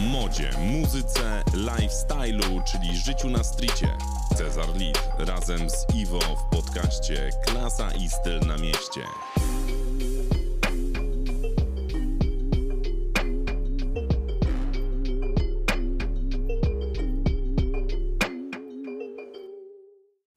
modzie, 0.00 0.50
muzyce, 0.58 1.42
lifestyle'u, 1.54 2.62
czyli 2.64 2.96
życiu 2.96 3.30
na 3.30 3.44
stricie. 3.44 3.88
Cezar 4.36 4.76
Lid 4.76 4.98
razem 5.18 5.70
z 5.70 5.94
Iwo 5.94 6.18
w 6.20 6.56
podcaście 6.56 7.30
Klasa 7.46 7.90
i 7.90 8.08
styl 8.08 8.40
na 8.40 8.56
mieście. 8.56 9.00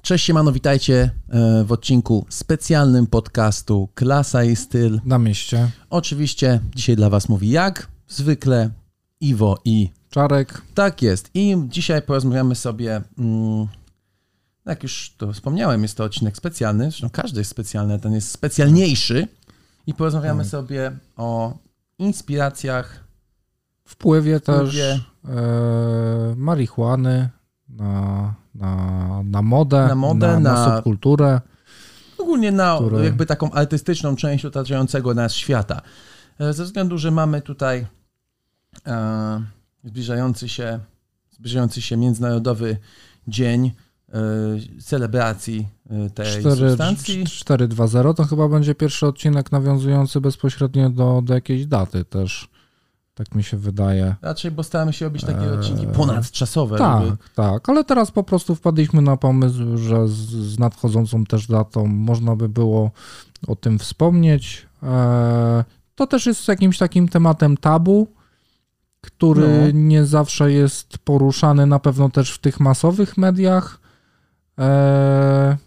Cześć, 0.08 0.26
siemano, 0.26 0.52
witajcie 0.52 1.10
e, 1.30 1.64
w 1.64 1.71
odcinku 1.71 2.26
specjalnym 2.30 3.08
podcastu 3.08 3.89
Klasa 3.96 4.44
i 4.44 4.55
Styl. 4.55 5.00
Na 5.05 5.18
mieście. 5.18 5.71
Oczywiście 5.89 6.60
dzisiaj 6.76 6.96
dla 6.96 7.10
Was 7.10 7.30
mówi 7.30 7.50
jak 7.50 7.88
zwykle 8.08 8.70
Iwo 9.21 9.57
i 9.66 9.89
Czarek. 10.09 10.62
tak 10.73 11.02
jest. 11.02 11.30
I 11.34 11.55
dzisiaj 11.67 12.02
porozmawiamy 12.02 12.55
sobie, 12.55 13.02
mm, 13.17 13.67
jak 14.66 14.84
już 14.84 15.13
to 15.17 15.34
wspomniałem, 15.34 15.81
jest 15.84 15.98
to 15.98 16.03
odcinek 16.03 16.38
specjalny, 16.38 16.84
zresztą 16.84 17.09
każdy 17.09 17.39
jest 17.41 17.52
specjalny, 17.52 17.99
ten 17.99 18.13
jest 18.13 18.31
specjalniejszy. 18.31 19.27
I 19.88 19.94
porozmawiamy 19.94 20.44
Tak. 20.44 20.52
sobie 20.52 20.91
o 21.17 21.58
inspiracjach, 21.99 23.03
Wpływie 23.85 24.39
też 24.39 24.58
Wpływie. 24.70 24.99
e, 25.30 26.36
marihuany 26.38 27.30
na, 27.70 28.34
na, 28.55 29.22
na 29.23 29.41
modę, 29.41 29.88
Na 29.88 29.95
modę, 29.95 30.27
na, 30.27 30.39
na- 30.39 30.75
subkulturę. 30.75 31.41
ogólnie 32.17 32.52
na 32.52 32.77
Które- 32.77 33.03
jakby 33.05 33.25
taką 33.25 33.52
artystyczną 33.52 34.16
część 34.16 34.45
otaczającego 34.45 35.13
nas 35.13 35.34
świata. 35.34 35.81
E, 36.39 36.53
Ze 36.53 36.63
względu, 36.63 36.97
że 36.97 37.11
mamy 37.11 37.41
tutaj 37.41 37.88
zbliżający 39.84 40.50
się, 40.50 40.80
zbliżający 41.31 41.81
się 41.81 41.97
Międzynarodowy 41.97 42.78
Dzień 43.28 43.72
e, 44.09 44.20
celebracji 44.81 45.67
e, 45.89 46.09
tej 46.09 46.39
4, 46.39 46.56
substancji. 46.56 47.25
4.2.0 47.25 48.14
to 48.14 48.23
chyba 48.23 48.48
będzie 48.48 48.75
pierwszy 48.75 49.08
odcinek 49.08 49.52
nawiązujący 49.52 50.22
bezpośrednio 50.22 50.89
do, 50.89 51.22
do 51.25 51.33
jakiejś 51.33 51.66
daty 51.66 52.05
też. 52.05 52.50
Tak 53.14 53.36
mi 53.36 53.44
się 53.44 53.58
wydaje. 53.58 54.16
Raczej, 54.22 54.52
bo 54.52 54.64
staramy 54.64 54.94
się 54.94 55.05
robić 55.05 55.23
takie 55.23 55.52
odcinki 55.53 55.88
ponadczasowe. 55.88 56.78
Tak, 56.78 57.03
żeby- 57.05 57.17
tak, 57.36 57.70
ale 57.70 57.83
teraz 57.83 58.11
po 58.11 58.23
prostu 58.23 58.55
wpadliśmy 58.55 59.02
na 59.02 59.17
pomysł, 59.17 59.78
że 59.78 60.08
z, 60.08 60.11
z 60.30 60.59
nadchodzącą 60.59 61.25
też 61.25 61.48
datą 61.48 61.88
można 61.88 62.36
by 62.36 62.50
było 62.50 62.92
o 63.48 63.55
tym 63.55 63.80
wspomnieć. 63.80 64.67
E, 64.83 65.64
to 65.95 66.08
też 66.08 66.25
jest 66.25 66.48
jakimś 66.48 66.78
takim 66.78 67.08
tematem 67.08 67.58
tabu, 67.58 68.08
który 69.08 69.47
No. 69.73 69.80
nie 69.80 70.05
zawsze 70.05 70.52
jest 70.52 70.97
poruszany 70.97 71.66
na 71.66 71.80
pewno 71.80 72.09
też 72.09 72.31
w 72.31 72.39
tych 72.39 72.59
masowych 72.59 73.17
mediach. 73.17 73.80
E, 74.59 75.58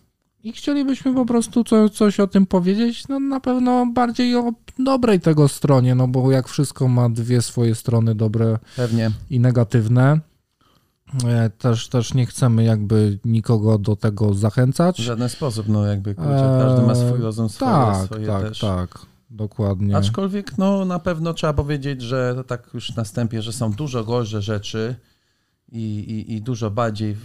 I 0.42 0.52
chcielibyśmy 0.52 1.14
po 1.14 1.27
prostu 1.27 1.64
co, 1.64 1.88
coś 1.88 2.20
o 2.20 2.27
tym 2.27 2.47
powiedzieć, 2.47 3.08
no 3.08 3.20
na 3.20 3.41
pewno 3.41 3.86
bardziej 3.86 4.36
o 4.36 4.52
dobrej 4.78 5.20
tego 5.20 5.48
stronie, 5.48 5.94
no 5.94 6.08
bo 6.08 6.30
jak 6.30 6.48
wszystko 6.48 6.88
ma 6.88 7.08
dwie 7.10 7.42
swoje 7.42 7.74
strony, 7.74 8.14
dobre 8.14 8.58
Pewnie. 8.77 9.10
i 9.30 9.41
negatywne. 9.41 10.20
E, 11.27 11.50
Też, 11.50 11.88
też 11.88 12.14
nie 12.14 12.27
chcemy 12.27 12.64
jakby 12.64 13.19
nikogo 13.25 13.78
do 13.78 13.97
tego 13.97 14.30
W 14.30 14.38
zachęcać. 14.38 14.97
żaden 14.97 15.28
sposób, 15.28 15.69
no 15.69 15.86
jakby 15.86 16.14
kurczę, 16.14 16.58
każdy 16.62 16.86
ma 16.86 16.94
swój 16.94 17.16
Eee, 17.19 17.22
rozum, 17.22 17.48
swoje, 17.48 17.70
Tak, 17.70 18.04
swoje 18.06 18.27
tak, 18.27 18.42
też. 18.42 18.58
tak, 18.58 18.98
dokładnie. 19.31 19.97
Aczkolwiek 19.97 20.59
no, 20.59 20.84
na 20.84 20.98
pewno 20.98 21.34
trzeba 21.34 21.53
powiedzieć, 21.53 22.03
że 22.03 22.45
tak 22.47 22.70
już 22.75 22.95
na 22.97 23.05
że 23.42 23.53
są 23.53 23.72
dużo 23.72 24.05
gorsze 24.05 24.42
rzeczy 24.42 24.97
i, 25.72 25.78
i, 26.28 26.34
i 26.34 26.42
dużo 26.42 26.70
bardziej 26.70 27.16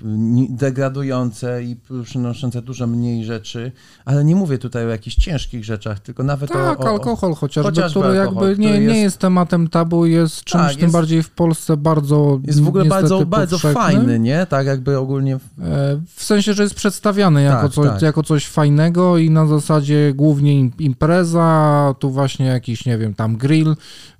degradujące 0.49 1.63
i 1.63 1.75
przynoszące 2.03 2.61
dużo 2.61 2.87
mniej 2.87 3.25
rzeczy, 3.25 3.71
ale 4.05 4.23
nie 4.25 4.35
mówię 4.35 4.57
tutaj 4.57 4.85
o 4.85 4.89
jakichś 4.89 5.15
ciężkich 5.15 5.65
rzeczach, 5.65 5.99
tylko 5.99 6.23
nawet 6.23 6.51
tak, 6.51 6.79
o, 6.79 6.83
o, 6.83 6.89
alkohol 6.89 7.33
chociażby, 7.35 7.69
chociażby 7.71 7.99
który 7.99 8.19
alkohol, 8.21 8.47
jakby 8.49 8.61
nie, 8.63 8.67
który 8.69 8.79
nie 8.79 8.85
jest- 8.93 8.99
jest 9.03 9.17
tematem 9.17 9.67
tabu, 9.67 10.05
jest 10.05 10.43
czymś 10.43 10.63
Tak, 10.63 10.71
tym 10.73 10.81
jest- 10.81 10.93
bardziej 10.93 11.23
w 11.23 11.29
Polsce 11.29 11.77
bardzo 11.77 12.39
jest 12.43 12.61
w 12.61 12.67
ogóle 12.67 12.85
bardzo, 12.85 13.25
bardzo 13.25 13.57
fajny, 13.57 14.19
nie? 14.19 14.45
Tak 14.45 14.67
jakby 14.67 14.97
ogólnie 14.97 15.35
E, 15.35 15.39
W 16.15 16.23
sensie, 16.23 16.53
że 16.53 16.63
jest 16.63 16.75
przedstawiany 16.75 17.43
jako, 17.43 17.61
Tak, 17.61 17.71
coś, 17.71 17.87
tak. 17.87 18.01
jako 18.01 18.23
coś 18.23 18.45
fajnego 18.47 19.17
i 19.17 19.29
na 19.29 19.45
zasadzie 19.47 20.13
głównie 20.15 20.59
im- 20.59 20.71
impreza, 20.79 21.95
tu 21.99 22.11
właśnie 22.11 22.45
jakiś, 22.45 22.85
nie 22.85 22.97
wiem, 22.97 23.13
tam 23.13 23.37
grill, 23.37 23.75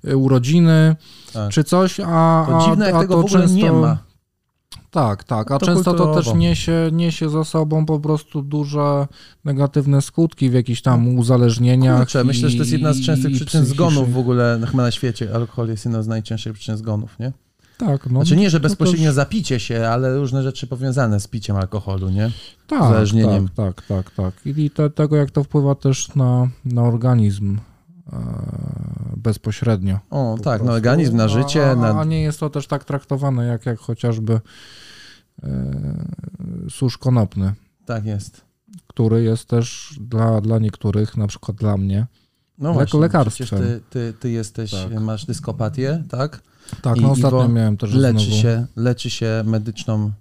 y, 0.08 0.16
urodziny 0.16 0.96
Tak. 1.32 1.50
czy 1.52 1.64
coś, 1.64 2.00
a, 2.00 2.04
to 2.48 2.58
a, 2.58 2.64
dziwne, 2.64 2.86
jak 2.86 2.94
a 2.94 3.00
tego 3.00 3.14
to 3.14 3.20
w 3.22 3.24
ogóle 3.24 3.40
często, 3.40 3.56
nie 3.56 3.72
ma. 3.72 3.98
Tak, 4.90 5.24
tak, 5.24 5.50
a 5.50 5.58
To 5.58 5.66
często 5.66 5.84
to 5.84 5.90
kulturowo. 5.90 6.14
też 6.22 6.34
niesie, 6.34 6.90
niesie 6.92 7.28
za 7.30 7.44
sobą 7.44 7.86
po 7.86 8.00
prostu 8.00 8.42
duże 8.42 9.06
negatywne 9.44 10.02
skutki 10.02 10.50
w 10.50 10.52
jakichś 10.52 10.82
tam 10.82 11.18
uzależnieniach. 11.18 11.98
Kurczę, 11.98 12.24
myślę, 12.24 12.48
że 12.50 12.56
to 12.56 12.62
jest 12.62 12.72
jedna 12.72 12.92
z 12.92 12.98
i- 12.98 13.04
częstych 13.04 13.32
i 13.32 13.34
przyczyn 13.36 13.64
zgonów 13.64 14.12
w 14.12 14.18
ogóle 14.18 14.58
no, 14.60 14.66
chyba 14.66 14.82
na 14.82 14.90
świecie. 14.90 15.28
Alkohol 15.34 15.68
jest 15.68 15.84
jedną 15.84 16.02
z 16.02 16.06
najczęstszych 16.08 16.52
przyczyn 16.52 16.76
zgonów, 16.76 17.18
nie? 17.18 17.32
Tak, 17.78 18.06
no, 18.06 18.20
Znaczy 18.24 18.36
nie, 18.36 18.50
że 18.50 18.58
to 18.60 18.62
bezpośrednio 18.62 19.06
też- 19.08 19.14
zapicie 19.14 19.60
się, 19.60 19.88
ale 19.88 20.16
różne 20.18 20.42
rzeczy 20.42 20.66
powiązane 20.66 21.20
z 21.20 21.28
piciem 21.28 21.56
alkoholu, 21.56 22.08
nie? 22.08 22.30
tak, 22.66 22.82
uzależnieniem. 22.82 23.48
Tak, 23.48 23.82
tak, 23.82 23.86
tak, 23.86 24.10
tak. 24.10 24.56
I 24.56 24.70
te, 24.70 24.90
tego, 24.90 25.16
jak 25.16 25.30
to 25.30 25.44
wpływa 25.44 25.74
też 25.74 26.14
na, 26.14 26.48
na 26.64 26.82
organizm 26.82 27.58
bezpośrednio. 29.16 29.98
O, 30.10 30.36
tak, 30.44 30.62
no 30.62 30.72
organizm 30.72 31.16
na 31.16 31.28
życie, 31.28 31.70
a, 31.70 31.76
na... 31.76 32.00
a 32.00 32.04
nie 32.04 32.22
jest 32.22 32.40
to 32.40 32.50
też 32.50 32.66
tak 32.66 32.84
traktowane, 32.84 33.46
jak, 33.46 33.66
jak 33.66 33.78
chociażby 33.78 34.40
e, 35.42 35.48
susz 36.70 36.98
konopny, 36.98 37.52
tak 37.86 38.06
jest. 38.06 38.44
który 38.86 39.22
jest 39.22 39.48
też 39.48 39.96
dla, 40.00 40.40
dla 40.40 40.58
niektórych, 40.58 41.16
na 41.16 41.26
przykład 41.26 41.56
dla 41.56 41.76
mnie, 41.76 42.06
No 42.58 42.72
właśnie, 42.72 43.00
lekarstwem. 43.00 43.60
ty, 43.60 43.80
ty, 43.90 44.14
ty 44.20 44.30
jesteś, 44.30 44.70
Tak. 44.70 45.00
masz 45.00 45.26
dyskopatię, 45.26 46.04
tak? 46.08 46.42
Tak, 46.82 46.96
I 46.96 47.00
no 47.00 47.10
ostatnio 47.10 47.38
Iwo 47.44 47.48
miałem 47.48 47.76
też 47.76 47.92
Leczy 47.94 48.18
znowu... 48.24 48.36
się, 48.42 48.66
leczy 48.76 49.10
się 49.10 49.42
medyczną, 49.46 50.12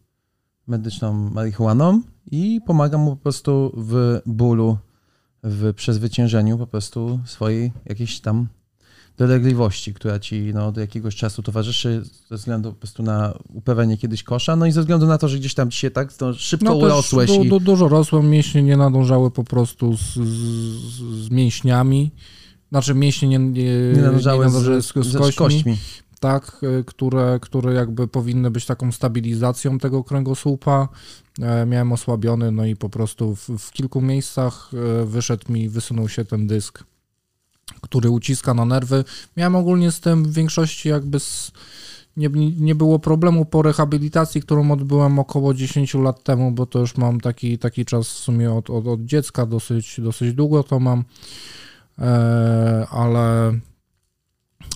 medyczną 0.68 1.14
marihuaną 1.14 2.02
i 2.32 2.62
pomaga 2.66 2.98
mu 2.98 3.16
po 3.16 3.24
prostu 3.24 3.72
w 3.78 4.22
bólu, 4.26 4.78
w 5.46 5.74
przezwyciężeniu 5.74 6.58
po 6.58 6.68
prostu 6.68 7.20
swojej 7.26 7.72
jakiejś 7.86 8.20
tam 8.20 8.48
dolegliwości, 9.18 9.94
która 9.94 10.20
ci 10.20 10.52
no, 10.54 10.72
do 10.72 10.82
jakiegoś 10.82 11.16
czasu 11.16 11.44
towarzyszy 11.44 12.04
ze 12.30 12.36
względu 12.36 12.74
po 12.74 12.80
prostu 12.80 13.04
na 13.04 13.34
upewnienie 13.54 13.98
kiedyś 13.98 14.24
kosza, 14.24 14.56
no 14.56 14.66
i 14.66 14.72
ze 14.72 14.82
względu 14.82 15.08
na 15.08 15.18
to, 15.18 15.28
że 15.28 15.40
gdzieś 15.40 15.54
tam 15.54 15.72
ci 15.72 15.80
się 15.80 15.92
tak 15.92 16.20
no, 16.22 16.34
szybko 16.34 16.66
No 16.66 16.76
urosłeś 16.76 17.32
du, 17.32 17.44
i 17.44 17.50
du, 17.50 17.60
dużo 17.60 17.88
rosłem, 17.88 18.30
mięśnie 18.30 18.64
nie 18.64 18.78
nadążały 18.78 19.32
po 19.32 19.44
prostu 19.44 19.98
z, 19.98 20.14
z, 20.14 21.26
z 21.26 21.30
mięśniami. 21.30 22.12
Znaczy 22.72 22.94
mięśnie 22.94 23.28
nie, 23.28 23.40
nie, 23.40 23.64
nie 23.96 24.02
nadążały 24.02 24.50
z, 24.50 24.54
nadążyły 24.54 24.82
z, 24.82 24.86
z, 24.86 24.94
z 24.94 25.12
z 25.12 25.18
kośćmi, 25.18 25.38
kośćmi. 25.38 25.78
Tak, 26.26 26.64
y, 26.64 26.84
które, 26.84 27.40
które 27.42 27.74
jakby 27.74 28.08
powinny 28.08 28.52
być 28.52 28.66
taką 28.66 28.92
stabilizacją 28.92 29.80
tego 29.80 30.04
kręgosłupa. 30.04 30.88
E, 31.42 31.66
Miałem 31.66 31.92
osłabiony, 31.92 32.52
no 32.52 32.66
i 32.66 32.76
po 32.76 32.90
prostu 32.90 33.36
w, 33.36 33.50
w 33.60 33.72
kilku 33.72 34.02
miejscach 34.02 34.72
e, 34.74 35.06
wyszedł 35.06 35.52
mi, 35.52 35.70
wysunął 35.70 36.10
się 36.10 36.26
ten 36.26 36.48
dysk, 36.48 36.84
który 37.82 38.10
uciska 38.10 38.54
na 38.54 38.66
nerwy. 38.66 39.04
Miałem 39.38 39.56
ogólnie 39.56 39.92
z 39.92 40.00
tym 40.00 40.24
w 40.24 40.34
większości 40.34 40.90
jakby 40.90 41.20
z, 41.20 41.52
nie, 42.18 42.30
nie 42.60 42.76
było 42.76 43.00
problemu 43.00 43.46
po 43.46 43.62
rehabilitacji, 43.62 44.42
którą 44.42 44.72
odbyłem 44.72 45.20
około 45.20 45.54
10 45.54 45.94
lat 45.94 46.24
temu, 46.24 46.52
bo 46.52 46.66
to 46.66 46.80
już 46.80 46.98
mam 46.98 47.22
taki, 47.22 47.58
taki 47.58 47.86
czas 47.86 48.08
w 48.08 48.18
sumie 48.18 48.54
od, 48.54 48.70
od, 48.70 48.88
od 48.88 49.02
dziecka, 49.02 49.46
dosyć, 49.46 50.02
dosyć 50.02 50.34
długo 50.34 50.64
to 50.64 50.80
mam, 50.80 51.04
e, 52.00 52.88
ale 52.90 53.54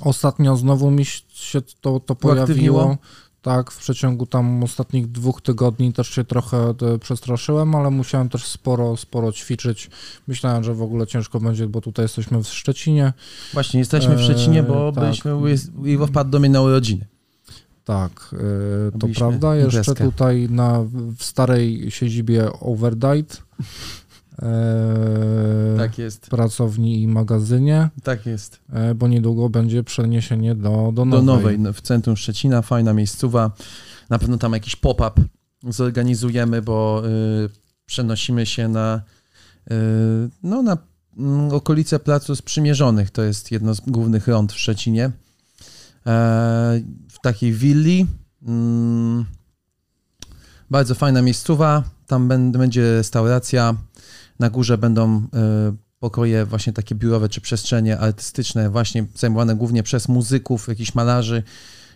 ostatnio 0.01 0.55
znowu 0.55 0.91
mi 0.91 1.05
się 1.29 1.61
to, 1.81 1.99
to 1.99 2.15
pojawiło. 2.15 2.97
Tak, 3.41 3.71
w 3.71 3.77
przeciągu 3.77 4.25
tam 4.25 4.63
ostatnich 4.63 5.11
dwóch 5.11 5.41
tygodni 5.41 5.93
też 5.93 6.09
się 6.09 6.23
trochę 6.23 6.73
e, 6.93 6.99
przestraszyłem, 6.99 7.75
ale 7.75 7.89
musiałem 7.89 8.29
też 8.29 8.45
sporo, 8.45 8.97
sporo 8.97 9.31
ćwiczyć. 9.31 9.89
Myślałem, 10.27 10.63
że 10.63 10.73
w 10.73 10.81
ogóle 10.81 11.07
ciężko 11.07 11.39
będzie, 11.39 11.67
bo 11.67 11.81
tutaj 11.81 12.05
jesteśmy 12.05 12.43
w 12.43 12.47
Szczecinie. 12.47 13.13
Właśnie, 13.53 13.79
jesteśmy 13.79 14.15
w 14.15 14.21
Szczecinie, 14.21 14.63
bo 14.63 14.87
Eee, 14.87 14.93
tak. 14.93 15.03
byliśmy, 15.03 15.31
Iwo 15.85 16.07
wpadł 16.07 16.29
do 16.29 16.39
mnie 16.39 16.49
na 16.49 16.61
urodziny. 16.61 17.05
Tak, 17.85 18.11
e, 18.11 18.37
to 18.91 18.91
Robiliśmy 18.91 19.19
prawda. 19.19 19.55
Jeszcze 19.55 19.79
imprezkę. 19.79 20.03
tutaj 20.03 20.47
na, 20.49 20.83
w 21.17 21.23
starej 21.23 21.91
siedzibie 21.91 22.49
Overdight, 22.59 23.43
e, 23.59 23.63
Tak 25.77 25.97
jest, 25.97 26.29
pracowni 26.29 27.01
i 27.01 27.07
magazynie, 27.07 27.89
tak 28.03 28.25
jest. 28.25 28.59
e, 28.73 28.95
bo 28.95 29.07
niedługo 29.07 29.49
będzie 29.49 29.83
przeniesienie 29.83 30.55
do, 30.55 30.69
do 30.69 30.91
Do 30.91 31.05
nowej. 31.05 31.23
nowej, 31.25 31.59
no, 31.59 31.73
w 31.73 31.81
centrum 31.81 32.17
Szczecina, 32.17 32.61
fajna 32.61 32.93
miejscowa. 32.93 33.51
Na 34.09 34.19
pewno 34.19 34.37
tam 34.37 34.53
jakiś 34.53 34.75
pop-up 34.75 35.21
zorganizujemy, 35.67 36.61
bo 36.61 37.01
y, 37.45 37.49
przenosimy 37.85 38.45
się 38.45 38.67
na, 38.67 39.01
y, 39.71 39.75
no, 40.43 40.61
na 40.61 40.77
mm, 41.17 41.53
okolice 41.53 41.99
Placu 41.99 42.35
Sprzymierzonych. 42.35 43.11
To 43.11 43.21
jest 43.23 43.51
jedno 43.51 43.73
z 43.75 43.79
głównych 43.79 44.27
rond 44.27 44.53
w 44.53 44.59
Szczecinie. 44.59 45.11
w 47.09 47.19
takiej 47.23 47.53
willi. 47.53 48.07
Mm, 48.47 49.25
bardzo 50.69 50.95
fajna 50.95 51.21
miejscowa, 51.21 51.83
tam 52.07 52.27
będzie 52.51 52.93
restauracja, 52.93 53.75
na 54.39 54.49
górze 54.49 54.77
będą 54.77 55.15
e, 55.17 55.75
pokoje 55.99 56.45
właśnie 56.45 56.73
takie 56.73 56.95
biurowe 56.95 57.29
czy 57.29 57.41
przestrzenie 57.41 57.99
artystyczne, 57.99 58.69
właśnie 58.69 59.05
zajmowane 59.15 59.55
głównie 59.55 59.83
przez 59.83 60.07
muzyków, 60.07 60.67
jakichś 60.67 60.95
malarzy 60.95 61.43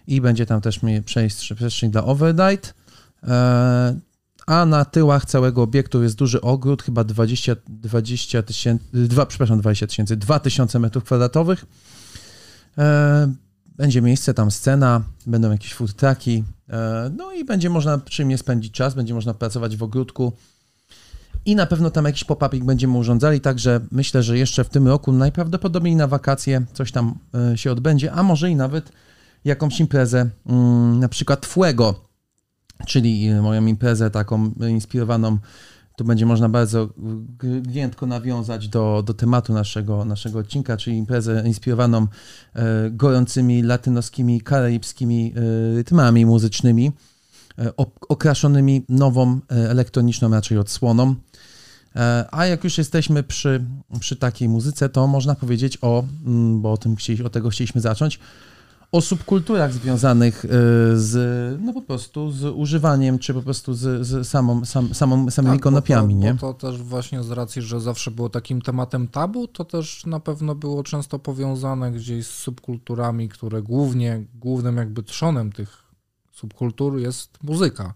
i 0.08 0.22
będzie 0.22 0.46
tam 0.46 0.62
też 0.62 0.80
przestrzeń 1.06 1.92
dla 1.92 2.04
Overnight. 2.04 2.74
E, 3.24 4.00
a 4.48 4.66
na 4.66 4.86
tyłach 4.86 5.26
całego 5.26 5.62
obiektu 5.62 6.04
jest 6.04 6.16
duży 6.16 6.42
ogród, 6.42 6.84
chyba 6.84 7.04
20, 7.04 7.56
20 7.68 8.44
tysięcy, 8.44 8.86
przepraszam, 9.28 9.60
20 9.60 9.88
tysięcy, 9.88 10.18
2000 10.18 10.80
metrów 10.80 11.04
kwadratowych. 11.04 11.66
E, 12.78 13.34
będzie 13.66 14.02
miejsce, 14.02 14.34
tam 14.34 14.52
scena, 14.52 15.04
będą 15.28 15.52
jakieś 15.52 15.74
food 15.74 15.94
trucki, 15.94 16.44
no 17.18 17.34
i 17.34 17.46
będzie 17.46 17.70
można 17.70 17.98
przy 17.98 18.26
mnie 18.26 18.38
spędzić 18.38 18.74
czas, 18.74 18.94
będzie 18.94 19.14
można 19.14 19.34
pracować 19.34 19.78
w 19.78 19.84
ogródku 19.84 20.34
i 21.46 21.56
na 21.56 21.66
pewno 21.66 21.90
tam 21.90 22.06
jakiś 22.06 22.24
pop-upik 22.24 22.64
będziemy 22.64 22.98
urządzali, 22.98 23.42
także 23.42 23.80
myślę, 23.92 24.24
że 24.24 24.38
jeszcze 24.38 24.64
w 24.64 24.70
tym 24.70 24.88
roku 24.88 25.12
najprawdopodobniej 25.12 25.96
na 25.96 26.08
wakacje 26.08 26.66
coś 26.74 26.92
tam 26.92 27.16
e, 27.52 27.58
się 27.58 27.72
odbędzie, 27.72 28.12
a 28.12 28.24
może 28.24 28.50
i 28.50 28.56
nawet 28.56 28.92
jakąś 29.46 29.80
imprezę, 29.80 30.30
mm, 30.46 31.00
na 31.00 31.10
przykład 31.10 31.46
Fuego, 31.46 31.96
czyli 32.88 33.34
moją 33.42 33.66
imprezę 33.66 34.12
taką 34.12 34.52
inspirowaną 34.70 35.38
tu 35.96 36.06
będzie 36.06 36.26
można 36.26 36.50
bardzo 36.50 36.90
giętko 37.62 38.06
nawiązać 38.06 38.68
do, 38.68 39.04
do 39.06 39.14
tematu 39.14 39.54
naszego, 39.54 40.06
naszego 40.06 40.40
odcinka, 40.40 40.78
czyli 40.78 40.98
imprezę 40.98 41.44
inspirowaną 41.46 42.08
e, 42.54 42.90
gorącymi 42.92 43.64
latynoskimi, 43.64 44.42
karaibskimi 44.42 45.34
e, 45.36 45.76
rytmami 45.76 46.26
muzycznymi, 46.26 46.92
e, 47.60 47.74
okraszonymi 48.10 48.86
nową 48.90 49.40
e, 49.52 49.70
elektroniczną 49.70 50.32
raczej 50.32 50.58
odsłoną. 50.58 51.16
E, 51.96 52.26
a 52.32 52.46
jak 52.46 52.64
już 52.64 52.78
jesteśmy 52.78 53.24
przy, 53.24 53.66
przy 54.00 54.16
takiej 54.16 54.50
muzyce, 54.50 54.90
to 54.90 55.08
można 55.08 55.36
powiedzieć 55.36 55.78
o, 55.82 56.04
mm, 56.26 56.62
bo 56.62 56.72
o 56.72 56.78
tym 56.78 56.96
chcieli, 56.96 57.24
o 57.24 57.30
tego 57.30 57.50
chcieliśmy 57.50 57.82
zacząć, 57.82 58.20
o 58.94 59.02
subkulturach 59.02 59.74
związanych 59.74 60.46
e, 60.46 60.50
z, 60.96 61.62
no 61.62 61.74
po 61.74 61.82
prostu 61.82 62.32
z 62.32 62.44
używaniem, 62.44 63.20
czy 63.20 63.34
po 63.34 63.42
prostu 63.42 63.74
z, 63.74 64.08
z 64.08 64.28
samą, 64.28 64.66
sam, 64.66 64.94
samą, 64.94 65.32
samymi 65.32 65.56
tak, 65.56 65.64
konopiami, 65.64 66.16
bo 66.16 66.22
to, 66.22 66.26
nie? 66.28 66.34
Bo 66.34 66.54
to 66.54 66.54
też 66.54 66.82
właśnie 66.82 67.24
z 67.24 67.32
racji, 67.32 67.62
że 67.62 67.82
zawsze 67.82 68.12
było 68.12 68.30
takim 68.30 68.62
tematem 68.62 69.08
tabu, 69.08 69.48
to 69.48 69.66
też 69.66 70.06
na 70.06 70.20
pewno 70.20 70.56
było 70.56 70.84
często 70.84 71.20
powiązane 71.20 71.92
gdzieś 71.92 72.28
z 72.28 72.30
subkulturami, 72.30 73.30
które 73.30 73.62
głównie, 73.62 74.24
głównym 74.36 74.78
jakby 74.78 75.04
trzonem 75.04 75.52
tych 75.52 75.84
subkultur 76.32 77.00
jest 77.00 77.44
muzyka. 77.44 77.94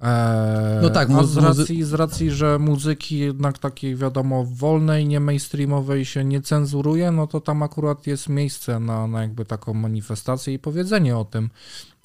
Eee, 0.00 0.82
no 0.82 0.90
tak, 0.90 1.10
a 1.10 1.24
z 1.24 1.36
racji, 1.36 1.84
z 1.84 1.92
racji, 1.92 2.30
że 2.30 2.58
muzyki 2.58 3.18
jednak 3.18 3.58
takiej 3.58 3.96
wiadomo 3.96 4.44
wolnej, 4.44 5.06
nie 5.06 5.20
mainstreamowej 5.20 6.04
się 6.04 6.24
nie 6.24 6.42
cenzuruje, 6.42 7.10
no 7.10 7.26
to 7.26 7.40
tam 7.40 7.62
akurat 7.62 8.06
jest 8.06 8.28
miejsce 8.28 8.80
na, 8.80 9.06
na 9.06 9.22
jakby 9.22 9.44
taką 9.44 9.74
manifestację 9.74 10.54
i 10.54 10.58
powiedzenie 10.58 11.16
o 11.16 11.24
tym, 11.24 11.50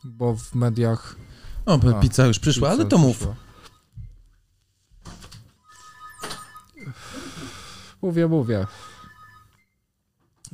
bo 0.03 0.35
w 0.35 0.55
mediach... 0.55 1.15
O, 1.65 1.79
a, 1.95 1.99
pizza 1.99 2.25
już 2.25 2.39
przyszła, 2.39 2.69
pizza 2.69 2.81
ale 2.81 2.89
to 2.89 2.97
mów. 2.97 3.17
Przyszła. 3.17 3.35
Mówię, 8.01 8.27
mówię. 8.27 8.67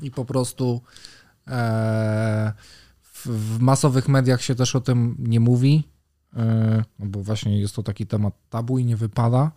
I 0.01 0.11
po 0.11 0.25
prostu 0.25 0.81
e, 1.47 2.53
w, 3.01 3.27
w 3.27 3.59
masowych 3.59 4.07
mediach 4.07 4.41
się 4.41 4.55
też 4.55 4.75
o 4.75 4.81
tym 4.81 5.15
nie 5.19 5.39
mówi, 5.39 5.90
no 6.99 7.05
bo 7.05 7.23
właśnie 7.23 7.59
jest 7.59 7.75
to 7.75 7.83
taki 7.83 8.07
temat 8.07 8.33
tabu 8.49 8.77
i 8.77 8.85
nie 8.85 8.97
wypada. 8.97 9.51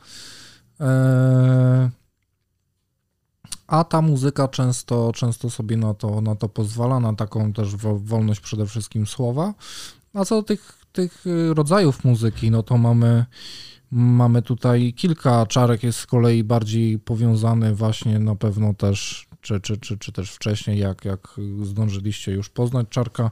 E, 0.81 1.91
a 3.67 3.85
ta 3.85 4.03
muzyka 4.03 4.49
często, 4.49 5.13
często 5.15 5.51
sobie 5.51 5.77
na 5.77 5.95
to, 5.95 6.21
na 6.21 6.37
to 6.37 6.49
pozwala, 6.49 7.01
na 7.01 7.15
taką 7.15 7.53
też 7.53 7.77
wolność 7.77 8.41
przede 8.41 8.67
wszystkim 8.67 9.07
słowa. 9.07 9.55
A 10.15 10.25
co 10.25 10.37
do 10.37 10.43
tych, 10.43 10.79
tych 10.93 11.25
rodzajów 11.55 12.05
muzyki, 12.05 12.51
no 12.51 12.63
to 12.63 12.79
mamy, 12.79 13.25
mamy 13.91 14.43
tutaj 14.43 14.95
kilka. 14.97 15.47
Czarek 15.47 15.83
jest 15.83 15.99
z 15.99 16.07
kolei 16.07 16.45
bardziej 16.45 16.99
powiązany 16.99 17.75
właśnie 17.75 18.19
na 18.19 18.37
pewno 18.37 18.75
też, 18.75 19.29
czy, 19.41 19.61
czy, 19.61 19.77
czy, 19.77 19.99
czy 19.99 20.13
też 20.13 20.31
wcześniej, 20.31 20.79
jak, 20.79 21.05
jak 21.05 21.29
zdążyliście 21.63 22.33
już 22.33 22.49
poznać 22.49 22.89
Czarka, 22.89 23.31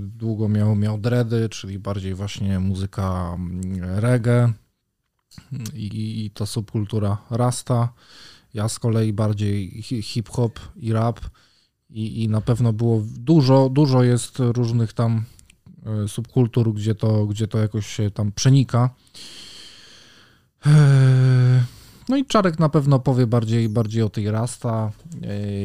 długo 0.00 0.48
miał, 0.48 0.76
miał 0.76 0.98
dready, 0.98 1.48
czyli 1.48 1.78
bardziej 1.78 2.14
właśnie 2.14 2.60
muzyka 2.60 3.34
mm, 3.34 3.60
reggae 3.82 4.52
i, 5.74 6.24
i 6.24 6.30
to 6.30 6.46
subkultura 6.46 7.18
rasta. 7.30 7.92
Ja 8.54 8.68
z 8.68 8.78
kolei 8.78 9.12
bardziej 9.12 9.82
hip-hop 9.82 10.60
i 10.76 10.92
rap 10.92 11.20
i, 11.90 12.22
i 12.22 12.28
na 12.28 12.40
pewno 12.40 12.72
było 12.72 13.02
dużo, 13.18 13.68
dużo 13.68 14.02
jest 14.02 14.38
różnych 14.38 14.92
tam 14.92 15.24
e, 16.04 16.08
subkultur, 16.08 16.74
gdzie 16.74 16.94
to, 16.94 17.26
gdzie 17.26 17.48
to 17.48 17.58
jakoś 17.58 17.86
się 17.86 18.10
tam 18.10 18.32
przenika. 18.32 18.90
E, 20.66 21.64
no 22.08 22.16
i 22.16 22.26
Czarek 22.26 22.58
na 22.58 22.68
pewno 22.68 22.98
powie 22.98 23.26
bardziej, 23.26 23.68
bardziej 23.68 24.02
o 24.02 24.08
tej 24.08 24.30
rasta, 24.30 24.92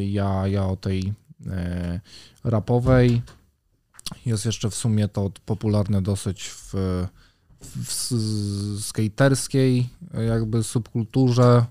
ja, 0.06 0.48
ja 0.48 0.65
o 0.65 0.75
tej 0.75 1.13
rapowej. 2.43 3.21
Jest 4.25 4.45
jeszcze 4.45 4.69
w 4.69 4.75
sumie 4.75 5.07
to 5.07 5.31
popularne 5.45 6.01
dosyć 6.01 6.43
w, 6.43 6.73
w 7.61 8.79
skaterskiej 8.81 9.89
jakby 10.27 10.63
subkulturze, 10.63 11.65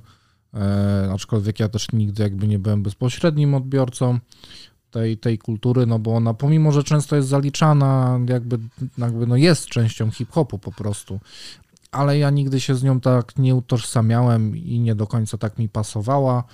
e, 0.55 1.11
aczkolwiek 1.15 1.61
ja 1.61 1.69
też 1.69 1.93
nigdy 1.93 2.23
jakby 2.23 2.49
nie 2.49 2.59
byłem 2.59 2.83
bezpośrednim 2.83 3.55
odbiorcą 3.55 4.19
tej, 4.91 5.19
tej 5.19 5.39
kultury, 5.39 5.87
no 5.87 5.99
bo 5.99 6.15
ona 6.15 6.35
pomimo, 6.35 6.73
że 6.73 6.85
często 6.85 7.17
jest 7.17 7.29
zaliczana, 7.29 8.21
jakby, 8.29 8.59
jakby 8.99 9.27
no 9.27 9.37
jest 9.37 9.67
częścią 9.67 10.11
hip-hopu 10.11 10.59
po 10.59 10.73
prostu, 10.73 11.21
ale 11.91 12.19
ja 12.19 12.31
nigdy 12.31 12.61
się 12.61 12.75
z 12.75 12.83
nią 12.83 13.01
tak 13.01 13.39
nie 13.39 13.55
utożsamiałem 13.55 14.57
i 14.57 14.79
nie 14.79 14.95
do 14.95 15.07
końca 15.07 15.39
tak 15.39 15.59
mi 15.59 15.69
pasowała, 15.69 16.45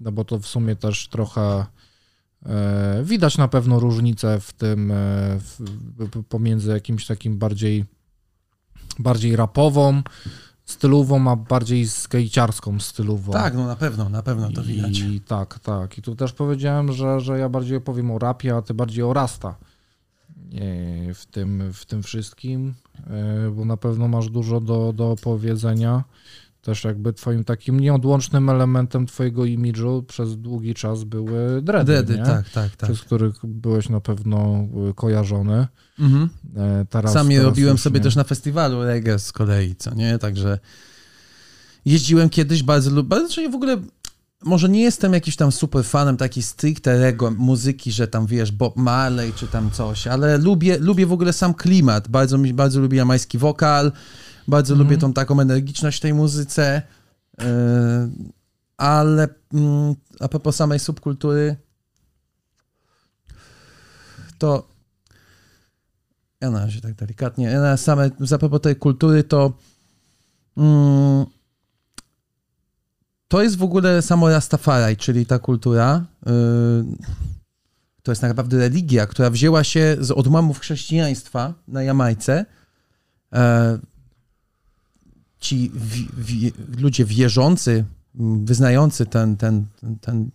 no 0.00 0.12
bo 0.12 0.24
to 0.24 0.38
w 0.38 0.46
sumie 0.46 0.76
też 0.76 1.08
trochę 1.08 1.66
E, 2.46 3.02
widać 3.04 3.38
na 3.38 3.48
pewno 3.48 3.80
różnicę 3.80 4.40
w 4.40 4.52
tym 4.52 4.90
e, 4.90 4.94
w, 5.38 5.58
pomiędzy 6.28 6.70
jakimś 6.70 7.06
takim 7.06 7.38
bardziej, 7.38 7.84
bardziej 8.98 9.36
rapową 9.36 10.02
stylową, 10.64 11.30
a 11.30 11.36
bardziej 11.36 11.88
skejciarską 11.88 12.80
stylową. 12.80 13.32
Tak, 13.32 13.54
no 13.54 13.66
na 13.66 13.76
pewno, 13.76 14.08
na 14.08 14.22
pewno 14.22 14.52
to 14.52 14.62
widać. 14.62 14.98
I 14.98 15.20
tak, 15.20 15.58
tak. 15.58 15.98
I 15.98 16.02
tu 16.02 16.16
też 16.16 16.32
powiedziałem, 16.32 16.92
że, 16.92 17.20
że 17.20 17.38
ja 17.38 17.48
bardziej 17.48 17.76
opowiem 17.76 18.10
o 18.10 18.18
rapie, 18.18 18.56
a 18.56 18.62
ty 18.62 18.74
bardziej 18.74 19.04
o 19.04 19.12
rasta 19.12 19.48
e, 19.48 19.54
w 21.14 21.26
tym, 21.30 21.72
w 21.72 21.86
tym 21.86 22.02
wszystkim, 22.02 22.74
bo 23.56 23.64
na 23.64 23.76
pewno 23.76 24.08
masz 24.08 24.30
dużo 24.30 24.60
do, 24.60 24.92
do 24.92 25.10
opowiedzenia 25.10 26.04
też 26.62 26.84
jakby 26.84 27.12
twoim 27.12 27.44
takim 27.44 27.80
nieodłącznym 27.80 28.48
elementem 28.48 29.06
twojego 29.06 29.44
imidżu 29.44 30.04
przez 30.08 30.36
długi 30.36 30.74
czas 30.74 31.04
były 31.04 31.62
dready, 31.62 31.92
dready 31.92 32.16
nie? 32.16 32.24
tak, 32.24 32.50
tak, 32.50 32.76
tak. 32.76 32.90
Przez 32.90 33.00
których 33.00 33.34
byłeś 33.44 33.88
na 33.88 34.00
pewno 34.00 34.66
y, 34.90 34.94
kojarzony. 34.94 35.66
Mhm. 35.98 36.28
E, 36.56 36.86
teraz, 36.90 37.12
Sam 37.12 37.30
je 37.30 37.42
robiłem 37.42 37.78
sobie 37.78 38.00
nie. 38.00 38.04
też 38.04 38.16
na 38.16 38.24
festiwalu 38.24 38.84
reggae 38.84 39.18
z 39.18 39.32
kolei, 39.32 39.76
co 39.76 39.94
nie? 39.94 40.18
Także 40.18 40.58
jeździłem 41.84 42.28
kiedyś 42.28 42.62
bardzo 42.62 43.02
bardzo, 43.02 43.50
w 43.50 43.54
ogóle 43.54 43.76
może 44.44 44.68
nie 44.68 44.82
jestem 44.82 45.12
jakiś 45.12 45.36
tam 45.36 45.52
super 45.52 45.84
fanem 45.84 46.16
takiej 46.16 46.42
stricte 46.42 46.98
rego 46.98 47.30
muzyki, 47.30 47.92
że 47.92 48.08
tam 48.08 48.26
wiesz 48.26 48.52
Bob 48.52 48.76
Marley 48.76 49.32
czy 49.32 49.46
tam 49.46 49.70
coś, 49.70 50.06
ale 50.06 50.38
lubię, 50.38 50.78
lubię 50.78 51.06
w 51.06 51.12
ogóle 51.12 51.32
sam 51.32 51.54
klimat. 51.54 52.08
Bardzo, 52.08 52.38
bardzo 52.38 52.80
lubię 52.80 52.98
jamański 52.98 53.38
wokal, 53.38 53.92
bardzo 54.48 54.74
mm. 54.74 54.84
lubię 54.84 54.98
tą 54.98 55.12
taką 55.12 55.40
energiczność 55.40 55.98
w 55.98 56.00
tej 56.00 56.14
muzyce, 56.14 56.82
yy, 57.38 57.44
ale 58.76 59.28
yy, 59.52 59.94
a 60.20 60.28
propos 60.28 60.56
samej 60.56 60.78
subkultury, 60.78 61.56
to 64.38 64.68
ja 66.40 66.50
na 66.50 66.60
razie 66.60 66.80
tak 66.80 66.94
delikatnie, 66.94 67.46
ja 67.46 67.60
na 67.60 67.76
same, 67.76 68.10
a 68.34 68.38
propos 68.38 68.60
tej 68.60 68.76
kultury, 68.76 69.24
to 69.24 69.52
yy, 70.56 71.26
to 73.28 73.42
jest 73.42 73.56
w 73.56 73.62
ogóle 73.62 74.02
samo 74.02 74.30
Rastafari, 74.30 74.96
czyli 74.96 75.26
ta 75.26 75.38
kultura, 75.38 76.04
yy, 76.26 76.32
to 78.02 78.12
jest 78.12 78.22
naprawdę 78.22 78.58
religia, 78.58 79.06
która 79.06 79.30
wzięła 79.30 79.64
się 79.64 79.96
z 80.00 80.10
odłamów 80.10 80.58
chrześcijaństwa 80.58 81.54
na 81.68 81.82
Jamajce. 81.82 82.46
Ci 85.42 85.70
ludzie 86.78 87.04
wierzący, 87.04 87.84
wyznający 88.44 89.06
ten, 89.06 89.36
ten, 89.36 89.66
ten, 90.00 90.30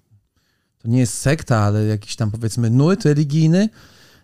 to 0.77 0.87
nie 0.87 0.99
jest 0.99 1.13
sekta, 1.13 1.57
ale 1.57 1.85
jakiś 1.85 2.15
tam 2.15 2.31
powiedzmy 2.31 2.69
nurt 2.69 3.05
religijny, 3.05 3.69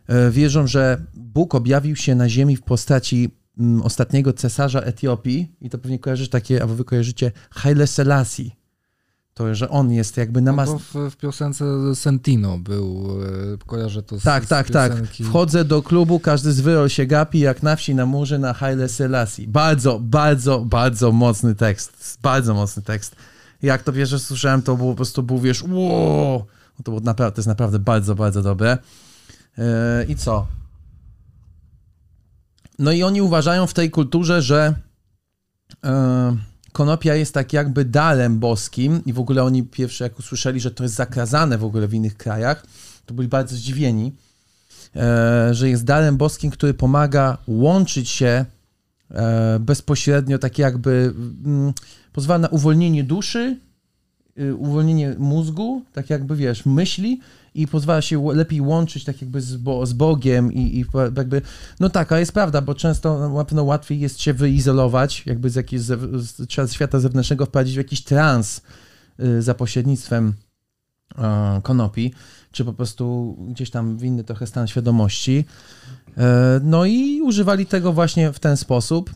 e, 0.07 0.31
wierzą, 0.31 0.67
że 0.67 1.01
Bóg 1.13 1.55
objawił 1.55 1.95
się 1.95 2.15
na 2.15 2.29
ziemi 2.29 2.55
w 2.55 2.61
postaci 2.61 3.29
mm, 3.57 3.81
ostatniego 3.81 4.33
cesarza 4.33 4.81
Etiopii 4.81 5.55
i 5.61 5.69
to 5.69 5.77
pewnie 5.77 5.99
kojarzysz 5.99 6.29
takie, 6.29 6.61
albo 6.61 6.75
wy 6.75 6.85
kojarzycie 6.85 7.31
Haile 7.49 7.87
Selassie. 7.87 8.62
To, 9.33 9.55
że 9.55 9.69
on 9.69 9.91
jest 9.91 10.17
jakby 10.17 10.41
No 10.41 10.45
namast... 10.51 10.71
bo 10.71 10.79
w, 10.79 11.11
w 11.11 11.17
piosence 11.17 11.65
Sentino 11.95 12.57
był, 12.57 13.17
e, 13.53 13.57
kojarzę 13.65 14.03
to 14.03 14.19
z 14.19 14.23
Tak, 14.23 14.45
z 14.45 14.47
tak, 14.47 14.69
tak. 14.69 14.91
piosenki. 14.91 15.23
Wchodzę 15.23 15.65
do 15.65 15.83
klubu, 15.83 16.19
każdy 16.19 16.51
z 16.53 16.61
wyrol 16.61 16.89
się 16.89 17.05
gapi 17.05 17.39
jak 17.39 17.63
na 17.63 17.75
wsi 17.75 17.95
na 17.95 18.05
murze 18.05 18.39
na 18.39 18.53
Haile 18.53 18.89
Selassie. 18.89 19.47
Bardzo, 19.47 19.99
bardzo, 19.99 20.59
bardzo 20.59 21.11
mocny 21.11 21.55
tekst. 21.55 22.17
Bardzo 22.21 22.53
mocny 22.53 22.83
tekst. 22.83 23.15
Jak 23.61 23.83
to 23.83 23.93
pierwsze 23.93 24.19
słyszałem, 24.19 24.61
to 24.61 24.75
było 24.75 24.89
po 24.91 24.95
prostu 24.95 25.23
był, 25.23 25.39
wiesz, 25.39 25.63
wow! 25.63 26.45
No 26.79 26.83
to, 26.83 26.91
było 26.91 26.99
naprawdę, 26.99 27.35
to 27.35 27.39
jest 27.39 27.47
naprawdę 27.47 27.79
bardzo, 27.79 28.15
bardzo 28.15 28.41
dobre. 28.41 28.77
Yy, 29.57 29.63
I 30.07 30.15
co? 30.15 30.47
No 32.79 32.91
i 32.91 33.03
oni 33.03 33.21
uważają 33.21 33.67
w 33.67 33.73
tej 33.73 33.91
kulturze, 33.91 34.41
że 34.41 34.73
yy, 35.83 35.89
konopia 36.73 37.15
jest 37.15 37.33
tak 37.33 37.53
jakby 37.53 37.85
darem 37.85 38.39
boskim 38.39 39.01
i 39.05 39.13
w 39.13 39.19
ogóle 39.19 39.43
oni 39.43 39.63
pierwsze 39.63 40.03
jak 40.03 40.19
usłyszeli, 40.19 40.59
że 40.59 40.71
to 40.71 40.83
jest 40.83 40.95
zakazane 40.95 41.57
w 41.57 41.63
ogóle 41.63 41.87
w 41.87 41.93
innych 41.93 42.17
krajach, 42.17 42.65
to 43.05 43.13
byli 43.13 43.27
bardzo 43.27 43.55
zdziwieni, 43.55 44.13
e, 44.95 45.53
że 45.53 45.69
jest 45.69 45.83
darem 45.83 46.17
boskim, 46.17 46.51
który 46.51 46.73
pomaga 46.73 47.37
łączyć 47.47 48.09
się 48.09 48.45
e, 49.11 49.59
bezpośrednio, 49.59 50.39
tak 50.39 50.59
jakby 50.59 51.13
mm, 51.45 51.73
pozwala 52.13 52.39
na 52.39 52.47
uwolnienie 52.47 53.03
duszy, 53.03 53.57
y, 54.39 54.55
uwolnienie 54.55 55.15
mózgu, 55.17 55.83
tak 55.93 56.09
jakby 56.09 56.35
wiesz, 56.35 56.65
myśli 56.65 57.19
i 57.55 57.67
pozwala 57.67 58.01
się 58.01 58.33
lepiej 58.33 58.61
łączyć 58.61 59.03
tak 59.03 59.21
jakby 59.21 59.41
z, 59.41 59.57
bo, 59.57 59.85
z 59.85 59.93
Bogiem 59.93 60.53
i, 60.53 60.79
i 60.79 60.85
jakby, 61.17 61.41
no 61.79 61.89
tak, 61.89 62.11
a 62.11 62.19
jest 62.19 62.31
prawda, 62.31 62.61
bo 62.61 62.75
często 62.75 63.29
na 63.29 63.45
pewno 63.45 63.63
łatwiej 63.63 63.99
jest 63.99 64.21
się 64.21 64.33
wyizolować, 64.33 65.23
jakby 65.25 65.49
z 65.49 65.55
jakiegoś 65.55 65.85
z, 65.85 66.73
świata 66.73 66.99
zewnętrznego 66.99 67.45
wprowadzić 67.45 67.75
w 67.75 67.77
jakiś 67.77 68.03
trans 68.03 68.61
y, 69.19 69.41
za 69.41 69.53
pośrednictwem 69.53 70.33
konopi, 71.63 72.13
czy 72.51 72.65
po 72.65 72.73
prostu 72.73 73.37
gdzieś 73.49 73.69
tam 73.69 73.97
w 73.97 74.03
inny 74.03 74.23
trochę 74.23 74.47
stan 74.47 74.67
świadomości. 74.67 75.45
E, 76.17 76.59
No 76.63 76.85
i 76.85 77.21
używali 77.21 77.65
tego 77.65 77.93
właśnie 77.93 78.33
w 78.33 78.39
ten 78.39 78.57
sposób. 78.57 79.11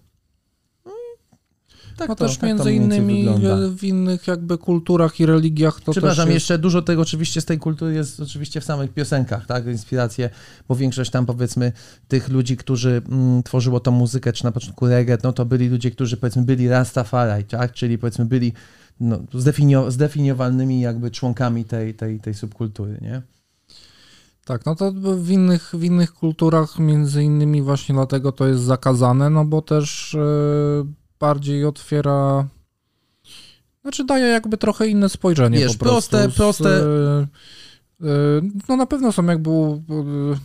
Tak 1.98 2.10
No 2.10 2.16
to, 2.16 2.25
też 2.25 2.38
tak 2.38 2.42
to 2.42 2.46
między 2.48 2.72
więcej 2.72 3.00
innymi 3.00 3.24
wygląda. 3.30 3.66
e, 3.66 3.70
w 3.70 3.84
innych 3.84 4.27
jakby 4.27 4.58
kulturach 4.58 5.20
i 5.20 5.25
religiach 5.25 5.82
to 5.82 5.92
Przepraszam, 5.92 6.25
też 6.25 6.34
jest... 6.34 6.44
jeszcze 6.44 6.58
dużo 6.58 6.82
tego 6.82 7.01
oczywiście 7.01 7.42
z 7.42 7.46
tej 7.46 7.60
kultury 7.60 7.94
jest 7.94 8.20
oczywiście 8.20 8.62
w 8.62 8.63
samych 8.63 8.94
piosenkach, 8.94 9.46
tak, 9.46 9.66
inspiracje, 9.68 10.30
bo 10.68 10.75
większość 10.75 11.12
tam 11.12 11.25
powiedzmy 11.25 11.72
tych 12.08 12.30
ludzi, 12.30 12.58
którzy 12.58 13.01
mm, 13.10 13.44
tworzyło 13.44 13.80
tą 13.80 13.92
muzykę, 13.92 14.34
czy 14.34 14.44
na 14.44 14.51
początku 14.51 14.88
reggae, 14.88 15.18
no 15.24 15.34
to 15.34 15.46
byli 15.46 15.70
ludzie, 15.70 15.92
którzy 15.92 16.18
powiedzmy 16.18 16.44
byli 16.44 16.70
Rastafari, 16.70 17.44
tak, 17.44 17.72
czyli 17.74 17.98
powiedzmy 17.98 18.25
byli 18.25 18.54
no, 19.00 19.18
zdefinio- 19.34 19.92
zdefiniowalnymi 19.92 20.82
jakby 20.82 21.12
członkami 21.12 21.66
tej, 21.66 21.94
tej, 21.94 22.20
tej 22.20 22.34
subkultury, 22.34 22.98
nie? 23.01 23.22
Tak, 24.46 24.66
no 24.66 24.75
to 24.75 24.92
w 25.18 25.30
innych, 25.30 25.72
w 25.74 25.84
innych 25.84 26.13
kulturach 26.13 26.80
między 26.80 27.24
innymi 27.24 27.62
właśnie 27.62 27.96
dlatego 27.96 28.32
to 28.32 28.48
jest 28.48 28.62
zakazane, 28.62 29.30
no 29.30 29.46
bo 29.46 29.62
też 29.62 30.16
e, 30.16 30.20
bardziej 31.20 31.66
otwiera, 31.66 32.48
znaczy 33.82 34.06
daje 34.06 34.26
jakby 34.26 34.58
trochę 34.58 34.88
inne 34.88 35.10
spojrzenie 35.10 35.60
Wiesz, 35.60 35.78
po 35.78 35.86
prostu. 35.86 36.18
proste- 36.18 36.30
proste- 36.36 36.70
e, 36.70 37.28
e, 38.02 38.42
No 38.70 38.76
na 38.76 38.86
pewno 38.86 39.12
są 39.12 39.26
jakby, 39.26 39.50
e, 39.50 39.76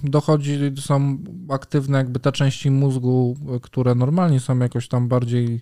dochodzi, 0.05 0.59
są 0.81 1.19
aktywne 1.49 1.99
jakby 1.99 2.21
te 2.21 2.33
części 2.33 2.71
mózgu, 2.71 3.37
które 3.63 3.95
normalnie 3.95 4.41
są 4.41 4.59
jakoś 4.59 4.89
tam 4.89 5.09
bardziej 5.09 5.61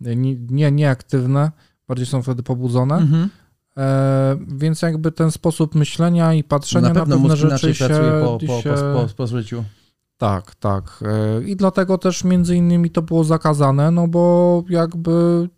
nie, 0.00 0.36
nie, 0.50 0.72
nieaktywne, 0.72 1.50
bardziej 1.88 2.06
są 2.06 2.22
wtedy 2.22 2.42
pobudzone. 2.42 2.94
Mhm. 2.94 3.30
E, 3.76 4.38
więc 4.48 4.82
jakby 4.82 5.12
ten 5.12 5.30
sposób 5.30 5.74
myślenia 5.74 6.34
i 6.34 6.44
patrzenia 6.44 6.88
Na 6.88 6.94
na, 6.94 7.00
pewno 7.00 7.16
pewne 7.16 7.28
mózg 7.28 7.40
rzeczy 7.42 7.74
się, 7.74 7.88
po, 8.24 8.38
po, 8.46 8.62
się... 8.62 8.70
po, 8.70 9.06
po, 9.08 9.14
po 9.16 9.26
zżyciu. 9.26 9.64
Tak, 10.20 10.54
tak. 10.54 10.84
E, 11.02 11.42
I 11.44 11.56
dlatego 11.56 11.98
też 11.98 12.24
między 12.24 12.56
innymi 12.56 12.90
to 12.90 13.02
było 13.02 13.24
zakazane, 13.24 13.90
no 13.90 14.08
bo 14.08 14.64
jakby... 14.68 15.48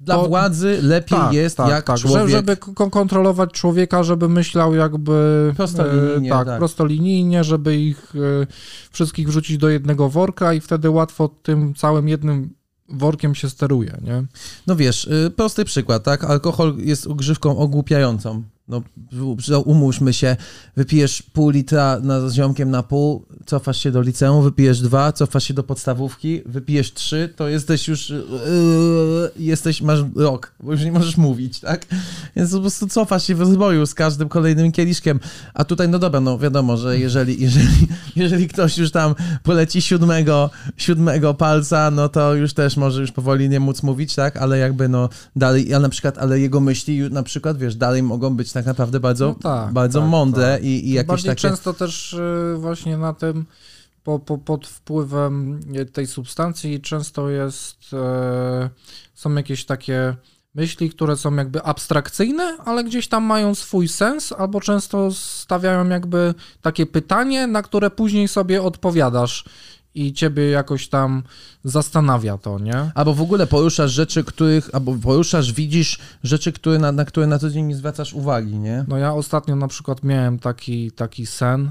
Dla 0.00 0.14
to- 0.14 0.28
władzy 0.28 0.78
lepiej 0.82 1.18
tak, 1.18 1.32
jest, 1.32 1.56
tak, 1.56 1.68
jak 1.68 1.84
tak, 1.84 1.98
człowiek... 1.98 2.28
że- 2.28 2.36
żeby 2.36 2.56
kontrolować 2.90 3.52
człowieka, 3.52 4.02
żeby 4.02 4.28
myślał 4.28 4.74
jakby... 4.74 5.52
Prostolinijnie, 5.56 6.28
e, 6.28 6.32
tak, 6.32 6.46
tak. 6.46 6.58
prostolinijnie, 6.58 7.44
żeby 7.44 7.76
ich 7.76 8.12
e, 8.42 8.46
wszystkich 8.90 9.28
wrzucić 9.28 9.58
do 9.58 9.68
jednego 9.68 10.08
worka 10.08 10.54
i 10.54 10.60
wtedy 10.60 10.90
łatwo 10.90 11.28
tym 11.42 11.74
całym 11.74 12.08
jednym 12.08 12.54
workiem 12.88 13.34
się 13.34 13.50
steruje, 13.50 13.96
nie? 14.02 14.24
No 14.66 14.76
wiesz, 14.76 15.04
y, 15.04 15.32
prosty 15.36 15.64
przykład, 15.64 16.02
tak? 16.04 16.24
Alkohol 16.24 16.76
jest 16.78 17.06
używką 17.06 17.58
ogłupiającą. 17.58 18.42
No, 18.68 18.82
umówmy 19.64 20.12
się, 20.12 20.36
wypijesz 20.76 21.22
pół 21.22 21.50
litra 21.50 22.00
na, 22.02 22.28
z 22.28 22.34
ziomkiem 22.34 22.70
na 22.70 22.82
pół, 22.82 23.26
cofasz 23.46 23.78
się 23.78 23.90
do 23.90 24.02
liceum, 24.02 24.44
wypijesz 24.44 24.80
dwa, 24.80 25.12
cofasz 25.12 25.44
się 25.44 25.54
do 25.54 25.62
podstawówki, 25.62 26.42
wypijesz 26.46 26.92
trzy, 26.92 27.32
to 27.36 27.48
jesteś 27.48 27.88
już, 27.88 28.10
yy, 28.10 28.20
jesteś, 29.36 29.82
masz 29.82 29.98
rok, 30.16 30.54
bo 30.60 30.72
już 30.72 30.84
nie 30.84 30.92
możesz 30.92 31.16
mówić, 31.16 31.60
tak? 31.60 31.86
Więc 32.36 32.52
po 32.52 32.60
prostu 32.60 32.88
cofasz 32.88 33.26
się 33.26 33.34
w 33.34 33.40
rozwoju 33.40 33.86
z 33.86 33.94
każdym 33.94 34.28
kolejnym 34.28 34.72
kieliszkiem. 34.72 35.20
A 35.54 35.64
tutaj, 35.64 35.88
no 35.88 35.98
dobra, 35.98 36.20
no 36.20 36.38
wiadomo, 36.38 36.76
że 36.76 36.98
jeżeli, 36.98 37.40
jeżeli, 37.44 37.88
jeżeli 38.16 38.48
ktoś 38.48 38.78
już 38.78 38.90
tam 38.90 39.14
poleci 39.42 39.82
siódmego, 39.82 40.50
siódmego 40.76 41.34
palca, 41.34 41.90
no 41.90 42.08
to 42.08 42.34
już 42.34 42.54
też 42.54 42.76
może 42.76 43.00
już 43.00 43.12
powoli 43.12 43.48
nie 43.48 43.60
móc 43.60 43.82
mówić, 43.82 44.14
tak? 44.14 44.36
Ale 44.36 44.58
jakby 44.58 44.88
no 44.88 45.08
dalej, 45.36 45.74
a 45.74 45.78
na 45.78 45.88
przykład, 45.88 46.18
ale 46.18 46.40
jego 46.40 46.60
myśli 46.60 47.00
na 47.10 47.22
przykład, 47.22 47.58
wiesz, 47.58 47.76
dalej 47.76 48.02
mogą 48.02 48.36
być 48.36 48.53
tak 48.54 48.66
naprawdę 48.66 49.00
bardzo, 49.00 49.26
No 49.26 49.34
tak, 49.34 49.72
bardzo 49.72 50.00
tak, 50.00 50.08
mądre 50.08 50.52
tak. 50.54 50.64
i, 50.64 50.88
i 50.88 50.92
jakieś 50.92 51.08
Bardziej 51.08 51.28
takie... 51.28 51.40
często 51.40 51.74
też 51.74 52.12
y, 52.12 52.56
właśnie 52.58 52.98
na 52.98 53.14
tym, 53.14 53.46
po, 54.04 54.18
po, 54.18 54.38
pod 54.38 54.66
wpływem 54.66 55.60
tej 55.92 56.06
substancji 56.06 56.80
często 56.80 57.30
jest, 57.30 57.78
e, 57.92 58.70
są 59.14 59.34
jakieś 59.34 59.64
takie 59.64 60.16
myśli, 60.54 60.90
które 60.90 61.16
są 61.16 61.34
jakby 61.34 61.62
abstrakcyjne, 61.62 62.56
ale 62.64 62.84
gdzieś 62.84 63.08
tam 63.08 63.24
mają 63.24 63.54
swój 63.54 63.88
sens, 63.88 64.32
albo 64.32 64.60
często 64.60 65.12
stawiają 65.12 65.88
jakby 65.88 66.34
takie 66.62 66.86
pytanie, 66.86 67.46
na 67.46 67.62
które 67.62 67.90
później 67.90 68.28
sobie 68.28 68.62
odpowiadasz 68.62 69.44
i 69.94 70.12
ciebie 70.12 70.50
jakoś 70.50 70.88
tam 70.88 71.22
zastanawia 71.64 72.38
to, 72.38 72.58
nie? 72.58 72.90
Albo 72.94 73.14
w 73.14 73.20
ogóle 73.22 73.46
poruszasz 73.46 73.90
rzeczy, 73.90 74.24
których, 74.24 74.70
albo 74.74 74.94
poruszasz, 75.02 75.52
widzisz 75.52 75.98
rzeczy, 76.22 76.52
które 76.52 76.78
na, 76.78 76.92
na 76.92 77.04
które 77.04 77.26
na 77.26 77.38
co 77.38 77.50
dzień 77.50 77.66
nie 77.66 77.76
zwracasz 77.76 78.12
uwagi, 78.14 78.58
nie? 78.58 78.84
No 78.88 78.98
ja 78.98 79.12
ostatnio 79.14 79.56
na 79.56 79.68
przykład 79.68 80.02
miałem 80.04 80.38
taki, 80.38 80.90
taki 80.92 81.26
sen, 81.26 81.70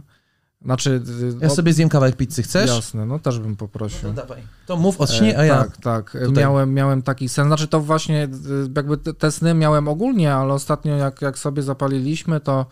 znaczy... 0.66 1.02
Ja 1.42 1.48
o- 1.48 1.56
sobie 1.56 1.74
zjem 1.74 1.90
kawałek 1.90 2.16
pizzy, 2.16 2.44
chcesz? 2.44 2.70
Jasne, 2.70 3.06
no 3.06 3.20
też 3.20 3.40
bym 3.40 3.56
poprosił. 3.56 4.08
No 4.08 4.14
dawaj. 4.14 4.42
To 4.66 4.78
mów 4.78 5.02
o 5.02 5.08
śnie, 5.08 5.38
a 5.38 5.42
E, 5.42 5.48
ja... 5.48 5.58
Tak, 5.64 5.78
tak. 5.78 6.16
E, 6.16 6.26
tutaj. 6.26 6.44
Miałem, 6.44 6.74
miałem 6.74 7.02
taki 7.02 7.30
sen. 7.30 7.48
Znaczy 7.48 7.68
to 7.68 7.80
właśnie 7.80 8.24
e, 8.24 8.30
jakby 8.76 8.98
te- 8.98 9.14
te 9.14 9.32
sny 9.32 9.54
miałem 9.54 9.88
ogólnie, 9.88 10.34
ale 10.34 10.54
ostatnio 10.54 10.98
jak, 10.98 11.22
jak 11.22 11.40
sobie 11.40 11.64
zapaliliśmy, 11.64 12.40
to, 12.40 12.66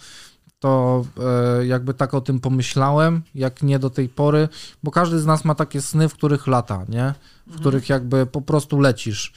to 0.61 1.05
e, 1.59 1.65
jakby 1.65 1.93
tak 1.93 2.13
o 2.13 2.21
tym 2.21 2.39
pomyślałem, 2.39 3.21
jak 3.35 3.63
nie 3.63 3.79
do 3.79 3.89
tej 3.89 4.09
pory, 4.09 4.49
bo 4.83 4.91
każdy 4.91 5.19
z 5.19 5.25
nas 5.25 5.45
ma 5.45 5.55
takie 5.55 5.81
sny, 5.81 6.09
w 6.09 6.13
których 6.13 6.47
lata, 6.47 6.85
nie? 6.89 7.13
W 7.47 7.59
których 7.59 7.89
jakby 7.89 8.25
po 8.25 8.41
prostu 8.41 8.79
lecisz. 8.79 9.33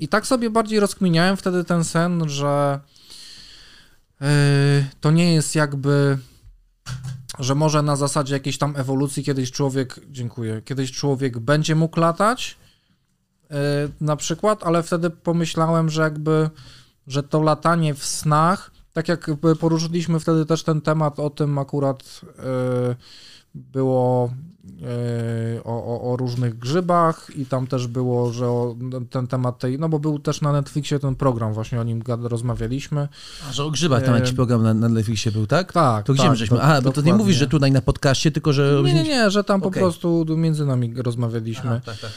I 0.00 0.08
tak 0.08 0.26
sobie 0.26 0.50
bardziej 0.50 0.80
rozkminiałem 0.80 1.36
wtedy 1.36 1.64
ten 1.64 1.84
sen, 1.84 2.28
że 2.28 2.80
e, 4.20 4.26
to 5.00 5.10
nie 5.10 5.34
jest 5.34 5.54
jakby 5.54 6.18
że 7.38 7.54
może 7.54 7.82
na 7.82 7.96
zasadzie 7.96 8.34
jakiejś 8.34 8.58
tam 8.58 8.76
ewolucji 8.76 9.24
kiedyś 9.24 9.50
człowiek, 9.50 10.00
dziękuję, 10.10 10.62
kiedyś 10.64 10.92
człowiek 10.92 11.38
będzie 11.38 11.74
mógł 11.74 12.00
latać, 12.00 12.56
yy, 13.50 13.56
na 14.00 14.16
przykład, 14.16 14.62
ale 14.62 14.82
wtedy 14.82 15.10
pomyślałem, 15.10 15.90
że 15.90 16.02
jakby, 16.02 16.50
że 17.06 17.22
to 17.22 17.42
latanie 17.42 17.94
w 17.94 18.04
snach, 18.04 18.70
tak 18.94 19.08
jak 19.08 19.30
poruszyliśmy 19.60 20.20
wtedy 20.20 20.46
też 20.46 20.62
ten 20.62 20.80
temat 20.80 21.20
o 21.20 21.30
tym 21.30 21.58
akurat 21.58 22.20
yy, 22.38 22.96
było 23.54 24.30
yy, 24.64 25.64
o, 25.64 25.84
o, 25.84 26.12
o 26.12 26.16
różnych 26.16 26.58
grzybach 26.58 27.30
i 27.36 27.46
tam 27.46 27.66
też 27.66 27.86
było, 27.86 28.32
że 28.32 28.48
o, 28.48 28.76
ten 29.10 29.26
temat 29.26 29.58
tej, 29.58 29.78
no 29.78 29.88
bo 29.88 29.98
był 29.98 30.18
też 30.18 30.40
na 30.40 30.52
Netflixie 30.52 30.98
ten 30.98 31.14
program, 31.14 31.52
właśnie 31.52 31.80
o 31.80 31.84
nim 31.84 32.02
rozmawialiśmy. 32.06 33.08
A, 33.48 33.52
że 33.52 33.64
o 33.64 33.70
grzybach 33.70 34.02
tam 34.04 34.14
jakiś 34.14 34.32
program 34.32 34.62
na, 34.62 34.74
na 34.74 34.88
Netflixie 34.88 35.32
był, 35.32 35.46
tak? 35.46 35.72
Tak, 35.72 36.06
To 36.06 36.12
gdzie 36.12 36.22
tak, 36.22 36.30
my 36.30 36.36
żeśmy? 36.36 36.62
A, 36.62 36.82
bo 36.82 36.92
to 36.92 37.00
nie 37.00 37.14
mówisz, 37.14 37.36
że 37.36 37.46
tutaj 37.46 37.72
na 37.72 37.80
podcaście, 37.80 38.30
tylko 38.30 38.52
że... 38.52 38.82
Nie, 38.84 38.94
nie, 38.94 39.02
nie, 39.02 39.30
że 39.30 39.44
tam 39.44 39.60
po 39.60 39.68
Okej. 39.68 39.82
prostu 39.82 40.24
między 40.28 40.66
nami 40.66 40.94
rozmawialiśmy. 40.96 41.70
Aha, 41.70 41.80
tak, 41.84 41.98
tak. 41.98 42.10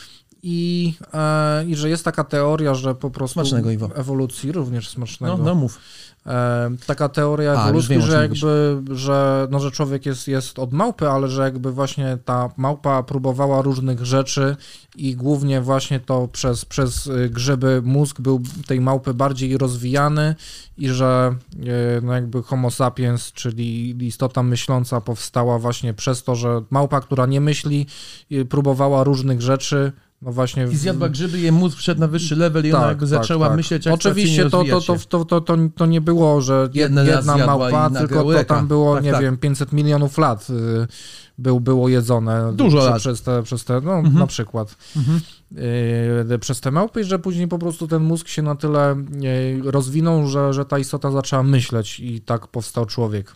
I, 0.43 0.93
e, 1.13 1.65
I 1.65 1.75
że 1.75 1.89
jest 1.89 2.05
taka 2.05 2.23
teoria, 2.23 2.73
że 2.73 2.95
po 2.95 3.09
prostu 3.09 3.33
Smacznego, 3.33 3.71
Iwo. 3.71 3.89
ewolucji, 3.95 4.51
również 4.51 4.89
smacznego. 4.89 5.37
No, 5.37 5.43
no 5.43 5.55
mów. 5.55 5.79
E, 6.27 6.69
taka 6.87 7.09
teoria 7.09 7.53
A, 7.53 7.63
ewolucji, 7.63 7.89
wiem, 7.89 8.01
że 8.01 8.27
mówisz. 8.27 8.41
jakby, 8.41 8.95
że, 8.95 9.47
no, 9.51 9.59
że 9.59 9.71
człowiek 9.71 10.05
jest, 10.05 10.27
jest 10.27 10.59
od 10.59 10.73
małpy, 10.73 11.09
ale 11.09 11.27
że 11.27 11.41
jakby 11.41 11.71
właśnie 11.71 12.17
ta 12.25 12.49
małpa 12.57 13.03
próbowała 13.03 13.61
różnych 13.61 14.05
rzeczy 14.05 14.55
i 14.95 15.15
głównie 15.15 15.61
właśnie 15.61 15.99
to 15.99 16.27
przez, 16.27 16.65
przez 16.65 17.07
y, 17.07 17.29
grzyby 17.29 17.81
mózg 17.85 18.21
był 18.21 18.41
tej 18.67 18.81
małpy 18.81 19.13
bardziej 19.13 19.57
rozwijany 19.57 20.35
i 20.77 20.89
że 20.89 21.35
y, 21.55 22.01
no 22.03 22.13
jakby 22.13 22.43
homo 22.43 22.71
sapiens, 22.71 23.31
czyli 23.31 24.05
istota 24.07 24.43
myśląca 24.43 25.01
powstała 25.01 25.59
właśnie 25.59 25.93
przez 25.93 26.23
to, 26.23 26.35
że 26.35 26.61
małpa, 26.69 27.01
która 27.01 27.25
nie 27.25 27.41
myśli, 27.41 27.85
y, 28.31 28.45
próbowała 28.45 29.03
różnych 29.03 29.41
rzeczy, 29.41 29.91
no 30.21 30.31
właśnie... 30.31 30.67
w- 30.67 30.73
I 30.73 30.77
zjadła 30.77 31.09
grzyby, 31.09 31.39
jej 31.39 31.51
mózg 31.51 31.77
wszedł 31.77 32.01
na 32.01 32.07
wyższy 32.07 32.35
level 32.35 32.65
i 32.65 32.73
ona 32.73 32.87
jakby 32.87 33.07
zaczęła 33.07 33.55
myśleć 33.55 33.87
Oczywiście 33.87 34.49
to, 34.49 34.63
to, 34.63 34.81
to, 34.81 34.95
to, 35.09 35.25
to, 35.25 35.41
to, 35.41 35.57
to 35.75 35.85
nie 35.85 36.01
było, 36.01 36.41
że 36.41 36.69
jedna, 36.73 37.03
jedna 37.03 37.37
małpa, 37.37 37.89
tylko 37.89 38.23
to 38.33 38.43
tam 38.43 38.67
było, 38.67 38.95
Tak, 38.95 39.03
nie 39.03 39.11
tak. 39.11 39.21
wiem, 39.21 39.37
500 39.37 39.71
milionów 39.73 40.17
lat 40.17 40.47
y, 40.49 40.87
był, 41.37 41.59
było 41.59 41.89
jedzone. 41.89 42.53
Dużo 42.53 42.77
lat. 42.77 42.99
Przez 42.99 43.21
te, 43.21 43.43
przez 43.43 43.65
te 43.65 43.81
no 43.81 43.93
Mhm. 43.93 44.15
na 44.19 44.27
przykład. 44.27 44.75
Mhm. 44.95 45.21
y, 46.31 46.39
przez 46.39 46.61
te 46.61 46.71
małpy, 46.71 47.01
i 47.01 47.03
że 47.03 47.19
później 47.19 47.47
po 47.47 47.59
prostu 47.59 47.87
ten 47.87 48.03
mózg 48.03 48.27
się 48.27 48.41
na 48.41 48.55
tyle 48.55 48.95
y, 49.23 49.61
rozwinął, 49.63 50.27
że, 50.27 50.53
że 50.53 50.65
ta 50.65 50.79
istota 50.79 51.11
zaczęła 51.11 51.43
myśleć 51.43 51.99
i 51.99 52.21
tak 52.21 52.47
powstał 52.47 52.85
człowiek. 52.85 53.33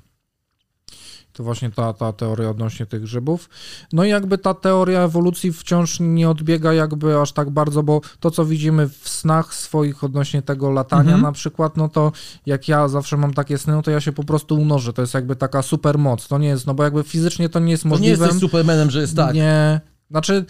To 1.33 1.43
właśnie 1.43 1.71
ta, 1.71 1.93
ta 1.93 2.13
teoria 2.13 2.49
odnośnie 2.49 2.85
tych 2.85 3.01
grzybów. 3.01 3.49
No 3.93 4.03
i 4.03 4.09
jakby 4.09 4.37
ta 4.37 4.53
teoria 4.53 5.01
ewolucji 5.01 5.53
wciąż 5.53 5.97
nie 5.99 6.29
odbiega 6.29 6.73
jakby 6.73 7.17
aż 7.19 7.31
tak 7.31 7.49
bardzo, 7.49 7.83
bo 7.83 8.01
to, 8.19 8.31
co 8.31 8.45
widzimy 8.45 8.89
w 8.89 9.09
snach 9.09 9.53
swoich 9.53 10.03
odnośnie 10.03 10.41
tego 10.41 10.71
latania 10.71 11.01
Mhm. 11.01 11.21
na 11.21 11.31
przykład, 11.31 11.77
no 11.77 11.89
to 11.89 12.11
jak 12.45 12.67
ja 12.67 12.87
zawsze 12.87 13.17
mam 13.17 13.33
takie 13.33 13.57
sny, 13.57 13.73
no 13.73 13.81
to 13.81 13.91
ja 13.91 14.01
się 14.01 14.11
po 14.11 14.23
prostu 14.23 14.55
unożę. 14.55 14.93
To 14.93 15.01
jest 15.01 15.13
jakby 15.13 15.35
taka 15.35 15.61
super 15.61 15.97
moc. 15.97 16.27
To 16.27 16.37
nie 16.37 16.47
jest, 16.47 16.67
no 16.67 16.73
bo 16.73 16.83
jakby 16.83 17.03
fizycznie 17.03 17.49
to 17.49 17.59
nie 17.59 17.71
jest 17.71 17.83
To 17.83 17.87
nie 17.89 17.91
możliwe. 17.91 18.25
jesteś 18.25 18.41
Supermanem, 18.41 18.91
że 18.91 19.01
jest 19.01 19.15
tak. 19.15 19.35
Nie. 19.35 19.81
Znaczy, 20.11 20.45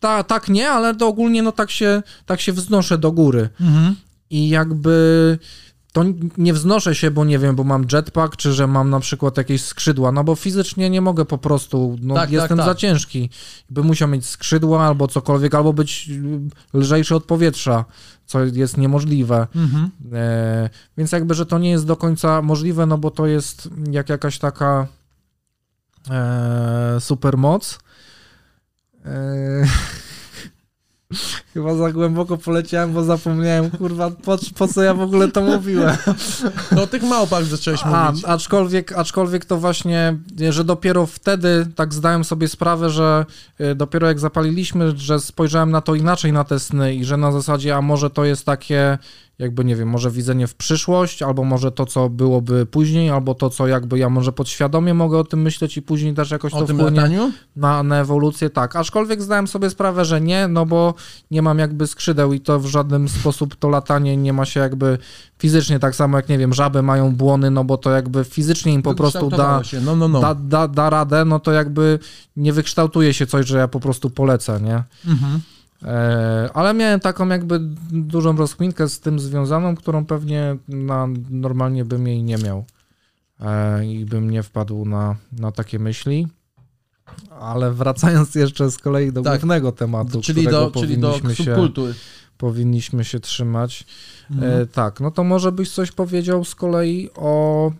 ta, 0.00 0.22
tak 0.24 0.48
nie, 0.48 0.70
ale 0.70 0.94
to 0.94 1.08
ogólnie 1.08 1.42
no 1.42 1.52
tak 1.52 1.70
się, 1.70 2.02
tak 2.26 2.40
się 2.40 2.52
wznoszę 2.52 2.98
do 2.98 3.12
góry. 3.12 3.48
Mhm. 3.60 3.94
I 4.30 4.48
jakby 4.48 5.38
to 5.92 6.04
nie 6.38 6.52
wznoszę 6.52 6.94
się, 6.94 7.10
bo 7.10 7.24
nie 7.24 7.38
wiem, 7.38 7.56
bo 7.56 7.64
mam 7.64 7.84
jetpack, 7.92 8.36
czy 8.36 8.52
że 8.52 8.66
mam 8.66 8.90
na 8.90 9.00
przykład 9.00 9.36
jakieś 9.36 9.64
skrzydła, 9.64 10.12
no 10.12 10.24
bo 10.24 10.34
fizycznie 10.34 10.90
nie 10.90 11.00
mogę 11.00 11.24
po 11.24 11.38
prostu, 11.38 11.96
no 12.02 12.14
Tak, 12.14 12.22
tak, 12.22 12.32
jestem 12.32 12.58
tak. 12.58 12.66
za 12.66 12.74
ciężki. 12.74 13.30
By 13.70 13.82
musiał 13.82 14.08
mieć 14.08 14.26
skrzydła 14.26 14.86
albo 14.86 15.08
cokolwiek, 15.08 15.54
albo 15.54 15.72
być 15.72 16.10
y, 16.74 16.78
lżejszy 16.78 17.14
od 17.14 17.24
powietrza, 17.24 17.84
co 18.26 18.44
jest 18.44 18.76
niemożliwe. 18.76 19.46
Mhm. 19.56 19.90
E, 20.12 20.70
więc 20.98 21.12
jakby, 21.12 21.34
że 21.34 21.46
to 21.46 21.58
nie 21.58 21.70
jest 21.70 21.86
do 21.86 21.96
końca 21.96 22.42
możliwe, 22.42 22.86
no 22.86 22.98
bo 22.98 23.10
to 23.10 23.26
jest 23.26 23.68
jak 23.90 24.08
jakaś 24.08 24.38
taka 24.38 24.86
e, 26.10 26.96
supermoc. 27.00 27.78
E, 29.04 29.66
chyba 31.54 31.74
za 31.74 31.92
głęboko 31.92 32.36
poleciałem, 32.36 32.92
bo 32.92 33.04
zapomniałem, 33.04 33.70
kurwa, 33.70 34.10
po, 34.10 34.38
po 34.58 34.68
co 34.68 34.82
ja 34.82 34.94
w 34.94 35.00
ogóle 35.00 35.28
to 35.28 35.40
mówiłem. 35.40 35.96
No 36.72 36.82
o 36.82 36.86
tych 36.86 37.02
małpach 37.02 37.44
zacząłeś 37.44 37.80
A, 37.84 38.10
mówić. 38.10 38.24
aczkolwiek, 38.24 38.92
aczkolwiek 38.92 39.44
to 39.44 39.58
właśnie, 39.58 40.16
że 40.50 40.64
dopiero 40.64 41.06
wtedy 41.06 41.66
tak 41.74 41.94
zdałem 41.94 42.24
sobie 42.24 42.48
sprawę, 42.48 42.90
że 42.90 43.26
y, 43.60 43.74
dopiero 43.74 44.06
jak 44.06 44.18
zapaliliśmy, 44.20 44.96
że 44.96 45.20
spojrzałem 45.20 45.70
na 45.70 45.80
to 45.80 45.94
inaczej 45.94 46.32
na 46.32 46.44
te 46.44 46.58
sny 46.58 46.94
i 46.94 47.04
że 47.04 47.16
na 47.16 47.32
zasadzie, 47.32 47.76
a 47.76 47.82
może 47.82 48.10
to 48.10 48.24
jest 48.24 48.46
takie, 48.46 48.98
jakby 49.38 49.64
nie 49.64 49.76
wiem, 49.76 49.88
może 49.88 50.10
widzenie 50.10 50.46
w 50.46 50.54
przyszłość, 50.54 51.22
albo 51.22 51.44
może 51.44 51.72
to, 51.72 51.86
co 51.86 52.08
byłoby 52.08 52.66
później, 52.66 53.10
albo 53.10 53.34
to, 53.34 53.50
co 53.50 53.66
jakby 53.66 53.98
ja 53.98 54.08
może 54.08 54.32
podświadomie 54.32 54.94
mogę 54.94 55.18
o 55.18 55.24
tym 55.24 55.42
myśleć 55.42 55.76
i 55.76 55.82
później 55.82 56.14
też 56.14 56.30
jakoś 56.30 56.54
O 56.54 56.60
to 56.60 56.66
wpłynie 56.74 57.30
na, 57.56 57.82
na 57.82 58.00
ewolucję, 58.00 58.50
tak. 58.50 58.76
Aczkolwiek 58.76 59.22
zdałem 59.22 59.48
sobie 59.48 59.70
sprawę, 59.70 60.04
że 60.04 60.20
nie, 60.20 60.48
no 60.48 60.66
bo 60.66 60.94
nie 61.30 61.42
mam 61.42 61.58
jakby 61.58 61.86
skrzydeł 61.86 62.32
i 62.32 62.40
to 62.40 62.60
w 62.60 62.66
żaden 62.66 63.08
sposób 63.08 63.56
to 63.56 63.68
latanie 63.68 64.16
nie 64.16 64.32
ma 64.32 64.44
się 64.44 64.60
jakby 64.60 64.98
fizycznie 65.38 65.78
tak 65.78 65.94
samo 65.94 66.16
jak, 66.16 66.28
nie 66.28 66.38
wiem, 66.38 66.54
żaby 66.54 66.82
mają 66.82 67.16
błony, 67.16 67.50
no 67.50 67.64
bo 67.64 67.76
to 67.76 67.90
jakby 67.90 68.24
fizycznie 68.24 68.72
im 68.72 68.82
po 68.82 68.94
prostu 68.94 69.28
da. 69.28 69.62
No, 69.84 69.96
no, 69.96 70.08
no. 70.08 70.20
da, 70.20 70.34
da, 70.34 70.68
da 70.68 70.90
radę, 70.90 71.24
no 71.24 71.40
to 71.40 71.52
jakby 71.52 71.98
nie 72.36 72.52
wykształtuje 72.52 73.14
się 73.14 73.26
coś, 73.26 73.46
że 73.46 73.58
ja 73.58 73.68
po 73.68 73.80
prostu 73.80 74.10
polecę, 74.10 74.60
nie? 74.60 74.82
Mhm. 75.12 75.40
E, 75.82 76.50
ale 76.54 76.74
miałem 76.74 77.00
taką 77.00 77.28
jakby 77.28 77.60
dużą 77.92 78.36
rozkminkę 78.36 78.88
z 78.88 79.00
tym 79.00 79.20
związaną, 79.20 79.76
którą 79.76 80.06
pewnie 80.06 80.56
na, 80.68 81.08
normalnie 81.30 81.84
bym 81.84 82.06
jej 82.06 82.22
nie 82.22 82.36
miał 82.36 82.64
e, 83.40 83.86
i 83.86 84.04
bym 84.04 84.30
nie 84.30 84.42
wpadł 84.42 84.84
na, 84.84 85.16
na 85.32 85.52
takie 85.52 85.78
myśli. 85.78 86.26
Ale 87.40 87.72
wracając 87.72 88.34
jeszcze 88.34 88.70
z 88.70 88.78
kolei 88.78 89.12
do 89.12 89.22
Tak. 89.22 89.40
głównego 89.40 89.72
tematu, 89.72 90.20
Czyli 90.20 90.42
którego 90.42 90.70
do, 90.70 90.80
czyli 90.80 90.98
do 90.98 91.08
powinniśmy, 91.08 91.36
się, 91.36 91.44
subkultury. 91.44 91.94
powinniśmy 92.38 93.04
się 93.04 93.20
trzymać. 93.20 93.86
Mhm. 94.30 94.62
E, 94.62 94.66
tak, 94.66 95.00
no 95.00 95.10
to 95.10 95.24
może 95.24 95.52
byś 95.52 95.70
coś 95.70 95.92
powiedział 95.92 96.44
z 96.44 96.54
kolei 96.54 97.10
o, 97.14 97.72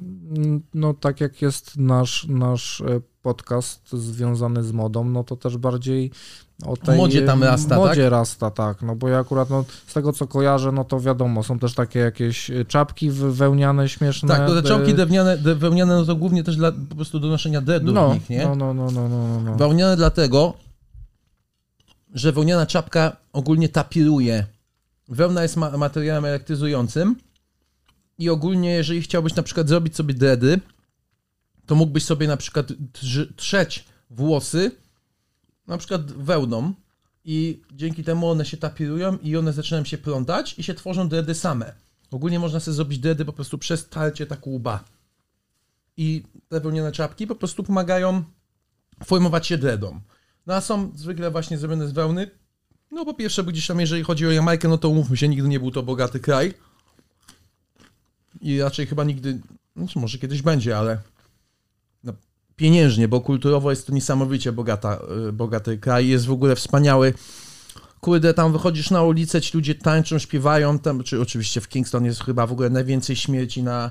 no 0.74 0.94
tak 0.94 1.20
jak 1.20 1.42
jest 1.42 1.76
nasz, 1.76 2.26
nasz 2.28 2.80
e, 2.80 3.00
podcast 3.22 3.90
związany 3.92 4.64
z 4.64 4.72
modą, 4.72 5.04
no 5.04 5.24
to 5.24 5.36
też 5.36 5.56
bardziej 5.56 6.10
o 6.66 6.76
tej 6.76 6.96
modzie 6.96 7.22
tam 7.22 7.44
rasta, 7.44 7.76
modzie 7.76 8.10
rasta, 8.10 8.50
tak, 8.50 8.82
no 8.82 8.96
bo 8.96 9.08
ja 9.08 9.18
akurat 9.18 9.50
no, 9.50 9.64
z 9.86 9.92
tego 9.94 10.12
co 10.12 10.26
kojarzę, 10.26 10.72
no 10.72 10.84
to 10.84 11.00
wiadomo, 11.00 11.42
są 11.42 11.58
też 11.58 11.74
takie 11.74 11.98
jakieś 11.98 12.50
e, 12.50 12.64
czapki 12.64 13.10
wełniane, 13.10 13.88
śmieszne. 13.88 14.28
Tak, 14.28 14.46
to 14.46 14.52
te 14.52 14.58
e, 14.58 14.62
czapki 14.62 14.94
drewniane, 14.94 15.38
de- 15.38 15.54
wełniane, 15.54 15.96
no 15.96 16.04
to 16.04 16.16
głównie 16.16 16.44
też 16.44 16.56
dla 16.56 16.72
po 16.72 16.94
prostu 16.94 17.20
do 17.20 17.28
noszenia 17.28 17.60
dreadów 17.60 17.94
no, 17.94 18.10
w 18.10 18.14
nich, 18.14 18.30
nie? 18.30 18.44
no, 18.46 18.54
no, 18.56 18.74
no, 18.74 18.90
no, 18.90 19.08
no, 19.08 19.28
no, 19.28 19.40
no. 19.40 19.54
Wełniane 19.56 19.96
dlatego, 19.96 20.54
że 22.14 22.32
wełniana 22.32 22.66
czapka 22.66 23.16
ogólnie 23.32 23.68
tapiruje. 23.68 24.46
Wełna 25.08 25.42
jest 25.42 25.56
ma- 25.56 25.76
materiałem 25.76 26.24
elektryzującym 26.24 27.16
i 28.18 28.30
ogólnie, 28.30 28.70
jeżeli 28.70 29.02
chciałbyś 29.02 29.34
na 29.34 29.42
przykład 29.42 29.68
zrobić 29.68 29.96
sobie 29.96 30.14
dready, 30.14 30.60
to 31.66 31.74
mógłbyś 31.74 32.04
sobie 32.04 32.28
na 32.28 32.36
przykład 32.36 32.66
trz- 32.92 33.34
trzeć 33.36 33.84
włosy 34.10 34.70
na 35.68 35.78
przykład 35.78 36.12
wełną 36.12 36.74
i 37.24 37.62
dzięki 37.72 38.04
temu 38.04 38.30
one 38.30 38.44
się 38.44 38.56
tapirują 38.56 39.18
i 39.18 39.36
one 39.36 39.52
zaczynają 39.52 39.84
się 39.84 39.98
plątać 39.98 40.58
i 40.58 40.62
się 40.62 40.74
tworzą 40.74 41.08
dready 41.08 41.34
same. 41.34 41.72
Ogólnie 42.10 42.38
można 42.38 42.60
sobie 42.60 42.74
zrobić 42.74 42.98
dready 42.98 43.24
po 43.24 43.32
prostu 43.32 43.58
przez 43.58 43.88
tarcie 43.88 44.26
tak 44.26 44.46
łba. 44.46 44.84
I 45.96 46.22
te 46.48 46.60
wełniane 46.60 46.92
czapki 46.92 47.26
po 47.26 47.34
prostu 47.34 47.64
pomagają 47.64 48.24
formować 49.04 49.46
się 49.46 49.58
dreadom. 49.58 50.00
No 50.46 50.54
a 50.54 50.60
są 50.60 50.92
zwykle 50.94 51.30
właśnie 51.30 51.58
zrobione 51.58 51.88
z 51.88 51.92
wełny. 51.92 52.30
No 52.90 53.04
po 53.04 53.14
pierwsze, 53.14 53.42
bo 53.42 53.50
gdzieś 53.50 53.66
tam 53.66 53.80
jeżeli 53.80 54.02
chodzi 54.02 54.26
o 54.26 54.30
Jamajkę, 54.30 54.68
no 54.68 54.78
to 54.78 54.88
umówmy 54.88 55.16
się, 55.16 55.28
nigdy 55.28 55.48
nie 55.48 55.60
był 55.60 55.70
to 55.70 55.82
bogaty 55.82 56.20
kraj. 56.20 56.54
I 58.40 58.60
raczej 58.60 58.86
chyba 58.86 59.04
nigdy, 59.04 59.40
znaczy 59.76 59.98
może 59.98 60.18
kiedyś 60.18 60.42
będzie, 60.42 60.78
ale 60.78 60.98
pieniężnie, 62.58 63.08
bo 63.08 63.20
kulturowo 63.20 63.70
jest 63.70 63.86
to 63.86 63.92
niesamowicie 63.92 64.52
bogata, 64.52 65.00
y, 65.28 65.32
bogaty 65.32 65.78
kraj. 65.78 66.08
Jest 66.08 66.26
w 66.26 66.32
ogóle 66.32 66.56
wspaniały. 66.56 67.14
Kurde, 68.00 68.34
tam 68.34 68.52
wychodzisz 68.52 68.90
na 68.90 69.02
ulicę, 69.02 69.40
ci 69.40 69.56
ludzie 69.56 69.74
tańczą, 69.74 70.18
śpiewają, 70.18 70.78
tam, 70.78 71.02
czy 71.02 71.20
oczywiście 71.20 71.60
w 71.60 71.68
Kingston 71.68 72.04
jest 72.04 72.24
chyba 72.24 72.46
w 72.46 72.52
ogóle 72.52 72.70
najwięcej 72.70 73.16
śmierci 73.16 73.62
na, 73.62 73.90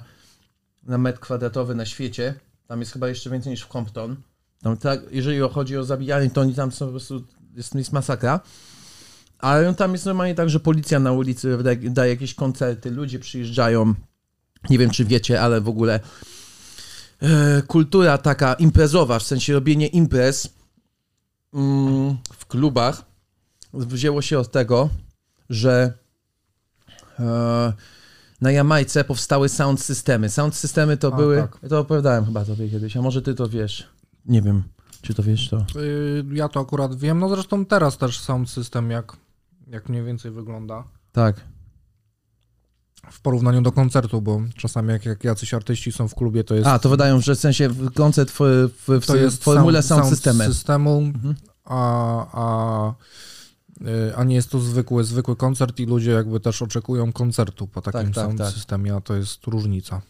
na 0.83 0.97
metr 0.97 1.19
kwadratowy 1.19 1.75
na 1.75 1.85
świecie. 1.85 2.33
Tam 2.67 2.79
jest 2.79 2.93
chyba 2.93 3.07
jeszcze 3.07 3.29
więcej 3.29 3.51
niż 3.51 3.61
w 3.61 3.67
Compton. 3.67 4.15
Tam 4.61 4.77
tak, 4.77 4.99
jeżeli 5.11 5.39
chodzi 5.39 5.77
o 5.77 5.83
zabijanie, 5.83 6.29
to 6.29 6.41
oni 6.41 6.55
tam 6.55 6.71
są 6.71 6.85
po 6.85 6.91
prostu, 6.91 7.23
jest, 7.55 7.75
jest 7.75 7.93
masakra. 7.93 8.39
Ale 9.39 9.73
tam 9.73 9.91
jest 9.91 10.05
normalnie 10.05 10.35
tak, 10.35 10.49
że 10.49 10.59
policja 10.59 10.99
na 10.99 11.11
ulicy 11.11 11.57
daje, 11.89 12.11
jakieś 12.11 12.33
koncerty, 12.33 12.91
ludzie 12.91 13.19
przyjeżdżają. 13.19 13.93
Nie 14.69 14.77
wiem, 14.77 14.89
czy 14.89 15.05
wiecie, 15.05 15.41
ale 15.41 15.61
w 15.61 15.69
ogóle 15.69 15.99
kultura 17.67 18.17
taka 18.17 18.53
imprezowa, 18.53 19.19
w 19.19 19.23
sensie 19.23 19.53
robienie 19.53 19.87
imprez 19.87 20.49
mm, 21.53 22.17
w 22.33 22.45
klubach 22.45 23.05
wzięło 23.73 24.21
się 24.21 24.39
od 24.39 24.51
tego, 24.51 24.89
że 25.49 25.93
e, 27.19 27.73
na 28.41 28.51
Jamajce 28.51 29.03
powstały 29.03 29.49
sound 29.49 29.81
systemy. 29.81 30.29
Sound 30.29 30.55
systemy 30.55 30.97
to 30.97 31.13
A, 31.13 31.17
były. 31.17 31.37
tak. 31.37 31.69
To 31.69 31.79
opowiadałem 31.79 32.25
chyba 32.25 32.45
tobie 32.45 32.69
kiedyś, 32.69 32.97
a 32.97 33.01
może 33.01 33.21
ty 33.21 33.33
to 33.35 33.49
wiesz. 33.49 33.87
Nie 34.25 34.41
wiem, 34.41 34.63
czy 35.01 35.13
to 35.13 35.23
wiesz 35.23 35.49
to. 35.49 35.65
Y, 35.79 36.23
Ja 36.33 36.49
to 36.49 36.59
akurat 36.59 36.95
wiem, 36.95 37.19
no 37.19 37.29
zresztą 37.29 37.65
teraz 37.65 37.97
też 37.97 38.19
sound 38.19 38.49
system 38.49 38.91
jak, 38.91 39.17
jak 39.67 39.89
mniej 39.89 40.03
więcej 40.03 40.31
wygląda. 40.31 40.83
Tak. 41.11 41.41
W 43.11 43.21
porównaniu 43.21 43.61
do 43.61 43.71
koncertu, 43.71 44.21
bo 44.21 44.41
czasami 44.55 44.89
jak, 44.89 45.05
jak 45.05 45.23
jacyś 45.23 45.53
artyści 45.53 45.91
są 45.91 46.07
w 46.07 46.15
klubie, 46.15 46.43
to 46.43 46.55
jest, 46.55 46.67
A, 46.67 46.79
to 46.79 46.89
wydają, 46.89 47.21
że 47.21 47.35
w 47.35 47.39
sensie 47.39 47.69
w- 47.69 47.93
koncert 47.93 48.31
w, 48.31 48.39
w, 48.87 49.01
w, 49.01 49.05
to 49.05 49.15
jest 49.15 49.43
formule 49.43 49.83
sound, 49.83 50.09
systemy. 50.09 50.45
systemu, 50.45 50.97
Mhm. 50.97 51.35
a, 51.65 52.25
a 52.41 52.93
Y, 53.81 54.15
a 54.15 54.23
nie 54.23 54.35
jest 54.35 54.49
to 54.49 54.59
zwykły, 54.59 55.03
zwykły 55.03 55.35
koncert 55.35 55.79
i 55.79 55.85
ludzie 55.85 56.11
jakby 56.11 56.39
też 56.39 56.61
oczekują 56.61 57.13
koncertu 57.13 57.67
po 57.67 57.81
takim 57.81 57.99
Tak, 58.01 58.13
tak, 58.15 58.23
sound 58.25 58.37
tak. 58.39 58.53
systemie, 58.53 58.95
a 58.95 59.01
to 59.01 59.15
jest 59.15 59.47
różnica. 59.47 60.01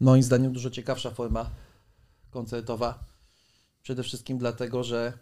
Moim 0.00 0.22
zdaniem 0.22 0.52
dużo 0.52 0.70
ciekawsza 0.70 1.10
forma 1.10 1.50
koncertowa. 2.30 3.04
Przede 3.82 4.02
wszystkim 4.02 4.38
dlatego, 4.38 4.84
że 4.84 5.12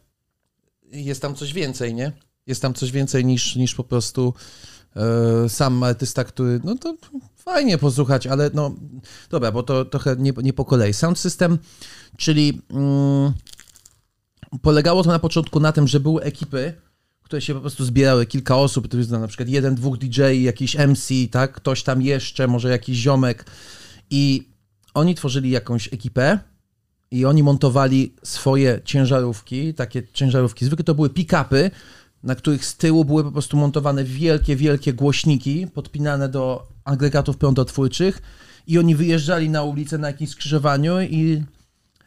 jest 0.93 1.23
tam 1.23 1.35
coś 1.35 1.53
więcej, 1.53 1.95
nie? 1.95 2.13
Jest 2.47 2.63
tam 2.63 2.75
coś 2.75 2.91
więcej 2.93 3.25
niż, 3.25 3.57
niż 3.57 3.75
po 3.75 3.85
prostu 3.85 4.35
sam 5.49 5.83
artysta, 5.83 6.25
który, 6.25 6.61
no 6.65 6.75
to 6.77 6.97
fajnie 7.37 7.79
posłuchać, 7.79 8.27
ale 8.27 8.51
no 8.55 8.75
dobra, 9.31 9.53
bo 9.53 9.63
to 9.63 9.85
trochę 9.85 10.17
nie, 10.19 10.33
nie 10.43 10.53
po 10.53 10.65
kolei. 10.65 10.93
Sound 10.93 11.19
system, 11.19 11.59
czyli 12.17 12.63
mm, 12.71 13.33
polegało 14.63 15.03
to 15.03 15.11
na 15.11 15.19
początku 15.19 15.61
na 15.61 15.73
tym, 15.73 15.89
że 15.89 16.01
były 16.01 16.23
ekipy, 16.23 16.75
które 17.23 17.43
się 17.43 17.55
po 17.55 17.61
prostu 17.61 17.85
zbierały, 17.85 18.27
kilka 18.27 18.57
osób, 18.57 18.89
to 18.89 18.97
jest 18.97 19.11
na 19.11 19.29
przykład 19.29 19.49
jeden, 19.49 19.75
dwóch 19.75 19.99
DJ, 19.99 20.23
jakiś 20.43 20.77
MC, 20.77 21.09
tak, 21.31 21.53
ktoś 21.53 21.83
tam 21.83 22.03
jeszcze, 22.03 22.47
może 22.47 22.69
jakiś 22.71 22.99
ziomek. 22.99 23.45
I 24.11 24.49
oni 24.95 25.15
tworzyli 25.15 25.51
jakąś 25.51 25.93
ekipę 25.93 26.39
i 27.11 27.25
oni 27.25 27.43
montowali 27.43 28.15
swoje 28.23 28.81
ciężarówki, 28.85 29.75
takie 29.75 30.03
ciężarówki, 30.13 30.65
zwykle 30.65 30.85
to 30.85 30.95
były 30.95 31.09
pick-upy, 31.09 31.71
na 32.23 32.35
których 32.35 32.65
z 32.65 32.77
tyłu 32.77 33.05
były 33.05 33.25
po 33.25 33.33
prostu 33.33 33.57
montowane 33.57 34.05
wielkie, 34.05 34.57
wielkie 34.57 34.93
głośniki 34.93 35.67
podpinane 35.75 36.29
do 36.29 36.69
agregatów 36.85 37.37
prądotwórczych 37.37 38.23
i 38.67 38.79
oni 38.79 38.95
wyjeżdżali 38.95 39.51
na 39.51 39.63
ulicę 39.63 39.99
na 39.99 40.07
jakimś 40.07 40.31
skrzyżowaniu 40.31 41.01
i 41.01 41.45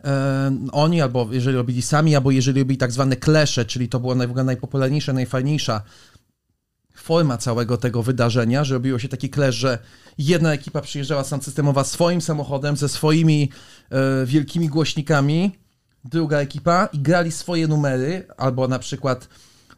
e, 0.03 0.57
oni 0.71 1.01
albo 1.01 1.27
jeżeli 1.31 1.57
robili 1.57 1.81
sami, 1.81 2.15
albo 2.15 2.31
jeżeli 2.31 2.59
robili 2.59 2.77
tak 2.77 2.91
zwane 2.91 3.15
klesze, 3.15 3.65
czyli 3.65 3.89
to 3.89 3.99
była 3.99 4.15
naj, 4.15 4.27
najpopularniejsza, 4.45 5.13
najfajniejsza 5.13 5.81
forma 6.95 7.37
całego 7.37 7.77
tego 7.77 8.03
wydarzenia, 8.03 8.63
że 8.63 8.73
robiło 8.73 8.99
się 8.99 9.07
taki 9.07 9.29
klesz, 9.29 9.55
że 9.55 9.77
jedna 10.17 10.53
ekipa 10.53 10.81
przyjeżdżała 10.81 11.23
sound 11.23 11.43
systemowa 11.43 11.83
swoim 11.83 12.21
samochodem, 12.21 12.77
ze 12.77 12.89
swoimi 12.89 13.49
e, 13.89 14.25
wielkimi 14.25 14.69
głośnikami, 14.69 15.51
druga 16.05 16.37
ekipa 16.37 16.89
i 16.93 16.99
grali 16.99 17.31
swoje 17.31 17.67
numery, 17.67 18.27
albo 18.37 18.67
na 18.67 18.79
przykład 18.79 19.27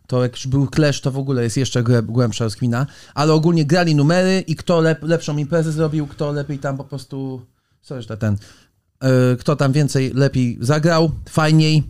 to 0.07 0.23
jak 0.23 0.31
już 0.31 0.47
był 0.47 0.67
klesz, 0.67 1.01
to 1.01 1.11
w 1.11 1.17
ogóle 1.17 1.43
jest 1.43 1.57
jeszcze 1.57 1.83
głę- 1.83 2.05
głębsza 2.05 2.43
rozkmina, 2.43 2.87
ale 3.13 3.33
ogólnie 3.33 3.65
grali 3.65 3.95
numery 3.95 4.43
i 4.47 4.55
kto 4.55 4.81
lep, 4.81 5.03
lepszą 5.03 5.37
imprezę 5.37 5.71
zrobił, 5.71 6.07
kto 6.07 6.31
lepiej 6.31 6.59
tam 6.59 6.77
po 6.77 6.83
prostu, 6.83 7.41
co 7.81 7.95
jeszcze 7.95 8.17
ten, 8.17 8.37
e, 8.99 9.35
kto 9.39 9.55
tam 9.55 9.71
więcej, 9.71 10.11
lepiej 10.13 10.57
zagrał, 10.61 11.11
fajniej, 11.29 11.83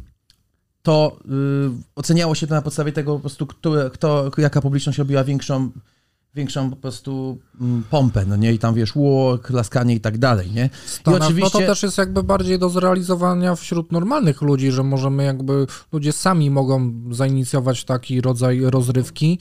to 0.84 1.20
y, 1.26 1.84
oceniało 1.96 2.36
się 2.36 2.48
to 2.48 2.56
na 2.56 2.62
podstawie 2.62 2.92
tego 2.92 3.14
po 3.14 3.20
prostu, 3.20 3.48
kto, 3.94 4.32
jaka 4.38 4.62
publiczność 4.62 4.98
robiła 5.00 5.24
większą, 5.24 5.72
większą 6.36 6.70
po 6.70 6.76
prostu 6.76 7.38
mm, 7.62 7.84
pompę, 7.90 8.26
no 8.26 8.36
nie, 8.36 8.54
i 8.54 8.60
tam 8.60 8.74
wiesz, 8.76 8.96
ło, 8.96 9.38
klaskanie 9.38 9.96
i 9.96 10.00
tak 10.00 10.18
dalej, 10.18 10.52
nie? 10.52 10.70
Stanach, 10.86 11.20
No 11.20 11.26
oczywiście- 11.26 11.60
to 11.60 11.66
też 11.68 11.84
jest 11.84 11.98
jakby 11.98 12.24
bardziej 12.24 12.60
do 12.60 12.70
zrealizowania 12.70 13.56
wśród 13.56 13.92
normalnych 13.92 14.42
ludzi, 14.42 14.72
że 14.72 14.84
możemy 14.84 15.24
jakby, 15.24 15.68
ludzie 15.92 16.14
sami 16.14 16.50
mogą 16.50 16.94
zainicjować 17.12 17.84
taki 17.86 18.22
rodzaj 18.22 18.62
rozrywki, 18.64 19.40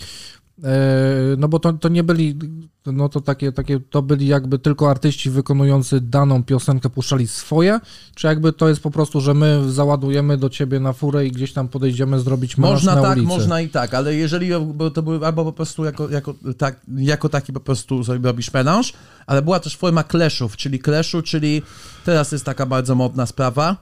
no 1.38 1.48
bo 1.48 1.58
to, 1.58 1.72
to 1.72 1.88
nie 1.88 2.02
byli, 2.02 2.38
no 2.86 3.08
to 3.08 3.20
takie, 3.20 3.52
takie, 3.52 3.80
to 3.80 4.02
byli 4.02 4.26
jakby 4.26 4.58
tylko 4.58 4.90
artyści 4.90 5.30
wykonujący 5.30 6.00
daną 6.00 6.44
piosenkę, 6.44 6.90
puszczali 6.90 7.28
swoje, 7.28 7.80
czy 8.14 8.26
jakby 8.26 8.52
to 8.52 8.68
jest 8.68 8.80
po 8.80 8.90
prostu, 8.90 9.20
że 9.20 9.34
my 9.34 9.72
załadujemy 9.72 10.36
do 10.36 10.50
ciebie 10.50 10.80
na 10.80 10.92
furę 10.92 11.26
i 11.26 11.32
gdzieś 11.32 11.52
tam 11.52 11.68
podejdziemy 11.68 12.20
zrobić 12.20 12.58
Można 12.58 12.94
na 12.94 13.02
tak, 13.02 13.16
ulicy. 13.16 13.28
można 13.28 13.60
i 13.60 13.68
tak, 13.68 13.94
ale 13.94 14.14
jeżeli 14.14 14.50
bo 14.74 14.90
to 14.90 15.02
były 15.02 15.26
albo 15.26 15.44
po 15.44 15.52
prostu 15.52 15.84
jako, 15.84 16.08
jako, 16.08 16.34
tak, 16.58 16.80
jako 16.96 17.28
taki 17.28 17.52
po 17.52 17.60
prostu 17.60 18.04
sobie 18.04 18.28
robisz 18.28 18.52
melanż, 18.52 18.92
ale 19.26 19.42
była 19.42 19.60
też 19.60 19.76
forma 19.76 20.04
clashów, 20.04 20.56
czyli 20.56 20.78
clashu, 20.78 21.22
czyli 21.22 21.62
teraz 22.04 22.32
jest 22.32 22.44
taka 22.44 22.66
bardzo 22.66 22.94
modna 22.94 23.26
sprawa, 23.26 23.76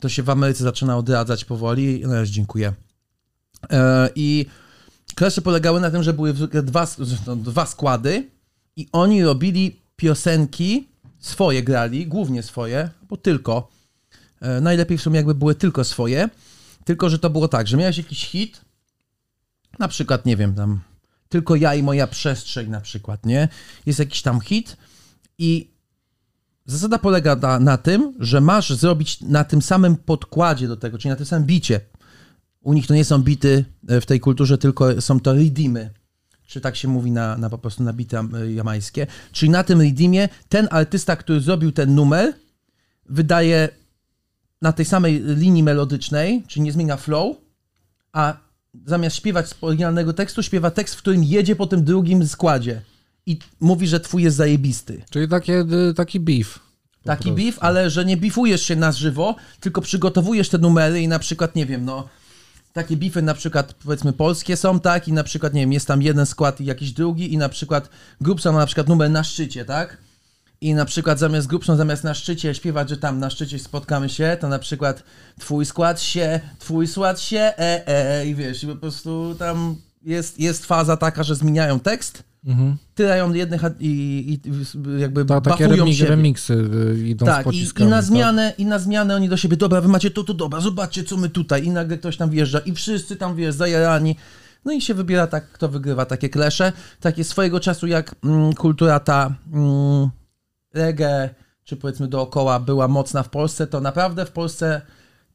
to 0.00 0.08
się 0.08 0.22
w 0.22 0.30
Ameryce 0.30 0.64
zaczyna 0.64 0.96
odradzać 0.96 1.44
powoli, 1.44 2.02
no 2.06 2.20
już 2.20 2.28
dziękuję. 2.28 2.72
E, 3.70 4.08
I 4.14 4.46
clashy 5.14 5.42
polegały 5.42 5.80
na 5.80 5.90
tym, 5.90 6.02
że 6.02 6.12
były 6.12 6.34
dwa, 6.62 6.86
no, 7.26 7.36
dwa 7.36 7.66
składy 7.66 8.30
i 8.76 8.88
oni 8.92 9.24
robili 9.24 9.80
piosenki, 9.96 10.88
swoje 11.18 11.62
grali, 11.62 12.06
głównie 12.06 12.42
swoje, 12.42 12.90
bo 13.08 13.16
tylko, 13.16 13.68
e, 14.40 14.60
najlepiej 14.60 14.98
w 14.98 15.02
sumie 15.02 15.16
jakby 15.16 15.34
były 15.34 15.54
tylko 15.54 15.84
swoje, 15.84 16.28
tylko, 16.84 17.10
że 17.10 17.18
to 17.18 17.30
było 17.30 17.48
tak, 17.48 17.66
że 17.66 17.76
miałeś 17.76 17.98
jakiś 17.98 18.26
hit, 18.26 18.60
na 19.78 19.88
przykład, 19.88 20.26
nie 20.26 20.36
wiem, 20.36 20.54
tam 20.54 20.80
tylko 21.28 21.56
ja 21.56 21.74
i 21.74 21.82
moja 21.82 22.06
przestrzeń 22.06 22.70
na 22.70 22.80
przykład, 22.80 23.26
nie? 23.26 23.48
Jest 23.86 23.98
jakiś 23.98 24.22
tam 24.22 24.40
hit 24.40 24.76
i 25.38 25.70
zasada 26.66 26.98
polega 26.98 27.36
na, 27.36 27.58
na 27.58 27.76
tym, 27.76 28.14
że 28.20 28.40
masz 28.40 28.70
zrobić 28.70 29.20
na 29.20 29.44
tym 29.44 29.62
samym 29.62 29.96
podkładzie 29.96 30.68
do 30.68 30.76
tego, 30.76 30.98
czyli 30.98 31.10
na 31.10 31.16
tym 31.16 31.26
samym 31.26 31.46
bicie. 31.46 31.80
U 32.64 32.72
nich 32.72 32.86
to 32.86 32.94
nie 32.94 33.04
są 33.04 33.22
bity 33.22 33.64
e, 33.88 34.00
w 34.00 34.06
tej 34.06 34.20
kulturze, 34.20 34.58
tylko 34.58 35.00
są 35.00 35.20
to 35.20 35.34
redeemy. 35.34 35.90
Czy 36.46 36.60
tak 36.60 36.76
się 36.76 36.88
mówi 36.88 37.10
na, 37.10 37.36
na 37.38 37.50
po 37.50 37.58
prostu 37.58 37.82
na 37.82 37.92
bity 37.92 38.18
am- 38.18 38.32
jamańskie. 38.54 39.06
Czyli 39.32 39.50
na 39.50 39.64
tym 39.64 39.80
redeemie 39.80 40.28
ten 40.48 40.68
artysta, 40.70 41.16
który 41.16 41.40
zrobił 41.40 41.72
ten 41.72 41.94
numer, 41.94 42.32
wydaje 43.06 43.68
na 44.62 44.72
tej 44.72 44.84
samej 44.84 45.22
linii 45.24 45.62
melodycznej, 45.62 46.44
czyli 46.48 46.62
nie 46.62 46.72
zmienia 46.72 46.96
flow, 46.96 47.36
a 48.12 48.36
zamiast 48.86 49.16
śpiewać 49.16 49.48
z 49.48 49.54
oryginalnego 49.60 50.12
tekstu, 50.12 50.42
śpiewa 50.42 50.70
tekst, 50.70 50.94
w 50.94 50.98
którym 50.98 51.24
jedzie 51.24 51.56
po 51.56 51.66
tym 51.66 51.84
drugim 51.84 52.28
składzie. 52.28 52.82
I 53.26 53.38
mówi, 53.60 53.86
że 53.86 54.00
twój 54.00 54.22
jest 54.22 54.36
zajebisty. 54.36 55.02
Czyli 55.10 55.28
takie, 55.28 55.64
y, 55.90 55.94
taki 55.94 56.20
beef. 56.20 56.58
Taki 57.04 57.22
prostu. 57.22 57.44
beef, 57.44 57.58
ale 57.60 57.90
że 57.90 58.04
nie 58.04 58.16
beefujesz 58.16 58.62
się 58.62 58.76
na 58.76 58.92
żywo, 58.92 59.36
tylko 59.60 59.80
przygotowujesz 59.80 60.48
te 60.48 60.58
numery 60.58 61.00
i 61.00 61.08
na 61.08 61.18
przykład, 61.18 61.56
nie 61.56 61.66
wiem, 61.66 61.84
no, 61.84 62.08
takie 62.74 62.96
beefy 62.96 63.22
na 63.22 63.34
przykład, 63.34 63.74
powiedzmy, 63.74 64.12
polskie 64.12 64.56
są, 64.56 64.80
tak, 64.80 65.08
i 65.08 65.12
na 65.12 65.24
przykład, 65.24 65.54
nie 65.54 65.60
wiem, 65.60 65.72
jest 65.72 65.86
tam 65.86 66.02
jeden 66.02 66.26
skład 66.26 66.60
i 66.60 66.64
jakiś 66.64 66.92
drugi 66.92 67.32
i 67.32 67.38
na 67.38 67.48
przykład 67.48 67.88
Grubson 68.20 68.54
ma 68.54 68.60
na 68.60 68.66
przykład 68.66 68.88
numer 68.88 69.10
na 69.10 69.24
szczycie, 69.24 69.64
tak? 69.64 69.98
I 70.60 70.74
na 70.74 70.84
przykład 70.84 71.18
zamiast 71.18 71.46
Grubson, 71.46 71.76
zamiast 71.76 72.04
na 72.04 72.14
szczycie 72.14 72.54
śpiewać, 72.54 72.88
że 72.88 72.96
tam 72.96 73.18
na 73.18 73.30
szczycie 73.30 73.58
spotkamy 73.58 74.08
się, 74.08 74.36
to 74.40 74.48
na 74.48 74.58
przykład 74.58 75.02
twój 75.40 75.66
skład 75.66 76.02
się, 76.02 76.40
twój 76.58 76.86
skład 76.86 77.20
się, 77.20 77.38
e, 77.38 77.88
e, 77.88 78.26
i 78.26 78.34
wiesz, 78.34 78.64
i 78.64 78.66
po 78.66 78.76
prostu 78.76 79.34
tam 79.38 79.76
jest, 80.02 80.40
jest 80.40 80.66
faza 80.66 80.96
taka, 80.96 81.22
że 81.22 81.34
zmieniają 81.34 81.80
tekst, 81.80 82.22
Mhm. 82.46 82.76
tyrają 82.94 83.32
jednych 83.32 83.62
i, 83.80 84.40
i 84.44 84.50
jakby 85.00 85.24
Ta, 85.24 85.40
takie 85.40 85.64
siebie. 85.94 86.10
remiksy 86.10 86.54
y, 86.54 87.08
idą 87.08 87.26
z 87.26 87.28
Tak, 87.28 87.38
i, 87.38 87.40
i 87.40 87.44
pociskami. 87.44 87.90
na 87.90 87.96
tak? 87.96 88.04
zmianę, 88.04 88.52
i 88.58 88.66
na 88.66 88.78
zmianę 88.78 89.16
oni 89.16 89.28
do 89.28 89.36
siebie, 89.36 89.56
dobra, 89.56 89.80
wy 89.80 89.88
macie 89.88 90.10
to, 90.10 90.24
to, 90.24 90.34
dobra, 90.34 90.60
zobaczcie, 90.60 91.04
co 91.04 91.16
my 91.16 91.28
tutaj. 91.28 91.64
I 91.64 91.70
nagle 91.70 91.98
ktoś 91.98 92.16
tam 92.16 92.30
wjeżdża 92.30 92.58
i 92.58 92.72
wszyscy 92.74 93.16
tam, 93.16 93.36
wiesz, 93.36 93.54
zajarani. 93.54 94.16
No 94.64 94.72
i 94.72 94.80
się 94.80 94.94
wybiera 94.94 95.26
tak, 95.26 95.50
kto 95.52 95.68
wygrywa 95.68 96.06
takie 96.06 96.28
klesze. 96.28 96.72
Takie 97.00 97.24
swojego 97.24 97.60
czasu, 97.60 97.86
jak 97.86 98.14
mm, 98.24 98.52
kultura 98.52 99.00
ta 99.00 99.34
mm, 99.52 100.10
reggae, 100.74 101.30
czy 101.64 101.76
powiedzmy 101.76 102.08
dookoła 102.08 102.60
była 102.60 102.88
mocna 102.88 103.22
w 103.22 103.28
Polsce, 103.30 103.66
to 103.66 103.80
naprawdę 103.80 104.26
w 104.26 104.30
Polsce 104.30 104.80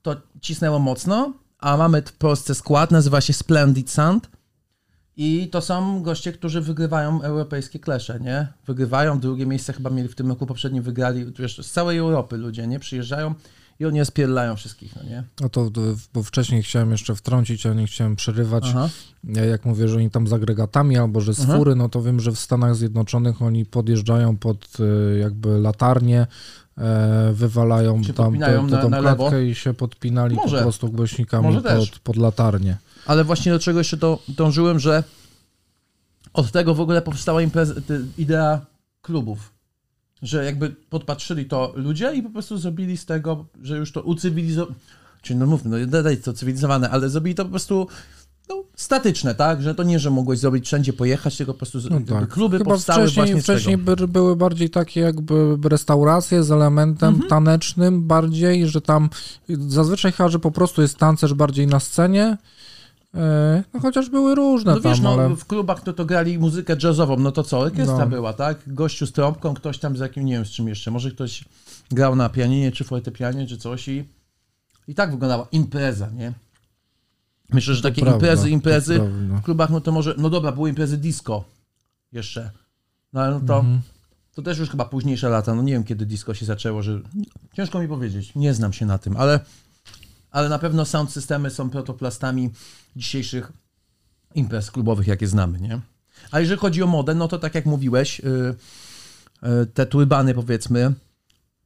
to 0.01 0.15
cisnęło 0.41 0.79
mocno, 0.79 1.33
a 1.59 1.77
mamy 1.77 2.01
w 2.01 2.13
Polsce 2.13 2.55
skład, 2.55 2.91
nazywa 2.91 3.21
się 3.21 3.33
Splendid 3.33 3.91
Sound. 3.91 4.29
I 5.21 5.47
to 5.51 5.61
są 5.61 6.03
goście, 6.03 6.33
którzy 6.33 6.61
wygrywają 6.61 7.21
europejskie 7.21 7.79
klesze, 7.79 8.19
nie? 8.19 8.47
Wygrywają, 8.67 9.19
drugie 9.19 9.45
miejsce 9.45 9.73
chyba 9.73 9.89
mieli 9.89 10.09
w 10.09 10.15
tym 10.15 10.29
roku, 10.29 10.45
poprzednim 10.45 10.83
wygrali, 10.83 11.25
wiesz, 11.39 11.65
z 11.65 11.71
całej 11.71 11.97
Europy 11.97 12.37
ludzie, 12.37 12.67
nie? 12.67 12.79
Przyjeżdżają 12.79 13.33
i 13.79 13.85
oni 13.85 14.05
spierdlają 14.05 14.55
wszystkich, 14.55 14.95
no 14.95 15.03
nie? 15.03 15.23
No 15.41 15.49
to, 15.49 15.71
bo 16.13 16.23
wcześniej 16.23 16.63
chciałem 16.63 16.91
jeszcze 16.91 17.15
wtrącić, 17.15 17.65
a 17.65 17.73
nie 17.73 17.87
chciałem 17.87 18.15
przerywać. 18.15 18.63
Aha. 18.69 18.89
Ja 19.23 19.45
Jak 19.45 19.65
mówię, 19.65 19.87
że 19.87 19.97
oni 19.97 20.09
tam 20.09 20.27
z 20.27 20.33
agregatami 20.33 20.97
albo 20.97 21.21
że 21.21 21.33
z 21.33 21.39
Mhm. 21.39 21.59
fury, 21.59 21.75
no 21.75 21.89
to 21.89 22.01
wiem, 22.01 22.19
że 22.19 22.31
w 22.31 22.39
Stanach 22.39 22.75
Zjednoczonych 22.75 23.41
oni 23.41 23.65
podjeżdżają 23.65 24.37
pod 24.37 24.67
y, 24.79 25.19
jakby 25.19 25.59
latarnię, 25.59 26.27
e, 26.77 27.31
wywalają 27.33 28.01
tam 28.15 28.39
tę 28.39 28.89
klatkę 28.99 29.45
i 29.45 29.55
się 29.55 29.73
podpinali 29.73 30.35
Może. 30.35 30.57
po 30.57 30.63
prostu 30.63 30.91
głośnikami 30.91 31.55
pod, 31.61 31.99
pod 31.99 32.15
latarnię. 32.17 32.77
Ale 33.09 33.23
właśnie 33.23 33.51
do 33.51 33.59
czego 33.59 33.79
jeszcze 33.79 33.97
to 33.97 34.19
dążyłem, 34.27 34.79
że 34.79 35.03
od 36.33 36.51
tego 36.51 36.75
w 36.75 36.81
ogóle 36.81 37.01
powstała 37.01 37.41
impreza, 37.41 37.73
idea 38.17 38.65
klubów. 39.01 39.53
Że 40.21 40.45
jakby 40.45 40.69
podpatrzyli 40.69 41.45
to 41.45 41.73
ludzie 41.75 42.13
i 42.13 42.23
po 42.23 42.29
prostu 42.29 42.57
zrobili 42.57 42.97
z 42.97 43.05
tego, 43.05 43.45
że 43.61 43.77
już 43.77 43.91
to 43.91 44.01
ucywilizowali. 44.01 44.75
Czyli 45.21 45.39
no 45.39 45.45
mówmy, 45.45 45.87
no 45.87 46.03
daj 46.03 46.17
to 46.17 46.33
cywilizowane, 46.33 46.89
ale 46.89 47.09
zrobili 47.09 47.35
to 47.35 47.43
po 47.45 47.49
prostu 47.49 47.87
no, 48.49 48.63
statyczne, 48.75 49.35
tak? 49.35 49.61
Że 49.61 49.75
to 49.75 49.83
nie, 49.83 49.99
że 49.99 50.11
mogłeś 50.11 50.39
zrobić 50.39 50.65
wszędzie 50.65 50.93
pojechać, 50.93 51.37
tylko 51.37 51.53
po 51.53 51.59
prostu 51.59 51.79
No 51.89 51.99
tak. 52.01 52.29
kluby 52.29 52.57
Chyba 52.57 52.71
powstały 52.71 53.03
wcześniej, 53.03 53.25
właśnie 53.25 53.41
wcześniej 53.41 53.77
by, 53.77 54.07
były 54.07 54.35
bardziej 54.35 54.69
takie 54.69 54.99
jakby 54.99 55.57
restauracje 55.69 56.43
z 56.43 56.51
elementem 56.51 57.09
Mhm. 57.09 57.29
tanecznym 57.29 58.07
bardziej, 58.07 58.67
że 58.67 58.81
tam 58.81 59.09
zazwyczaj 59.67 60.11
chyba, 60.11 60.29
że 60.29 60.39
po 60.39 60.51
prostu 60.51 60.81
jest 60.81 60.97
tancerz 60.97 61.33
bardziej 61.33 61.67
na 61.67 61.79
scenie 61.79 62.37
no 63.73 63.79
chociaż 63.81 64.09
były 64.09 64.35
różne 64.35 64.71
No 64.73 64.81
wiesz, 64.81 64.97
tam, 64.99 65.03
no, 65.03 65.23
ale... 65.23 65.35
w 65.35 65.45
klubach 65.45 65.85
no 65.85 65.93
to 65.93 66.05
grali 66.05 66.39
muzykę 66.39 66.75
jazzową, 66.83 67.17
no 67.17 67.31
to 67.31 67.43
co, 67.43 67.59
orkiestra 67.59 67.97
No. 67.97 68.07
była, 68.07 68.33
tak? 68.33 68.73
Gościu 68.73 69.07
z 69.07 69.11
trąbką, 69.11 69.53
ktoś 69.53 69.77
tam 69.79 69.97
z 69.97 69.99
jakim, 69.99 70.25
nie 70.25 70.33
wiem 70.33 70.45
z 70.45 70.49
czym 70.49 70.67
jeszcze, 70.67 70.91
może 70.91 71.11
ktoś 71.11 71.45
grał 71.91 72.15
na 72.15 72.29
pianinie, 72.29 72.71
czy 72.71 72.83
fortepianie, 72.83 73.47
czy 73.47 73.57
coś 73.57 73.87
i, 73.87 74.03
i 74.87 74.95
tak 74.95 75.11
wyglądała 75.11 75.47
impreza, 75.51 76.09
nie? 76.09 76.33
Myślę, 77.53 77.75
że 77.75 77.81
takie 77.81 78.01
prawda, 78.01 78.15
imprezy, 78.17 78.49
imprezy 78.49 78.99
w 78.99 79.41
klubach, 79.41 79.69
no 79.69 79.81
to 79.81 79.91
może, 79.91 80.15
no 80.17 80.29
dobra, 80.29 80.51
były 80.51 80.69
imprezy 80.69 80.97
disco 80.97 81.43
jeszcze, 82.11 82.51
no 83.13 83.21
ale 83.21 83.31
no 83.33 83.39
to, 83.47 83.59
Mhm. 83.59 83.81
to 84.35 84.41
też 84.41 84.57
już 84.57 84.69
chyba 84.69 84.85
późniejsze 84.85 85.29
lata, 85.29 85.55
no 85.55 85.61
nie 85.61 85.73
wiem 85.73 85.83
kiedy 85.83 86.05
disco 86.05 86.33
się 86.33 86.45
zaczęło, 86.45 86.81
że 86.81 86.99
ciężko 87.53 87.79
mi 87.79 87.87
powiedzieć, 87.87 88.35
nie 88.35 88.53
znam 88.53 88.73
się 88.73 88.85
na 88.85 88.97
tym, 88.97 89.17
ale, 89.17 89.39
ale 90.31 90.49
na 90.49 90.59
pewno 90.59 90.85
sound 90.85 91.11
systemy 91.11 91.49
są 91.49 91.69
protoplastami 91.69 92.49
dzisiejszych 92.95 93.51
imprez 94.35 94.71
klubowych, 94.71 95.07
jakie 95.07 95.27
znamy, 95.27 95.59
nie? 95.59 95.79
A 96.31 96.39
jeżeli 96.39 96.59
chodzi 96.59 96.83
o 96.83 96.87
modę, 96.87 97.15
no 97.15 97.27
to 97.27 97.39
tak 97.39 97.55
jak 97.55 97.65
mówiłeś, 97.65 98.19
y, 98.19 98.55
y, 99.43 99.65
te 99.65 99.85
turbany 99.85 100.33
powiedzmy, 100.33 100.93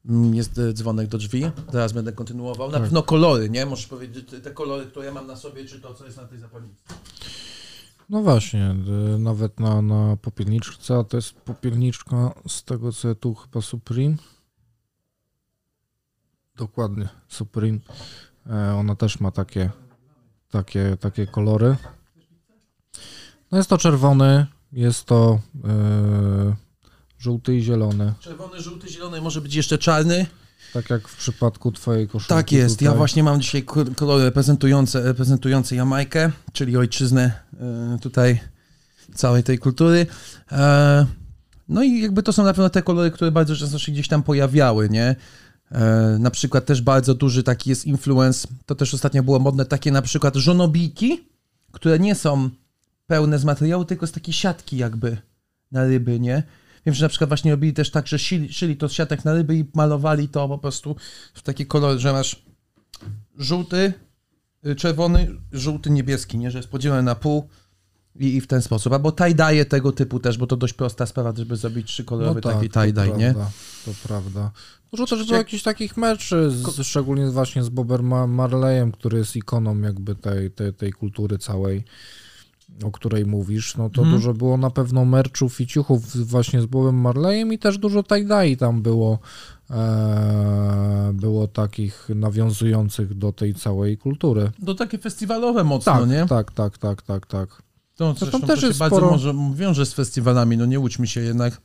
mm, 0.06 0.36
jest 0.36 0.58
y, 0.58 0.74
dzwonek 0.74 1.08
do 1.08 1.18
drzwi, 1.18 1.52
zaraz 1.74 1.94
będę 1.94 2.12
kontynuował, 2.12 2.72
na 2.72 2.80
pewno 2.80 3.04
kolory, 3.04 3.50
nie? 3.50 3.66
Możesz 3.66 3.88
powiedzieć 3.88 4.30
te 4.44 4.52
kolory, 4.52 4.86
które 4.86 5.06
ja 5.06 5.14
mam 5.14 5.28
na 5.28 5.36
sobie, 5.36 5.66
czy 5.66 5.82
to, 5.82 5.94
co 5.94 6.06
jest 6.06 6.18
na 6.18 6.26
tej 6.26 6.40
zapalnicy. 6.40 6.84
No 8.10 8.22
właśnie, 8.22 8.76
nawet 9.20 9.60
na, 9.60 9.82
na 9.82 10.18
popielniczce, 10.18 10.98
a 10.98 11.04
to 11.04 11.18
jest 11.18 11.34
popielniczka 11.34 12.34
z 12.48 12.64
tego, 12.64 12.92
co 12.92 13.08
ja 13.08 13.16
tu 13.16 13.36
chyba 13.36 13.62
Supreme. 13.62 14.16
Dokładnie, 16.56 17.10
Supreme. 17.28 17.80
E, 18.50 18.74
Ona 18.76 18.96
też 18.96 19.20
ma 19.20 19.32
takie, 19.32 19.70
takie, 20.52 20.98
takie 21.00 21.28
kolory. 21.28 21.76
No 23.52 23.58
jest 23.58 23.70
to 23.70 23.78
czerwony, 23.78 24.46
jest 24.72 25.06
to 25.06 25.40
e, 25.66 26.56
żółty 27.20 27.56
i 27.58 27.64
zielony. 27.64 28.14
Czerwony, 28.20 28.62
żółty, 28.62 28.90
zielony, 28.90 29.22
może 29.22 29.42
być 29.42 29.56
jeszcze 29.56 29.78
czarny. 29.78 30.26
Tak 30.74 30.90
jak 30.90 31.08
w 31.08 31.18
przypadku 31.18 31.72
twojej 31.72 32.08
koszulki. 32.08 32.30
Tak 32.30 32.52
jest, 32.52 32.82
ja 32.82 32.88
tutaj. 32.90 32.98
właśnie 32.98 33.24
mam 33.24 33.42
dzisiaj 33.42 33.64
kolory 33.96 34.24
reprezentujące, 34.24 35.02
reprezentujące 35.04 35.76
Jamajkę, 35.76 36.32
czyli 36.54 36.78
ojczyznę 36.78 37.32
y, 37.96 38.00
tutaj 38.00 38.40
całej 39.16 39.44
tej 39.44 39.58
kultury. 39.60 40.08
E, 40.52 41.06
No 41.70 41.84
i 41.84 42.02
jakby 42.02 42.24
to 42.24 42.34
są 42.34 42.44
na 42.44 42.54
pewno 42.54 42.70
te 42.70 42.82
kolory, 42.82 43.12
które 43.12 43.32
bardzo 43.32 43.56
często 43.56 43.80
się 43.80 43.92
gdzieś 43.92 44.08
tam 44.08 44.24
pojawiały, 44.24 44.90
nie? 44.90 45.16
E, 45.74 46.18
Na 46.20 46.32
przykład 46.32 46.66
też 46.66 46.82
bardzo 46.82 47.14
duży 47.16 47.44
taki 47.44 47.70
jest 47.70 47.86
influence, 47.86 48.48
to 48.66 48.76
też 48.76 48.94
ostatnio 48.94 49.24
było 49.24 49.40
modne, 49.40 49.66
takie 49.66 49.92
na 49.92 50.02
przykład 50.02 50.36
żonobijki, 50.36 51.28
które 51.72 52.00
nie 52.00 52.16
są 52.16 52.50
pełne 53.08 53.40
z 53.40 53.46
materiału, 53.46 53.86
tylko 53.86 54.08
z 54.08 54.12
takiej 54.12 54.34
siatki 54.34 54.78
jakby 54.78 55.18
na 55.72 55.84
ryby, 55.86 56.20
nie? 56.20 56.44
Wiem, 56.86 56.96
że 56.96 57.06
na 57.06 57.10
przykład 57.10 57.30
właśnie 57.30 57.52
robili 57.52 57.74
też 57.74 57.92
tak, 57.92 58.08
że 58.08 58.20
szyli, 58.20 58.54
szyli 58.54 58.78
to 58.78 58.90
z 58.90 58.92
siatek 58.92 59.26
na 59.26 59.34
ryby 59.34 59.56
i 59.56 59.66
malowali 59.74 60.30
to 60.30 60.48
po 60.48 60.58
prostu 60.58 60.96
w 61.34 61.42
taki 61.42 61.66
kolor, 61.66 61.98
że 62.00 62.14
masz 62.14 62.44
żółty, 63.38 63.94
y, 64.68 64.76
czerwony, 64.76 65.28
żółty, 65.52 65.90
niebieski, 65.90 66.38
nie? 66.38 66.52
Że 66.52 66.58
jest 66.60 66.70
podzielony 66.70 67.04
na 67.04 67.16
pół 67.16 67.48
i, 68.16 68.36
i 68.36 68.42
w 68.42 68.48
ten 68.48 68.62
sposób. 68.62 68.94
Albo 68.94 69.12
tie-dye 69.12 69.66
tego 69.66 69.92
typu 69.92 70.20
też, 70.20 70.38
bo 70.38 70.48
to 70.48 70.58
dość 70.58 70.74
prosta 70.74 71.06
sprawa, 71.06 71.34
żeby 71.38 71.56
zrobić 71.56 71.88
trzykolorowy 71.88 72.42
taki 72.42 72.56
No 72.56 72.70
to 72.74 72.80
tie-dye, 72.80 73.18
nie? 73.18 73.34
prawda, 73.34 73.52
To 73.86 73.92
prawda. 74.08 74.52
Dużo 74.94 75.06
też 75.06 75.26
było 75.26 75.38
jakichś 75.38 75.64
takich 75.64 75.98
meczy, 75.98 76.52
z, 76.52 76.84
szczególnie 76.88 77.30
właśnie 77.30 77.64
z 77.64 77.70
Bobem 77.70 78.08
Ma- 78.08 78.28
Marleyem, 78.28 78.92
który 78.92 79.18
jest 79.18 79.36
ikoną 79.36 79.82
jakby 79.82 80.16
tej, 80.16 80.52
tej, 80.52 80.74
tej 80.74 80.92
kultury 80.92 81.38
całej, 81.38 81.84
o 82.84 82.92
której 82.92 83.26
mówisz. 83.26 83.78
No 83.78 83.90
to 83.90 84.02
Mhm. 84.02 84.18
dużo 84.20 84.34
było 84.34 84.58
na 84.58 84.70
pewno 84.70 85.06
merczów 85.06 85.62
i 85.62 85.68
ciuchów 85.68 86.28
właśnie 86.28 86.62
z 86.62 86.66
Bobem 86.66 86.96
Marleyem 87.02 87.54
i 87.54 87.60
też 87.60 87.78
dużo 87.78 88.04
tie-dye 88.04 88.58
tam 88.58 88.82
było, 88.82 89.20
e, 89.70 91.12
było 91.14 91.48
takich 91.48 92.10
nawiązujących 92.16 93.14
do 93.18 93.32
tej 93.32 93.56
całej 93.56 93.98
kultury. 93.98 94.52
To 94.66 94.76
takie 94.76 94.98
festiwalowe 94.98 95.64
mocno, 95.64 95.92
Tak, 95.94 96.02
No 96.02 96.08
nie? 96.14 96.26
tak, 96.26 96.52
tak, 96.52 96.78
tak, 96.78 97.02
tak, 97.02 97.26
tak. 97.26 97.50
To, 97.96 98.08
tam 98.08 98.16
zresztą 98.18 98.42
też 98.42 98.62
to 98.62 98.68
jest 98.68 98.80
bardzo 98.80 98.96
sporo- 98.98 99.12
może 99.12 99.34
wiąże 99.56 99.86
z 99.86 99.94
festiwalami, 99.94 100.58
no 100.58 100.66
nie 100.66 100.80
łudźmy 100.80 101.08
się 101.08 101.22
jednak. 101.22 101.62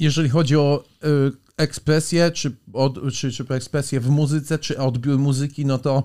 Jeżeli 0.00 0.28
chodzi 0.28 0.56
o 0.56 0.84
y, 1.04 1.32
ekspresję, 1.56 2.30
czy, 2.30 2.56
od, 2.72 2.98
czy, 3.12 3.32
czy 3.32 3.44
ekspresję 3.48 4.00
w 4.00 4.10
muzyce, 4.10 4.58
czy 4.58 4.78
odbiór 4.78 5.18
muzyki, 5.18 5.66
no 5.66 5.78
to 5.78 6.02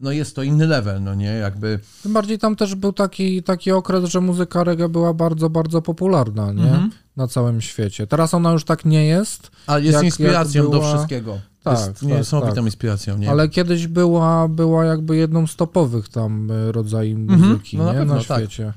no 0.00 0.12
jest 0.12 0.36
to 0.36 0.42
inny 0.42 0.66
level, 0.66 1.02
no 1.02 1.14
nie? 1.14 1.26
Jakby 1.26 1.80
Tym 2.02 2.12
bardziej 2.12 2.38
tam 2.38 2.56
też 2.56 2.74
był 2.74 2.92
taki, 2.92 3.42
taki 3.42 3.72
okres, 3.72 4.04
że 4.04 4.20
muzyka 4.20 4.64
reggae 4.64 4.88
była 4.88 5.14
bardzo, 5.14 5.50
bardzo 5.50 5.82
popularna, 5.82 6.52
nie? 6.52 6.62
Mhm. 6.62 6.90
Na 7.16 7.28
całym 7.28 7.60
świecie. 7.60 8.06
Teraz 8.06 8.34
ona 8.34 8.52
już 8.52 8.64
tak 8.64 8.84
nie 8.84 9.06
jest, 9.06 9.50
A 9.66 9.78
jest 9.78 9.94
Jak- 9.94 10.04
inspiracją 10.04 10.62
jak 10.62 10.72
do 10.72 10.78
była- 10.80 10.94
wszystkiego. 10.94 11.38
Tak, 11.62 11.78
jest 11.78 11.92
tak, 12.00 12.02
niesamowitą 12.02 12.54
tak. 12.54 12.64
inspiracją, 12.64 13.18
nie? 13.18 13.30
ale 13.30 13.48
kiedyś 13.48 13.86
była, 13.86 14.48
była 14.48 14.84
jakby 14.84 15.16
jedną 15.16 15.46
z 15.46 15.56
topowych 15.56 16.08
tam 16.08 16.50
e, 16.50 16.72
rodzajów 16.72 17.18
Mhm. 17.20 17.40
muzyki, 17.40 17.78
No 17.78 17.84
na 17.84 17.92
nie? 17.92 17.98
pewno, 17.98 18.14
na 18.14 18.24
tak. 18.24 18.38
świecie. 18.38 18.64
E, 18.66 18.72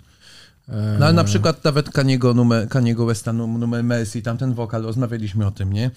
No 0.99 1.06
ale 1.06 1.13
na 1.13 1.23
przykład 1.23 1.63
nawet 1.63 1.89
Kaniego 1.89 2.34
numer, 2.34 2.69
Kaniego 2.69 3.06
Westa 3.06 3.32
num- 3.34 3.60
numer 3.60 3.84
Mercy, 3.84 4.21
tam 4.21 4.38
ten 4.38 4.54
wokal, 4.54 4.84
rozmawialiśmy 4.84 5.45
o 5.47 5.52
tym, 5.52 5.73
nie? 5.73 5.91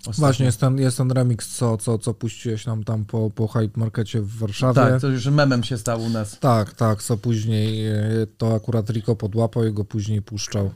Ostatnio. 0.00 0.20
Właśnie 0.20 0.46
jest 0.46 0.60
ten, 0.60 0.78
jest 0.78 0.96
ten 0.96 1.10
remix, 1.12 1.56
co, 1.56 1.76
co, 1.76 1.98
co 1.98 2.14
puściłeś 2.14 2.66
nam 2.66 2.84
tam 2.84 3.04
po, 3.04 3.30
po 3.30 3.48
Hype 3.48 3.80
Markecie 3.80 4.20
w 4.22 4.38
Warszawie. 4.38 4.74
Tak, 4.74 5.00
to 5.00 5.08
już 5.08 5.26
memem 5.26 5.64
się 5.64 5.78
stał 5.78 6.02
u 6.02 6.08
nas. 6.08 6.38
tak, 6.40 6.72
tak, 6.72 7.02
co 7.02 7.16
później, 7.16 7.86
e, 7.88 7.96
to 8.38 8.54
akurat 8.54 8.90
Rico 8.90 9.16
podłapał 9.16 9.64
i 9.66 9.72
go 9.72 9.84
później 9.84 10.22
puszczał. 10.22 10.70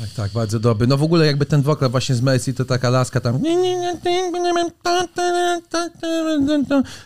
Tak, 0.00 0.10
tak, 0.10 0.32
bardzo 0.32 0.60
dobry. 0.60 0.86
No 0.86 0.96
w 0.96 1.02
ogóle 1.02 1.26
jakby 1.26 1.46
ten 1.46 1.62
wokal 1.62 1.90
właśnie 1.90 2.14
z 2.14 2.20
Mercy, 2.20 2.54
to 2.54 2.64
taka 2.64 2.90
laska 2.90 3.20
tam... 3.20 3.40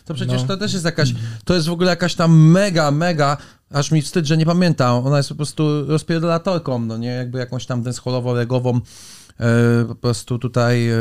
To 0.04 0.14
przecież 0.14 0.42
No. 0.42 0.48
to 0.48 0.56
też 0.56 0.72
jest 0.72 0.84
jakaś... 0.84 1.14
To 1.44 1.54
jest 1.54 1.66
w 1.68 1.72
ogóle 1.72 1.90
jakaś 1.90 2.14
tam 2.14 2.50
mega, 2.50 2.90
mega... 2.90 3.36
Aż 3.70 3.90
mi 3.90 4.02
wstyd, 4.02 4.26
że 4.26 4.36
nie 4.36 4.46
pamiętam. 4.46 5.06
Ona 5.06 5.16
jest 5.16 5.28
po 5.28 5.34
prostu 5.34 5.86
rozpierdolatorką, 5.86 6.78
no 6.78 6.96
nie? 6.96 7.08
Jakby 7.08 7.38
jakąś 7.38 7.66
tam 7.66 7.82
dancehallowo-regową 7.82 8.80
e, 9.40 9.84
po 9.88 9.94
prostu 9.94 10.38
tutaj 10.38 10.88
e, 10.88 10.98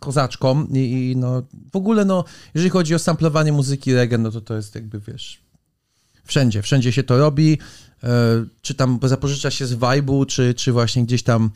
kozaczką 0.00 0.64
I, 0.64 1.10
i 1.10 1.16
no 1.16 1.42
w 1.72 1.76
ogóle 1.76 2.04
no, 2.04 2.24
jeżeli 2.54 2.70
chodzi 2.70 2.94
o 2.94 2.98
samplowanie 2.98 3.52
muzyki 3.52 3.94
reggae, 3.94 4.18
no 4.18 4.30
to 4.30 4.40
to 4.40 4.54
jest 4.54 4.74
jakby, 4.74 5.00
wiesz, 5.00 5.40
wszędzie, 6.24 6.62
wszędzie 6.62 6.92
się 6.92 7.02
to 7.02 7.18
robi, 7.18 7.58
e, 8.02 8.08
czy 8.62 8.74
tam 8.74 8.98
zapożycza 9.02 9.50
się 9.50 9.66
z 9.66 9.74
vibe'u, 9.74 10.26
czy, 10.26 10.54
czy 10.54 10.72
właśnie 10.72 11.04
gdzieś 11.04 11.22
tam 11.22 11.50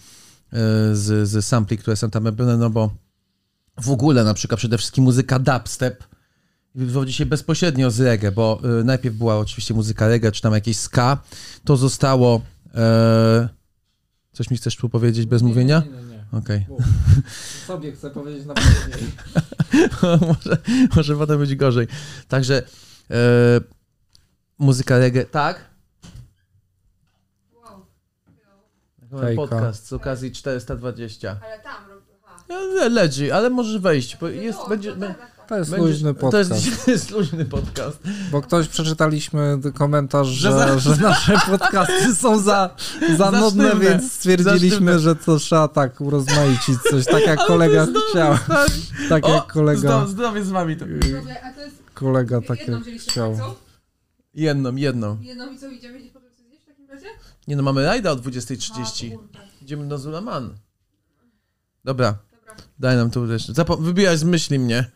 z, 0.93 1.29
z 1.29 1.47
sampli, 1.47 1.79
które 1.79 1.97
są 1.97 2.11
tam 2.11 2.27
robione, 2.27 2.57
no 2.57 2.71
bo 2.71 2.91
w 3.81 3.91
ogóle 3.91 4.25
na 4.25 4.35
przykład 4.35 4.59
przede 4.59 4.79
wszystkim 4.79 5.05
muzyka 5.05 5.39
dubstep 5.39 6.05
wywodzi 6.77 7.13
się 7.13 7.27
bezpośrednio 7.27 7.91
z 7.91 8.01
reggae, 8.01 8.33
bo 8.33 8.61
e, 8.81 8.85
najpierw 8.85 9.17
była 9.17 9.39
oczywiście 9.39 9.75
muzyka 9.75 10.09
reggae, 10.09 10.33
czy 10.33 10.43
tam 10.43 10.53
jakieś 10.55 10.77
ska, 10.79 11.19
to 11.65 11.77
zostało... 11.77 12.41
E, 12.75 13.49
coś 14.33 14.51
mi 14.51 14.57
chcesz 14.57 14.77
tu 14.77 14.89
powiedzieć 14.89 15.27
bez 15.27 15.43
mówienia? 15.43 15.83
Nie, 15.87 15.91
nie, 15.91 16.03
nie. 16.03 16.25
Okej. 16.39 16.67
Sobie 17.67 17.93
chcę 17.93 18.11
powiedzieć 18.11 18.47
na 18.47 18.55
później. 18.55 19.13
może, 20.29 20.59
może 20.97 21.17
potem 21.17 21.39
być 21.39 21.55
gorzej. 21.57 21.89
Także 22.29 22.63
e, 23.11 23.17
muzyka 24.59 24.99
reggae, 24.99 25.25
tak? 25.25 25.71
Wow. 27.55 27.87
Hejka. 29.21 29.43
Podcast 29.43 29.87
z 29.87 29.93
okazji 29.93 30.33
420. 30.33 31.41
Ale 31.45 31.59
tam 31.61 31.91
robię. 31.91 32.13
Aha. 32.27 32.45
Le- 32.49 32.89
Leży, 32.89 33.35
ale 33.35 33.51
możesz 33.51 33.79
wejść. 33.79 34.17
Bo 34.21 34.29
jest, 34.29 34.59
No, 34.59 34.69
będzie, 34.69 34.93
to 34.93 35.07
To 35.49 35.57
jest 35.59 35.71
będziesz- 35.71 35.91
luźny 35.91 36.15
podcast. 36.15 36.51
jest, 36.51 36.67
to 36.85 36.91
jest 36.91 37.11
luźny 37.11 37.45
podcast. 37.45 37.99
Bo 38.33 38.43
ktoś 38.43 38.69
przeczytaliśmy 38.69 39.59
komentarz, 39.75 40.27
że, 40.29 40.51
Że 40.51 40.81
że, 40.81 40.95
za- 40.95 41.03
nasze 41.03 41.33
podcasty 41.51 42.15
są 42.15 42.39
za, 42.39 42.71
za 43.11 43.17
Za 43.17 43.31
nudne, 43.31 43.69
sztywne. 43.69 43.91
więc 43.91 44.13
stwierdziliśmy, 44.13 44.99
że 44.99 45.17
to 45.17 45.37
trzeba 45.39 45.69
tak 45.69 46.01
urozmaicić 46.01 46.79
coś, 46.91 47.05
tak 47.05 47.27
jak 47.27 47.39
Ale 47.39 47.49
kolega 47.49 47.87
to 47.87 47.93
jest 47.93 48.07
chciał. 48.11 48.39
Tak 49.09 49.25
O, 49.27 49.35
jak 49.35 49.47
kolega, 49.47 50.07
zdrowie 50.07 50.45
z 50.45 50.51
wami. 50.51 50.77
To. 50.77 50.85
Dobra, 50.87 51.35
a 51.45 51.53
to 51.53 51.61
jest 51.61 51.77
kolega 51.95 52.41
takie 52.41 52.81
chciał. 52.99 53.37
Jedną, 54.35 54.77
jedną. 54.77 55.19
Jedną 55.21 55.53
i 55.53 55.59
co, 55.59 55.69
idziemy 55.69 55.99
gdzieś 56.01 56.13
coś 56.13 56.23
zjeść 56.49 56.63
w 56.63 56.67
takim 56.67 56.91
razie? 56.91 57.07
Nie 57.49 57.57
no, 57.57 57.63
mamy 57.63 57.85
rajda 57.85 58.11
o 58.11 58.15
A, 58.15 58.17
20.30. 58.17 59.17
kurde. 59.17 59.39
Idziemy 59.63 59.89
do 59.89 59.99
Zulaman. 59.99 60.55
Dobra, 61.85 62.15
Dobra, 62.33 62.55
daj 62.79 62.97
nam 62.97 63.11
tu 63.11 63.29
też. 63.29 63.49
Zapo- 63.49 63.83
wybijaj 63.83 64.19
z 64.19 64.25
myśli 64.25 64.59
mnie. 64.59 64.91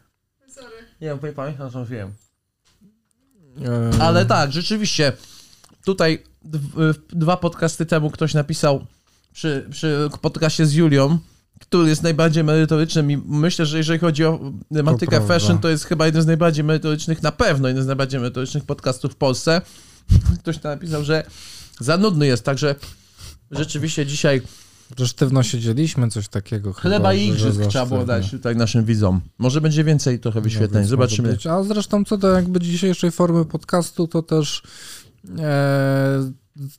Nie 1.00 1.06
wiem, 1.22 1.34
pamiętam, 1.34 1.70
co 1.70 1.86
wiem. 1.86 2.12
E, 3.64 4.02
Ale 4.02 4.26
tak, 4.26 4.52
rzeczywiście. 4.52 5.12
Tutaj 5.84 6.22
w- 6.44 6.94
dwa 7.08 7.36
podcasty 7.36 7.86
temu 7.86 8.10
ktoś 8.10 8.34
napisał 8.34 8.86
przy, 9.32 9.66
przy 9.70 10.08
podcastie 10.20 10.66
z 10.66 10.74
Julią, 10.74 11.18
który 11.60 11.88
jest 11.88 12.02
najbardziej 12.02 12.44
merytorycznym 12.44 13.10
i 13.10 13.16
myślę, 13.16 13.66
że 13.66 13.78
jeżeli 13.78 13.98
chodzi 13.98 14.24
o 14.24 14.40
tematykę 14.74 15.10
prawda. 15.16 15.34
fashion, 15.38 15.58
to 15.58 15.68
jest 15.68 15.84
chyba 15.84 16.06
jeden 16.06 16.22
z 16.22 16.26
najbardziej 16.26 16.64
merytorycznych, 16.64 17.22
na 17.22 17.32
pewno 17.32 17.68
jeden 17.68 17.84
z 17.84 17.86
najbardziej 17.86 18.20
merytorycznych 18.20 18.64
podcastów 18.64 19.12
w 19.12 19.16
Polsce. 19.16 19.62
Ktoś 20.42 20.58
tam 20.58 20.72
napisał, 20.72 21.04
że 21.04 21.24
za 21.80 21.96
nudny 21.96 22.26
jest, 22.26 22.44
także 22.44 22.74
rzeczywiście 23.50 24.06
dzisiaj 24.06 24.42
sztywno 25.06 25.42
siedzieliśmy, 25.42 26.08
coś 26.08 26.28
takiego. 26.28 26.72
chleba 26.72 26.96
chyba, 26.96 27.14
i 27.14 27.28
igrzysk 27.28 27.60
trzeba 27.66 27.86
było 27.86 28.04
dać 28.04 28.30
tutaj 28.30 28.56
naszym 28.56 28.84
widzom. 28.84 29.20
Może 29.38 29.60
będzie 29.60 29.84
więcej 29.84 30.20
trochę 30.20 30.38
No 30.38 30.44
wyświetleń, 30.44 30.80
więc 30.80 30.88
zobaczymy. 30.88 31.36
A 31.50 31.62
zresztą 31.62 32.04
co 32.04 32.16
do 32.16 32.28
jakby 32.28 32.60
dzisiejszej 32.60 33.10
formy 33.10 33.44
podcastu, 33.44 34.08
to 34.08 34.22
też 34.22 34.62
e, 35.38 36.32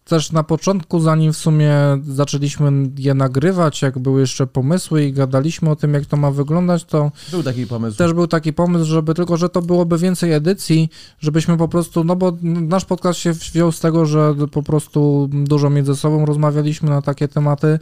też 0.04 0.32
na 0.32 0.44
początku, 0.44 1.00
zanim 1.00 1.34
w 1.34 1.38
sumie 1.38 1.74
zaczęliśmy 2.08 2.72
je 2.98 3.14
nagrywać, 3.14 3.82
jak 3.82 4.00
były 4.00 4.22
jeszcze 4.22 4.48
pomysły 4.48 5.06
i 5.06 5.14
gadaliśmy 5.14 5.70
o 5.70 5.76
tym, 5.76 5.94
jak 5.94 6.06
to 6.06 6.18
ma 6.18 6.32
wyglądać, 6.32 6.84
to 6.86 7.12
Był 7.32 7.44
taki 7.44 7.68
pomysł. 7.68 7.98
też 7.98 8.14
był 8.14 8.28
taki 8.28 8.54
pomysł, 8.54 8.86
żeby 8.86 9.14
tylko, 9.14 9.38
że 9.38 9.50
to 9.50 9.62
byłoby 9.62 9.98
więcej 9.98 10.34
edycji, 10.34 10.90
żebyśmy 11.20 11.58
po 11.58 11.68
prostu, 11.68 12.04
no 12.04 12.16
bo 12.16 12.38
nasz 12.44 12.86
podcast 12.86 13.20
się 13.20 13.34
wziął 13.34 13.72
z 13.72 13.80
tego, 13.80 14.06
że 14.06 14.36
po 14.52 14.64
prostu 14.64 15.30
dużo 15.32 15.70
między 15.70 15.96
sobą 15.96 16.26
rozmawialiśmy 16.26 16.90
na 16.90 17.02
takie 17.02 17.28
tematy, 17.28 17.80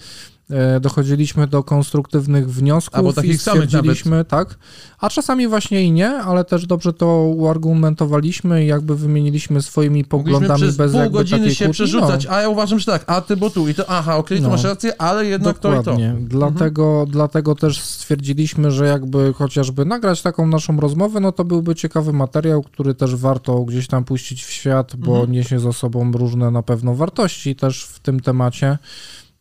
dochodziliśmy 0.82 1.48
do 1.48 1.64
konstruktywnych 1.64 2.52
wniosków 2.52 2.96
Albo 2.96 3.14
takich 3.14 3.32
i 3.32 3.38
samych 3.38 3.64
stwierdziliśmy, 3.66 4.26
tak, 4.26 4.58
a 5.00 5.10
czasami 5.10 5.48
właśnie 5.48 5.84
i 5.84 5.92
nie, 5.92 6.10
ale 6.10 6.46
też 6.46 6.66
dobrze 6.66 6.94
to 6.94 7.24
uargumentowaliśmy 7.24 8.64
i 8.64 8.68
jakby 8.68 8.96
wymieniliśmy 8.96 9.62
swoimi 9.62 9.90
Mogliśmy 9.90 10.10
poglądami 10.10 10.62
przez 10.62 10.78
bez 10.78 10.92
pół 10.92 11.02
jakby 11.02 11.18
godziny 11.18 11.40
takiej 11.40 11.56
się 11.56 11.66
kłótni, 11.66 11.74
przerzucać, 11.74 12.26
a 12.30 12.42
ja 12.42 12.50
uważam, 12.50 12.80
że 12.80 12.86
tak, 12.86 13.04
a 13.08 13.22
ty 13.22 13.38
bo 13.38 13.50
tu 13.50 13.68
i 13.68 13.74
to, 13.74 13.90
aha, 13.90 14.18
okej, 14.18 14.38
to 14.38 14.44
No. 14.44 14.50
masz 14.50 14.64
rację, 14.64 15.02
ale 15.02 15.26
jednak 15.26 15.60
to 15.60 15.70
i 15.70 15.76
to. 15.76 15.80
Dokładnie. 15.80 16.16
Dlatego, 16.20 17.06
dlatego 17.10 17.56
też 17.56 17.82
stwierdziliśmy, 17.82 18.72
że 18.72 18.86
jakby 18.86 19.34
chociażby 19.34 19.86
nagrać 19.86 20.22
taką 20.22 20.48
naszą 20.48 20.80
rozmowę, 20.80 21.20
no 21.20 21.32
to 21.32 21.46
byłby 21.46 21.76
ciekawy 21.76 22.14
materiał, 22.14 22.64
który 22.64 22.94
też 22.94 23.16
warto 23.16 23.60
gdzieś 23.64 23.88
tam 23.88 24.04
puścić 24.04 24.44
w 24.44 24.52
świat, 24.52 24.96
bo 24.96 25.12
Mhm. 25.12 25.32
niesie 25.32 25.60
za 25.60 25.74
sobą 25.74 26.12
różne 26.12 26.52
na 26.52 26.64
pewno 26.64 26.96
wartości 26.96 27.56
też 27.56 27.84
w 27.84 28.00
tym 28.00 28.20
temacie. 28.20 28.78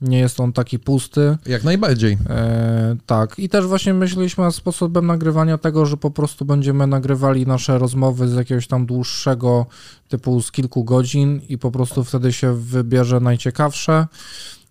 Nie 0.01 0.19
jest 0.19 0.41
on 0.41 0.53
taki 0.53 0.79
pusty. 0.79 1.37
Jak 1.47 1.65
najbardziej. 1.65 2.19
E, 2.31 2.97
tak, 3.07 3.39
i 3.39 3.49
też 3.49 3.67
właśnie 3.67 3.95
myśleliśmy 3.95 4.45
nad 4.45 4.55
sposobem 4.55 5.07
nagrywania 5.07 5.59
tego, 5.59 5.87
że 5.87 5.97
po 5.97 6.11
prostu 6.11 6.45
będziemy 6.45 6.87
nagrywali 6.87 7.47
nasze 7.47 7.79
rozmowy 7.79 8.29
z 8.29 8.35
jakiegoś 8.35 8.67
tam 8.67 8.87
dłuższego 8.87 9.67
typu 10.09 10.43
z 10.43 10.53
kilku 10.53 10.85
godzin 10.85 11.41
i 11.49 11.59
po 11.59 11.71
prostu 11.71 12.05
wtedy 12.05 12.33
się 12.33 12.55
wybierze 12.55 13.21
najciekawsze. 13.21 14.07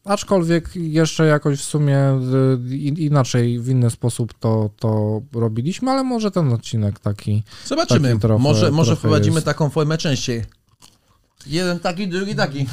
Aczkolwiek 0.05 0.75
jeszcze 0.75 1.25
jakoś 1.25 1.59
w 1.59 1.63
sumie 1.63 1.99
i- 2.71 3.05
inaczej, 3.05 3.59
w 3.59 3.69
inny 3.69 3.89
sposób 3.89 4.33
to, 4.39 4.69
to 4.79 5.21
robiliśmy, 5.33 5.91
ale 5.91 6.03
może 6.03 6.31
ten 6.31 6.53
odcinek 6.53 6.99
taki. 6.99 7.43
Zobaczymy. 7.65 8.07
Taki 8.09 8.19
trochę- 8.21 8.43
może 8.43 8.71
może 8.71 8.95
wprowadzimy 8.95 9.35
jest. 9.35 9.45
taką 9.45 9.69
formę 9.69 9.97
częściej. 9.97 10.43
Jeden 11.49 11.79
taki, 11.79 12.07
drugi 12.07 12.35
taki. 12.35 12.65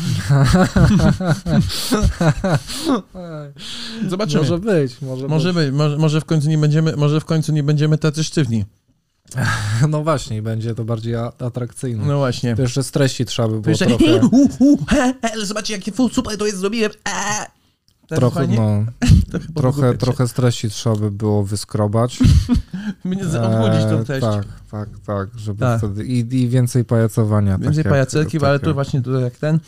Zobaczymy. 4.09 4.43
Może 4.43 4.59
być, 4.59 5.01
może, 5.03 5.29
Może 5.29 5.53
być. 5.53 5.67
być, 5.67 5.75
może, 5.75 5.99
może 5.99 6.21
w 6.21 6.25
końcu 6.25 6.49
nie 6.49 6.59
będziemy, 6.59 6.97
może 6.97 7.21
w 7.21 7.25
końcu 7.25 7.53
nie 7.53 7.63
będziemy 7.63 7.99
tacy 7.99 8.25
sztywni. 8.25 8.65
No 9.89 10.05
właśnie, 10.05 10.43
będzie 10.43 10.75
to 10.75 10.85
bardziej 10.85 11.15
atrakcyjne. 11.17 12.07
No 12.07 12.19
właśnie. 12.19 12.57
To 12.57 12.63
jeszcze 12.63 12.83
streści 12.83 13.25
trzeba 13.25 13.49
by 13.49 13.61
było 13.61 13.71
Jeszcze, 13.71 13.87
trochę. 13.87 14.21
ale 15.33 15.47
zobaczcie, 15.47 15.75
jakie 15.75 15.93
super 16.13 16.39
to 16.39 16.47
jest, 16.47 16.59
zrobiłem. 16.59 16.91
Eee. 17.05 17.47
Tak 18.09 18.19
Trochę, 18.19 18.47
no, 18.47 18.85
trochę, 19.61 19.95
trochę 19.95 20.29
streści 20.29 20.71
trzeba 20.71 20.97
by 20.97 21.11
było 21.11 21.45
wyskrobać. 21.45 22.19
Mnie 23.05 23.23
odchudzić 23.23 23.85
tą 23.85 23.99
Eee, 23.99 24.05
treść. 24.05 24.27
Tak, 24.27 24.45
tak, 24.71 24.89
tak, 25.07 25.29
żeby 25.37 25.61
Tak. 25.61 25.79
wtedy 25.79 26.05
i, 26.05 26.19
i 26.43 26.49
więcej 26.49 26.85
pajacowania. 26.85 27.59
Więcej 27.59 27.85
tak 27.85 27.93
pajacerki, 27.93 28.39
tak 28.39 28.49
ale 28.49 28.59
tu 28.59 28.75
właśnie 28.75 29.03
tutaj 29.03 29.23
jak 29.23 29.37
ten. 29.37 29.59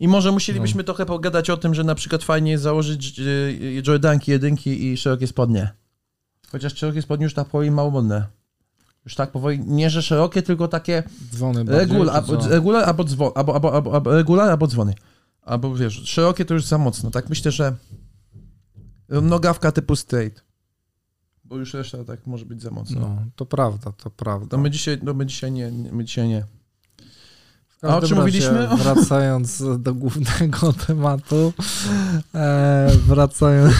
I 0.00 0.08
może 0.08 0.32
musielibyśmy 0.32 0.78
No. 0.78 0.84
trochę 0.84 1.06
pogadać 1.06 1.50
o 1.50 1.56
tym, 1.56 1.74
że 1.74 1.84
na 1.84 1.94
przykład 1.94 2.24
fajnie 2.24 2.50
jest 2.50 2.62
założyć 2.62 3.18
y, 3.18 3.82
Jordanki, 3.86 4.30
jedynki 4.30 4.86
i 4.86 4.96
szerokie 4.96 5.26
spodnie. 5.26 5.72
Chociaż 6.52 6.76
szerokie 6.76 7.02
spodnie 7.02 7.24
już 7.24 7.34
tak 7.34 7.48
powoli 7.48 7.70
mało 7.70 7.90
modne. 7.90 8.26
Już 9.04 9.14
tak 9.14 9.30
powoli, 9.30 9.60
nie 9.66 9.90
że 9.90 10.02
szerokie, 10.02 10.42
tylko 10.42 10.68
takie 10.68 11.02
Dzwony 11.32 11.64
regular, 11.64 12.16
albo, 12.16 12.48
regular 12.48 12.84
albo 12.84 13.04
dzwon, 13.04 13.30
albo, 13.34 13.54
albo, 13.54 13.94
albo 13.94 14.12
regular 14.12 14.50
albo 14.50 14.66
dzwony. 14.66 14.94
Albo 15.42 15.74
wiesz, 15.74 16.02
szerokie 16.04 16.44
to 16.44 16.54
już 16.54 16.64
za 16.64 16.78
mocno. 16.78 17.10
Tak 17.10 17.28
myślę, 17.28 17.50
że 17.50 17.76
nogawka 19.08 19.72
typu 19.72 19.96
straight. 19.96 20.44
Bo 21.44 21.56
już 21.56 21.74
reszta 21.74 22.04
tak 22.04 22.26
może 22.26 22.46
być 22.46 22.62
za 22.62 22.70
mocno. 22.70 23.00
No, 23.00 23.22
to 23.36 23.46
prawda, 23.46 23.92
to 23.92 24.10
prawda. 24.10 24.46
To 24.46 24.58
my 24.58 24.70
dzisiaj, 24.70 24.98
no 25.02 25.14
my 25.14 25.26
dzisiaj 25.26 25.52
nie, 25.52 25.70
my 25.70 26.04
dzisiaj 26.04 26.28
nie. 26.28 26.44
A 27.82 27.96
o 27.96 28.02
czym 28.02 28.18
mówiliśmy? 28.18 28.68
Wracając 28.82 29.62
do 29.78 29.94
głównego 29.94 30.72
tematu, 30.86 31.52
e, 32.34 32.90
wracając 33.06 33.74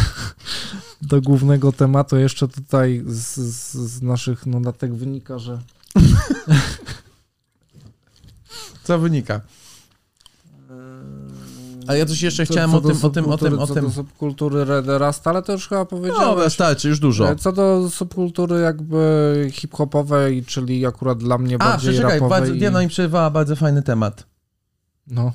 do 1.03 1.21
głównego 1.21 1.73
tematu, 1.73 2.17
jeszcze 2.17 2.49
tutaj 2.49 3.03
z, 3.07 3.37
z, 3.37 3.73
z 3.73 4.03
naszych 4.03 4.47
notatek 4.47 4.95
wynika, 4.95 5.39
że 5.39 5.59
Co 8.85 8.99
wynika? 8.99 9.41
A 11.87 11.95
ja 11.95 12.07
coś 12.07 12.23
jeszcze 12.23 12.47
co- 12.47 12.53
chciałem 12.53 12.71
co 12.71 12.77
o 12.77 12.81
tym, 12.81 12.97
o 13.03 13.11
tym, 13.11 13.29
o 13.29 13.39
tym, 13.39 13.59
o 13.59 13.67
co 13.67 13.75
tym. 13.75 13.85
do 13.85 13.91
subkultury 13.91 14.65
Rasta, 14.99 15.31
ale 15.31 15.43
to 15.43 15.53
już 15.53 15.69
chyba 15.69 15.81
No, 15.81 15.87
powiedziałeś. 15.87 16.45
wystarczy, 16.45 16.89
już 16.89 16.99
dużo. 17.01 17.31
E, 17.31 17.37
Co 17.37 17.53
do 17.53 17.91
subkultury 17.91 18.61
jakby 18.61 19.49
hip-hopowej, 19.53 20.45
czyli 20.45 20.87
akurat 20.87 21.19
dla 21.19 21.39
mnie 21.39 21.55
A, 21.55 21.59
bardziej 21.59 21.91
przeczekaj, 21.93 22.15
rapowej. 22.21 22.41
bardzo, 22.41 22.55
i- 22.55 22.59
Diana 22.59 22.81
mi 22.83 22.89
przerwała 22.89 23.31
bardzo 23.31 23.57
fajny 23.57 23.83
temat. 23.83 24.27
No, 25.07 25.33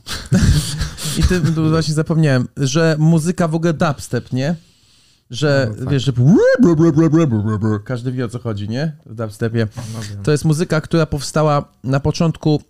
I 1.19 1.23
ty 1.23 1.39
właśnie 1.41 1.93
zapomniałem, 1.93 2.47
że 2.57 2.95
muzyka 2.99 3.47
w 3.47 3.55
ogóle 3.55 3.73
dubstep, 3.73 4.31
nie? 4.33 4.55
Że, 5.29 5.67
No, 5.69 5.75
tak. 5.85 5.89
wiesz, 5.93 6.03
że 6.03 6.13
każdy 7.83 8.11
wie 8.11 8.25
o 8.25 8.29
co 8.29 8.39
chodzi, 8.39 8.69
nie? 8.69 8.97
W 9.05 9.15
dubstepie. 9.15 9.67
no. 9.93 10.23
To 10.23 10.31
jest 10.31 10.45
muzyka, 10.45 10.81
która 10.81 11.05
powstała 11.05 11.65
na 11.83 11.99
początku 11.99 12.61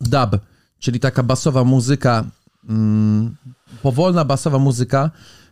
dub, 0.00 0.40
czyli 0.78 1.00
taka 1.00 1.22
basowa 1.22 1.64
muzyka, 1.64 2.24
mm, 2.68 3.36
powolna 3.82 4.24
basowa 4.24 4.58
muzyka, 4.58 5.10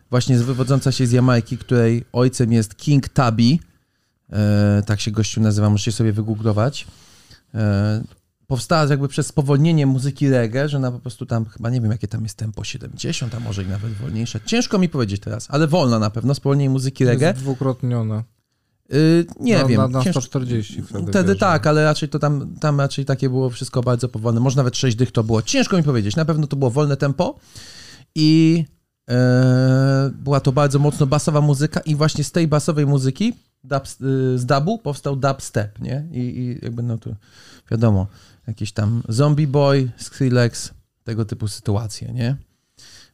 właśnie 0.09 0.37
wywodząca 0.37 0.91
się 0.91 1.07
z 1.07 1.11
Jamajki, 1.11 1.57
której 1.57 2.05
ojcem 2.13 2.51
jest 2.51 2.75
King 2.75 3.09
Tubby, 3.09 3.57
e, 4.29 4.83
tak 4.85 5.01
się 5.01 5.11
gościu 5.11 5.41
nazywa, 5.41 5.69
możecie 5.69 5.91
sobie 5.91 6.13
wygooglować. 6.13 6.87
E, 7.53 8.03
powstała 8.47 8.85
jakby 8.89 9.07
przez 9.07 9.27
spowolnienie 9.27 9.85
muzyki 9.85 10.29
reggae, 10.29 10.69
że 10.69 10.77
ona 10.77 10.91
po 10.91 10.99
prostu 10.99 11.25
tam, 11.25 11.45
chyba 11.45 11.69
nie 11.69 11.81
wiem 11.81 11.91
jakie 11.91 12.07
tam 12.07 12.23
jest 12.23 12.37
tempo, 12.37 12.63
70, 12.63 13.35
a 13.35 13.39
może 13.39 13.63
i 13.63 13.67
nawet 13.67 13.93
wolniejsze. 13.93 14.39
Ciężko 14.45 14.77
mi 14.77 14.89
powiedzieć 14.89 15.21
teraz, 15.21 15.47
ale 15.49 15.67
wolna 15.67 15.99
na 15.99 16.09
pewno, 16.09 16.35
spowolnienie 16.35 16.69
muzyki 16.69 17.05
reggae. 17.05 17.27
Jest 17.27 17.39
dwukrotnione. 17.39 18.23
Y, 18.93 19.25
nie 19.39 19.57
na, 19.57 19.65
wiem. 19.65 19.81
Na, 19.81 19.87
na 19.87 20.03
ciężko- 20.03 20.21
140 20.21 20.81
wtedy. 20.81 21.11
Wtedy 21.11 21.27
bierze. 21.27 21.39
tak, 21.39 21.67
ale 21.67 21.83
raczej 21.83 22.09
to 22.09 22.19
tam, 22.19 22.55
tam 22.59 22.79
raczej 22.79 23.05
takie 23.05 23.29
było 23.29 23.49
wszystko 23.49 23.81
bardzo 23.81 24.09
powolne. 24.09 24.39
Może 24.39 24.57
nawet 24.57 24.77
6 24.77 24.97
dych 24.97 25.11
to 25.11 25.23
było. 25.23 25.41
Ciężko 25.41 25.77
mi 25.77 25.83
powiedzieć. 25.83 26.15
Na 26.15 26.25
pewno 26.25 26.47
to 26.47 26.55
było 26.55 26.71
wolne 26.71 26.97
tempo 26.97 27.39
i 28.15 28.63
e, 29.09 30.11
była 30.23 30.39
to 30.39 30.51
bardzo 30.51 30.79
mocno 30.79 31.05
basowa 31.05 31.41
muzyka 31.41 31.79
i 31.79 31.95
właśnie 31.95 32.23
z 32.23 32.31
tej 32.31 32.47
basowej 32.47 32.85
muzyki 32.85 33.33
dub, 33.63 33.83
y, 33.85 34.39
z 34.39 34.45
dubu 34.45 34.77
powstał 34.79 35.15
dubstep, 35.15 35.81
nie? 35.81 36.07
I, 36.11 36.19
I 36.19 36.59
jakby 36.65 36.83
no 36.83 36.97
to 36.97 37.09
wiadomo, 37.71 38.07
jakiś 38.47 38.71
tam 38.71 39.03
Zombie 39.09 39.47
Boy, 39.47 39.91
Skrillex, 39.97 40.71
tego 41.03 41.25
typu 41.25 41.47
sytuacje, 41.47 42.13
nie? 42.13 42.35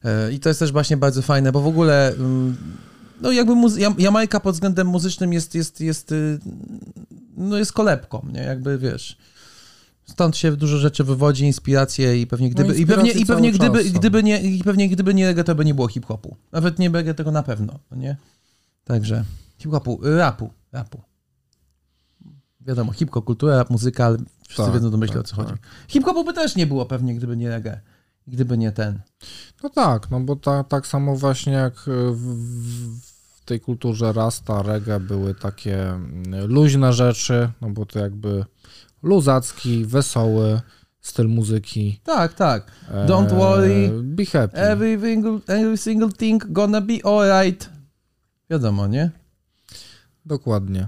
E, 0.03 0.31
I 0.31 0.39
to 0.39 0.49
jest 0.49 0.59
też 0.59 0.71
właśnie 0.71 0.97
bardzo 0.97 1.21
fajne, 1.21 1.51
bo 1.51 1.61
w 1.61 1.67
ogóle 1.67 2.13
mm, 2.13 2.57
no 3.21 3.31
jakby 3.31 3.53
muzy- 3.55 3.79
Jam- 3.79 3.99
Jamajka 3.99 4.39
pod 4.39 4.55
względem 4.55 4.87
muzycznym 4.87 5.33
jest, 5.33 5.55
jest, 5.55 5.81
jest, 5.81 6.11
y, 6.11 6.39
no 7.37 7.57
jest 7.57 7.73
kolebką, 7.73 8.27
nie? 8.33 8.39
Jakby 8.41 8.77
wiesz. 8.77 9.17
Stąd 10.05 10.37
się 10.37 10.51
dużo 10.51 10.77
rzeczy 10.77 11.03
wywodzi, 11.03 11.45
inspiracje 11.45 12.21
i 12.21 12.27
pewnie 12.27 12.49
gdyby, 12.49 12.75
i 12.77 12.85
pewnie, 12.85 13.11
i 13.11 13.25
pewnie 13.25 13.51
gdyby, 13.51 13.83
czas 13.83 13.91
gdyby 13.91 14.23
nie, 14.23 14.41
i 14.41 14.63
pewnie 14.63 14.89
gdyby 14.89 15.13
nie 15.13 15.25
reggae, 15.25 15.43
to 15.43 15.55
by 15.55 15.65
nie 15.65 15.73
było 15.73 15.87
hip-hopu. 15.87 16.35
Nawet 16.51 16.79
nie 16.79 16.89
reggae 16.89 17.13
tego 17.13 17.31
na 17.31 17.43
pewno, 17.43 17.79
no 17.91 17.97
nie? 17.97 18.17
Także 18.85 19.23
hip-hopu, 19.57 20.05
y, 20.05 20.17
rapu, 20.17 20.49
rapu. 20.71 21.01
Wiadomo, 22.61 22.91
hip-hop, 22.91 23.25
kultura, 23.25 23.57
rap, 23.57 23.69
muzyka, 23.69 24.05
ale 24.05 24.17
wszyscy 24.47 24.63
Tak, 24.63 24.73
wiedzą 24.73 24.91
domyśle 24.91 25.13
tak, 25.15 25.23
o 25.23 25.27
co 25.27 25.35
chodzi. 25.35 25.49
tak. 25.49 25.59
Hip-hopu 25.87 26.23
by 26.23 26.33
też 26.33 26.55
nie 26.55 26.67
było 26.67 26.85
pewnie, 26.85 27.15
gdyby 27.15 27.37
nie 27.37 27.49
reggae. 27.49 27.79
Gdyby 28.27 28.57
nie 28.57 28.71
ten. 28.71 28.99
No 29.63 29.69
tak, 29.69 30.11
no 30.11 30.19
bo 30.19 30.35
ta, 30.35 30.63
tak 30.63 30.87
samo 30.87 31.15
właśnie 31.15 31.53
jak 31.53 31.73
w, 32.13 32.15
w 32.15 33.10
tej 33.45 33.59
kulturze 33.59 34.13
rasta, 34.13 34.61
reggae 34.61 34.99
były 34.99 35.35
takie 35.35 35.89
mm, 35.89 36.45
luźne 36.47 36.93
rzeczy, 36.93 37.49
no 37.61 37.69
bo 37.69 37.85
to 37.85 37.99
jakby 37.99 38.45
luzacki, 39.03 39.85
wesoły 39.85 40.61
styl 41.01 41.27
muzyki. 41.27 41.99
Tak, 42.03 42.33
tak. 42.33 42.71
Don't 43.07 43.29
worry. 43.29 43.91
Be 44.03 44.25
happy. 44.25 44.57
Every 44.57 44.99
single, 45.01 45.39
every 45.47 45.77
single 45.77 46.09
thing 46.09 46.45
gonna 46.49 46.81
be 46.81 46.93
alright. 47.03 47.69
Wiadomo, 48.49 48.87
nie? 48.87 49.11
Dokładnie. 50.25 50.87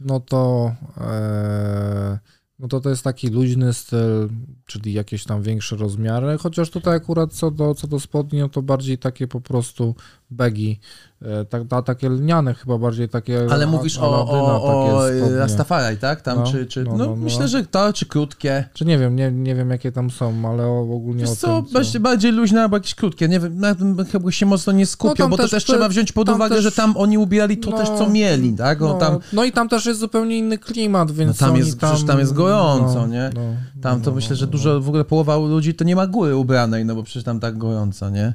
No 0.00 0.20
to, 0.20 0.72
e, 1.00 2.18
no 2.58 2.68
to 2.68 2.80
to 2.80 2.90
jest 2.90 3.04
taki 3.04 3.28
luźny 3.28 3.72
styl, 3.72 4.28
czyli 4.66 4.92
jakieś 4.92 5.24
tam 5.24 5.42
większe 5.42 5.76
rozmiary, 5.76 6.38
chociaż 6.38 6.70
tutaj 6.70 6.96
akurat 6.96 7.32
co 7.32 7.50
do, 7.50 7.74
co 7.74 7.86
do 7.86 8.00
spodni, 8.00 8.38
no 8.38 8.48
to 8.48 8.62
bardziej 8.62 8.98
takie 8.98 9.28
po 9.28 9.40
prostu 9.40 9.94
bagi, 10.30 10.80
e, 11.22 11.44
tak, 11.44 11.62
ta, 11.68 11.82
takie 11.82 12.08
lniane 12.08 12.54
chyba 12.54 12.78
bardziej 12.78 13.08
takie 13.08 13.46
Ale 13.50 13.66
mówisz 13.66 13.98
o, 13.98 14.26
o, 14.28 14.62
o 14.62 15.08
spodnie. 15.08 15.36
Rastafari, 15.36 15.96
tak? 15.96 16.20
Tam, 16.20 16.38
No, 16.38 16.46
czy, 16.46 16.66
czy, 16.66 16.84
no, 16.84 16.90
no, 16.90 16.96
no, 16.96 17.06
no. 17.06 17.16
myślę, 17.16 17.48
że 17.48 17.64
to, 17.66 17.92
czy 17.92 18.06
krótkie. 18.06 18.64
Czy 18.74 18.84
nie 18.84 18.98
wiem, 18.98 19.16
nie, 19.16 19.32
nie 19.32 19.54
wiem 19.54 19.70
jakie 19.70 19.92
tam 19.92 20.10
są, 20.10 20.48
ale 20.50 20.66
ogólnie 20.66 21.20
Wiesz 21.20 21.30
o 21.30 21.36
co, 21.36 21.62
tym, 21.62 21.72
bardziej, 21.72 22.00
bardziej 22.00 22.32
luźne 22.32 22.62
albo 22.62 22.76
jakieś 22.76 22.94
krótkie, 22.94 23.28
nie 23.28 23.40
wiem, 23.40 23.58
na 23.58 23.74
tym 23.74 24.04
chyba 24.04 24.30
się 24.32 24.46
mocno 24.46 24.72
nie 24.72 24.86
skupią, 24.86 25.10
No 25.10 25.16
tam 25.16 25.30
bo 25.30 25.36
to 25.36 25.42
też 25.42 25.50
też 25.50 25.64
te- 25.64 25.72
trzeba 25.72 25.88
wziąć 25.88 26.12
pod 26.12 26.26
tam 26.26 26.36
uwagę, 26.36 26.54
też- 26.54 26.64
że 26.64 26.72
tam 26.72 26.96
oni 26.96 27.18
ubierali 27.18 27.58
to 27.58 27.70
no, 27.70 27.76
też, 27.78 27.88
co 27.88 28.08
mieli, 28.10 28.52
tak? 28.56 28.82
O, 28.82 28.88
no, 28.88 28.94
tam, 28.94 29.18
no 29.32 29.44
i 29.44 29.52
tam 29.52 29.68
też 29.68 29.86
jest 29.86 30.00
zupełnie 30.00 30.38
inny 30.38 30.58
klimat, 30.58 31.12
więc 31.12 31.38
tam 31.38 31.56
jest- 31.56 31.78
przecież 31.78 32.04
tam 32.04 32.18
jest 32.18 32.32
gorąco, 32.32 32.94
no, 32.94 33.06
nie? 33.06 33.30
No, 33.34 33.40
tam 33.82 34.00
to 34.00 34.10
no, 34.10 34.16
myślę, 34.16 34.30
no, 34.30 34.36
że 34.36 34.46
no. 34.46 34.52
dużo, 34.52 34.80
w 34.80 34.88
ogóle 34.88 35.04
połowa 35.04 35.36
ludzi 35.36 35.74
to 35.74 35.84
nie 35.84 35.96
ma 35.96 36.06
góry 36.06 36.36
ubranej, 36.36 36.84
no 36.84 36.94
bo 36.94 37.02
przecież 37.02 37.24
tam 37.24 37.40
tak 37.40 37.58
gorąco, 37.58 38.10
nie? 38.10 38.34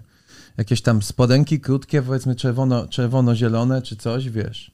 Jakieś 0.57 0.81
tam 0.81 1.01
spodenki 1.01 1.59
krótkie, 1.59 2.01
powiedzmy 2.01 2.35
czerwono, 2.35 2.87
czerwono-zielone 2.87 3.81
czy 3.81 3.95
coś, 3.95 4.29
wiesz. 4.29 4.71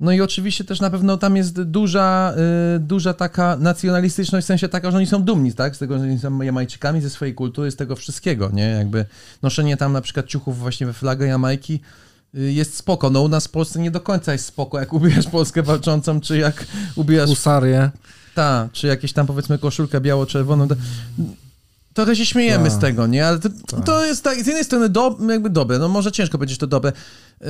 No 0.00 0.12
i 0.12 0.20
oczywiście 0.20 0.64
też 0.64 0.80
na 0.80 0.90
pewno 0.90 1.16
tam 1.16 1.36
jest 1.36 1.62
duża, 1.62 2.34
y, 2.76 2.78
duża 2.78 3.14
taka 3.14 3.56
nacjonalistyczność, 3.56 4.44
w 4.44 4.48
sensie 4.48 4.68
taka, 4.68 4.90
że 4.90 4.96
oni 4.96 5.06
są 5.06 5.22
dumni, 5.22 5.52
tak? 5.52 5.76
Z 5.76 5.78
tego, 5.78 5.98
że 5.98 6.04
oni 6.04 6.18
są 6.18 6.42
Jamajczykami, 6.42 7.00
ze 7.00 7.10
swojej 7.10 7.34
kultury, 7.34 7.70
z 7.70 7.76
tego 7.76 7.96
wszystkiego, 7.96 8.50
nie? 8.52 8.68
Jakby 8.68 9.04
noszenie 9.42 9.76
tam 9.76 9.92
na 9.92 10.00
przykład 10.00 10.26
ciuchów 10.26 10.58
właśnie 10.58 10.86
we 10.86 10.92
flagę 10.92 11.26
Jamajki 11.26 11.80
y, 12.34 12.52
jest 12.52 12.76
spoko. 12.76 13.10
No 13.10 13.22
u 13.22 13.28
nas 13.28 13.46
w 13.46 13.50
Polsce 13.50 13.78
nie 13.78 13.90
do 13.90 14.00
końca 14.00 14.32
jest 14.32 14.46
spoko, 14.46 14.80
jak 14.80 14.92
ubierasz 14.92 15.26
Polskę 15.26 15.62
walczącą, 15.62 16.20
czy 16.20 16.38
jak 16.38 16.66
ubierasz 16.96 17.28
Husarię. 17.28 17.90
ta, 18.34 18.68
czy 18.72 18.86
jakieś 18.86 19.12
tam 19.12 19.26
powiedzmy 19.26 19.58
koszulkę 19.58 20.00
biało-czerwoną. 20.00 20.68
To, 21.94 22.04
trochę 22.04 22.16
się 22.16 22.26
śmiejemy 22.26 22.64
Tak. 22.64 22.72
z 22.72 22.78
tego, 22.78 23.06
nie? 23.06 23.26
Ale 23.26 23.38
to, 23.38 23.48
Tak. 23.66 23.84
to 23.84 24.04
jest 24.04 24.24
tak, 24.24 24.34
z 24.34 24.46
jednej 24.46 24.64
strony 24.64 24.88
do, 24.88 25.16
jakby 25.28 25.50
dobre, 25.50 25.78
no 25.78 25.88
może 25.88 26.12
ciężko 26.12 26.38
powiedzieć 26.38 26.58
to 26.58 26.66
dobre. 26.66 26.92
Yy, 27.40 27.46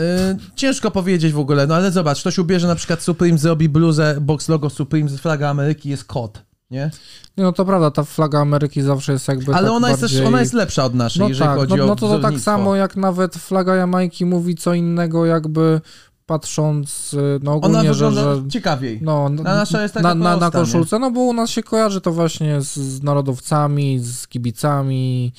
ciężko 0.55 0.91
powiedzieć 0.91 1.33
w 1.33 1.39
ogóle, 1.39 1.67
no 1.67 1.75
ale 1.75 1.91
zobacz, 1.91 2.21
ktoś 2.21 2.39
ubierze 2.39 2.67
na 2.69 2.75
przykład 2.75 3.03
Supreme, 3.03 3.39
zrobi 3.39 3.69
bluzę, 3.69 4.17
box 4.21 4.49
logo 4.49 4.71
Supreme 4.71 5.09
z 5.09 5.21
flaga 5.21 5.49
Ameryki, 5.49 5.89
jest 5.89 6.05
kot, 6.05 6.43
nie? 6.71 6.91
Nie, 7.37 7.45
no 7.45 7.53
to 7.53 7.65
prawda, 7.65 7.91
ta 7.91 8.05
flaga 8.05 8.41
Ameryki 8.41 8.83
zawsze 8.83 9.13
jest 9.13 9.29
jakby 9.29 9.55
Ale 9.55 9.67
tak 9.69 9.77
ona 9.77 9.89
jest 9.89 10.01
bardziej... 10.01 10.19
też, 10.19 10.29
ona 10.29 10.41
jest 10.41 10.53
lepsza 10.53 10.85
od 10.85 10.95
naszej, 10.95 11.21
no 11.21 11.29
jeżeli 11.29 11.49
tak, 11.49 11.59
chodzi 11.59 11.75
no, 11.77 11.85
o 11.85 11.87
no 11.87 11.97
to, 11.97 12.09
to 12.09 12.19
tak 12.19 12.41
samo 12.41 12.77
jak 12.77 12.97
nawet 12.97 13.37
flaga 13.37 13.75
Jamajki 13.75 14.27
mówi 14.27 14.55
co 14.55 14.75
innego 14.75 15.27
jakby 15.27 15.81
patrząc 16.35 17.15
y, 17.15 17.41
no 17.43 17.53
ogólnie, 17.53 17.79
Ona 17.79 17.93
że, 17.95 18.07
wygląda 18.11 18.35
że 18.37 18.49
ciekawiej. 18.49 18.99
no, 19.03 19.27
A 19.27 19.43
nasza 19.43 19.83
jest 19.83 19.95
taka 19.95 20.09
na, 20.09 20.15
na, 20.15 20.37
na 20.37 20.47
nie? 20.47 20.53
koszulce, 20.53 20.99
no 20.99 21.11
bo 21.11 21.21
u 21.21 21.33
nas 21.33 21.51
się 21.51 21.63
kojarzy 21.63 22.01
to 22.01 22.13
właśnie 22.13 22.61
z, 22.61 22.75
z 22.77 23.03
narodowcami, 23.03 23.99
z 23.99 24.27
kibicami. 24.29 25.33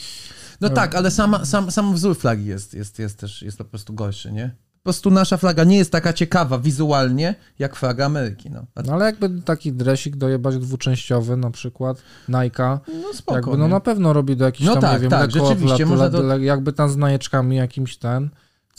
No 0.61 0.69
tak, 0.69 0.95
ale 0.95 1.11
sama, 1.11 1.45
sam, 1.45 1.71
sam 1.71 1.93
wzór 1.93 2.17
flagi 2.17 2.45
jest, 2.45 2.73
jest, 2.73 2.99
jest 2.99 3.19
też 3.19 3.41
jest 3.41 3.57
po 3.57 3.65
prostu 3.65 3.93
gorszy, 3.93 4.31
nie? 4.31 4.55
Po 4.79 4.83
prostu 4.83 5.11
nasza 5.11 5.37
flaga 5.37 5.63
nie 5.63 5.77
jest 5.77 5.91
taka 5.91 6.13
ciekawa 6.13 6.59
wizualnie, 6.59 7.35
jak 7.59 7.75
flaga 7.75 8.05
Ameryki, 8.05 8.49
no. 8.49 8.65
No 8.85 8.93
ale 8.93 9.05
jakby 9.05 9.41
taki 9.41 9.73
dresik 9.73 10.15
dojebać 10.15 10.57
dwuczęściowy 10.57 11.37
na 11.37 11.51
przykład, 11.51 11.97
Nike'a, 12.29 12.79
no 13.01 13.13
spoko, 13.13 13.37
jakby 13.37 13.57
no 13.57 13.63
nie? 13.63 13.69
na 13.73 13.79
pewno 13.79 14.13
robi 14.13 14.35
do 14.35 14.45
jakichś 14.45 14.67
No 14.67 14.73
tam, 14.73 14.81
tak, 14.81 14.93
nie 14.93 14.99
wiem, 14.99 15.09
tak, 15.09 15.21
lekko, 15.35 15.49
rzeczywiście, 15.49 15.85
lat- 15.85 15.97
lat- 15.97 16.11
do- 16.11 16.37
jakby 16.37 16.73
tam 16.73 16.89
z 16.89 16.97
najeczkami 16.97 17.55
jakimś 17.55 17.97
ten, 17.97 18.29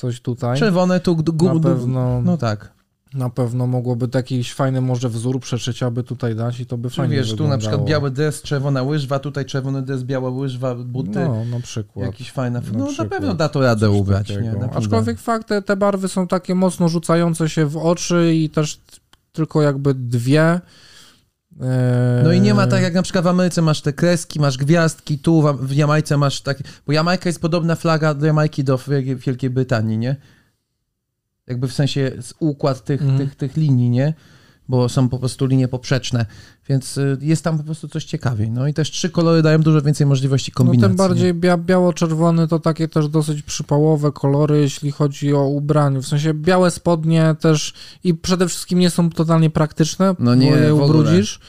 coś 0.02 0.20
tutaj. 0.20 0.58
Czerwone 0.58 1.00
tu... 1.00 1.16
Na 1.16 1.22
gu- 1.22 1.60
pewno, 1.62 2.22
No 2.22 2.36
tak. 2.36 2.72
na 3.14 3.30
pewno 3.30 3.66
mogłoby 3.66 4.08
to 4.08 4.18
jakiś 4.18 4.54
fajny 4.54 4.80
może 4.80 5.08
wzór 5.08 5.40
przeszycia 5.40 5.90
by 5.90 6.02
tutaj 6.02 6.34
dać 6.36 6.60
i 6.60 6.66
to 6.66 6.78
by 6.78 6.90
Czy 6.90 6.96
fajnie 6.96 7.16
wiesz, 7.16 7.34
tu 7.34 7.48
na 7.48 7.58
przykład 7.58 7.80
wyglądało. 7.80 7.86
biały 8.00 8.10
dres, 8.10 8.42
czerwona 8.42 8.82
łyżwa, 8.82 9.18
tutaj 9.18 9.44
czerwony 9.46 9.82
dres, 9.82 10.02
biała 10.02 10.30
łyżwa, 10.30 10.74
buty, 10.74 11.10
No, 11.24 11.44
na 11.44 11.60
przykład. 11.60 12.06
jakiś 12.06 12.32
fajna... 12.32 12.60
na 12.60 12.66
No 12.72 12.78
na 12.78 12.86
przykład. 12.86 13.08
pewno 13.08 13.34
da 13.34 13.48
to 13.48 13.60
radę 13.60 13.86
Coś 13.88 13.96
ubrać, 14.00 14.28
takiego. 14.28 14.58
nie? 14.66 14.70
Aczkolwiek 14.74 15.18
fakt, 15.18 15.48
te, 15.48 15.62
te 15.62 15.76
barwy 15.76 16.08
są 16.08 16.26
takie 16.26 16.54
mocno 16.54 16.88
rzucające 16.88 17.48
się 17.48 17.66
w 17.66 17.76
oczy 17.76 18.34
i 18.34 18.50
też 18.50 18.80
tylko 19.32 19.62
jakby 19.62 19.94
dwie. 19.94 20.60
E, 21.60 22.20
No 22.24 22.32
i 22.32 22.40
nie 22.40 22.54
ma 22.54 22.66
tak 22.66 22.82
jak 22.82 22.94
na 22.94 23.02
przykład 23.02 23.24
w 23.24 23.28
Ameryce 23.28 23.62
masz 23.62 23.80
te 23.82 23.92
kreski, 23.92 24.40
masz 24.40 24.58
gwiazdki, 24.58 25.18
tu 25.18 25.42
w, 25.58 25.72
Jamajce 25.72 26.16
masz 26.16 26.40
takie... 26.40 26.64
Bo 26.86 26.92
Jamajka 26.92 27.28
jest 27.28 27.40
podobna 27.40 27.74
flaga 27.76 28.14
do 28.14 28.26
Jamajki 28.26 28.64
do 28.64 28.78
Wielkiej, 29.16 29.50
Brytanii, 29.50 29.98
nie? 29.98 30.16
Jakby 31.46 31.68
w 31.68 31.72
sensie 31.72 32.12
układ 32.38 32.84
tych, 32.84 33.02
Mhm. 33.02 33.18
tych, 33.18 33.34
tych 33.36 33.56
linii, 33.56 33.90
nie? 33.90 34.14
Bo 34.68 34.88
są 34.88 35.08
po 35.08 35.18
prostu 35.18 35.46
linie 35.46 35.68
poprzeczne, 35.68 36.26
więc 36.68 36.98
y, 36.98 37.18
jest 37.20 37.44
tam 37.44 37.58
po 37.58 37.64
prostu 37.64 37.88
coś 37.88 38.04
ciekawiej. 38.04 38.50
No 38.50 38.68
i 38.68 38.74
też 38.74 38.90
trzy 38.90 39.10
kolory 39.10 39.42
dają 39.42 39.58
dużo 39.58 39.82
więcej 39.82 40.06
możliwości 40.06 40.52
No 40.54 40.56
kombinacji. 40.56 40.88
tym 40.88 40.96
bardziej 40.96 41.34
bia, 41.34 41.56
biało-czerwony 41.56 42.48
to 42.48 42.58
takie 42.58 42.88
też 42.88 43.08
dosyć 43.08 43.42
przypałowe 43.42 44.12
kolory, 44.12 44.60
jeśli 44.60 44.90
chodzi 44.92 45.34
o 45.34 45.46
ubranie. 45.46 45.98
W 45.98 46.06
sensie 46.06 46.34
białe 46.34 46.70
spodnie 46.70 47.34
też 47.40 47.72
i 48.04 48.14
przede 48.14 48.48
wszystkim 48.48 48.78
nie 48.78 48.90
są 48.90 49.10
totalnie 49.10 49.50
praktyczne, 49.50 50.14
No 50.18 50.34
nie, 50.34 50.50
bo 50.50 50.56
je 50.56 50.74
ubrudzisz. 50.74 51.40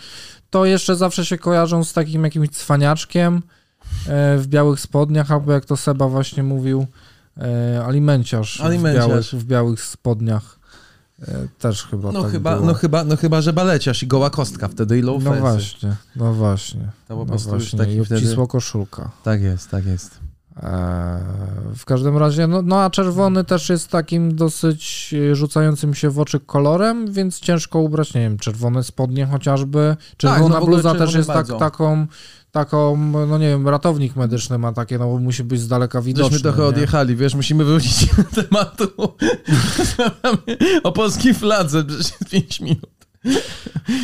To 0.50 0.66
jeszcze 0.66 0.96
zawsze 0.96 1.26
się 1.26 1.38
kojarzą 1.38 1.84
z 1.84 1.94
takim 1.94 2.24
jakimś 2.24 2.50
cwaniaczkiem 2.50 3.36
e, 4.08 4.38
w 4.38 4.48
białych 4.48 4.80
spodniach, 4.80 5.32
albo 5.32 5.52
jak 5.52 5.66
to 5.66 5.78
Seba 5.78 6.08
właśnie 6.08 6.44
mówił, 6.44 6.86
alimenciarz, 7.86 8.62
Alimenciarz. 8.62 9.06
W, 9.06 9.10
białych, 9.10 9.26
w 9.26 9.44
białych 9.46 9.84
spodniach. 9.84 10.60
E, 11.22 11.48
też 11.60 11.84
chyba 11.84 12.12
No 12.12 12.22
tak 12.24 12.32
chyba, 12.32 12.56
było. 12.56 12.66
no, 12.68 12.74
chyba, 12.74 13.04
no 13.04 13.18
chyba, 13.18 13.42
że 13.42 13.54
baleciarz 13.54 14.04
i 14.04 14.08
goła 14.08 14.30
kostka 14.30 14.68
wtedy 14.68 15.00
i 15.00 15.02
low 15.02 15.24
No 15.24 15.34
właśnie, 15.34 15.96
no 16.16 16.34
właśnie. 16.34 16.90
To 17.08 17.14
po 17.14 17.20
No 17.20 17.26
prostu 17.26 17.54
już 17.56 17.64
właśnie. 17.64 17.80
taki 17.80 17.92
I 17.92 18.06
wtedy... 18.06 18.16
obcisła 18.22 18.48
koszulka. 18.48 19.12
Tak 19.24 19.42
jest, 19.42 19.70
tak 19.70 19.86
jest. 19.86 20.20
Eee, 20.56 20.64
W 21.76 21.86
każdym 21.86 22.18
razie, 22.18 22.48
no, 22.48 22.62
no 22.62 22.82
a 22.84 22.90
czerwony 22.90 23.44
też 23.44 23.70
jest 23.70 23.88
takim 23.90 24.36
dosyć 24.36 25.14
e, 25.32 25.36
rzucającym 25.36 25.94
się 25.94 26.10
w 26.10 26.20
oczy 26.20 26.40
kolorem, 26.40 27.12
więc 27.12 27.40
ciężko 27.40 27.80
ubrać, 27.80 28.14
nie 28.14 28.22
wiem, 28.22 28.38
czerwone 28.38 28.84
spodnie 28.84 29.26
chociażby. 29.26 29.96
Czerwona 30.18 30.42
no 30.56 30.60
w 30.60 30.64
ogóle 30.64 30.82
bluza 30.82 30.96
też 30.96 31.14
jest 31.14 31.28
tak, 31.30 31.48
taką, 31.60 32.08
taką, 32.54 32.98
no 33.28 33.38
nie 33.38 33.48
wiem, 33.48 33.68
ratownik 33.68 34.16
medyczny 34.16 34.58
ma 34.58 34.74
takie, 34.74 34.98
no 34.98 35.08
bo 35.08 35.20
musi 35.20 35.44
być 35.44 35.62
z 35.62 35.68
daleka 35.68 36.02
widoczny. 36.02 36.30
Żeśmy 36.30 36.44
trochę 36.44 36.62
nie? 36.62 36.68
odjechali, 36.68 37.16
wiesz, 37.16 37.36
musimy 37.36 37.66
wrócić 37.66 38.06
do 38.16 38.24
tematu. 38.44 39.14
o 40.84 40.92
polskiej 40.92 41.34
fladze 41.34 41.84
przez 41.84 42.14
5 42.30 42.62
minut. 42.62 42.90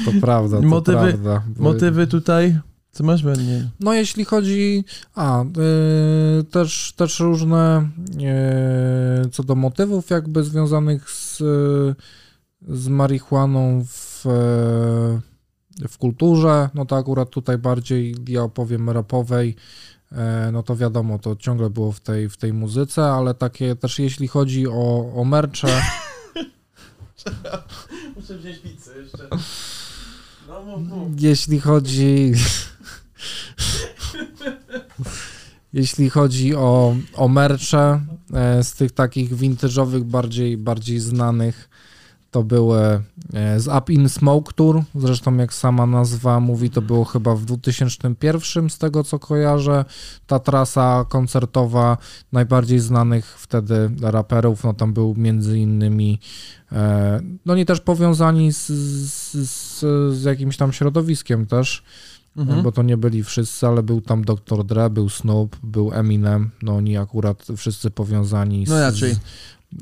To 0.05 0.11
prawda, 0.21 0.57
to 0.57 0.63
Motywy- 0.63 1.11
prawda. 1.11 1.43
Motywy 1.57 2.07
tutaj, 2.07 2.59
co 2.91 3.03
masz 3.03 3.23
będzie? 3.23 3.69
No 3.79 3.93
jeśli 3.93 4.25
chodzi, 4.25 4.83
a, 5.15 5.43
y, 5.43 6.43
też, 6.43 6.93
też 6.95 7.19
różne 7.19 7.89
y, 9.25 9.29
co 9.29 9.43
do 9.43 9.55
motywów 9.55 10.09
jakby 10.09 10.43
związanych 10.43 11.09
z, 11.09 11.41
y, 11.41 11.95
z 12.67 12.87
marihuaną 12.87 13.85
w, 13.87 14.25
w 15.87 15.97
kulturze, 15.97 16.69
no 16.73 16.85
to 16.85 16.97
akurat 16.97 17.29
tutaj 17.29 17.57
bardziej 17.57 18.15
ja 18.27 18.43
opowiem 18.43 18.89
rapowej, 18.89 19.55
e, 20.11 20.49
no 20.53 20.63
to 20.63 20.75
wiadomo, 20.75 21.19
to 21.19 21.35
ciągle 21.35 21.69
było 21.69 21.91
w 21.91 21.99
tej, 21.99 22.29
w 22.29 22.37
tej 22.37 22.53
muzyce, 22.53 23.03
ale 23.03 23.33
takie 23.33 23.75
też 23.75 23.99
jeśli 23.99 24.27
chodzi 24.27 24.67
o, 24.67 25.13
o 25.15 25.23
mercze, 25.23 25.81
Muszę 28.15 28.37
wziąć 28.37 28.59
pizzę 28.59 29.01
jeszcze. 29.01 29.27
No, 30.47 30.63
mów, 30.63 30.87
mów. 30.87 31.21
jeśli 31.21 31.59
chodzi. 31.59 32.33
Jeśli 35.73 36.09
chodzi 36.09 36.55
o, 36.55 36.95
o 37.13 37.27
mercze 37.27 38.01
e, 38.33 38.63
z 38.63 38.73
tych 38.73 38.91
takich 38.91 39.35
vintage'owych, 39.35 40.03
bardziej, 40.03 40.57
bardziej 40.57 40.99
znanych, 40.99 41.68
to 42.31 42.43
były 42.43 42.79
e, 43.33 43.59
z 43.59 43.67
Up 43.67 43.93
in 43.93 44.09
Smoke 44.09 44.53
Tour. 44.53 44.83
Zresztą, 44.95 45.37
jak 45.37 45.53
sama 45.53 45.85
nazwa 45.85 46.39
mówi, 46.39 46.69
to 46.69 46.81
było 46.81 47.05
chyba 47.05 47.35
w 47.35 47.45
2001, 47.45 48.69
z 48.69 48.77
tego 48.77 49.03
co 49.03 49.19
kojarzę. 49.19 49.85
Ta 50.27 50.39
trasa 50.39 51.05
koncertowa 51.09 51.97
najbardziej 52.31 52.79
znanych 52.79 53.25
wtedy 53.39 53.91
raperów, 54.01 54.63
no 54.63 54.73
tam 54.73 54.93
był 54.93 55.15
między 55.17 55.59
innymi 55.59 56.19
e, 56.71 57.21
no 57.45 57.53
oni 57.53 57.65
też 57.65 57.79
powiązani 57.81 58.53
z, 58.53 58.67
z, 58.67 59.33
z, 59.49 59.79
z 60.17 60.23
jakimś 60.23 60.57
tam 60.57 60.73
środowiskiem 60.73 61.45
też, 61.45 61.83
Mhm. 62.37 62.63
bo 62.63 62.71
to 62.71 62.83
nie 62.83 62.97
byli 62.97 63.23
wszyscy, 63.23 63.67
ale 63.67 63.83
był 63.83 64.01
tam 64.01 64.23
Dr. 64.23 64.63
Dre, 64.65 64.89
był 64.89 65.09
Snoop, 65.09 65.55
był 65.63 65.93
Eminem, 65.93 66.49
no 66.61 66.75
oni 66.75 66.97
akurat 66.97 67.47
wszyscy 67.57 67.91
powiązani 67.91 68.65
z, 68.65 68.69
No 68.69 68.79
raczej. 68.79 69.13
z 69.15 69.19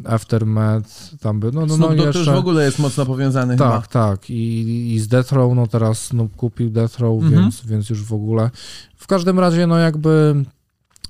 Aftermath, 0.05 1.17
tam 1.21 1.39
by, 1.39 1.51
no, 1.51 1.65
no, 1.65 1.75
Snoop 1.75 1.89
no 1.97 2.03
jeszcze... 2.05 2.19
już 2.19 2.29
w 2.29 2.35
ogóle 2.35 2.65
jest 2.65 2.79
mocno 2.79 3.05
powiązany 3.05 3.57
Tak, 3.57 3.73
chyba. 3.73 3.87
tak. 3.87 4.29
I, 4.29 4.93
I 4.93 4.99
z 4.99 5.07
Death 5.07 5.31
Row, 5.31 5.55
no 5.55 5.67
teraz 5.67 6.05
Snoop 6.05 6.35
kupił 6.35 6.69
Death 6.69 6.99
Row, 6.99 7.23
Mhm. 7.23 7.41
więc, 7.41 7.65
więc 7.65 7.89
już 7.89 8.03
w 8.03 8.13
ogóle. 8.13 8.49
W 8.95 9.07
każdym 9.07 9.39
razie, 9.39 9.67
no 9.67 9.77
jakby 9.77 10.35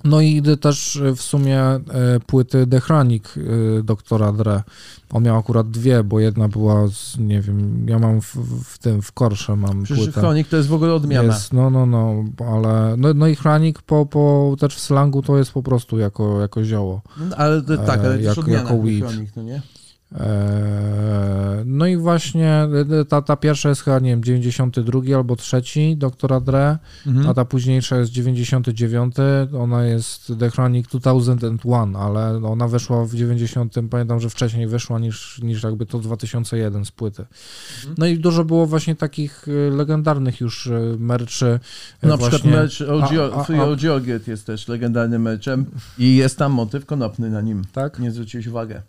No 0.03 0.21
i 0.21 0.41
też 0.61 1.01
w 1.15 1.21
sumie 1.21 1.59
e, 1.61 1.81
płyty 2.27 2.67
The 2.67 2.79
Chronic 2.79 3.23
e, 3.37 3.83
doktora 3.83 4.31
Dre. 4.31 4.63
On 5.09 5.23
miał 5.23 5.37
akurat 5.37 5.71
dwie, 5.71 6.03
bo 6.03 6.19
jedna 6.19 6.47
była 6.47 6.87
z, 6.87 7.17
nie 7.17 7.41
wiem, 7.41 7.85
ja 7.89 7.99
mam 7.99 8.21
w, 8.21 8.35
w 8.63 8.77
tym, 8.77 9.01
w 9.01 9.11
Korsze 9.11 9.55
mam 9.55 9.83
Przecież 9.83 10.05
płytę. 10.05 10.19
Chronik 10.19 10.47
to 10.47 10.57
jest 10.57 10.69
w 10.69 10.73
ogóle 10.73 10.93
odmiana. 10.93 11.33
Jest, 11.33 11.53
no, 11.53 11.69
no, 11.69 11.85
no, 11.85 12.23
ale 12.51 12.95
no, 12.97 13.13
no 13.13 13.27
i 13.27 13.35
Chronic 13.35 13.77
po, 13.85 14.05
po, 14.05 14.55
też 14.59 14.75
w 14.75 14.79
slangu 14.79 15.21
to 15.21 15.37
jest 15.37 15.51
po 15.51 15.63
prostu 15.63 15.99
jako, 15.99 16.41
jako 16.41 16.63
zioło. 16.63 17.01
No, 17.17 17.35
ale 17.35 17.61
tak, 17.61 17.99
ale 17.99 18.15
E, 18.15 18.17
też 18.17 18.37
jako- 18.47 18.77
weed. 18.77 19.09
Chronik, 19.09 19.35
no 19.35 19.43
nie? 19.43 19.61
Eee, 20.11 20.17
No 21.65 21.85
i 21.87 21.97
właśnie 21.97 22.67
e, 23.01 23.05
ta, 23.05 23.21
ta 23.21 23.35
pierwsza 23.35 23.69
jest 23.69 23.81
chyba, 23.81 23.99
nie 23.99 24.09
wiem, 24.09 24.23
92 24.23 25.01
albo 25.15 25.35
trzeci 25.35 25.97
doktora 25.97 26.39
Dre, 26.39 26.77
Mhm. 27.07 27.29
a 27.29 27.33
ta 27.33 27.45
późniejsza 27.45 27.97
jest 27.97 28.11
99, 28.11 29.15
ona 29.59 29.85
jest 29.85 30.33
The 30.39 30.49
Chronic 30.49 30.87
2001, 30.87 31.95
ale 31.95 32.37
ona 32.45 32.67
weszła 32.67 33.05
w 33.05 33.13
90, 33.15 33.73
pamiętam, 33.89 34.19
że 34.19 34.29
wcześniej 34.29 34.67
wyszła 34.67 34.99
niż, 34.99 35.39
niż 35.43 35.63
jakby 35.63 35.85
to 35.85 35.99
2001 35.99 36.85
z 36.85 36.91
płyty. 36.91 37.25
Mhm. 37.79 37.95
No 37.97 38.05
i 38.05 38.17
dużo 38.19 38.45
było 38.45 38.65
właśnie 38.65 38.95
takich 38.95 39.45
e, 39.47 39.71
legendarnych 39.75 40.41
już 40.41 40.67
e, 40.67 40.79
merczy. 40.99 41.59
e, 42.01 42.07
Na 42.07 42.17
przykład 42.17 42.41
właśnie- 42.41 42.51
merch 42.51 42.73
a- 42.81 43.39
a- 43.39 43.43
Free 43.43 43.59
jest 44.27 44.45
też 44.45 44.67
legendarnym 44.67 45.21
merchem 45.21 45.65
i 45.97 46.15
jest 46.15 46.37
tam 46.37 46.51
motyw 46.51 46.85
konopny 46.85 47.29
na 47.29 47.41
nim. 47.41 47.61
Tak? 47.73 47.99
Nie 47.99 48.11
zwróciłeś 48.11 48.47
uwagę. 48.47 48.81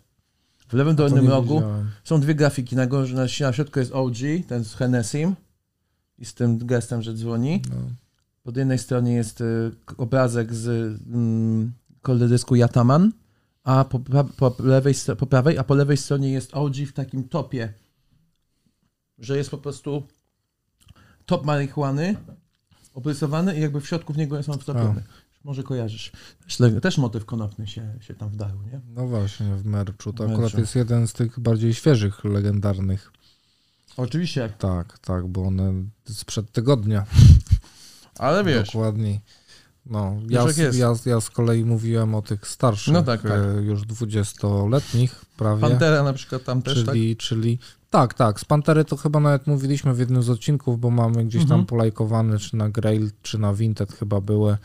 W 0.69 0.73
lewym 0.73 0.95
dolnym 0.95 1.27
rogu 1.27 1.61
są 2.03 2.21
dwie 2.21 2.35
grafiki. 2.35 2.75
Na 2.75 2.87
górze, 2.87 3.15
na, 3.15 3.21
na 3.21 3.53
środku 3.53 3.79
jest 3.79 3.91
OG, 3.91 4.17
ten 4.47 4.65
z 4.65 4.75
Hennessim 4.75 5.35
i 6.17 6.25
z 6.25 6.33
tym 6.33 6.57
gestem, 6.57 7.01
że 7.01 7.13
dzwoni. 7.13 7.61
No. 7.69 7.75
Po 8.43 8.59
jednej 8.59 8.77
stronie 8.77 9.13
jest 9.13 9.41
y, 9.41 9.71
obrazek 9.97 10.53
z 10.53 10.67
mm, 11.07 11.71
koledysku 12.01 12.55
Yataman, 12.55 13.11
a 13.63 13.85
po, 13.85 13.99
po, 14.37 14.55
lewej, 14.59 14.93
po 15.17 15.25
prawej, 15.25 15.57
a 15.57 15.63
po 15.63 15.75
lewej 15.75 15.97
stronie 15.97 16.31
jest 16.31 16.53
OG 16.53 16.75
w 16.75 16.93
takim 16.93 17.23
topie, 17.23 17.73
że 19.17 19.37
jest 19.37 19.49
po 19.49 19.57
prostu 19.57 20.03
top 21.25 21.45
marihuany 21.45 22.15
obrysowany 22.93 23.57
i 23.57 23.61
jakby 23.61 23.81
w 23.81 23.87
środku 23.87 24.13
w 24.13 24.17
niego 24.17 24.37
jest 24.37 24.49
on 24.49 24.59
wtopiony. 24.59 25.03
Może 25.43 25.63
kojarzysz. 25.63 26.11
Też, 26.81 26.97
motyw 26.97 27.25
konopny 27.25 27.67
się, 27.67 27.93
się 28.01 28.13
tam 28.13 28.29
wdarł, 28.29 28.57
nie? 28.71 28.81
No 28.95 29.07
właśnie, 29.07 29.55
w 29.55 29.65
merczu. 29.65 30.13
To 30.13 30.23
W 30.23 30.25
akurat 30.25 30.41
merczu. 30.41 30.59
jest 30.59 30.75
jeden 30.75 31.07
z 31.07 31.13
tych 31.13 31.39
bardziej 31.39 31.73
świeżych, 31.73 32.23
legendarnych. 32.23 33.11
Oczywiście, 33.97 34.53
Tak, 34.57 34.99
tak, 34.99 35.27
bo 35.27 35.43
one 35.43 35.73
sprzed 36.05 36.51
tygodnia. 36.51 37.05
ale 38.19 38.43
wiesz, 38.43 38.65
Dokładniej. 38.71 39.19
No, 39.85 40.15
ja, 40.29 40.45
ja, 40.73 40.93
ja 41.05 41.21
z 41.21 41.29
kolei 41.29 41.65
mówiłem 41.65 42.15
o 42.15 42.21
tych 42.21 42.47
starszych, 42.47 42.93
No 42.93 43.03
tak, 43.03 43.21
tak. 43.21 43.31
e, 43.31 43.61
już 43.61 43.81
20-letnich 43.81 45.25
prawie. 45.37 45.61
Pantera 45.61 46.03
na 46.03 46.13
przykład 46.13 46.43
tam 46.43 46.61
też, 46.61 46.75
tak? 46.75 46.85
czyli, 46.85 47.17
czyli 47.17 47.59
tak, 47.89 48.13
tak. 48.13 48.39
Z 48.39 48.45
Pantery 48.45 48.85
to 48.85 48.97
chyba 48.97 49.19
nawet 49.19 49.47
mówiliśmy 49.47 49.93
w 49.93 49.99
jednym 49.99 50.23
z 50.23 50.29
odcinków, 50.29 50.79
bo 50.79 50.89
mamy 50.89 51.25
gdzieś 51.25 51.41
tam 51.41 51.51
Mhm. 51.51 51.65
polajkowane, 51.65 52.37
czy 52.39 52.55
na 52.55 52.69
Grail, 52.69 53.11
czy 53.21 53.37
na 53.37 53.53
Vinted 53.53 53.91
chyba 53.93 54.21
były. 54.21 54.57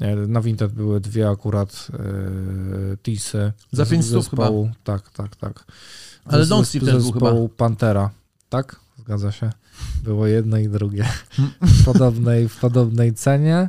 E, 0.00 0.16
Na 0.16 0.40
Vinted 0.40 0.72
były 0.72 1.00
dwie 1.00 1.28
akurat 1.28 1.86
e, 1.92 2.96
tisy. 2.96 3.52
Za 3.72 3.84
z 3.84 3.88
pięć 3.88 4.04
stów 4.04 4.22
zespołu. 4.24 4.70
Tak, 4.84 5.10
tak, 5.10 5.36
tak. 5.36 5.64
Ale 6.24 6.44
Z- 6.44 6.48
Don't 6.48 6.64
Steve 6.64 6.84
też 6.86 6.94
był 6.94 7.02
zespołu 7.02 7.48
Pantera. 7.48 8.10
Tak? 8.48 8.80
Zgadza 8.98 9.32
się. 9.32 9.50
Było 10.04 10.26
jedno 10.26 10.58
i 10.58 10.68
drugie. 10.68 11.04
Hmm. 11.30 11.52
W 11.62 11.84
podobnej, 11.84 12.48
w 12.48 12.56
podobnej 12.56 13.14
cenie 13.14 13.68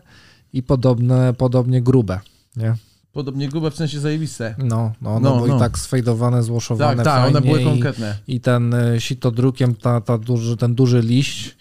i 0.53 0.63
podobne, 0.63 1.33
podobnie 1.33 1.81
grube. 1.81 2.19
Nie? 2.55 2.75
Podobnie 3.13 3.49
grube 3.49 3.71
w 3.71 3.75
sensie 3.75 3.99
zajebiste. 3.99 4.55
No, 4.57 4.65
no, 5.01 5.19
no, 5.19 5.19
No, 5.19 5.47
no. 5.47 5.55
i 5.55 5.59
tak 5.59 5.79
sfejdowane, 5.79 6.43
złoszowane 6.43 7.03
Tak, 7.03 7.05
tak, 7.05 7.27
one 7.29 7.41
były 7.41 7.61
i- 7.61 7.65
konkretne. 7.65 8.17
i 8.27 8.39
ten 8.41 8.73
e, 8.73 9.01
sitodrukiem, 9.01 9.75
ta, 9.75 10.01
ta 10.01 10.17
duży, 10.17 10.57
ten 10.57 10.75
duży 10.75 11.01
liść 11.01 11.57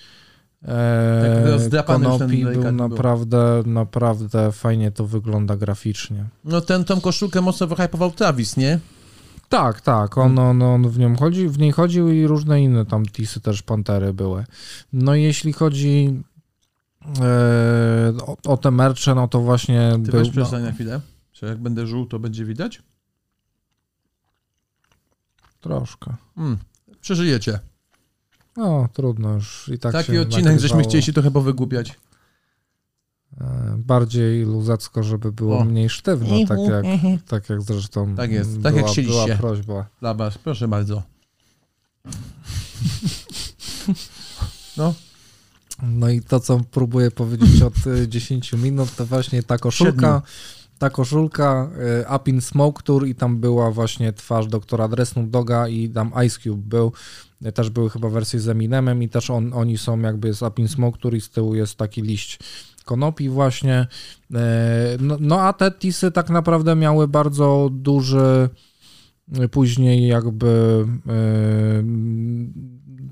Tak 0.60 1.70
ten 1.70 1.84
konopi 1.84 2.18
był 2.18 2.28
delikatny 2.28 2.62
był. 2.62 2.88
naprawdę, 2.88 3.62
naprawdę 3.66 4.52
fajnie 4.52 4.90
to 4.90 5.06
wygląda 5.06 5.56
graficznie. 5.56 6.24
No 6.44 6.60
ten, 6.60 6.84
tą 6.84 7.00
koszulkę 7.00 7.40
mocno 7.40 7.66
wyhypował 7.66 8.10
Travis, 8.10 8.56
nie? 8.56 8.78
Tak, 9.48 9.80
tak, 9.80 10.18
on, 10.18 10.38
on, 10.38 10.62
on 10.62 10.88
w 10.88 10.98
nią 10.98 11.16
chodzi, 11.16 11.48
w 11.48 11.58
niej 11.58 11.72
chodził 11.72 12.08
i 12.08 12.26
różne 12.26 12.62
inne 12.62 12.86
tam 12.86 13.06
tisy 13.06 13.40
też 13.40 13.62
pantery 13.62 14.14
były. 14.14 14.44
No 14.92 15.14
i 15.14 15.22
jeśli 15.22 15.52
chodzi 15.52 16.22
e, 17.20 18.12
o, 18.26 18.36
o 18.44 18.56
te 18.56 18.70
mercze, 18.70 19.14
no 19.14 19.28
to 19.28 19.40
właśnie 19.40 19.90
Ty 19.92 20.10
był, 20.10 20.20
weź 20.20 20.30
przestań 20.30 20.62
na 20.62 20.72
chwilę. 20.72 21.00
Czy 21.32 21.46
jak 21.46 21.58
będę 21.58 21.86
żół, 21.86 22.06
to 22.06 22.18
będzie 22.18 22.44
widać? 22.44 22.82
troszkę. 25.60 26.14
Hmm. 26.36 26.58
Przeżyjecie. 27.00 27.58
No, 28.60 28.88
trudno 28.92 29.34
już 29.34 29.70
i 29.74 29.78
tak 29.78 29.92
Taki 29.92 30.12
się 30.12 30.20
odcinek, 30.20 30.44
żeśmy 30.44 30.54
nagrywało. 30.60 30.82
chcieli 30.88 31.02
się 31.02 31.12
trochę 31.12 31.30
powygłupiać. 31.30 31.98
E, 33.40 33.44
bardziej 33.78 34.44
luzacko, 34.44 35.02
żeby 35.02 35.32
było 35.32 35.58
O. 35.58 35.64
mniej 35.64 35.88
sztywno, 35.88 36.28
tak 36.48 36.58
jak, 36.58 36.84
tak 37.28 37.48
jak 37.50 37.62
zresztą 37.62 38.14
Tak 38.16 38.30
jest, 38.30 38.50
była, 38.50 38.62
tak 38.62 38.76
jak 38.76 38.86
chcieliście. 38.86 39.24
była 39.26 39.36
prośba. 39.36 39.86
Dla 40.00 40.14
was, 40.14 40.38
proszę 40.38 40.68
bardzo. 40.68 41.02
No, 44.76 44.94
No 45.82 46.08
i 46.08 46.20
to, 46.22 46.40
co 46.40 46.60
próbuję 46.70 47.10
powiedzieć 47.10 47.62
od 47.62 47.86
y, 47.86 48.08
10 48.08 48.52
minut, 48.52 48.96
to 48.96 49.06
właśnie 49.06 49.42
ta 49.42 49.58
koszulka, 49.58 50.22
ta 50.80 50.90
koszulka 50.90 51.70
Up 52.16 52.30
in 52.30 52.40
Smoke 52.40 52.82
Tour 52.82 53.06
i 53.06 53.14
tam 53.14 53.36
była 53.38 53.70
właśnie 53.70 54.12
twarz 54.12 54.46
doktora 54.46 54.88
Dre, 54.88 55.06
Snoop 55.06 55.30
Doga 55.30 55.68
i 55.68 55.88
tam 55.88 56.12
Ice 56.26 56.40
Cube 56.40 56.62
był. 56.68 56.92
Y, 57.46 57.52
Też 57.52 57.70
były 57.70 57.90
chyba 57.90 58.08
wersje 58.08 58.40
z 58.40 58.48
Eminemem 58.48 59.02
i 59.02 59.08
też 59.08 59.30
on, 59.30 59.52
oni 59.52 59.78
są 59.78 60.00
jakby 60.00 60.34
z 60.34 60.42
Up 60.42 60.62
in 60.62 60.68
Smoke 60.68 60.98
Tour 60.98 61.14
i 61.14 61.20
z 61.20 61.30
tyłu 61.30 61.54
jest 61.54 61.76
taki 61.76 62.02
liść 62.02 62.38
konopi 62.84 63.28
właśnie. 63.28 63.86
Y, 64.30 64.36
No, 65.00 65.16
no 65.20 65.40
a 65.40 65.52
te 65.52 65.70
tisy 65.72 66.10
tak 66.10 66.30
naprawdę 66.30 66.76
miały 66.76 67.08
bardzo 67.08 67.68
duży 67.72 68.48
później 69.50 70.08
jakby 70.08 70.86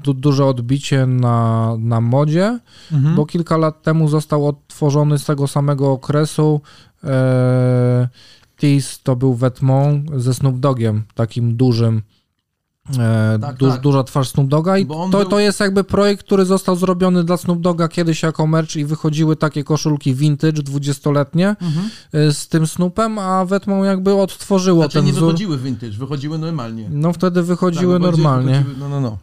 du, 0.04 0.14
duże 0.14 0.44
odbicie 0.46 1.06
na, 1.06 1.76
na 1.78 2.00
modzie, 2.00 2.58
Mhm. 2.92 3.16
bo 3.16 3.26
kilka 3.26 3.56
lat 3.56 3.82
temu 3.82 4.08
został 4.08 4.46
odtworzony 4.48 5.18
z 5.18 5.24
tego 5.24 5.46
samego 5.46 5.92
okresu 5.92 6.60
e, 7.04 8.08
Tease 8.56 8.98
to 9.02 9.16
był 9.16 9.34
Vetmont 9.34 10.10
ze 10.16 10.34
Snoop 10.34 10.58
Dogiem, 10.58 11.02
takim 11.14 11.56
dużym 11.56 12.02
e, 12.98 13.38
Tak, 13.40 13.56
duż, 13.56 13.72
tak. 13.72 13.80
duża 13.80 14.04
twarz 14.04 14.28
Snoop 14.28 14.48
Doga 14.48 14.78
i 14.78 14.86
to, 14.86 15.08
był- 15.08 15.24
to 15.24 15.38
jest 15.38 15.60
jakby 15.60 15.84
projekt, 15.84 16.24
który 16.26 16.44
został 16.44 16.76
zrobiony 16.76 17.24
dla 17.24 17.36
Snoop 17.36 17.60
Doga 17.60 17.88
kiedyś 17.88 18.22
jako 18.22 18.46
merch 18.46 18.76
i 18.76 18.84
wychodziły 18.84 19.36
takie 19.36 19.64
koszulki 19.64 20.14
vintage 20.14 20.62
dwudziestoletnie 20.62 21.48
Mhm. 21.48 21.90
e, 22.12 22.32
z 22.32 22.48
tym 22.48 22.66
Snoopem, 22.66 23.18
a 23.18 23.44
Vetmont 23.44 23.86
jakby 23.86 24.14
odtworzyło 24.14 24.82
Znaczy 24.82 24.94
ten 24.98 25.04
nie 25.04 25.12
wzór. 25.12 25.24
wychodziły 25.26 25.58
vintage, 25.58 25.92
wychodziły 25.92 26.38
normalnie. 26.38 26.88
No 26.90 27.12
wtedy 27.12 27.42
wychodziły 27.42 27.94
Tak, 27.94 28.02
normalnie. 28.02 28.52
wychodziły- 28.52 28.78
No, 28.78 28.88
no, 28.88 29.00
no. 29.00 29.18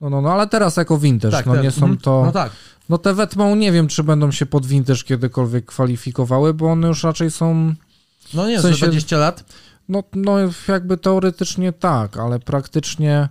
No, 0.00 0.10
no, 0.10 0.20
no, 0.20 0.32
ale 0.32 0.46
teraz 0.46 0.76
jako 0.76 0.98
vintage, 0.98 1.36
Tak, 1.36 1.46
no 1.46 1.62
nie 1.62 1.70
są 1.70 1.82
Mhm. 1.86 1.98
to... 1.98 2.22
No 2.26 2.32
tak. 2.32 2.52
No 2.90 2.98
te 2.98 3.14
Wetmą 3.14 3.54
nie 3.56 3.72
wiem, 3.72 3.88
czy 3.88 4.04
będą 4.04 4.30
się 4.30 4.46
pod 4.46 4.66
vintage 4.66 5.02
kiedykolwiek 5.02 5.66
kwalifikowały, 5.66 6.54
bo 6.54 6.66
one 6.72 6.88
już 6.88 7.02
raczej 7.04 7.30
są, 7.30 7.74
No 8.34 8.48
nie, 8.48 8.58
W 8.58 8.62
sensie- 8.62 8.86
20 8.86 9.18
lat. 9.18 9.44
no, 9.88 10.02
no 10.14 10.36
jakby 10.68 10.96
teoretycznie 10.96 11.72
tak, 11.72 12.16
ale 12.16 12.38
praktycznie 12.38 13.28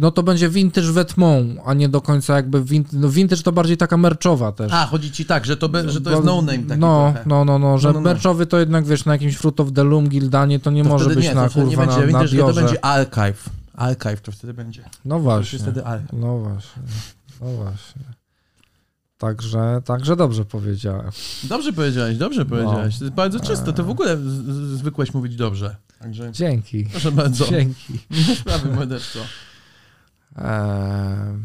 no 0.00 0.10
to 0.10 0.22
będzie 0.22 0.48
vintage 0.48 0.92
Wetmą, 0.92 1.56
a 1.66 1.74
nie 1.74 1.88
do 1.88 2.00
końca 2.00 2.36
jakby 2.36 2.64
vintage, 2.64 2.98
no 2.98 3.08
vintage 3.08 3.42
to 3.42 3.52
bardziej 3.52 3.76
taka 3.76 3.96
merczowa 3.96 4.52
też. 4.52 4.72
A, 4.72 4.86
chodzi 4.86 5.10
ci 5.12 5.24
tak, 5.24 5.46
że 5.46 5.56
to, 5.56 5.68
be, 5.68 5.90
że 5.90 6.00
to 6.00 6.10
jest 6.10 6.24
no 6.24 6.42
name 6.42 6.58
taki 6.58 6.80
no, 6.80 7.12
trochę. 7.12 7.28
no, 7.28 7.44
no, 7.44 7.58
no, 7.58 7.78
że 7.78 7.88
No, 7.88 7.94
no, 7.94 8.00
no. 8.00 8.04
merczowy 8.10 8.46
to 8.46 8.58
jednak 8.58 8.84
wiesz, 8.86 9.04
na 9.04 9.12
jakimś 9.12 9.36
Fruit 9.36 9.60
of 9.60 9.72
the 9.72 9.84
Loom, 9.84 10.08
Gildanie 10.08 10.60
to 10.60 10.70
nie 10.70 10.82
To 10.82 10.88
może 10.88 11.10
być 11.10 11.24
nie, 11.24 11.34
na 11.34 11.44
to 11.44 11.50
wtedy 11.50 11.66
nie 11.66 11.76
kurwa 11.76 11.86
będzie 11.86 12.00
na, 12.00 12.00
na 12.00 12.06
vintage, 12.06 12.28
tylko 12.30 12.48
to 12.48 12.54
będzie 12.54 12.84
archive. 12.84 13.48
Archive 13.74 14.20
to 14.20 14.32
wtedy 14.32 14.54
będzie. 14.54 14.82
No 15.04 15.14
To 15.14 15.20
właśnie, 15.20 15.56
jest 15.56 15.64
wtedy 15.64 15.84
archive. 15.84 16.20
no 16.20 16.38
właśnie, 16.38 16.82
no 17.40 17.46
właśnie. 17.46 18.02
Także, 19.18 19.82
także 19.84 20.16
dobrze 20.16 20.44
powiedziałem. 20.44 21.10
Dobrze 21.44 21.72
powiedziałeś, 21.72 22.16
dobrze 22.18 22.40
No. 22.44 22.46
powiedziałeś. 22.50 22.98
To 22.98 23.04
jest 23.04 23.16
bardzo 23.16 23.40
czysto, 23.40 23.72
to 23.72 23.84
w 23.84 23.90
ogóle 23.90 24.16
z- 24.16 24.20
z- 24.20 24.78
zwykłeś 24.78 25.14
mówić 25.14 25.36
dobrze. 25.36 25.76
Także 25.98 26.32
Dzięki. 26.32 26.84
proszę 26.90 27.12
bardzo. 27.12 27.46
Dzięki. 27.46 27.98
Nie 28.10 28.36
sprawy, 28.36 28.70
mordeczko. 28.72 29.18
Eee, 30.36 31.36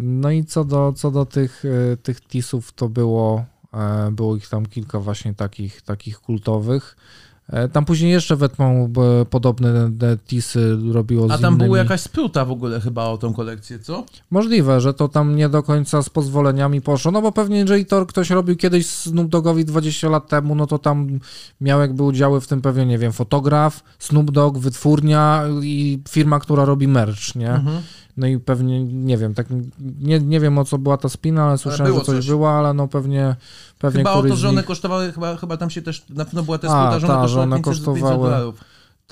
No 0.00 0.30
i 0.30 0.44
co 0.44 0.64
do, 0.64 0.92
co 0.96 1.10
do 1.10 1.26
tych, 1.26 1.64
e, 1.92 1.96
tych 1.96 2.20
tisów, 2.20 2.72
to 2.72 2.88
było, 2.88 3.44
e, 3.74 4.10
było 4.12 4.36
ich 4.36 4.48
tam 4.48 4.66
kilka 4.66 5.00
właśnie 5.00 5.34
takich, 5.34 5.82
takich 5.82 6.18
kultowych. 6.20 6.96
E, 7.48 7.68
Tam 7.68 7.84
później 7.84 8.12
jeszcze 8.12 8.36
Wetmą 8.36 8.92
podobne 9.30 9.90
tisy 10.26 10.78
robiło 10.92 11.26
A 11.30 11.38
tam 11.38 11.56
była 11.58 11.78
jakaś 11.78 12.00
spruta 12.00 12.44
w 12.44 12.50
ogóle 12.50 12.80
chyba 12.80 13.04
o 13.04 13.18
tą 13.18 13.34
kolekcję, 13.34 13.78
co? 13.78 14.04
Możliwe, 14.30 14.80
że 14.80 14.94
to 14.94 15.08
tam 15.08 15.36
nie 15.36 15.48
do 15.48 15.62
końca 15.62 16.02
z 16.02 16.10
pozwoleniami 16.10 16.80
poszło, 16.80 17.12
no 17.12 17.22
bo 17.22 17.32
pewnie 17.32 17.58
jeżeli 17.58 17.86
to 17.86 18.06
ktoś 18.06 18.30
robił 18.30 18.56
kiedyś 18.56 18.86
Snoop 18.86 19.28
Doggowi 19.28 19.64
20 19.64 20.08
lat 20.08 20.28
temu, 20.28 20.54
no 20.54 20.66
to 20.66 20.78
tam 20.78 21.18
miał 21.60 21.80
jakby 21.80 22.02
udziały 22.02 22.40
w 22.40 22.46
tym 22.46 22.62
pewnie, 22.62 22.86
nie 22.86 22.98
wiem, 22.98 23.12
fotograf, 23.12 23.82
Snoop 23.98 24.30
Dogg, 24.30 24.58
wytwórnia 24.58 25.44
i 25.62 26.02
firma, 26.08 26.40
która 26.40 26.64
robi 26.64 26.88
merch, 26.88 27.34
nie? 27.34 27.50
Mhm. 27.52 27.82
No 28.16 28.26
i 28.26 28.38
pewnie, 28.38 28.84
nie 28.84 29.18
wiem, 29.18 29.34
tak 29.34 29.46
nie, 30.00 30.20
nie 30.20 30.40
wiem 30.40 30.58
o 30.58 30.64
co 30.64 30.78
była 30.78 30.96
ta 30.96 31.08
spina, 31.08 31.44
ale 31.44 31.58
słyszałem, 31.58 31.92
było 31.92 32.00
że 32.00 32.06
coś, 32.06 32.16
coś. 32.16 32.26
było, 32.26 32.50
ale 32.58 32.74
no 32.74 32.88
pewnie, 32.88 33.36
pewnie 33.78 33.98
Chyba 33.98 34.12
o 34.12 34.22
to, 34.22 34.36
że 34.36 34.48
one 34.48 34.56
nich- 34.60 34.66
kosztowały, 34.66 35.12
chyba, 35.12 35.36
chyba 35.36 35.56
tam 35.56 35.70
się 35.70 35.82
też, 35.82 36.04
na 36.10 36.24
pewno 36.24 36.42
była 36.42 36.58
ta 36.58 36.68
A, 36.68 36.70
spruta, 36.70 36.98
że 36.98 37.06
one 37.06 37.22
kosztowały 37.22 37.42
one 37.42 37.56
500, 37.56 37.84
500 37.84 37.94
kosztowały- 37.94 38.24
dolarów. 38.30 38.60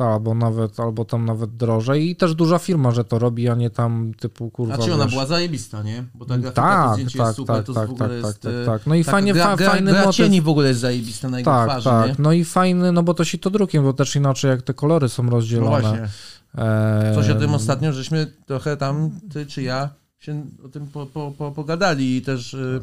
Tak, 0.03 0.12
albo 0.12 0.34
nawet, 0.34 0.80
albo 0.80 1.05
tam 1.05 1.24
nawet 1.24 1.57
drożej 1.57 2.11
i 2.11 2.16
też 2.16 2.34
duża 2.34 2.59
firma, 2.59 2.90
że 2.90 3.05
to 3.05 3.18
robi, 3.18 3.48
a 3.48 3.55
nie 3.55 3.70
tam 3.70 4.12
typu 4.20 4.50
kurwa, 4.50 4.74
A 4.74 4.78
czy 4.78 4.94
ona 4.94 5.05
wiesz, 5.05 5.12
była 5.12 5.26
zajebista, 5.26 5.82
nie? 5.82 6.05
Bo 6.14 6.24
ta 6.24 6.38
grafika, 6.38 6.62
to 6.62 6.68
tak, 6.68 6.92
zdjęcie 6.94 7.18
tak, 7.18 7.26
jest 7.26 7.36
super, 7.36 7.57
tak, 7.57 7.66
to 7.66 7.72
tak, 7.74 7.88
w 7.88 7.92
ogóle 7.92 8.09
tak, 8.09 8.26
jest... 8.26 8.40
tak, 8.40 8.53
e, 8.53 8.66
tak. 8.66 8.86
No 8.86 8.94
i 8.94 9.05
taka 9.05 9.12
fajnie, 9.12 9.32
gra, 9.32 9.57
gra, 9.57 9.70
fajny 9.70 9.90
gra 9.92 10.05
motyw. 10.05 10.44
w 10.44 10.48
ogóle 10.48 10.68
jest 10.68 10.80
zajebista 10.80 11.28
na 11.28 11.38
jego 11.38 11.50
Tak, 11.50 11.68
twarzy, 11.68 11.84
tak. 11.84 12.09
nie? 12.09 12.14
No 12.18 12.32
i 12.32 12.44
fajny, 12.44 12.92
no 12.92 13.03
bo 13.03 13.14
to 13.14 13.24
się 13.24 13.38
to 13.38 13.50
drukiem, 13.50 13.84
bo 13.84 13.92
też 13.92 14.16
inaczej 14.16 14.50
jak 14.50 14.62
te 14.62 14.74
kolory 14.74 15.09
są 15.09 15.22
No 15.22 15.30
rozdzielone. 15.30 15.80
właśnie. 15.80 16.09
Eee, 16.55 17.14
Coś 17.14 17.30
o 17.30 17.34
tym 17.34 17.55
ostatnio, 17.55 17.92
żeśmy 17.92 18.32
trochę 18.46 18.76
tam, 18.76 19.11
ty 19.32 19.46
czy 19.46 19.62
ja, 19.62 19.88
się 20.20 20.46
o 20.64 20.68
tym 20.68 20.86
po, 20.86 21.07
po, 21.07 21.32
po, 21.38 21.53
pogadali 21.53 22.16
i 22.16 22.22
też 22.22 22.55
y, 22.55 22.80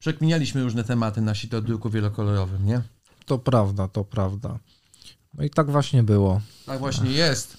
przekminialiśmy 0.00 0.62
różne 0.62 0.84
tematy 0.84 1.20
na 1.20 1.34
sitodruku 1.34 1.90
wielokolorowym, 1.90 2.66
nie? 2.66 2.82
To 3.26 3.38
prawda, 3.38 3.88
to 3.88 4.04
prawda. 4.04 4.58
No 5.34 5.44
i 5.44 5.50
tak 5.50 5.70
właśnie 5.70 6.02
było. 6.02 6.40
Tak 6.66 6.78
właśnie 6.78 7.10
jest. 7.10 7.56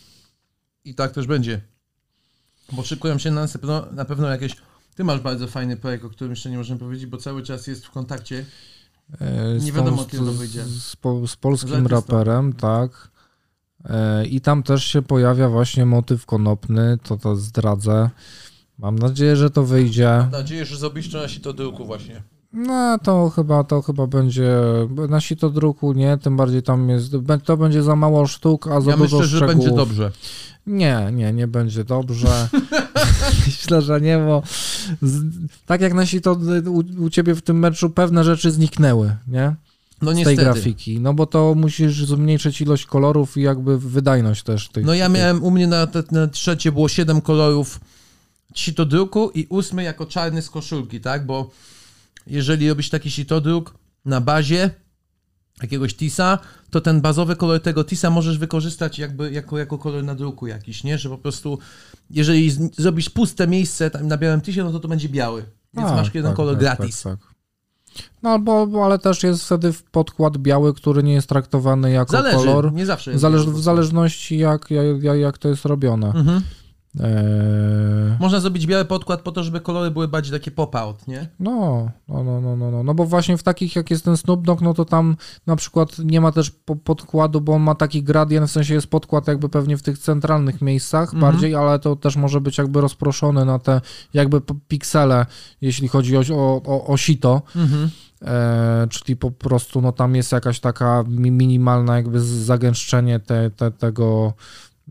I 0.85 0.95
tak 0.95 1.11
też 1.11 1.27
będzie. 1.27 1.61
Bo 2.71 2.83
szykują 2.83 3.17
się 3.17 3.31
na 3.31 3.47
pewno, 3.47 3.85
na 3.91 4.05
pewno 4.05 4.27
jakieś... 4.27 4.55
Ty 4.95 5.03
masz 5.03 5.19
bardzo 5.19 5.47
fajny 5.47 5.77
projekt, 5.77 6.05
o 6.05 6.09
którym 6.09 6.31
jeszcze 6.31 6.49
nie 6.49 6.57
możemy 6.57 6.79
powiedzieć, 6.79 7.05
bo 7.05 7.17
cały 7.17 7.43
czas 7.43 7.67
jest 7.67 7.85
w 7.85 7.91
kontakcie. 7.91 8.45
Z 9.57 9.63
Nie 9.63 9.71
wiadomo, 9.71 10.05
kiedy 10.05 10.25
to 10.25 10.31
wyjdzie. 10.31 10.65
Z, 10.65 10.95
po, 10.95 11.27
z 11.27 11.35
polskim 11.35 11.87
raperem, 11.87 12.53
tak. 12.53 13.11
Eee, 13.85 14.35
I 14.35 14.41
tam 14.41 14.63
też 14.63 14.85
się 14.85 15.01
pojawia 15.01 15.49
właśnie 15.49 15.85
motyw 15.85 16.25
konopny, 16.25 16.97
to 17.03 17.17
to 17.17 17.35
zdradzę. 17.35 18.09
Mam 18.77 18.99
nadzieję, 18.99 19.35
że 19.35 19.49
to 19.49 19.63
wyjdzie. 19.63 20.17
Mam 20.17 20.31
nadzieję, 20.31 20.65
że 20.65 20.77
zrobisz 20.77 21.11
to 21.11 21.21
na 21.21 21.27
sitodruku 21.27 21.85
właśnie. 21.85 22.23
No 22.53 22.99
to 23.03 23.29
chyba, 23.29 23.63
to 23.63 23.81
chyba 23.81 24.07
będzie, 24.07 24.51
na 25.09 25.19
to 25.39 25.49
druku 25.49 25.93
nie, 25.93 26.17
tym 26.17 26.37
bardziej 26.37 26.63
tam 26.63 26.89
jest, 26.89 27.11
to 27.45 27.57
będzie 27.57 27.83
za 27.83 27.95
mało 27.95 28.27
sztuk, 28.27 28.67
a 28.67 28.81
za 28.81 28.91
Ja 28.91 28.97
dużo 28.97 29.17
myślę, 29.17 29.29
że 29.29 29.37
szczegółów. 29.37 29.57
będzie 29.65 29.75
dobrze. 29.75 30.11
Nie, 30.67 31.09
nie, 31.13 31.33
nie 31.33 31.47
będzie 31.47 31.83
dobrze. 31.83 32.49
Myślę, 33.45 33.81
że 33.81 34.01
nie, 34.01 34.17
bo 34.17 34.43
z, 35.01 35.23
tak 35.65 35.81
jak 35.81 35.93
nasi 35.93 36.21
to 36.21 36.37
u, 36.65 37.03
u 37.03 37.09
ciebie 37.09 37.35
w 37.35 37.41
tym 37.41 37.59
meczu 37.59 37.89
pewne 37.89 38.23
rzeczy 38.23 38.51
zniknęły, 38.51 39.15
nie? 39.27 39.55
No 40.01 40.11
Z 40.11 40.13
tej 40.13 40.25
niestety. 40.25 40.41
grafiki. 40.41 40.99
No 40.99 41.13
bo 41.13 41.25
to 41.25 41.55
musisz 41.55 42.05
zmniejszyć 42.05 42.61
ilość 42.61 42.85
kolorów 42.85 43.37
i 43.37 43.41
jakby 43.41 43.79
wydajność 43.79 44.43
też 44.43 44.69
tych. 44.69 44.85
No 44.85 44.93
ja 44.93 45.09
miałem, 45.09 45.43
u 45.43 45.51
mnie 45.51 45.67
na, 45.67 45.87
na 46.11 46.27
trzecie 46.27 46.71
było 46.71 46.89
7 46.89 47.21
kolorów 47.21 47.79
sitodruku 48.55 49.31
i 49.33 49.47
ósmy 49.49 49.83
jako 49.83 50.05
czarny 50.05 50.41
z 50.41 50.49
koszulki, 50.49 51.01
tak? 51.01 51.25
Bo 51.25 51.49
jeżeli 52.27 52.69
robisz 52.69 52.89
taki 52.89 53.11
sitodruk 53.11 53.73
na 54.05 54.21
bazie 54.21 54.69
jakiegoś 55.61 55.95
tisa, 55.95 56.39
to 56.69 56.81
ten 56.81 57.01
bazowy 57.01 57.35
kolor 57.35 57.61
tego 57.61 57.83
tisa 57.83 58.09
możesz 58.09 58.37
wykorzystać 58.37 58.99
jakby 58.99 59.31
jako, 59.31 59.57
jako 59.57 59.77
kolor 59.77 60.03
na 60.03 60.15
druku 60.15 60.47
jakiś, 60.47 60.83
nie? 60.83 60.97
Że 60.97 61.09
po 61.09 61.17
prostu 61.17 61.59
jeżeli 62.09 62.51
z, 62.51 62.75
zrobisz 62.75 63.09
puste 63.09 63.47
miejsce 63.47 63.89
tam 63.89 64.07
na 64.07 64.17
białym 64.17 64.41
tisie, 64.41 64.63
no 64.63 64.71
to 64.71 64.79
to 64.79 64.87
będzie 64.87 65.09
biały. 65.09 65.45
Więc 65.73 65.87
Tak, 65.87 65.97
masz 65.97 66.15
jeden 66.15 66.31
tak, 66.31 66.35
kolor 66.37 66.53
tak, 66.53 66.59
gratis. 66.61 67.01
Tak, 67.01 67.19
tak. 67.19 67.31
No 68.23 68.39
bo, 68.39 68.67
bo 68.67 68.85
ale 68.85 68.99
też 68.99 69.23
jest 69.23 69.45
wtedy 69.45 69.73
podkład 69.91 70.37
biały, 70.37 70.73
który 70.73 71.03
nie 71.03 71.13
jest 71.13 71.29
traktowany 71.29 71.91
jako 71.91 72.11
Zależy, 72.11 72.37
kolor. 72.37 72.73
nie 72.73 72.85
zawsze 72.85 73.11
jest. 73.11 73.21
Zależ, 73.21 73.45
w 73.45 73.61
zależności 73.61 74.37
jak, 74.37 74.71
jak, 74.71 75.03
jak, 75.03 75.19
jak 75.19 75.37
to 75.37 75.49
jest 75.49 75.65
robione. 75.65 76.07
Mhm. 76.07 76.41
Eee, 76.99 78.17
Można 78.19 78.39
zrobić 78.39 78.67
biały 78.67 78.85
podkład 78.85 79.21
po 79.21 79.31
to, 79.31 79.43
żeby 79.43 79.59
kolory 79.61 79.91
były 79.91 80.07
bardziej 80.07 80.33
takie 80.39 80.51
pop-out, 80.51 81.07
nie? 81.07 81.27
no, 81.39 81.89
no, 82.07 82.23
no, 82.23 82.41
no, 82.41 82.55
no, 82.55 82.71
no, 82.71 82.83
no 82.83 82.93
bo 82.93 83.05
właśnie 83.05 83.37
w 83.37 83.43
takich 83.43 83.75
jak 83.75 83.91
jest 83.91 84.05
ten 84.05 84.17
Snoop 84.17 84.45
Dogg, 84.45 84.61
no 84.61 84.73
to 84.73 84.85
tam 84.85 85.15
na 85.47 85.55
przykład 85.55 85.99
nie 85.99 86.21
ma 86.21 86.31
też 86.31 86.51
po, 86.51 86.75
podkładu, 86.75 87.41
bo 87.41 87.53
on 87.53 87.61
ma 87.61 87.75
taki 87.75 88.03
gradient, 88.03 88.47
w 88.49 88.51
sensie 88.51 88.73
jest 88.73 88.87
podkład 88.87 89.27
jakby 89.27 89.49
pewnie 89.49 89.77
w 89.77 89.81
tych 89.83 89.97
centralnych 89.97 90.61
miejscach 90.61 91.13
Mhm. 91.13 91.21
bardziej, 91.21 91.55
ale 91.55 91.79
to 91.79 91.95
też 91.95 92.15
może 92.15 92.41
być 92.41 92.57
jakby 92.57 92.81
rozproszony 92.81 93.45
na 93.45 93.59
te 93.59 93.81
jakby 94.13 94.41
piksele, 94.67 95.25
jeśli 95.61 95.87
chodzi 95.87 96.17
o, 96.17 96.23
o, 96.65 96.85
o, 96.87 96.97
sito. 96.97 97.41
Mhm. 97.55 97.89
E, 98.25 98.87
czyli 98.89 99.15
po 99.15 99.31
prostu 99.31 99.81
no 99.81 99.91
tam 99.91 100.15
jest 100.15 100.31
jakaś 100.31 100.59
taka 100.59 101.03
mi- 101.07 101.31
minimalna 101.31 101.95
jakby 101.95 102.21
zagęszczenie 102.21 103.19
te, 103.19 103.49
te, 103.49 103.71
tego, 103.71 104.33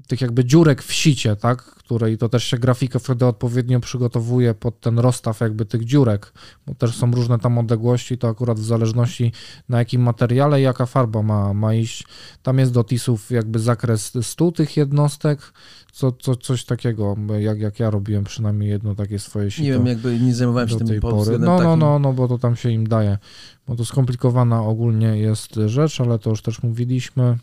tych 0.06 0.20
jakby 0.20 0.44
dziurek 0.44 0.82
w 0.82 0.92
sicie, 0.92 1.36
tak, 1.36 1.62
której 1.62 2.18
to 2.18 2.28
też 2.28 2.44
się 2.44 2.58
grafika 2.58 2.98
wtedy 2.98 3.26
odpowiednio 3.26 3.80
przygotowuje 3.80 4.54
pod 4.54 4.80
ten 4.80 4.98
rozstaw 4.98 5.40
jakby 5.40 5.64
tych 5.64 5.84
dziurek, 5.84 6.32
bo 6.66 6.74
też 6.74 6.96
są 6.96 7.10
różne 7.10 7.38
tam 7.38 7.58
odległości, 7.58 8.18
to 8.18 8.28
akurat 8.28 8.60
w 8.60 8.64
zależności 8.64 9.32
na 9.68 9.78
jakim 9.78 10.02
materiale 10.02 10.60
i 10.60 10.64
jaka 10.64 10.86
farba 10.86 11.22
ma, 11.22 11.54
ma 11.54 11.74
iść, 11.74 12.04
tam 12.42 12.58
jest 12.58 12.72
do 12.72 12.84
tisów 12.84 13.30
jakby 13.30 13.58
zakres 13.58 14.12
100 14.22 14.52
tych 14.52 14.76
jednostek, 14.76 15.52
co, 15.92 16.12
co, 16.12 16.36
coś 16.36 16.64
takiego, 16.64 17.16
jak, 17.38 17.60
jak 17.60 17.80
ja 17.80 17.90
robiłem 17.90 18.24
przynajmniej 18.24 18.70
jedno 18.70 18.94
takie 18.94 19.18
swoje 19.18 19.50
sito 19.50 19.64
Nie 19.64 19.72
wiem, 19.72 19.86
jakby 19.86 20.20
nie 20.20 20.34
zajmowałem 20.34 20.68
się 20.68 20.78
tym 20.78 21.00
pory. 21.00 21.38
No, 21.38 21.60
no, 21.60 21.76
no, 21.76 21.98
no, 21.98 22.12
bo 22.12 22.28
to 22.28 22.38
tam 22.38 22.56
się 22.56 22.70
im 22.70 22.88
daje. 22.88 23.18
Bo 23.66 23.76
to 23.76 23.84
skomplikowana 23.84 24.62
ogólnie 24.62 25.06
jest 25.06 25.54
rzecz, 25.66 26.00
ale 26.00 26.18
to 26.18 26.30
już 26.30 26.42
też 26.42 26.62
mówiliśmy. 26.62 27.38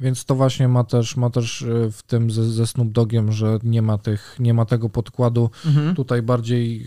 Więc 0.00 0.24
to 0.24 0.34
właśnie 0.34 0.68
ma 0.68 0.84
też, 0.84 1.16
ma 1.16 1.30
też 1.30 1.62
y, 1.62 1.88
w 1.92 2.02
tym 2.02 2.30
ze, 2.30 2.50
ze 2.50 2.66
Snoop 2.66 2.92
Dogiem, 2.92 3.32
że 3.32 3.58
nie 3.62 3.82
ma, 3.82 3.98
tych, 3.98 4.36
nie 4.38 4.54
ma 4.54 4.64
tego 4.64 4.88
podkładu. 4.88 5.50
Mhm. 5.66 5.94
Tutaj 5.94 6.22
bardziej 6.22 6.84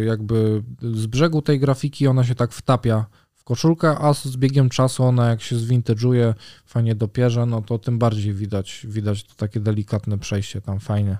y, 0.00 0.04
jakby 0.04 0.62
z 0.82 1.06
brzegu 1.06 1.42
tej 1.42 1.60
grafiki 1.60 2.06
ona 2.06 2.24
się 2.24 2.34
tak 2.34 2.52
wtapia 2.52 3.06
w 3.34 3.44
koszulkę, 3.44 3.98
a 3.98 4.14
z 4.14 4.36
biegiem 4.36 4.68
czasu 4.68 5.04
ona 5.04 5.28
jak 5.28 5.42
się 5.42 5.56
zwintage'uje, 5.56 6.34
fajnie 6.66 6.94
dopierze, 6.94 7.46
no 7.46 7.62
to 7.62 7.78
tym 7.78 7.98
bardziej 7.98 8.34
widać, 8.34 8.86
widać 8.88 9.24
to 9.24 9.34
takie 9.34 9.60
delikatne 9.60 10.18
przejście 10.18 10.60
tam 10.60 10.80
fajnie. 10.80 11.18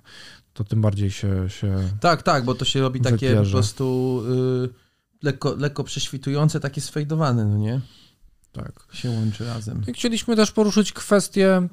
To 0.53 0.64
tym 0.64 0.81
bardziej 0.81 1.11
się, 1.11 1.49
się 1.51 1.76
Tak, 2.01 2.22
tak, 2.22 2.45
bo 2.45 2.55
to 2.55 2.64
się 2.64 2.81
robi 2.81 3.01
takie 3.01 3.16
Wypierze. 3.28 3.51
po 3.51 3.57
prostu 3.57 4.22
y, 4.64 4.68
lekko, 5.22 5.55
lekko 5.59 5.85
prześwitujące, 5.85 6.61
takie 6.61 6.81
sfejdowane, 6.81 7.45
no 7.45 7.57
nie? 7.59 7.81
Tak. 8.53 8.73
Się 8.93 9.11
łączy 9.11 9.45
razem. 9.45 9.83
Chcieliśmy 9.95 10.37
też 10.37 10.53
poruszyć 10.53 10.93
kwestię 10.93 11.69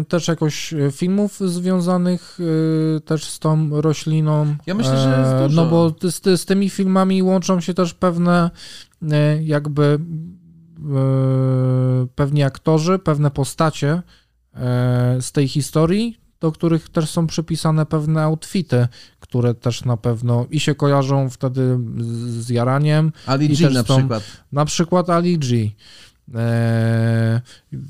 y, 0.00 0.04
też 0.04 0.28
jakoś 0.28 0.72
y, 0.72 0.90
filmów 0.92 1.40
związanych 1.40 2.38
y, 2.40 3.00
też 3.00 3.24
z 3.24 3.38
tą 3.38 3.80
rośliną. 3.80 4.56
Ja 4.66 4.74
myślę, 4.74 4.98
że 4.98 5.18
jest 5.18 5.30
E, 5.32 5.48
dużo. 5.48 5.62
No 5.64 5.70
bo 5.70 5.94
z, 6.10 6.40
z 6.40 6.44
tymi 6.44 6.70
filmami 6.70 7.22
łączą 7.22 7.60
się 7.60 7.74
też 7.74 7.94
pewne 7.94 8.50
y, 9.02 9.06
jakby 9.42 9.98
y, 12.04 12.06
pewni 12.14 12.42
aktorzy, 12.42 12.98
pewne 12.98 13.30
postacie 13.30 13.94
y, 13.96 14.02
z 15.22 15.32
tej 15.32 15.48
historii, 15.48 16.18
do 16.40 16.52
których 16.52 16.88
też 16.88 17.10
są 17.10 17.26
przypisane 17.26 17.86
pewne 17.86 18.22
outfity, 18.22 18.88
które 19.20 19.54
też 19.54 19.84
na 19.84 19.96
pewno 19.96 20.46
i 20.50 20.60
się 20.60 20.74
kojarzą 20.74 21.30
wtedy 21.30 21.78
z, 22.28 22.48
jaraniem, 22.48 23.12
Ali 23.26 23.48
G 23.48 23.70
na 23.70 23.82
są- 23.84 23.96
przykład. 23.98 24.22
na 24.52 24.64
przykład 24.64 25.10
Ali 25.10 25.38
G. 25.38 25.70
Eee, 26.34 27.40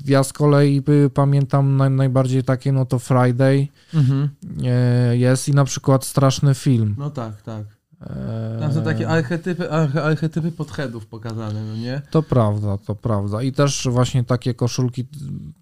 ja 0.05 0.23
z 0.23 0.33
kolei 0.33 0.81
pamiętam 1.13 1.77
naj, 1.77 1.89
najbardziej 1.89 2.43
takie, 2.43 2.71
no 2.71 2.85
to 2.85 2.99
Friday 2.99 3.67
Mhm. 3.93 4.29
e, 4.65 5.17
jest 5.17 5.47
i 5.49 5.51
na 5.51 5.65
przykład 5.65 6.05
straszny 6.05 6.55
film. 6.55 6.95
No 6.97 7.09
tak, 7.09 7.41
tak. 7.41 7.63
Eee, 8.09 8.59
Tam 8.59 8.73
są 8.73 8.83
takie 8.83 9.09
archetypy, 9.09 9.71
arche, 9.71 10.03
archetypy 10.03 10.51
podheadów 10.51 11.05
pokazane, 11.05 11.63
no 11.63 11.75
nie? 11.75 12.01
To 12.11 12.23
prawda, 12.23 12.77
to 12.77 12.95
prawda. 12.95 13.41
I 13.41 13.51
też 13.51 13.87
właśnie 13.91 14.23
takie 14.23 14.53
koszulki, 14.53 15.05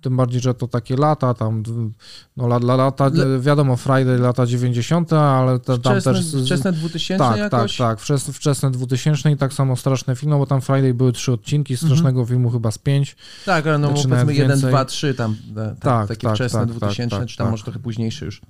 tym 0.01 0.17
bardziej, 0.17 0.41
że 0.41 0.53
to 0.53 0.67
takie 0.67 0.95
lata, 0.95 1.33
tam, 1.33 1.63
no 2.37 2.45
la, 2.45 2.55
la, 2.55 2.75
lata, 2.75 3.07
Le- 3.13 3.39
wiadomo, 3.39 3.75
Friday 3.77 4.17
lata 4.17 4.45
90., 4.45 5.13
ale 5.13 5.59
to, 5.59 5.77
tam 5.77 5.93
Wczesne, 5.93 6.13
też... 6.13 6.25
wczesne 6.45 6.71
2000 6.73 7.17
tak, 7.23 7.37
jakoś? 7.37 7.77
tak, 7.77 7.87
tak, 7.89 7.99
wczesne, 7.99 8.33
wczesne 8.33 8.71
2000 8.71 9.31
i 9.31 9.37
tak 9.37 9.53
samo 9.53 9.75
straszne 9.75 10.15
film, 10.15 10.29
no 10.29 10.37
bo 10.37 10.45
tam 10.45 10.61
Friday 10.61 10.93
były 10.93 11.11
trzy 11.13 11.31
odcinki, 11.31 11.77
strasznego 11.77 12.25
filmu 12.25 12.49
chyba 12.49 12.71
z 12.71 12.77
pięć. 12.77 13.15
Tak, 13.45 13.67
ale 13.67 13.77
no 13.77 13.87
Znaczy 13.87 14.03
powiedzmy 14.03 14.17
nawet 14.17 14.35
1, 14.35 14.49
więcej. 14.49 14.69
2, 14.69 14.85
3 14.85 15.13
tam, 15.13 15.35
ta, 15.55 15.65
ta, 15.69 15.75
Tak, 15.75 16.07
takie 16.07 16.27
tak, 16.27 16.35
wczesne 16.35 16.59
tak, 16.59 16.69
2000, 16.69 17.17
tak, 17.17 17.27
czy 17.27 17.37
tam 17.37 17.45
tak. 17.45 17.51
może 17.51 17.63
trochę 17.63 17.79
późniejsze 17.79 18.25
już. 18.25 18.41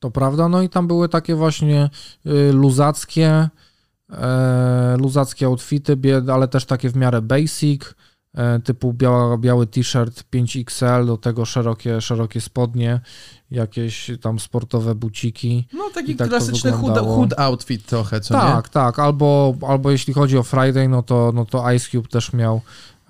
To 0.00 0.10
prawda, 0.10 0.48
no 0.48 0.62
i 0.62 0.68
tam 0.68 0.86
były 0.86 1.08
takie 1.08 1.34
właśnie 1.34 1.90
y, 2.26 2.52
luzackie, 2.52 3.48
e, 4.12 4.96
luzackie 5.00 5.46
outfity, 5.46 5.96
ale 6.32 6.48
też 6.48 6.64
takie 6.64 6.90
w 6.90 6.96
miarę 6.96 7.22
basic. 7.22 7.82
e, 8.34 8.60
typu 8.60 8.92
biała, 8.92 9.38
biały 9.38 9.66
t-shirt 9.66 10.24
5XL, 10.34 11.06
do 11.06 11.16
tego 11.16 11.44
szerokie, 11.44 12.00
szerokie 12.00 12.40
spodnie, 12.40 13.00
jakieś 13.50 14.10
tam 14.20 14.38
sportowe 14.38 14.94
buciki. 14.94 15.68
No 15.72 15.90
taki 15.94 16.16
tak 16.16 16.28
klasyczny 16.28 16.72
hood, 16.72 16.98
hood 16.98 17.34
outfit 17.38 17.86
trochę, 17.86 18.20
co 18.20 18.34
nie? 18.34 18.40
Tak, 18.40 18.68
tak, 18.68 18.98
albo, 18.98 19.54
albo 19.68 19.90
jeśli 19.90 20.14
chodzi 20.14 20.38
o 20.38 20.42
Friday, 20.42 20.88
no 20.88 21.02
to, 21.02 21.32
no 21.34 21.44
to 21.44 21.72
Ice 21.72 21.90
Cube 21.90 22.08
też 22.08 22.32
miał 22.32 22.60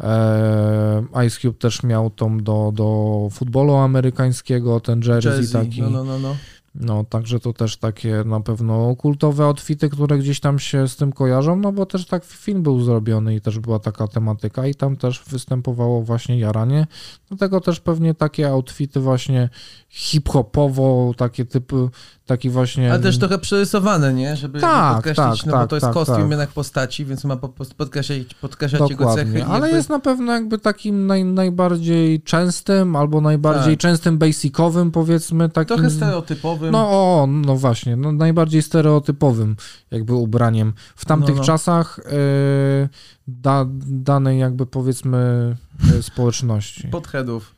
e, 0.00 1.04
Ice 1.26 1.40
Cube 1.40 1.58
też 1.58 1.82
miał 1.82 2.10
tą 2.10 2.38
do, 2.38 2.72
do 2.74 3.28
futbolu 3.32 3.74
amerykańskiego, 3.74 4.80
ten 4.80 5.02
jersey, 5.02 5.32
Jersey, 5.32 5.52
taki. 5.52 5.82
no, 5.82 5.90
no, 5.90 6.04
no, 6.04 6.18
no. 6.18 6.36
No, 6.80 7.04
także 7.04 7.40
to 7.40 7.52
też 7.52 7.76
takie 7.76 8.22
na 8.24 8.40
pewno 8.40 8.96
kultowe 8.96 9.44
outfity, 9.44 9.90
które 9.90 10.18
gdzieś 10.18 10.40
tam 10.40 10.58
się 10.58 10.88
z 10.88 10.96
tym 10.96 11.12
kojarzą, 11.12 11.56
no 11.56 11.72
bo 11.72 11.86
też 11.86 12.06
tak 12.06 12.24
film 12.24 12.62
był 12.62 12.80
zrobiony 12.80 13.34
i 13.34 13.40
też 13.40 13.58
była 13.58 13.78
taka 13.78 14.08
tematyka 14.08 14.66
i 14.66 14.74
tam 14.74 14.96
też 14.96 15.24
występowało 15.30 16.02
właśnie 16.02 16.38
jaranie. 16.38 16.86
Dlatego 17.28 17.60
też 17.60 17.80
pewnie 17.80 18.14
takie 18.14 18.48
outfity 18.48 19.00
właśnie 19.00 19.48
hip-hopowo, 19.88 21.14
takie 21.16 21.44
typy, 21.44 21.88
taki 22.26 22.50
właśnie... 22.50 22.90
Ale 22.92 23.00
też 23.02 23.18
trochę 23.18 23.38
przerysowane, 23.38 24.14
nie? 24.14 24.36
Żeby 24.36 24.60
Tak, 24.60 24.94
podkreślić, 24.94 25.38
tak, 25.38 25.46
no 25.46 25.52
bo 25.52 25.58
tak, 25.58 25.70
to 25.70 25.76
jest 25.76 25.86
tak, 25.86 25.94
kostium 25.94 26.20
tak. 26.20 26.30
jednak 26.30 26.48
postaci, 26.48 27.04
więc 27.04 27.24
ma 27.24 27.36
po 27.36 27.48
prostu 27.48 27.74
podkreślać, 27.74 28.34
podkreślać 28.40 28.90
jego 28.90 29.14
cechy. 29.14 29.24
Dokładnie, 29.24 29.46
ale 29.46 29.66
jakby- 29.66 29.76
jest 29.76 29.88
na 29.88 29.98
pewno 30.00 30.32
jakby 30.32 30.58
takim 30.58 31.06
naj, 31.06 31.24
najbardziej 31.24 32.22
częstym 32.22 32.96
albo 32.96 33.20
najbardziej 33.20 33.76
Tak. 33.76 33.80
częstym 33.80 34.18
basicowym 34.18 34.90
powiedzmy 34.90 35.48
takim... 35.48 35.76
Trochę 35.76 35.90
stereotypowym. 35.90 36.72
No, 36.72 36.88
o, 36.90 37.26
no 37.30 37.56
właśnie, 37.56 37.96
no, 37.96 38.12
najbardziej 38.12 38.62
stereotypowym 38.62 39.56
jakby 39.90 40.14
ubraniem. 40.14 40.72
W 40.96 41.04
tamtych 41.04 41.34
No, 41.34 41.40
no. 41.40 41.46
czasach 41.46 41.98
y, 41.98 42.88
da, 43.28 43.64
danej 43.86 44.38
jakby 44.38 44.66
powiedzmy 44.66 45.56
y, 45.98 46.02
społeczności. 46.02 46.88
Podheadów. 46.88 47.54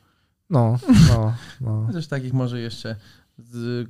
No, 0.49 0.77
no, 1.09 1.33
no. 1.61 1.83
Chociaż 1.87 2.07
takich 2.07 2.33
może 2.33 2.59
jeszcze 2.59 2.95
z, 3.37 3.87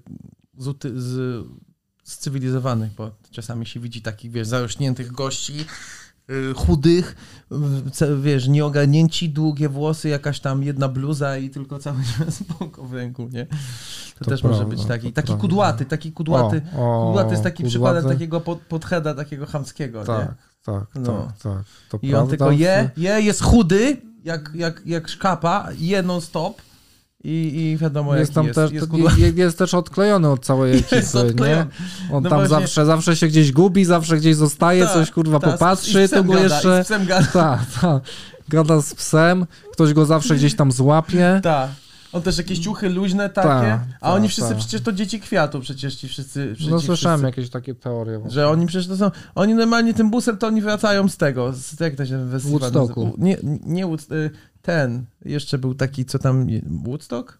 z, 0.60 0.86
z, 0.96 2.30
bo 2.98 3.12
czasami 3.32 3.66
się 3.66 3.80
widzi 3.80 4.02
takich, 4.02 4.32
wiesz, 4.32 4.48
zarośniętych 4.48 5.12
gości, 5.12 5.66
y, 6.30 6.54
chudych, 6.56 7.16
wiesz, 8.22 8.48
nieogarnięci, 8.48 9.30
długie 9.30 9.70
włosy, 9.70 10.10
jakaś 10.10 10.40
tam 10.40 10.64
jedna 10.64 10.88
bluza 10.88 11.38
i 11.38 11.50
tylko 11.50 11.80
cały 11.80 11.98
czas 12.18 12.36
spoko 12.36 12.84
w 12.84 12.94
ręku, 12.94 13.30
nie? 13.32 13.46
To, 13.46 14.26
To 14.26 14.32
też 14.32 14.44
może 14.44 14.56
prawda, 14.58 14.76
być 14.76 14.86
taki, 14.86 15.14
taki 15.14 15.26
prawda. 15.28 15.42
kudłaty, 15.42 15.86
taki 15.86 16.12
kudłaty, 16.12 16.62
O, 16.78 17.04
o, 17.04 17.08
kudłaty 17.08 17.32
jest 17.32 17.44
taki 17.44 17.56
kudłaty. 17.56 17.70
przykładem 17.70 18.04
takiego 18.12 18.42
pod, 18.42 18.60
podheada, 18.60 19.14
takiego 19.14 19.46
chamskiego, 19.46 20.04
Tak, 20.04 20.28
nie? 20.30 20.36
tak, 20.66 20.86
No. 20.96 21.28
tak, 21.28 21.38
tak. 21.38 21.64
To 21.90 22.00
I 22.02 22.08
on 22.08 22.12
prawda. 22.12 22.30
tylko 22.30 22.52
je, 22.52 22.90
je, 22.98 23.22
jest 23.22 23.42
chudy, 23.44 24.02
jak, 24.24 24.52
jak, 24.56 24.82
jak 24.86 25.08
szkapa, 25.08 25.68
je 25.78 26.04
non 26.04 26.22
stop 26.22 26.62
i, 27.24 27.62
i 27.62 27.78
wiadomo 27.78 28.16
Jest 28.16 28.34
tam 28.34 28.46
jest, 28.46 28.56
też, 28.56 28.72
jest 28.72 28.88
jest, 29.18 29.38
jest 29.38 29.58
też 29.58 29.74
odklejony 29.74 30.30
od 30.30 30.46
całej 30.46 30.78
ekipy, 30.80 31.44
nie? 31.44 31.66
On 32.12 32.24
No 32.24 32.30
tam 32.30 32.40
właśnie- 32.40 32.48
zawsze, 32.48 32.86
zawsze 32.86 33.16
się 33.16 33.28
gdzieś 33.28 33.52
gubi, 33.52 33.86
zawsze 33.86 34.18
gdzieś 34.18 34.36
zostaje, 34.36 34.84
Tak, 34.84 34.94
coś 34.94 35.12
kurwa 35.12 35.40
tak, 35.40 35.52
popatrzy, 35.52 36.04
i 36.04 36.08
z 36.08 36.12
psem 36.12 36.26
tu 36.26 36.32
go 36.34 36.40
jeszcze... 36.40 36.84
I. 36.88 37.32
Tak, 37.34 37.60
tak. 37.82 38.04
Gada 38.50 38.82
z 38.82 38.94
psem, 38.96 39.46
ktoś 39.72 39.94
go 39.94 40.06
zawsze 40.06 40.36
gdzieś 40.36 40.56
tam 40.56 40.72
złapie. 40.72 41.40
Tak. 41.44 41.70
On 42.12 42.22
też 42.22 42.38
jakieś 42.38 42.60
ciuchy 42.60 42.90
luźne 42.90 43.30
takie, 43.30 43.48
Tak, 43.50 43.82
a 44.02 44.14
oni 44.14 44.24
tak, 44.26 44.32
wszyscy 44.32 44.50
tak. 44.50 44.60
przecież 44.60 44.82
to 44.82 44.92
dzieci 44.92 45.20
kwiatu, 45.20 45.60
przecież 45.60 45.96
ci 45.96 46.08
wszyscy. 46.08 46.56
No 46.70 46.80
ci 46.80 46.86
słyszałem 46.86 47.20
wszyscy, 47.20 47.26
jakieś 47.40 47.50
takie 47.50 47.76
teorie. 47.76 48.22
Że 48.28 48.48
oni 48.50 48.68
przecież 48.68 48.88
to 48.88 48.98
są. 48.98 49.12
Oni 49.36 49.54
normalnie 49.54 49.94
tym 49.94 50.10
busem 50.12 50.38
to 50.38 50.48
oni 50.48 50.62
wracają 50.62 51.10
z 51.10 51.18
tego. 51.18 51.54
Z, 51.54 51.80
jak 51.80 51.96
to 51.96 52.06
się 52.06 52.30
festiwal 52.32 52.60
Woodstocku. 52.60 53.04
nazywa? 53.06 53.24
Nie, 53.26 53.38
nie 53.66 53.86
Wood, 53.86 54.12
y, 54.12 54.32
ten. 54.62 55.06
Jeszcze 55.26 55.58
był 55.58 55.76
taki, 55.76 56.06
co 56.06 56.20
tam. 56.20 56.48
Woodstock? 56.84 57.40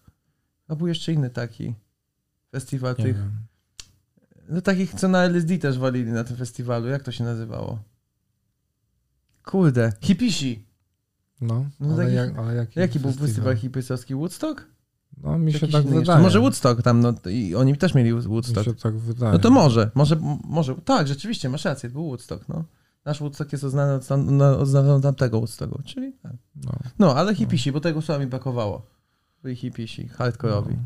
A 0.68 0.74
był 0.74 0.86
jeszcze 0.86 1.12
inny 1.12 1.30
taki 1.30 1.74
festiwal 2.52 2.94
Nie 2.98 3.04
tych. 3.04 3.16
wiem. 3.16 3.30
No 4.48 4.60
takich, 4.60 4.94
co 4.94 5.08
na 5.08 5.18
LSD 5.24 5.58
też 5.58 5.78
walili 5.78 6.12
na 6.12 6.24
tym 6.24 6.36
festiwalu. 6.36 6.88
Jak 6.88 7.02
to 7.02 7.12
się 7.12 7.24
nazywało? 7.24 7.78
Kurde. 9.44 9.92
Hipisi. 10.00 10.64
No, 11.40 11.64
No 11.80 11.94
ale, 11.94 12.04
taki- 12.04 12.16
jak, 12.16 12.38
ale 12.38 12.54
jaki, 12.54 12.80
Jaki 12.80 13.00
był 13.00 13.12
festiwal 13.12 13.56
hipisowski? 13.56 14.14
Woodstock? 14.14 14.66
No 15.22 15.38
mi 15.38 15.52
się 15.52 15.58
tak 15.60 15.70
jeszcze. 15.70 15.82
wydaje. 16.00 16.22
Może 16.22 16.40
Woodstock 16.40 16.82
tam, 16.82 17.00
no 17.00 17.14
i 17.30 17.54
oni 17.54 17.76
też 17.76 17.94
mieli 17.94 18.12
Mi 18.12 18.20
Woodstock. 18.20 18.64
się 18.64 18.74
tak 18.74 18.96
wydaje. 18.98 19.32
No 19.32 19.38
to 19.38 19.50
może, 19.50 19.90
może, 19.94 20.16
może, 20.44 20.74
tak, 20.74 21.08
rzeczywiście, 21.08 21.48
masz 21.48 21.64
rację, 21.64 21.90
był 21.90 22.04
Woodstock, 22.06 22.48
no. 22.48 22.64
Nasz 23.04 23.20
Woodstock 23.20 23.52
jest 23.52 23.64
oznany 23.64 23.92
od, 23.94 24.06
tam- 24.06 24.40
od 24.42 25.02
tamtego 25.02 25.38
Woodstocku, 25.38 25.82
czyli 25.84 26.12
tak. 26.22 26.32
No. 26.64 26.72
No, 26.98 27.14
ale 27.14 27.34
hipisi, 27.34 27.72
bo 27.72 27.80
tego 27.80 28.02
słowa 28.02 28.18
mi 28.20 28.26
brakowało. 28.26 28.86
Byli 29.42 29.56
hipisi, 29.56 30.08
hardkorowi. 30.08 30.76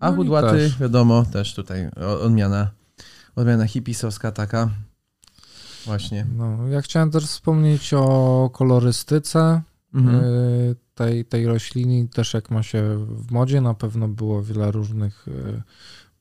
A 0.00 0.06
No 0.08 0.12
i 0.12 0.16
chudłaty, 0.16 0.48
też. 0.56 0.78
wiadomo, 0.78 1.24
też 1.32 1.54
tutaj 1.54 1.90
odmiana, 2.22 2.70
odmiana 3.36 3.66
hipisowska 3.66 4.32
taka. 4.32 4.70
Właśnie. 5.86 6.26
No, 6.36 6.68
ja 6.68 6.82
chciałem 6.82 7.10
też 7.10 7.24
wspomnieć 7.24 7.94
o 7.94 8.50
kolorystyce 8.52 9.62
Mhm. 9.96 10.24
y, 10.24 10.76
tej, 10.94 11.24
tej 11.24 11.46
rośliny, 11.46 12.08
też 12.08 12.34
jak 12.34 12.50
ma 12.50 12.62
się 12.62 13.06
w 13.08 13.30
modzie, 13.32 13.60
na 13.60 13.74
pewno 13.74 14.08
było 14.08 14.42
wiele 14.42 14.70
różnych 14.70 15.28
y, 15.28 15.62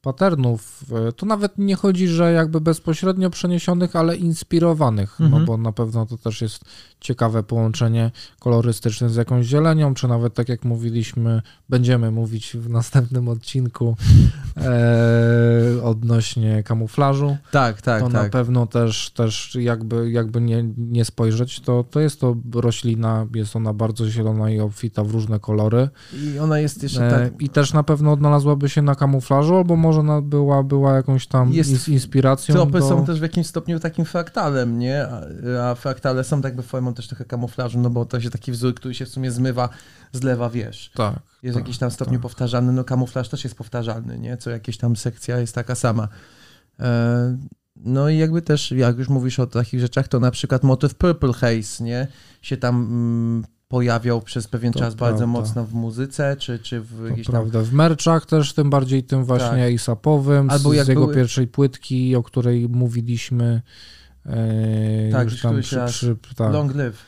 patternów. 0.01 0.83
Y, 1.09 1.13
Tu 1.13 1.25
nawet 1.25 1.57
nie 1.57 1.75
chodzi, 1.75 2.07
że 2.07 2.31
jakby 2.33 2.61
bezpośrednio 2.61 3.29
przeniesionych, 3.29 3.95
ale 3.95 4.15
inspirowanych, 4.15 5.15
no 5.19 5.25
Mhm. 5.25 5.45
bo 5.45 5.57
na 5.57 5.71
pewno 5.71 6.05
to 6.05 6.17
też 6.17 6.41
jest 6.41 6.65
ciekawe 7.05 7.43
połączenie 7.43 8.11
kolorystyczne 8.39 9.09
z 9.09 9.15
jakąś 9.15 9.45
zielenią, 9.45 9.93
czy 9.93 10.07
nawet 10.07 10.33
tak 10.33 10.49
jak 10.49 10.63
mówiliśmy, 10.65 11.41
będziemy 11.69 12.11
mówić 12.11 12.57
w 12.57 12.69
następnym 12.69 13.29
odcinku 13.29 13.95
e, 14.57 15.83
odnośnie 15.83 16.63
kamuflażu 16.63 17.37
Tak, 17.51 17.81
tak, 17.81 18.01
to 18.01 18.09
na 18.09 18.19
tak. 18.21 18.31
pewno 18.31 18.67
też, 18.67 19.09
też 19.09 19.57
jakby, 19.61 20.11
jakby 20.11 20.41
nie, 20.41 20.65
nie 20.77 21.05
spojrzeć, 21.05 21.59
to, 21.59 21.83
to 21.91 21.99
jest 21.99 22.19
to 22.19 22.35
roślina, 22.55 23.27
jest 23.35 23.55
ona 23.55 23.73
bardzo 23.73 24.09
zielona 24.09 24.49
i 24.49 24.59
obfita 24.59 25.03
w 25.03 25.11
różne 25.11 25.39
kolory. 25.39 25.89
I 26.13 26.39
ona 26.39 26.59
jest 26.59 26.83
jeszcze 26.83 27.07
E, 27.07 27.09
tak, 27.09 27.41
I 27.41 27.49
też 27.49 27.73
na 27.73 27.83
pewno 27.83 28.11
odnalazłaby 28.11 28.69
się 28.69 28.81
na 28.81 28.95
kamuflażu, 28.95 29.55
albo 29.55 29.75
może 29.75 29.99
ona 29.99 30.21
była, 30.21 30.63
była 30.63 30.95
jakąś 30.95 31.27
tam 31.27 31.53
Jest- 31.53 31.71
ins- 31.71 31.91
inspiracją 31.91 32.55
Tropy 32.55 32.79
do... 32.79 32.89
są 32.89 33.05
też 33.05 33.19
w 33.19 33.21
jakimś 33.21 33.47
stopniu 33.47 33.79
takim 33.79 34.05
fraktalem, 34.05 34.79
nie? 34.79 35.07
A, 35.59 35.69
a 35.71 35.75
fraktale 35.75 36.23
są 36.23 36.41
tak 36.41 36.49
jakby 36.49 36.63
formą 36.63 36.93
też 36.95 37.07
trochę 37.07 37.25
kamuflażu, 37.25 37.79
no 37.79 37.89
bo 37.89 38.05
to 38.05 38.21
się 38.21 38.29
taki 38.29 38.51
wzór, 38.51 38.75
który 38.75 38.93
się 38.95 39.05
w 39.05 39.09
sumie 39.09 39.31
zmywa, 39.31 39.69
zlewa, 40.11 40.49
wiesz. 40.49 40.91
Tak, 40.95 41.19
Jest 41.43 41.57
w 41.57 41.59
tak, 41.59 41.67
jakiś 41.67 41.77
tam 41.77 41.91
stopniu 41.91 42.13
tak. 42.13 42.21
powtarzalny, 42.21 42.73
no 42.73 42.83
kamuflaż 42.83 43.29
też 43.29 43.43
jest 43.43 43.55
powtarzalny, 43.55 44.19
nie? 44.19 44.37
Co 44.37 44.49
jakieś 44.49 44.77
tam 44.77 44.95
sekcja 44.95 45.39
jest 45.39 45.55
taka 45.55 45.75
sama. 45.75 46.07
E, 46.79 47.37
no 47.75 48.09
i 48.09 48.17
jakby 48.17 48.41
też, 48.41 48.71
jak 48.71 48.97
już 48.97 49.09
mówisz 49.09 49.39
o 49.39 49.47
takich 49.47 49.79
rzeczach, 49.79 50.07
to 50.07 50.19
na 50.19 50.31
przykład 50.31 50.63
motyw 50.63 50.95
Purple 50.95 51.33
Haze, 51.33 51.83
nie? 51.83 52.07
Się 52.41 52.57
tam 52.57 52.75
mm, 52.75 53.45
pojawiał 53.67 54.21
przez 54.21 54.47
pewien 54.47 54.73
To 54.73 54.79
czas 54.79 54.95
bardzo 54.95 55.17
prawda. 55.17 55.39
mocno 55.39 55.65
w 55.65 55.73
muzyce, 55.73 56.35
czy, 56.39 56.59
czy 56.59 56.81
w 56.81 56.97
To 56.97 57.07
jakiejś 57.07 57.27
tam... 57.27 57.33
prawda. 57.33 57.61
W 57.61 57.73
merczach 57.73 58.25
też, 58.25 58.53
tym 58.53 58.69
bardziej 58.69 59.03
tym 59.03 59.25
właśnie 59.25 59.75
ASAPowym, 59.75 60.49
Albo 60.49 60.69
z, 60.71 60.75
jak 60.75 60.85
z 60.85 60.89
jego 60.89 61.01
były- 61.01 61.15
pierwszej 61.15 61.47
płytki, 61.47 62.15
o 62.15 62.23
której 62.23 62.69
mówiliśmy 62.69 63.61
e, 64.25 65.11
Tak, 65.11 65.31
już 65.31 65.41
tam 65.41 65.61
przy, 65.61 65.79
przy, 65.87 66.15
tak, 66.35 66.53
Long 66.53 66.75
Live. 66.75 67.05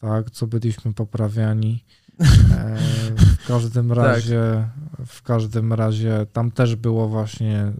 tak, 0.00 0.30
co 0.30 0.46
byliśmy 0.46 0.92
poprawiani. 0.94 1.84
E, 2.56 2.76
w 3.16 3.46
każdym 3.48 3.88
Tak. 3.88 3.98
razie, 3.98 4.68
w 5.06 5.22
każdym 5.22 5.72
razie 5.72 6.26
tam 6.32 6.50
też 6.50 6.76
było 6.76 7.08
właśnie 7.08 7.58
e, 7.58 7.72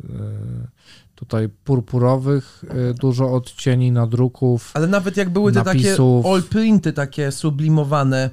tutaj 1.15 1.49
purpurowych, 1.49 2.65
e, 2.91 2.95
dużo 2.95 3.33
odcieni 3.33 3.93
nadruków. 3.93 4.71
Ale 4.75 4.87
nawet 4.87 5.17
jak 5.17 5.31
były 5.31 5.53
te 5.53 5.63
Napisów. 5.65 6.23
takie 6.25 6.35
all 6.35 6.43
printy, 6.43 6.93
takie 6.93 7.33
sublimowane, 7.33 8.31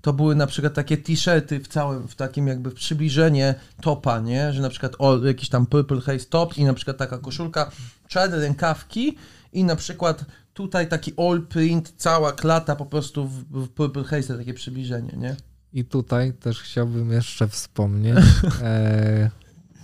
to 0.00 0.12
były 0.12 0.34
na 0.34 0.46
przykład 0.46 0.74
takie 0.74 0.96
t-shirty 0.96 1.60
w 1.60 1.68
całym, 1.68 2.08
w 2.08 2.14
takim 2.14 2.46
jakby 2.46 2.70
przybliżenie 2.70 3.54
topa, 3.80 4.20
nie? 4.20 4.52
Że 4.52 4.62
na 4.62 4.68
przykład 4.68 4.96
all, 5.00 5.22
jakiś 5.24 5.48
tam 5.48 5.66
purple 5.66 6.00
haze 6.00 6.24
top 6.30 6.58
i 6.58 6.64
na 6.64 6.74
przykład 6.74 6.96
taka 6.96 7.18
koszulka, 7.18 7.70
czarne 8.08 8.36
rękawki 8.40 9.16
i 9.52 9.64
na 9.64 9.76
przykład 9.76 10.24
tutaj 10.54 10.88
taki 10.88 11.12
all 11.16 11.42
print, 11.42 11.94
cała 11.96 12.32
klata 12.32 12.76
po 12.76 12.86
prostu 12.86 13.28
w, 13.28 13.44
w 13.50 13.68
purple 13.68 14.04
haze, 14.04 14.38
takie 14.38 14.54
przybliżenie, 14.54 15.12
nie? 15.16 15.36
I 15.72 15.84
tutaj 15.84 16.32
też 16.32 16.60
chciałbym 16.62 17.12
jeszcze 17.12 17.48
wspomnieć 17.48 18.18
e, 18.62 19.30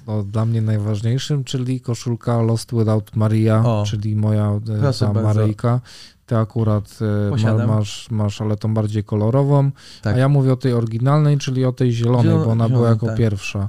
o 0.07 0.23
dla 0.23 0.45
mnie 0.45 0.63
najważniejszym, 0.63 1.45
czyli 1.45 1.81
koszulka 1.81 2.43
Lost 2.43 2.75
Without 2.75 3.17
Maria, 3.17 3.65
O. 3.65 3.85
czyli 3.87 4.17
moja 4.17 4.61
e, 4.89 4.93
ta. 4.99 5.13
Maryjka. 5.13 5.81
Ty 6.27 6.37
akurat 6.37 6.99
e, 7.37 7.57
ma, 7.57 7.67
masz, 7.67 8.11
masz, 8.11 8.41
ale 8.41 8.57
tą 8.57 8.75
bardziej 8.75 9.05
kolorową, 9.05 9.71
Tak. 10.03 10.15
a 10.15 10.19
ja 10.19 10.29
mówię 10.29 10.53
o 10.53 10.57
tej 10.57 10.73
oryginalnej, 10.73 11.39
czyli 11.39 11.65
o 11.65 11.73
tej 11.73 11.93
zielonej, 11.93 12.33
Zielone- 12.33 12.45
bo 12.45 12.51
ona 12.51 12.69
była 12.69 12.69
zielonej, 12.69 12.95
jako 12.95 13.07
tak. 13.07 13.17
pierwsza. 13.17 13.69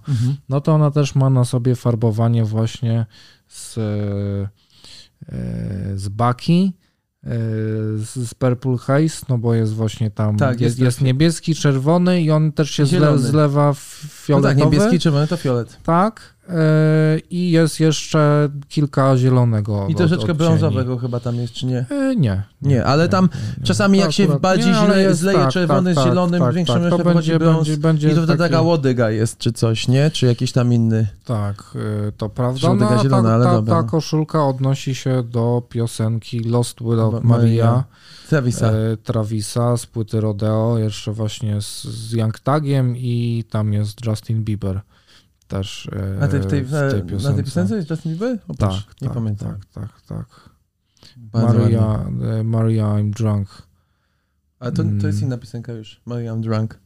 No 0.49 0.61
to 0.61 0.73
ona 0.73 0.91
też 0.91 1.15
ma 1.15 1.29
na 1.29 1.45
sobie 1.45 1.75
farbowanie 1.75 2.45
właśnie 2.45 3.05
z, 3.47 3.77
e, 3.77 3.81
z 5.95 6.09
baki, 6.09 6.73
z, 7.95 8.15
z 8.15 8.33
Purple 8.33 8.77
Haze, 8.77 9.25
no 9.29 9.37
bo 9.37 9.53
jest 9.53 9.73
właśnie 9.73 10.11
tam, 10.11 10.37
Tak, 10.37 10.61
jest, 10.61 10.79
jest 10.79 11.01
niebieski, 11.01 11.55
czerwony 11.55 12.21
i 12.21 12.31
on 12.31 12.51
też 12.51 12.71
się 12.71 12.85
zle, 12.85 13.17
zlewa 13.19 13.73
w 13.73 13.99
No 14.03 14.09
fioletowy. 14.09 14.55
tak, 14.55 14.71
niebieski, 14.71 14.99
czerwony 14.99 15.27
to 15.27 15.37
fiolet. 15.37 15.77
Tak. 15.83 16.32
E, 16.49 16.53
I 17.29 17.51
jest 17.51 17.79
jeszcze 17.79 18.49
kilka 18.69 19.17
zielonego. 19.17 19.87
I 19.89 19.95
troszeczkę 19.95 20.21
odcieni. 20.31 20.37
brązowego 20.37 20.97
chyba 20.97 21.19
tam 21.19 21.35
jest, 21.35 21.53
czy 21.53 21.65
nie? 21.65 21.85
E, 21.91 22.15
nie. 22.15 22.43
Nie, 22.61 22.85
ale 22.85 23.09
tam 23.09 23.29
nie. 23.59 23.63
czasami 23.65 23.97
To 23.99 24.03
jak 24.05 24.13
się 24.13 24.27
bardziej 24.39 24.73
nie, 24.89 24.95
jest- 25.01 25.19
zleje 25.19 25.39
tak, 25.39 25.51
czerwony 25.51 25.95
tak, 25.95 26.03
z 26.03 26.07
zielonym, 26.07 26.39
tak, 26.41 26.53
większym 26.55 26.81
tak, 26.81 26.89
to 26.89 26.97
wychodzi 26.97 27.13
będzie, 27.31 27.39
brąz. 27.39 27.57
będzie, 27.67 27.77
będzie 27.81 28.07
I 28.07 28.15
to 28.15 28.15
wtedy 28.23 28.37
taki- 28.37 28.51
taka 28.51 28.61
łodyga 28.61 29.09
jest, 29.09 29.37
czy 29.37 29.53
coś, 29.53 29.87
nie? 29.87 30.11
Czy 30.11 30.25
jakiś 30.25 30.51
tam 30.51 30.73
inny. 30.73 31.07
Tak, 31.25 31.63
y, 32.07 32.11
to 32.17 32.29
prawda. 32.29 32.59
Żółtyka 32.59 32.89
No, 32.89 32.99
a 32.99 33.03
zielona, 33.03 33.29
ta, 33.29 33.35
ale 33.35 33.45
ta, 33.45 33.51
dobra, 33.53 33.83
ta 33.83 33.89
koszulka 33.89 34.45
odnosi 34.47 34.95
się 34.95 35.23
do 35.23 35.63
piosenki 35.69 36.39
Lost 36.39 36.79
Without 36.83 37.23
Maria. 37.23 37.83
Travisa. 38.29 38.71
e, 38.71 38.97
Travisa 38.97 39.77
z 39.77 39.85
płyty 39.85 40.21
Rodeo, 40.21 40.77
jeszcze 40.77 41.11
właśnie 41.11 41.61
z, 41.61 41.83
z 41.83 42.11
Young 42.13 42.39
Tagiem 42.39 42.97
i 42.97 43.43
tam 43.49 43.73
jest 43.73 44.05
Justin 44.05 44.43
Bieber 44.43 44.81
też 45.53 45.89
e, 45.91 46.19
Na 46.19 46.27
tej, 46.27 46.39
w 46.39 46.45
tej, 46.45 46.63
w 46.63 46.71
na, 46.71 46.89
tej 46.91 46.99
na 47.03 47.09
piosence. 47.09 47.33
tej 47.35 47.43
piosence 47.43 47.75
jest 47.75 47.89
Justin 47.89 48.11
Bieber? 48.11 48.39
O, 48.47 48.53
Tak, 48.53 48.71
nie 49.01 49.07
tak, 49.07 49.13
pamiętam. 49.13 49.51
tak, 49.51 49.65
tak, 49.71 50.01
tak. 50.01 50.49
Bardzo. 51.17 51.59
Maria, 51.59 52.05
e, 52.39 52.43
Maria 52.43 52.85
I'm 52.85 53.09
Drunk. 53.09 53.47
Ale 54.59 54.71
to, 54.71 54.83
to 54.83 55.07
jest 55.07 55.17
Mm. 55.17 55.21
inna 55.23 55.37
piosenka 55.37 55.73
już. 55.73 56.01
Maria 56.05 56.33
I'm 56.33 56.39
Drunk. 56.41 56.79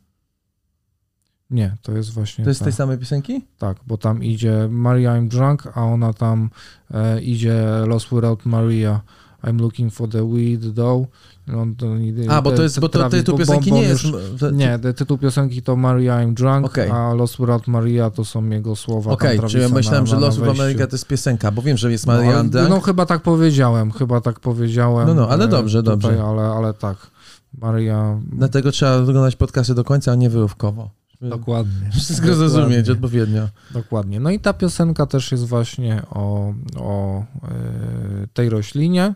Nie, 1.49 1.75
to 1.81 1.91
jest 1.91 2.09
właśnie 2.13 2.43
To 2.43 2.49
jest 2.49 2.57
z 2.57 2.59
ta. 2.59 2.63
tej 2.65 2.73
samej 2.73 2.97
piosenki? 2.97 3.45
Tak, 3.57 3.77
bo 3.87 3.97
tam 3.97 4.23
idzie 4.23 4.67
Maria 4.71 5.11
I'm 5.13 5.27
Drunk, 5.27 5.67
a 5.77 5.81
ona 5.83 6.13
tam 6.13 6.49
e, 6.91 7.21
idzie 7.21 7.63
Lost 7.87 8.07
Without 8.11 8.45
Maria. 8.45 9.01
I'm 9.47 9.61
looking 9.61 9.93
for 9.93 10.09
the 10.09 10.25
weed 10.25 10.75
though. 10.75 11.07
No, 11.47 11.65
to, 11.77 11.85
A, 12.29 12.41
bo 12.41 12.51
to 12.51 12.63
jest, 12.63 12.79
bo 12.79 12.89
to 12.89 13.09
tytuł 13.09 13.37
piosenki 13.37 13.71
nie 13.71 13.81
jest... 13.81 14.03
Nie, 14.53 14.79
tytuł 14.95 15.17
piosenki 15.17 15.61
to 15.61 15.75
Maria 15.75 16.15
I'm 16.17 16.33
Drunk, 16.33 16.65
Okej. 16.65 16.91
a 16.91 17.13
Lost 17.13 17.37
Without 17.39 17.67
Maria 17.67 18.09
to 18.09 18.25
są 18.25 18.49
jego 18.49 18.75
słowa. 18.75 19.11
Okej, 19.11 19.39
tam 19.39 19.49
czyli 19.49 19.63
ja 19.63 19.69
myślałem, 19.69 20.03
na, 20.03 20.09
że 20.09 20.17
of 20.17 20.37
wejściu. 20.37 20.61
America 20.61 20.87
to 20.87 20.95
jest 20.95 21.07
piosenka, 21.07 21.51
bo 21.51 21.61
wiem, 21.61 21.77
że 21.77 21.91
jest 21.91 22.07
No, 22.07 22.13
Maria 22.13 22.31
ale- 22.31 22.43
I'm 22.43 22.49
Drunk. 22.49 22.69
No 22.69 22.79
chyba 22.79 23.05
tak 23.05 23.21
powiedziałem, 23.21 23.91
chyba 23.91 24.21
tak 24.21 24.39
powiedziałem. 24.39 25.07
No, 25.07 25.13
no, 25.13 25.29
ale 25.29 25.45
e, 25.45 25.47
dobrze, 25.47 25.83
tutaj, 25.83 25.97
dobrze. 25.97 26.23
Ale, 26.23 26.43
ale 26.43 26.73
tak, 26.73 26.97
Maria... 27.57 28.19
Dlatego 28.31 28.71
trzeba 28.71 28.97
oglądać 28.97 29.35
podcasty 29.35 29.75
do 29.75 29.83
końca, 29.83 30.11
a 30.11 30.15
nie 30.15 30.29
wyrówkowo. 30.29 30.89
Żeby 31.21 31.29
Dokładnie. 31.29 31.89
Wszystko 31.91 32.27
Dokładnie. 32.27 32.49
zrozumieć 32.49 32.89
odpowiednio. 32.89 33.47
Dokładnie. 33.71 34.19
No 34.19 34.29
i 34.29 34.39
ta 34.39 34.53
piosenka 34.53 35.05
też 35.05 35.31
jest 35.31 35.45
właśnie 35.45 36.01
o, 36.09 36.53
o 36.79 37.19
e, 37.19 38.27
tej 38.33 38.49
roślinie, 38.49 39.13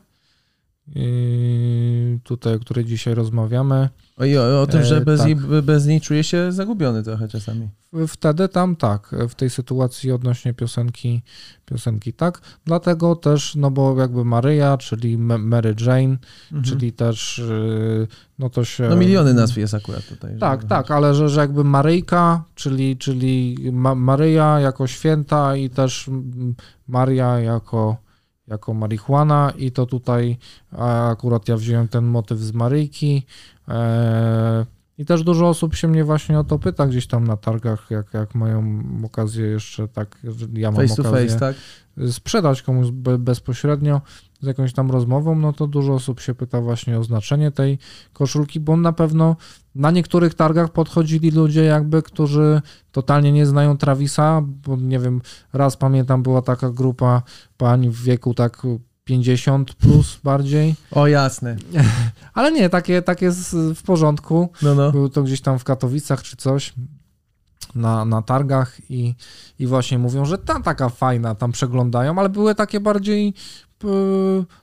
tutaj, 2.24 2.56
o 2.56 2.60
której 2.60 2.86
dzisiaj 2.86 3.14
rozmawiamy. 3.14 3.90
O, 4.18 4.26
i 4.26 4.38
o, 4.38 4.62
o 4.62 4.68
tym, 4.68 4.82
E, 4.82 4.86
że 4.86 5.02
bez, 5.02 5.20
tak. 5.20 5.28
niej, 5.28 5.62
bez 5.64 5.86
niej 5.86 6.02
czuję 6.02 6.24
się 6.24 6.52
zagubiony 6.52 7.04
trochę 7.04 7.28
czasami. 7.28 7.70
Wtedy 8.08 8.50
tam 8.50 8.76
tak, 8.76 9.16
w 9.30 9.36
tej 9.36 9.50
sytuacji 9.50 10.12
odnośnie 10.12 10.54
piosenki, 10.54 11.22
piosenki 11.66 12.14
tak. 12.14 12.42
Dlatego 12.66 13.16
też, 13.16 13.56
no 13.56 13.72
bo 13.72 14.00
jakby 14.00 14.26
Maryja, 14.26 14.78
czyli 14.78 15.18
Ma- 15.18 15.38
Mary 15.38 15.76
Jane, 15.86 16.18
czyli 16.64 16.94
też, 16.94 17.40
y, 17.40 18.08
no 18.40 18.50
to 18.50 18.66
się... 18.66 18.84
Mhm. 18.84 19.00
No 19.00 19.06
miliony 19.06 19.34
nazw 19.34 19.58
jest 19.58 19.74
akurat 19.74 20.04
tutaj. 20.08 20.40
Tak, 20.40 20.64
tak, 20.64 20.92
ale 20.92 21.16
że, 21.16 21.30
że 21.30 21.42
jakby 21.42 21.64
Maryjka, 21.64 22.44
czyli, 22.56 22.98
czyli 22.98 23.58
Ma 23.72 23.96
Maryja 23.96 24.60
jako 24.60 24.88
święta 24.88 25.56
i 25.56 25.70
też 25.70 26.10
Maria 26.88 27.40
jako, 27.40 27.98
jako 28.52 28.74
marihuana 28.74 29.54
i 29.58 29.72
to 29.72 29.86
tutaj 29.86 30.38
akurat 31.10 31.48
ja 31.48 31.58
wziąłem 31.58 31.88
ten 31.88 32.06
motyw 32.06 32.40
z 32.40 32.52
Maryjki 32.54 33.26
e, 33.68 34.66
i 34.98 35.06
też 35.06 35.24
dużo 35.24 35.50
osób 35.50 35.76
się 35.76 35.88
mnie 35.88 36.04
właśnie 36.04 36.40
o 36.40 36.44
to 36.44 36.60
pyta 36.60 36.88
gdzieś 36.88 37.08
tam 37.08 37.28
na 37.28 37.38
targach, 37.38 37.88
jak, 37.90 38.14
jak 38.14 38.36
mają 38.36 38.84
okazję 39.06 39.46
jeszcze 39.46 39.88
tak, 39.88 40.20
ja 40.54 40.72
mam 40.72 40.88
Face 40.88 41.04
to 41.04 41.10
okazję 41.10 41.28
face, 41.28 41.40
tak? 41.40 41.56
sprzedać 42.12 42.62
komuś 42.62 42.92
be, 42.92 43.18
bezpośrednio 43.18 44.02
z 44.42 44.48
jakąś 44.48 44.74
tam 44.74 44.92
rozmową, 44.92 45.36
no 45.36 45.54
to 45.54 45.68
dużo 45.68 45.94
osób 45.94 46.20
się 46.20 46.36
pyta 46.36 46.62
właśnie 46.62 47.00
o 47.00 47.04
znaczenie 47.04 47.52
tej 47.52 47.78
koszulki, 48.14 48.60
bo 48.60 48.78
na 48.78 48.94
pewno 48.94 49.36
na 49.76 49.92
niektórych 49.92 50.34
targach 50.34 50.70
podchodzili 50.72 51.32
ludzie 51.32 51.64
jakby, 51.64 52.02
którzy 52.04 52.62
totalnie 52.92 53.32
nie 53.32 53.46
znają 53.46 53.78
Travisa, 53.78 54.42
bo 54.44 54.76
nie 54.76 55.00
wiem, 55.00 55.22
raz 55.54 55.78
pamiętam 55.78 56.24
była 56.24 56.42
taka 56.42 56.70
grupa 56.72 57.22
pań 57.58 57.90
w 57.90 58.04
wieku 58.04 58.34
tak 58.34 58.62
50 59.04 59.74
plus 59.74 60.20
bardziej, 60.24 60.76
O 60.92 61.08
jasne. 61.08 61.56
ale 62.34 62.52
nie, 62.52 62.70
takie, 62.70 63.02
takie 63.02 63.32
z- 63.32 63.78
w 63.80 63.84
porządku. 63.84 64.50
No, 64.62 64.76
no. 64.76 64.92
Był 64.92 65.10
to 65.10 65.24
gdzieś 65.24 65.42
tam 65.42 65.60
w 65.60 65.64
Katowicach 65.64 66.24
czy 66.24 66.38
coś 66.38 66.74
na, 67.76 68.06
na 68.06 68.22
targach 68.22 68.78
i, 68.90 69.16
i 69.60 69.68
właśnie 69.68 69.98
mówią, 69.98 70.26
że 70.26 70.38
ta 70.38 70.60
taka 70.60 70.90
fajna, 70.90 71.36
tam 71.36 71.52
przeglądają, 71.52 72.20
ale 72.20 72.30
były 72.30 72.56
takie 72.56 72.80
bardziej 72.80 73.34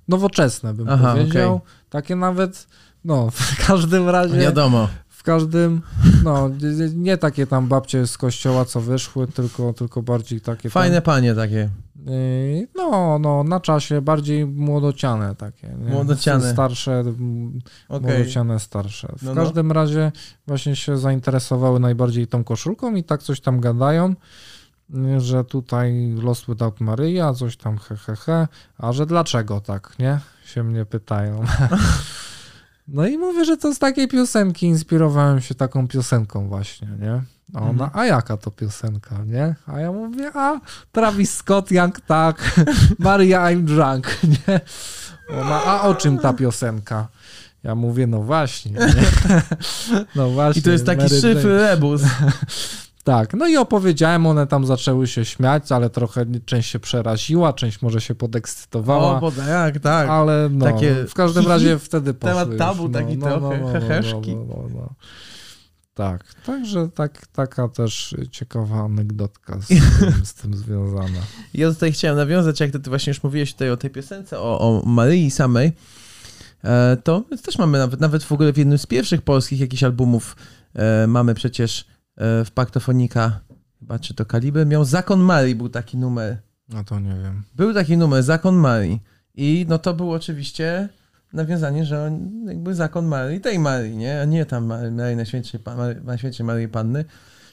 nowoczesne, 0.09 0.75
bym 0.75 0.89
Aha, 0.89 1.13
powiedział. 1.13 1.55
okej. 1.55 1.69
Takie 1.91 2.17
nawet, 2.17 2.67
no, 3.05 3.31
w 3.33 3.67
każdym 3.67 4.09
razie, 4.09 4.39
Wiadomo. 4.39 4.89
w 5.09 5.23
każdym, 5.23 5.81
no, 6.25 6.51
nie- 6.95 7.17
takie 7.19 7.47
tam 7.47 7.67
babcie 7.69 8.07
z 8.07 8.19
kościoła, 8.19 8.65
co 8.65 8.81
wyszły, 8.81 9.27
tylko, 9.27 9.73
tylko 9.73 10.03
bardziej 10.03 10.41
takie 10.41 10.71
Fajne 10.71 11.03
panie 11.03 11.35
takie. 11.35 11.71
tam, 12.05 12.15
yy, 12.15 12.69
no, 12.75 13.19
no, 13.19 13.45
na 13.45 13.61
czasie, 13.61 14.01
bardziej 14.01 14.47
młodociane 14.47 15.35
takie. 15.35 15.69
Nie? 15.69 15.91
Młodociane. 15.93 16.53
Starsze, 16.53 17.01
Okej. 17.89 18.01
młodociane 18.17 18.61
starsze. 18.61 19.09
W 19.19 19.23
No, 19.23 19.35
no. 19.35 19.43
każdym 19.43 19.73
razie 19.73 20.13
właśnie 20.47 20.77
się 20.77 20.99
zainteresowały 20.99 21.81
najbardziej 21.81 22.27
tą 22.27 22.45
koszulką 22.45 22.95
i 22.95 23.05
tak 23.05 23.23
coś 23.23 23.41
tam 23.41 23.61
gadają, 23.61 24.11
y, 24.11 24.15
że 25.19 25.45
tutaj 25.45 26.15
Lost 26.23 26.45
Without 26.49 26.81
Maria, 26.81 27.35
coś 27.35 27.57
tam 27.57 27.79
he, 27.79 27.97
he, 27.97 28.17
he, 28.17 28.49
a 28.79 28.93
że 28.93 29.07
dlaczego 29.07 29.61
tak, 29.61 29.93
nie? 29.99 30.19
Się 30.47 30.63
mnie 30.63 30.85
pytają. 30.85 31.45
No 32.91 33.07
i 33.07 33.19
mówię, 33.19 33.45
że 33.45 33.57
to 33.57 33.75
z 33.75 33.79
takiej 33.79 34.09
piosenki 34.09 34.67
inspirowałem 34.67 35.41
się 35.41 35.55
taką 35.55 35.89
piosenką 35.89 36.49
właśnie, 36.49 36.89
nie? 37.01 37.23
A 37.55 37.61
ona, 37.61 37.71
Mhm. 37.85 37.91
a 37.95 38.07
jaka 38.07 38.37
to 38.37 38.51
piosenka, 38.51 39.17
nie? 39.27 39.55
A 39.67 39.81
ja 39.81 39.93
mówię, 39.93 40.31
a 40.35 40.61
Travis 40.93 41.35
Scott, 41.35 41.71
Young 41.71 42.01
tak, 42.01 42.61
Maria 42.99 43.41
I'm 43.43 43.65
Drunk, 43.65 44.07
nie? 44.49 44.61
Ona, 45.41 45.65
a 45.65 45.83
o 45.83 45.95
czym 45.95 46.19
ta 46.19 46.33
piosenka? 46.33 47.09
Ja 47.63 47.75
mówię, 47.75 48.07
no 48.07 48.23
właśnie, 48.23 48.71
nie? 48.73 48.95
No 50.15 50.31
właśnie. 50.31 50.61
I 50.61 50.63
to 50.63 50.71
jest 50.71 50.87
taki 50.87 51.03
Mary 51.03 51.21
szyfr 51.21 51.47
Jane. 51.49 51.59
rebus. 51.69 52.03
Tak, 53.09 53.35
no 53.35 53.49
i 53.49 53.57
opowiedziałem, 53.57 54.27
one 54.27 54.47
tam 54.47 54.67
zaczęły 54.67 55.07
się 55.07 55.25
śmiać, 55.25 55.73
ale 55.73 55.91
trochę 55.91 56.27
część 56.45 56.71
się 56.71 56.79
przeraziła, 56.79 57.53
część 57.53 57.83
może 57.83 58.01
się 58.01 58.15
podekscytowała. 58.15 59.17
O, 59.17 59.21
bo 59.21 59.43
jak, 59.43 59.79
tak. 59.79 60.09
Ale 60.09 60.49
no, 60.53 60.65
Takie 60.67 60.95
w 61.09 61.15
każdym 61.15 61.47
razie 61.47 61.79
wtedy 61.89 62.15
poszły 62.15 62.35
temat 62.35 62.49
już, 62.49 62.59
tabu 62.59 62.89
no, 62.89 62.89
taki 62.89 63.19
no, 63.19 63.27
trochę, 63.27 63.59
no, 63.59 63.67
no, 63.67 63.73
no, 63.73 63.81
heheszki. 63.81 64.37
No, 64.37 64.69
no. 64.75 64.95
Tak, 65.95 66.35
także 66.47 66.89
tak, 66.89 67.27
taka 67.27 67.69
też 67.69 68.15
ciekawa 68.31 68.85
anegdotka 68.85 69.61
z 69.61 69.69
tym, 70.01 70.25
z 70.25 70.35
tym 70.35 70.57
związana. 70.57 71.21
Ja 71.55 71.69
tutaj 71.73 71.93
chciałem 71.93 72.17
nawiązać, 72.17 72.61
jak 72.61 72.71
ty 72.71 72.79
właśnie 72.79 73.11
już 73.11 73.23
mówiłeś 73.23 73.53
tutaj 73.53 73.71
o 73.71 73.77
tej 73.77 73.91
piosence, 73.91 74.39
o, 74.39 74.61
o 74.61 74.83
Maryi 74.87 75.31
samej, 75.31 75.73
e, 76.65 76.97
to 77.05 77.25
też 77.45 77.59
mamy 77.59 77.79
nawet, 77.79 78.01
nawet 78.01 78.25
w 78.25 78.33
ogóle 78.33 78.53
w 78.53 78.57
jednym 78.57 78.79
z 78.79 78.87
pierwszych 78.87 79.23
polskich 79.23 79.61
jakichś 79.61 79.83
albumów 79.83 80.37
e, 80.75 81.07
mamy 81.07 81.35
przecież 81.35 81.98
w 82.19 82.51
Paktofonika, 82.55 83.41
chyba 83.81 83.99
czy 83.99 84.15
to 84.15 84.27
Kaliber, 84.27 84.67
miał 84.67 84.85
Zakon 84.85 85.21
Marii, 85.21 85.55
był 85.55 85.69
taki 85.69 85.97
numer. 85.97 86.39
No 86.69 86.85
to 86.85 87.01
nie 87.01 87.15
wiem. 87.23 87.43
Był 87.55 87.75
taki 87.75 87.97
numer, 87.97 88.23
Zakon 88.23 88.57
Marii. 88.57 89.01
I 89.35 89.67
no 89.69 89.79
to 89.79 89.95
było 89.95 90.15
oczywiście 90.15 90.89
nawiązanie, 91.33 91.85
że 91.85 92.19
jakby 92.47 92.75
zakon 92.75 93.07
Marii, 93.07 93.41
tej 93.41 93.59
Marii, 93.59 93.97
nie? 93.97 94.21
A 94.21 94.25
nie 94.25 94.47
tam 94.47 94.65
Marii, 94.65 94.93
Najświętszej, 94.93 95.61
Marii, 95.77 96.05
Najświętszej 96.05 96.47
Marii 96.47 96.69
Panny, 96.69 97.05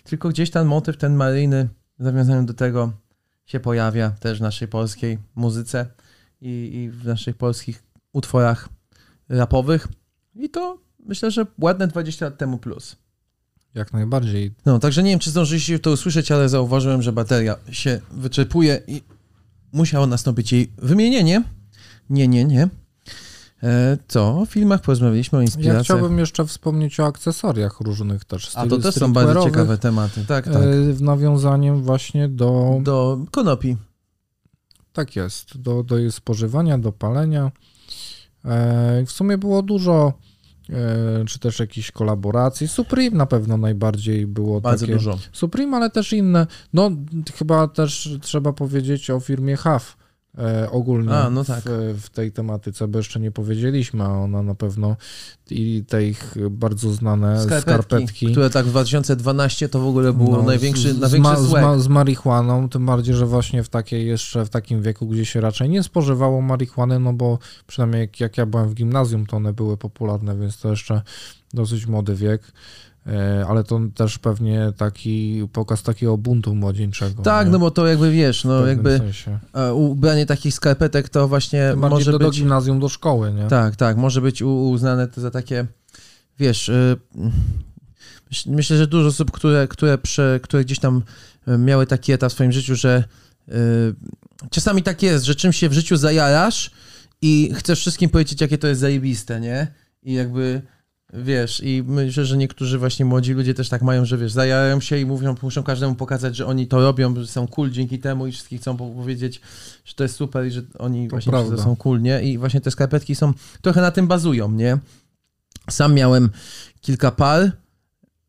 tylko 0.03 0.29
gdzieś 0.29 0.51
ten 0.51 0.67
motyw, 0.67 0.97
ten 0.97 1.15
maryjny 1.15 1.69
w 1.99 2.03
nawiązaniu 2.03 2.45
do 2.45 2.53
tego 2.53 2.91
się 3.45 3.59
pojawia 3.59 4.09
też 4.09 4.39
w 4.39 4.41
naszej 4.41 4.67
polskiej 4.67 5.17
muzyce 5.35 5.85
i, 6.41 6.71
i 6.73 6.89
w 6.89 7.05
naszych 7.05 7.37
polskich 7.37 7.83
utworach 8.13 8.69
rapowych. 9.29 9.87
I 10.35 10.49
to 10.49 10.79
myślę, 11.05 11.31
że 11.31 11.45
ładne 11.59 11.87
20 11.87 12.25
lat 12.25 12.37
temu 12.37 12.57
plus. 12.57 12.95
Jak 13.75 13.93
najbardziej. 13.93 14.51
No, 14.65 14.79
także 14.79 15.03
nie 15.03 15.09
wiem, 15.09 15.19
czy 15.19 15.29
zdążyliście 15.29 15.79
to 15.79 15.91
usłyszeć, 15.91 16.31
ale 16.31 16.49
zauważyłem, 16.49 17.01
że 17.01 17.11
bateria 17.11 17.55
się 17.71 18.01
wyczerpuje 18.11 18.81
i 18.87 19.01
musiało 19.73 20.07
nastąpić 20.07 20.51
jej 20.53 20.71
wymienienie. 20.77 21.43
Nie, 22.09 22.27
nie, 22.27 22.45
nie. 22.45 22.69
E, 23.63 23.97
co? 24.07 24.39
O 24.39 24.45
filmach 24.45 24.81
porozmawialiśmy, 24.81 25.37
o 25.37 25.41
Ja 25.41 25.45
inspiracjach. 25.45 25.83
chciałbym 25.83 26.19
jeszcze 26.19 26.45
wspomnieć 26.45 26.99
o 26.99 27.05
akcesoriach 27.05 27.79
różnych 27.79 28.25
też. 28.25 28.51
A 28.55 28.67
to 28.67 28.77
też 28.77 28.95
są 28.95 29.13
bardzo 29.13 29.43
ciekawe 29.43 29.77
tematy. 29.77 30.25
Tak, 30.27 30.45
tak. 30.45 30.63
W 30.93 31.01
nawiązaniem 31.01 31.83
właśnie 31.83 32.29
do, 32.29 32.79
Do 32.83 33.19
konopi. 33.31 33.77
tak 34.93 35.15
jest, 35.15 35.57
do, 35.57 35.83
do 35.83 35.97
jej 35.97 36.11
spożywania, 36.11 36.77
do 36.77 36.91
palenia. 36.91 37.51
E, 38.45 39.03
W 39.05 39.11
sumie 39.11 39.37
było 39.37 39.61
dużo, 39.61 40.13
e, 40.13 40.34
czy 41.27 41.39
też 41.39 41.59
jakichś 41.59 41.91
kolaboracji. 41.91 42.67
Supreme 42.67 43.17
na 43.17 43.25
pewno 43.25 43.57
najbardziej 43.57 44.27
było 44.27 44.61
Bardzo 44.61 44.85
takie. 44.85 44.93
dużo. 44.93 45.19
Supreme, 45.31 45.77
ale 45.77 45.89
też 45.89 46.13
inne. 46.13 46.47
No, 46.73 46.91
chyba 47.35 47.67
też 47.67 48.09
trzeba 48.21 48.53
powiedzieć 48.53 49.09
o 49.09 49.19
firmie 49.19 49.57
HAF 49.57 49.97
e, 49.97 50.04
ogólnie 50.71 51.13
A, 51.13 51.29
no 51.29 51.43
tak. 51.43 51.63
w, 51.65 52.01
w 52.01 52.09
tej 52.09 52.31
tematyce, 52.31 52.87
bo 52.87 52.99
jeszcze 52.99 53.19
nie 53.19 53.31
powiedzieliśmy, 53.31 54.03
a 54.03 54.09
ona 54.09 54.43
na 54.43 54.55
pewno 54.55 54.95
i 55.49 55.83
te 55.87 56.07
ich 56.07 56.35
bardzo 56.49 56.91
znane 56.91 57.43
Skarpetki, 57.43 57.61
skarpetki. 57.71 58.31
które 58.31 58.49
tak 58.49 58.65
w 58.65 58.69
2012 58.69 59.69
to 59.69 59.79
w 59.79 59.87
ogóle 59.87 60.13
było 60.13 60.37
No, 60.37 60.43
największy, 60.43 60.93
z, 60.93 60.99
największy 60.99 61.35
z, 61.37 61.51
ma, 61.51 61.79
z 61.79 61.87
marihuaną, 61.87 62.69
tym 62.69 62.85
bardziej, 62.85 63.15
że 63.15 63.25
właśnie 63.25 63.63
w 63.63 63.69
takiej 63.69 64.07
jeszcze 64.07 64.45
w 64.45 64.49
takim 64.49 64.81
wieku, 64.81 65.07
gdzie 65.07 65.25
się 65.25 65.41
raczej 65.41 65.69
nie 65.69 65.83
spożywało 65.83 66.41
marihuany, 66.41 66.99
no 66.99 67.13
bo 67.13 67.39
przynajmniej 67.67 68.01
jak, 68.01 68.19
jak 68.19 68.37
ja 68.37 68.45
byłem 68.45 68.69
w 68.69 68.73
gimnazjum, 68.73 69.25
to 69.25 69.37
one 69.37 69.53
były 69.53 69.77
popularne, 69.77 70.37
więc 70.37 70.57
to 70.57 70.69
jeszcze 70.69 71.01
dosyć 71.53 71.85
młody 71.85 72.15
wiek. 72.15 72.51
E, 73.07 73.45
Ale 73.47 73.63
to 73.63 73.79
też 73.95 74.17
pewnie 74.17 74.73
taki 74.77 75.47
pokaz 75.53 75.83
takiego 75.83 76.17
buntu 76.17 76.55
młodzieńczego. 76.55 77.23
Tak, 77.23 77.45
nie? 77.45 77.51
no 77.51 77.59
bo 77.59 77.71
to 77.71 77.87
jakby 77.87 78.11
wiesz, 78.11 78.43
no 78.43 78.65
jakby 78.65 78.97
sensie. 78.97 79.39
e, 79.53 79.73
ubranie 79.73 80.25
takich 80.25 80.53
skarpetek 80.53 81.09
to 81.09 81.27
właśnie 81.27 81.73
bardziej 81.77 81.89
może 81.89 82.11
do, 82.11 82.19
do 82.19 82.27
być... 82.27 82.37
gimnazjum, 82.39 82.79
do 82.79 82.89
szkoły, 82.89 83.33
nie? 83.33 83.47
Tak, 83.47 83.75
tak, 83.75 83.97
może 83.97 84.21
być 84.21 84.41
uznane 84.41 85.07
to 85.07 85.21
za 85.21 85.31
takie, 85.31 85.65
wiesz, 86.39 86.71
myśl- 88.31 88.49
myślę, 88.49 88.77
że 88.77 88.87
dużo 88.87 89.07
osób, 89.07 89.31
które, 89.31 89.67
które, 89.67 89.97
prze, 89.97 90.39
które 90.43 90.63
gdzieś 90.63 90.79
tam 90.79 91.01
miały 91.57 91.87
taki 91.87 92.11
etap 92.11 92.31
w 92.31 92.33
swoim 92.33 92.51
życiu, 92.51 92.75
że 92.75 93.03
czasami 94.49 94.83
tak 94.83 95.03
jest, 95.03 95.25
że 95.25 95.35
czym 95.35 95.53
się 95.53 95.69
w 95.69 95.73
życiu 95.73 95.97
zajarasz 95.97 96.71
i 97.21 97.51
chcesz 97.55 97.79
wszystkim 97.79 98.09
powiedzieć, 98.09 98.41
jakie 98.41 98.57
to 98.57 98.67
jest 98.67 98.81
zajebiste, 98.81 99.39
nie? 99.39 99.67
I 100.03 100.13
jakby, 100.13 100.61
wiesz, 101.23 101.61
i 101.63 101.83
myślę, 101.87 102.25
że 102.25 102.37
niektórzy 102.37 102.79
właśnie 102.79 103.05
młodzi 103.05 103.33
ludzie 103.33 103.53
też 103.53 103.69
tak 103.69 103.81
mają, 103.81 104.05
że 104.05 104.17
wiesz, 104.17 104.31
zajarają 104.31 104.79
się 104.81 104.97
i 104.97 105.05
mówią, 105.05 105.35
muszą 105.41 105.63
każdemu 105.63 105.95
pokazać, 105.95 106.35
że 106.35 106.45
oni 106.45 106.67
to 106.67 106.79
robią, 106.81 107.15
że 107.15 107.27
są 107.27 107.47
cool 107.47 107.71
dzięki 107.71 107.99
temu 107.99 108.27
i 108.27 108.31
wszystkich 108.31 108.61
chcą 108.61 108.77
po- 108.77 108.89
powiedzieć, 108.89 109.41
że 109.85 109.93
to 109.95 110.03
jest 110.03 110.15
super 110.15 110.47
i 110.47 110.51
że 110.51 110.61
oni 110.79 111.07
To 111.07 111.09
właśnie 111.09 111.31
prawda. 111.31 111.57
są 111.57 111.75
cool, 111.75 112.01
nie? 112.01 112.21
I 112.23 112.37
właśnie 112.37 112.61
te 112.61 112.71
skarpetki 112.71 113.15
są, 113.15 113.33
trochę 113.61 113.81
na 113.81 113.91
tym 113.91 114.07
bazują, 114.07 114.51
nie? 114.51 114.77
Sam 115.69 115.93
miałem 115.93 116.29
kilka 116.81 117.11
par, 117.11 117.51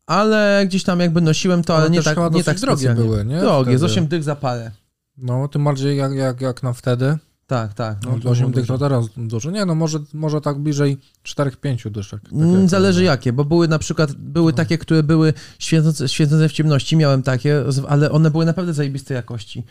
ale 0.06 0.62
gdzieś 0.66 0.84
tam 0.84 1.00
jakby 1.00 1.20
nosiłem 1.20 1.64
to, 1.64 1.76
ale 1.76 1.86
One 1.86 1.94
nie 1.96 2.02
tak, 2.02 2.18
nie 2.32 2.44
tak 2.44 2.60
drogie 2.60 2.94
były, 2.94 3.24
nie? 3.24 3.40
Drogie, 3.40 3.78
z 3.78 3.80
Wtedy. 3.80 3.92
8 3.92 4.06
dych 4.08 4.22
za 4.22 4.36
parę. 4.36 4.70
No, 5.18 5.48
tym 5.48 5.64
bardziej 5.64 5.96
jak, 5.96 6.12
jak, 6.12 6.40
jak 6.40 6.62
na 6.62 6.72
wtedy. 6.72 7.16
Tak, 7.46 7.74
tak. 7.74 7.98
No, 8.04 8.18
to 8.22 8.30
8 8.30 8.40
było 8.42 8.54
tych 8.54 8.66
to 8.66 8.72
dużo. 8.72 8.78
teraz 8.88 9.06
dużo. 9.16 9.50
Nie, 9.50 9.64
no 9.64 9.74
może, 9.74 9.98
może 10.14 10.40
tak 10.40 10.58
bliżej 10.58 10.98
4-5 11.24 11.90
dyszek. 11.90 12.20
Tak 12.22 12.32
Mm, 12.32 12.60
jak- 12.60 12.70
Zależy 12.70 13.04
jakie, 13.04 13.32
bo 13.32 13.44
były 13.44 13.68
na 13.68 13.78
przykład, 13.78 14.12
były 14.12 14.52
No. 14.52 14.56
takie, 14.56 14.78
które 14.78 15.02
były 15.02 15.32
świecące, 15.58 16.08
świecące 16.08 16.48
w 16.48 16.52
ciemności, 16.52 16.96
miałem 16.96 17.22
takie, 17.22 17.64
ale 17.88 18.10
one 18.10 18.30
były 18.30 18.44
naprawdę 18.44 18.72
zajebistej 18.74 19.14
jakości. 19.14 19.64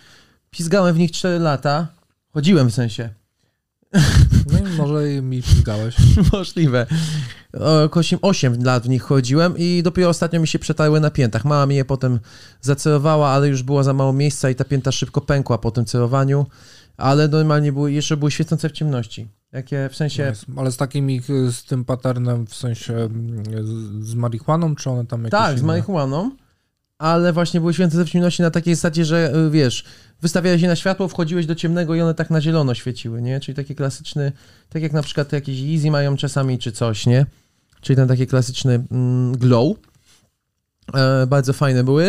Pizgałem 0.52 0.96
w 0.96 0.98
nich 1.00 1.12
4 1.12 1.40
lata, 1.40 1.88
chodziłem 2.34 2.70
w 2.70 2.74
sensie, 2.74 3.10
No 4.52 4.60
i 4.60 4.78
może 4.78 5.22
mi 5.22 5.44
pizgałeś. 5.44 5.96
możliwe. 6.34 6.86
O, 7.60 7.84
Około 7.84 8.04
8 8.22 8.64
lat 8.64 8.84
w 8.84 8.90
nich 8.90 9.04
chodziłem 9.04 9.58
i 9.58 9.84
dopiero 9.84 10.10
ostatnio 10.10 10.40
mi 10.40 10.48
się 10.48 10.60
przetarły 10.60 11.00
na 11.00 11.12
piętach. 11.12 11.46
Mama 11.46 11.66
mi 11.66 11.76
je 11.76 11.86
potem 11.86 12.20
zacerowała, 12.62 13.30
ale 13.30 13.48
już 13.48 13.64
było 13.64 13.84
za 13.84 13.94
mało 13.94 14.14
miejsca 14.14 14.50
i 14.50 14.56
ta 14.56 14.64
pięta 14.64 14.92
szybko 14.92 15.22
pękła 15.22 15.58
po 15.58 15.72
tym 15.72 15.86
cerowaniu, 15.86 16.46
ale 16.98 17.28
normalnie 17.28 17.72
były, 17.74 17.91
jeszcze 17.91 18.18
były 18.18 18.32
świecące 18.32 18.70
w 18.70 18.72
ciemności. 18.72 19.28
Jakie 19.52 19.89
w 19.91 19.96
sensie... 19.96 20.30
Nice. 20.30 20.46
Ale 20.62 20.72
z 20.72 20.78
takim 20.78 21.10
ich, 21.10 21.24
z 21.52 21.64
tym 21.64 21.86
patternem, 21.86 22.48
w 22.48 22.56
sensie 22.56 23.10
z, 23.64 24.06
z 24.06 24.16
marihuaną, 24.16 24.76
czy 24.76 24.89
one 24.89 25.06
tam 25.06 25.20
jakieś 25.20 25.32
Tak, 25.32 25.58
z 25.58 25.60
inne? 25.62 25.68
marihuaną, 25.68 26.32
ale 26.98 27.34
właśnie 27.34 27.60
były 27.60 27.74
święte 27.74 28.06
w 28.06 28.10
ciemności 28.10 28.41
na 28.41 28.52
takiej 28.52 28.76
zasadzie, 28.76 29.06
że 29.06 29.36
y, 29.36 29.50
wiesz, 29.50 29.86
wystawiałeś 30.22 30.62
je 30.62 30.68
na 30.68 30.76
światło, 30.76 31.08
wchodziłeś 31.08 31.46
do 31.46 31.56
ciemnego 31.56 31.96
i 31.96 32.02
one 32.02 32.14
tak 32.14 32.30
na 32.30 32.41
zielono 32.41 32.74
świeciły, 32.74 33.22
nie? 33.22 33.39
Czyli 33.39 33.56
taki 33.56 33.76
klasyczny, 33.76 34.32
tak 34.70 34.82
jak 34.82 34.93
na 34.93 35.04
przykład 35.04 35.32
jakieś 35.32 35.62
Easy 35.62 35.91
mają 35.91 36.18
czasami 36.18 36.60
czy 36.60 36.72
coś, 36.72 37.06
nie? 37.06 37.26
Czyli 37.82 37.96
ten 37.98 38.08
taki 38.08 38.28
klasyczny 38.28 38.84
mm, 38.91 39.38
glow. 39.38 39.78
E, 40.93 41.28
bardzo 41.28 41.54
fajne 41.54 41.84
były. 41.84 42.06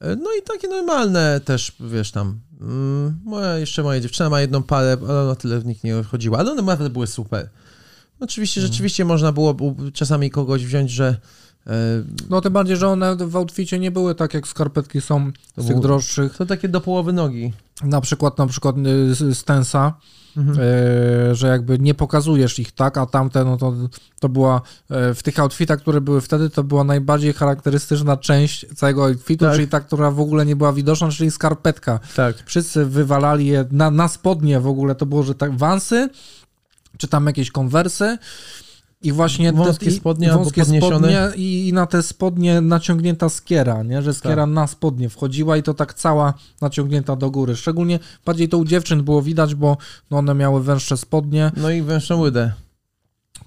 E, 0.00 0.16
No 0.16 0.30
i 0.40 0.42
takie 0.42 0.68
normalne 0.68 1.40
też, 1.44 1.72
wiesz 1.80 2.10
tam. 2.10 2.40
Mm, 2.60 3.20
moja, 3.24 3.58
jeszcze 3.58 3.82
moja 3.82 4.00
dziewczyna 4.00 4.30
ma 4.30 4.40
jedną 4.40 4.62
parę, 4.62 4.96
ale 5.08 5.22
ona 5.22 5.34
tyle 5.34 5.60
w 5.60 5.66
nich 5.66 5.84
nie 5.84 6.02
chodziła, 6.02 6.38
ale 6.38 6.52
one 6.52 6.62
naprawdę 6.62 6.90
były 6.90 7.06
super. 7.06 7.48
Oczywiście, 8.20 8.60
Mhm. 8.60 8.72
rzeczywiście 8.72 9.04
można 9.04 9.32
było 9.32 9.56
czasami 9.92 10.30
kogoś 10.30 10.64
wziąć, 10.66 10.90
że 10.90 11.16
e, 11.66 11.72
No 12.30 12.40
tym 12.40 12.52
bardziej, 12.52 12.76
że 12.76 12.88
one 12.88 13.16
w 13.16 13.36
outficie 13.36 13.78
nie 13.78 13.90
były 13.90 14.14
tak 14.14 14.34
jak 14.34 14.48
skarpetki 14.48 15.00
są 15.00 15.32
z 15.56 15.66
tych 15.66 15.80
droższych. 15.80 16.36
To 16.36 16.46
takie 16.46 16.68
do 16.68 16.80
połowy 16.80 17.12
nogi. 17.12 17.52
Na 17.82 18.00
przykład 18.00 18.38
na 18.38 18.46
przykład 18.46 18.76
y, 18.78 19.14
z- 19.14 19.38
z 19.38 19.44
Tensa, 19.44 19.94
Mhm. 20.36 20.58
e, 20.60 21.34
że 21.34 21.48
jakby 21.48 21.78
nie 21.78 21.94
pokazujesz 21.94 22.58
ich 22.58 22.72
tak, 22.72 22.98
a 22.98 23.06
tamte 23.06 23.44
no 23.44 23.56
to, 23.56 23.74
to 24.20 24.28
była 24.28 24.60
e, 24.90 25.14
w 25.14 25.22
tych 25.22 25.38
outfitach, 25.38 25.80
które 25.80 26.00
były 26.00 26.20
wtedy, 26.20 26.50
to 26.50 26.64
była 26.64 26.84
najbardziej 26.84 27.32
charakterystyczna 27.32 28.16
część 28.16 28.66
całego 28.74 29.04
outfitu, 29.04 29.44
Tak. 29.44 29.54
czyli 29.54 29.68
ta, 29.68 29.80
która 29.80 30.10
w 30.10 30.20
ogóle 30.20 30.46
nie 30.46 30.56
była 30.56 30.72
widoczna, 30.72 31.10
czyli 31.10 31.30
skarpetka. 31.30 32.00
Tak. 32.16 32.36
Wszyscy 32.44 32.86
wywalali 32.86 33.46
je 33.46 33.64
na, 33.70 33.90
na 33.90 34.08
spodnie 34.08 34.60
w 34.60 34.66
ogóle, 34.66 34.94
to 34.94 35.06
było, 35.06 35.22
że 35.22 35.34
tak 35.34 35.56
wansy, 35.56 36.08
czy 36.98 37.08
tam 37.08 37.26
jakieś 37.26 37.50
konwersy 37.50 38.18
i 39.02 39.12
właśnie 39.12 39.52
te- 39.52 39.58
Wąskie 39.58 39.86
i- 39.86 39.92
spodnie 39.92 40.32
wąskie 40.32 40.64
spodnie 40.64 41.28
i, 41.36 41.68
i 41.68 41.72
na 41.72 41.86
te 41.86 42.02
spodnie 42.02 42.60
naciągnięta 42.60 43.28
skiera, 43.28 43.82
nie? 43.82 44.02
że 44.02 44.14
skiera 44.14 44.42
Tak. 44.42 44.50
na 44.54 44.66
spodnie 44.66 45.08
wchodziła 45.08 45.56
i 45.56 45.62
to 45.62 45.74
tak 45.74 45.94
cała 45.94 46.34
naciągnięta 46.60 47.16
do 47.16 47.30
góry. 47.30 47.56
Szczególnie 47.56 47.98
bardziej 48.24 48.48
to 48.48 48.58
u 48.58 48.64
dziewczyn 48.64 49.02
było 49.02 49.22
widać, 49.22 49.54
bo 49.54 49.76
no 50.10 50.18
one 50.18 50.34
miały 50.34 50.62
węższe 50.62 50.96
spodnie, 50.96 51.52
No 51.56 51.70
i 51.70 51.82
węższą 51.82 52.20
łydę. 52.20 52.52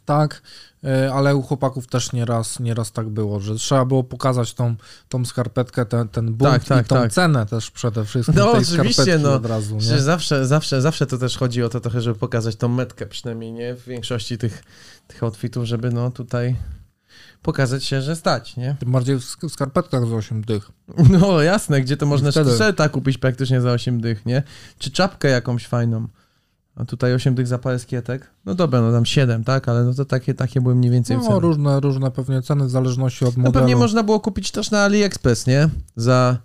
Tak, 0.10 0.42
e, 0.84 1.14
ale 1.14 1.36
u 1.36 1.42
chłopaków 1.42 1.88
też 1.88 2.14
nieraz, 2.14 2.60
nieraz 2.60 2.92
tak 2.92 3.10
było, 3.10 3.40
że 3.40 3.56
trzeba 3.56 3.86
było 3.86 4.04
pokazać 4.04 4.54
tą, 4.54 4.76
tą 5.10 5.26
skarpetkę, 5.26 5.86
ten, 5.86 6.08
ten 6.08 6.34
bunt 6.34 6.52
Tak, 6.52 6.64
tak, 6.64 6.86
i 6.86 6.90
tą 6.90 6.96
tak. 6.96 7.12
cenę 7.12 7.46
też 7.46 7.72
przede 7.72 8.06
wszystkim 8.06 8.36
No, 8.38 8.52
tej 8.52 8.62
oczywiście, 8.62 9.18
no. 9.18 9.34
od 9.34 9.46
razu, 9.46 9.76
nie? 9.76 10.00
Zawsze, 10.02 10.48
zawsze, 10.48 10.82
zawsze 10.82 11.06
to 11.08 11.18
też 11.18 11.38
chodzi 11.38 11.64
o 11.64 11.70
to 11.70 11.80
trochę, 11.80 12.02
żeby 12.02 12.20
pokazać 12.20 12.56
tą 12.56 12.68
metkę 12.68 13.06
przynajmniej, 13.06 13.52
nie? 13.52 13.76
W 13.76 13.86
większości 13.86 14.38
tych, 14.38 14.64
tych 15.08 15.24
outfitów, 15.24 15.66
żeby 15.66 15.92
no 15.92 16.12
tutaj 16.12 16.56
pokazać 17.42 17.84
się, 17.86 18.02
że 18.02 18.16
stać, 18.16 18.58
nie? 18.58 18.76
Tym 18.80 18.92
bardziej 18.92 19.16
w 19.16 19.20
sk- 19.22 19.50
w 19.50 19.52
skarpetkach 19.54 20.06
z 20.08 20.14
8 20.14 20.42
dych. 20.42 20.72
No 21.20 21.42
jasne, 21.42 21.82
gdzie 21.82 21.98
to 21.98 22.06
można 22.06 22.32
sztyszeta 22.32 22.90
kupić 22.90 23.18
praktycznie 23.18 23.62
za 23.62 23.72
8 23.72 24.02
dych, 24.02 24.26
nie? 24.26 24.44
Czy 24.80 24.92
czapkę 24.92 25.28
jakąś 25.30 25.68
fajną. 25.68 26.08
A 26.80 26.86
tutaj 26.86 27.14
8 27.14 27.36
dych 27.36 27.48
za 27.48 27.58
parę 27.58 27.80
skietek. 27.80 28.32
No 28.46 28.56
dobra, 28.56 28.82
no 28.82 28.92
tam 28.92 29.06
7, 29.06 29.44
tak? 29.44 29.70
Ale 29.70 29.84
no 29.84 29.94
to 29.94 30.06
takie, 30.06 30.34
takie 30.34 30.62
były 30.62 30.76
mniej 30.76 30.92
więcej 30.92 31.18
No, 31.18 31.24
ceny. 31.24 31.40
różne, 31.40 31.80
różne 31.80 32.12
pewnie 32.12 32.42
ceny 32.42 32.66
w 32.66 32.70
zależności 32.70 33.26
od 33.26 33.38
No 33.38 33.44
modelu. 33.44 33.62
pewnie 33.62 33.76
można 33.76 34.04
było 34.04 34.20
kupić 34.20 34.52
też 34.52 34.72
na 34.72 34.84
AliExpress, 34.84 35.48
nie? 35.48 35.70
Za, 35.96 36.38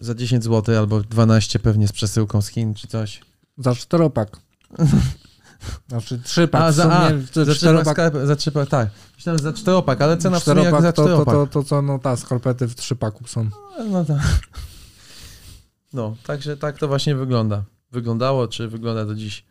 za 0.00 0.14
10 0.14 0.44
zł 0.44 0.78
albo 0.78 1.00
12 1.00 1.58
pewnie 1.58 1.88
z 1.88 1.92
przesyłką 1.92 2.42
z 2.42 2.48
Chin 2.48 2.74
czy 2.74 2.88
coś. 2.88 3.20
Za 3.58 3.74
czteropak. 3.74 4.36
Znaczy 5.88 6.18
trzypak. 6.18 6.62
A, 6.62 6.72
za, 6.72 6.92
a, 6.92 7.10
to 7.32 7.44
za 7.44 7.54
czteropak, 7.54 7.94
czteropak, 7.94 8.26
za 8.26 8.36
trzypak, 8.36 8.68
tak. 8.68 8.88
Myślałem, 9.16 9.38
za 9.38 9.52
czteropak, 9.52 10.00
ale 10.02 10.16
cena 10.16 10.40
w 10.40 10.42
sumie 10.44 10.56
jak 10.62 10.64
czteropak 10.64 10.82
za 10.82 10.92
to, 10.92 11.02
to, 11.02 11.08
czteropak. 11.08 11.34
to, 11.34 11.46
to 11.46 11.62
co, 11.62 11.82
no 11.82 11.98
ta, 11.98 12.16
skarpety 12.16 12.68
w 12.68 12.74
trzypaku 12.74 13.26
są. 13.26 13.48
No 13.90 14.04
tak. 14.04 14.20
No, 15.92 16.16
także 16.26 16.56
tak 16.56 16.78
to 16.78 16.88
właśnie 16.88 17.14
wygląda. 17.16 17.62
Wyglądało, 17.92 18.48
czy 18.48 18.68
wygląda 18.68 19.04
do 19.04 19.14
dziś. 19.14 19.44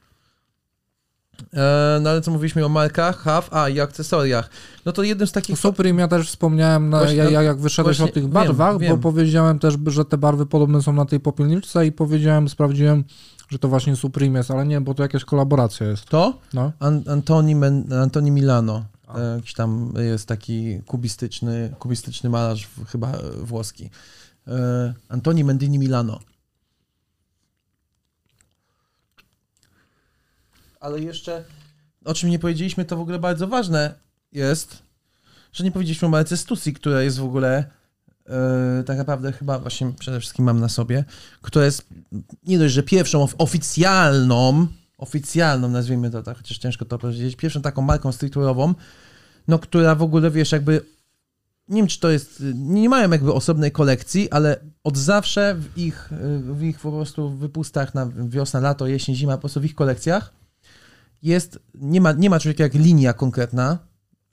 E, 1.53 1.99
no 2.01 2.09
ale 2.09 2.21
co 2.21 2.31
mówiliśmy 2.31 2.65
o 2.65 2.69
markach, 2.69 3.17
HAF, 3.17 3.53
a 3.53 3.69
i 3.69 3.79
akcesoriach. 3.79 4.49
No 4.86 4.91
to 4.91 5.03
jednym 5.03 5.27
z 5.27 5.31
takich... 5.31 5.59
Supreme 5.59 6.01
ja 6.01 6.07
też 6.07 6.27
wspomniałem, 6.27 6.89
na, 6.89 6.99
Właśnie- 6.99 7.15
ja, 7.15 7.29
ja 7.29 7.41
jak 7.41 7.59
wyszedłeś 7.59 7.97
właśnie 7.97 8.11
o 8.11 8.13
tych 8.13 8.23
wiem, 8.23 8.31
barwach, 8.31 8.73
bo 8.73 8.79
wiem. 8.79 8.99
powiedziałem 8.99 9.59
też, 9.59 9.75
że 9.88 10.05
te 10.05 10.17
barwy 10.17 10.45
podobne 10.45 10.81
są 10.81 10.93
na 10.93 11.05
tej 11.05 11.19
popielniczce 11.19 11.88
i 11.88 11.91
powiedziałem, 11.91 12.49
sprawdziłem, 12.49 13.03
że 13.49 13.59
to 13.59 13.67
właśnie 13.67 13.95
Supreme 13.95 14.38
jest, 14.38 14.51
ale 14.51 14.65
nie, 14.65 14.81
bo 14.81 14.93
to 14.93 15.03
jakaś 15.03 15.25
kolaboracja 15.25 15.88
jest. 15.88 16.05
To? 16.05 16.33
No. 16.53 16.71
An 16.79 17.03
Antoni, 17.07 17.55
Men 17.55 17.93
Antoni 17.93 18.31
Milano. 18.31 18.86
A. 19.07 19.17
E, 19.17 19.36
jakiś 19.36 19.53
tam 19.53 19.93
jest 19.97 20.27
taki 20.27 20.79
kubistyczny, 20.86 21.75
kubistyczny 21.79 22.29
malarz, 22.29 22.67
chyba 22.88 23.11
włoski. 23.43 23.89
E, 24.47 24.93
Antoni 25.09 25.43
Mendini 25.43 25.79
Milano. 25.79 26.19
Ale 30.86 30.99
jeszcze, 30.99 31.43
o 32.05 32.13
czym 32.13 32.29
nie 32.29 32.39
powiedzieliśmy, 32.39 32.86
to 32.86 32.97
w 32.97 32.99
ogóle 32.99 33.19
bardzo 33.19 33.47
ważne 33.47 33.93
jest, 34.31 34.83
że 35.53 35.63
nie 35.63 35.71
powiedzieliśmy 35.71 36.07
o 36.07 36.11
marce 36.11 36.38
Stussy, 36.38 36.73
która 36.73 37.01
jest 37.01 37.19
w 37.19 37.23
ogóle 37.23 37.65
e, 38.25 38.83
tak 38.86 38.97
naprawdę 38.97 39.31
chyba 39.31 39.59
właśnie 39.59 39.91
przede 39.99 40.19
wszystkim 40.19 40.45
mam 40.45 40.59
na 40.59 40.69
sobie, 40.69 41.05
która 41.41 41.65
jest 41.65 41.88
nie 42.43 42.59
dość, 42.59 42.73
że 42.73 42.83
pierwszą 42.83 43.23
of- 43.23 43.36
oficjalną 43.38 44.67
oficjalną, 44.97 45.69
nazwijmy 45.69 46.11
to 46.11 46.23
tak, 46.23 46.38
chociaż 46.38 46.57
ciężko 46.57 46.86
to 46.86 46.99
powiedzieć, 46.99 47.36
pierwszą 47.36 47.61
taką 47.61 47.81
marką 47.81 48.11
streetwearową, 48.11 48.73
no 49.47 49.59
która 49.59 49.95
w 49.95 50.01
ogóle, 50.01 50.31
wiesz, 50.31 50.51
jakby 50.51 50.81
nie 51.69 51.81
wiem, 51.81 51.88
czy 51.88 51.99
to 51.99 52.09
jest, 52.09 52.43
nie 52.55 52.89
mają 52.89 53.11
jakby 53.11 53.33
osobnej 53.33 53.71
kolekcji, 53.71 54.31
ale 54.31 54.59
od 54.83 54.97
zawsze 54.97 55.55
w 55.55 55.77
ich, 55.77 56.09
w 56.41 56.63
ich 56.63 56.79
po 56.79 56.91
prostu 56.91 57.29
wypustach 57.29 57.93
na 57.93 58.09
wiosna, 58.27 58.59
lato, 58.59 58.88
jesień, 58.88 59.15
zima, 59.15 59.33
po 59.33 59.39
prostu 59.39 59.61
w 59.61 59.65
ich 59.65 59.75
kolekcjach 59.75 60.45
jest, 61.24 61.59
nie 61.74 62.01
ma, 62.01 62.11
nie 62.11 62.30
ma 62.30 62.39
czegoś 62.39 62.59
jak 62.59 62.74
linia 62.74 63.13
konkretna, 63.13 63.78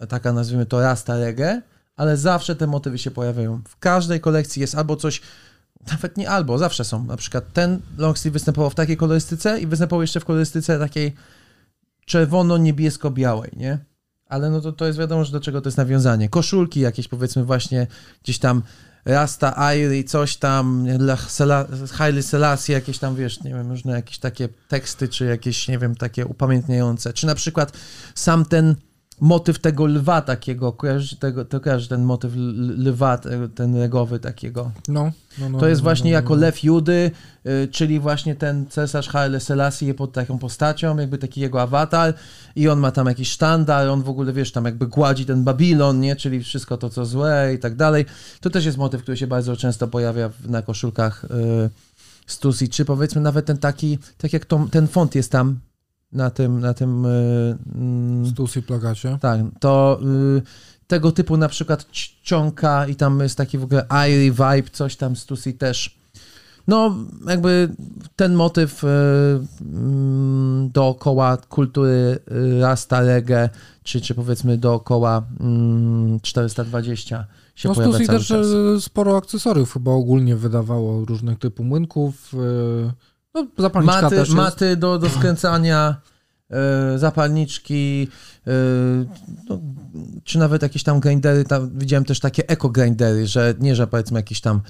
taka 0.08 0.32
nazwijmy 0.32 0.66
to 0.66 0.80
rasta 0.80 1.18
reggae, 1.18 1.62
ale 1.96 2.16
zawsze 2.16 2.56
te 2.56 2.66
motywy 2.66 2.98
się 2.98 3.10
pojawiają. 3.10 3.62
W 3.68 3.78
każdej 3.78 4.20
kolekcji 4.20 4.60
jest 4.60 4.74
albo 4.74 4.96
coś, 4.96 5.20
nawet 5.90 6.16
nie 6.16 6.30
albo, 6.30 6.58
zawsze 6.58 6.84
są. 6.84 7.04
Na 7.04 7.16
przykład 7.16 7.52
ten 7.52 7.80
long 7.98 8.18
sleeve 8.18 8.32
występował 8.32 8.70
w 8.70 8.74
takiej 8.74 8.96
kolorystyce 8.96 9.60
i 9.60 9.66
występował 9.66 10.02
jeszcze 10.02 10.20
w 10.20 10.24
kolorystyce 10.24 10.78
takiej 10.78 11.14
czerwono-niebiesko-białej, 12.06 13.56
nie? 13.56 13.78
Ale 14.26 14.50
no 14.50 14.60
to, 14.60 14.72
to 14.72 14.86
jest 14.86 14.98
wiadomo, 14.98 15.24
że 15.24 15.32
do 15.32 15.40
czego 15.40 15.60
to 15.60 15.68
jest 15.68 15.78
nawiązanie. 15.78 16.28
Koszulki 16.28 16.80
jakieś 16.80 17.08
powiedzmy 17.08 17.44
właśnie 17.44 17.86
gdzieś 18.22 18.38
tam 18.38 18.62
Rasta 19.04 19.56
Airy, 19.56 20.04
coś 20.04 20.36
tam, 20.36 20.86
Haile 21.92 22.22
Selassie, 22.22 22.72
jakieś 22.72 22.98
tam, 22.98 23.16
wiesz, 23.16 23.42
nie 23.42 23.50
wiem, 23.50 23.70
różne 23.70 23.92
jakieś 23.92 24.18
takie 24.18 24.48
teksty, 24.68 25.08
czy 25.08 25.24
jakieś, 25.24 25.68
nie 25.68 25.78
wiem, 25.78 25.94
takie 25.94 26.26
upamiętniające. 26.26 27.12
Czy 27.12 27.26
na 27.26 27.34
przykład 27.34 27.72
sam 28.14 28.44
ten 28.44 28.76
motyw 29.22 29.58
tego 29.58 29.86
lwa 29.86 30.22
takiego, 30.22 30.76
tego, 31.18 31.44
to 31.44 31.60
kojarzysz 31.60 31.88
ten 31.88 32.02
motyw 32.02 32.32
lwa, 32.36 33.18
te- 33.18 33.48
ten 33.48 33.76
regowy 33.76 34.18
takiego. 34.18 34.70
No, 34.88 35.12
no, 35.38 35.48
no, 35.48 35.58
To 35.58 35.68
jest 35.68 35.80
no, 35.80 35.84
właśnie 35.84 36.10
no, 36.10 36.14
jako 36.14 36.34
no. 36.34 36.40
lew 36.40 36.64
Judy, 36.64 37.10
y, 37.46 37.68
czyli 37.68 38.00
właśnie 38.00 38.34
ten 38.34 38.66
cesarz 38.66 39.08
Haile 39.08 39.40
Selassie 39.40 39.94
pod 39.94 40.12
taką 40.12 40.38
postacią, 40.38 40.98
jakby 40.98 41.18
taki 41.18 41.40
jego 41.40 41.62
awatar 41.62 42.14
i 42.56 42.68
on 42.68 42.78
ma 42.78 42.90
tam 42.90 43.06
jakiś 43.06 43.30
sztandar, 43.30 43.88
on 43.88 44.02
w 44.02 44.08
ogóle, 44.08 44.32
wiesz, 44.32 44.52
tam 44.52 44.64
jakby 44.64 44.86
gładzi 44.86 45.26
ten 45.26 45.44
Babilon, 45.44 46.00
nie, 46.00 46.16
czyli 46.16 46.42
wszystko 46.42 46.76
to, 46.76 46.90
co 46.90 47.06
złe 47.06 47.54
i 47.54 47.58
tak 47.58 47.76
dalej. 47.76 48.04
To 48.40 48.50
też 48.50 48.64
jest 48.64 48.78
motyw, 48.78 49.02
który 49.02 49.16
się 49.16 49.26
bardzo 49.26 49.56
często 49.56 49.88
pojawia 49.88 50.30
na 50.48 50.62
koszulkach 50.62 51.24
y, 51.24 51.28
Stussy, 52.26 52.68
czy 52.68 52.84
powiedzmy 52.84 53.20
nawet 53.20 53.46
ten 53.46 53.58
taki, 53.58 53.98
tak 54.18 54.32
jak 54.32 54.44
to, 54.44 54.66
ten 54.70 54.88
font 54.88 55.14
jest 55.14 55.32
tam 55.32 55.58
na 56.12 56.30
tym, 56.30 56.60
na 56.60 56.74
tym 56.74 57.06
y, 57.06 57.58
mm, 57.74 58.26
Stussy 58.26 58.62
plagacie. 58.62 59.18
tak, 59.20 59.40
to 59.60 60.00
y, 60.38 60.42
tego 60.86 61.12
typu 61.12 61.36
na 61.36 61.48
przykład 61.48 61.86
ciąka 62.22 62.86
i 62.86 62.94
tam 62.96 63.20
jest 63.20 63.36
taki 63.36 63.58
w 63.58 63.64
ogóle 63.64 63.86
airy 63.88 64.30
vibe, 64.30 64.70
coś 64.72 64.96
tam 64.96 65.16
z 65.16 65.26
Tusi 65.26 65.54
też. 65.54 66.02
No, 66.68 66.94
jakby 67.28 67.68
ten 68.16 68.34
motyw 68.34 68.84
y, 68.84 68.86
mm, 69.60 70.70
dookoła 70.70 71.36
kultury 71.36 72.18
y, 72.32 72.60
Rasta 72.60 73.00
Reggae, 73.00 73.48
czy, 73.82 74.00
czy 74.00 74.14
powiedzmy 74.14 74.58
dookoła 74.58 75.22
mm, 75.40 76.20
420 76.20 77.26
się 77.54 77.68
No 77.68 77.74
pojawia 77.74 78.06
też 78.06 78.26
czas. 78.26 78.46
e, 78.76 78.80
sporo 78.80 79.16
akcesoriów 79.16 79.72
chyba 79.72 79.90
ogólnie 79.90 80.36
wydawało 80.36 81.04
różnych 81.04 81.38
typu 81.38 81.64
młynków. 81.64 82.32
No 83.34 83.46
zapalniczka 83.58 84.02
Maty, 84.02 84.16
też 84.16 84.28
jest. 84.28 84.36
maty 84.36 84.76
do, 84.76 84.98
do 84.98 85.08
skręcania, 85.10 85.96
y, 86.94 86.98
zapalniczki, 86.98 88.08
y, 88.48 88.50
no, 89.48 89.60
czy 90.24 90.38
nawet 90.38 90.62
jakieś 90.62 90.82
tam 90.82 91.00
grindery, 91.00 91.44
tam 91.44 91.78
widziałem 91.78 92.04
też 92.04 92.20
takie 92.20 92.48
eko-grindery, 92.48 93.26
że 93.26 93.54
nie, 93.60 93.76
że 93.76 93.86
powiedzmy 93.86 94.18
jakiś 94.18 94.40
tam 94.40 94.60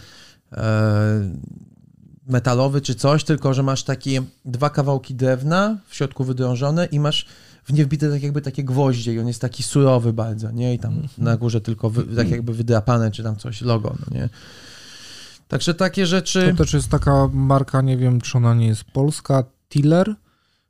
e, 0.53 1.31
metalowy 2.27 2.81
czy 2.81 2.95
coś, 2.95 3.25
tylko 3.25 3.55
że 3.55 3.63
masz 3.63 3.83
takie 3.85 4.23
dwa 4.45 4.71
kawałki 4.71 5.15
drewna 5.15 5.79
w 5.89 5.95
środku 5.95 6.25
wydrążone 6.25 6.87
i 6.87 7.01
masz 7.01 7.27
w 7.65 7.73
nie 7.73 7.85
wbite 7.85 8.11
tak 8.11 8.23
jakby 8.23 8.43
takie 8.43 8.65
gwoździe 8.65 9.15
i 9.15 9.21
on 9.21 9.29
jest 9.29 9.41
taki 9.41 9.63
surowy 9.63 10.13
bardzo, 10.13 10.51
nie? 10.51 10.75
I 10.75 10.79
tam 10.79 10.93
Mhm. 10.93 11.09
na 11.19 11.37
górze 11.37 11.61
tylko 11.61 11.91
wy, 11.91 12.17
tak 12.17 12.31
jakby 12.31 12.55
wydrapane, 12.55 13.11
czy 13.11 13.23
tam 13.23 13.37
coś, 13.37 13.61
logo, 13.63 13.95
no 14.01 14.17
nie? 14.19 14.29
Także 15.53 15.75
takie 15.75 16.07
rzeczy... 16.07 16.49
To 16.51 16.65
też 16.65 16.73
jest 16.73 16.89
taka 16.91 17.29
marka, 17.33 17.81
nie 17.83 17.97
wiem 17.97 18.21
czy 18.21 18.39
ona 18.39 18.55
nie 18.55 18.67
jest 18.67 18.85
polska, 18.85 19.45
Tiller. 19.69 20.15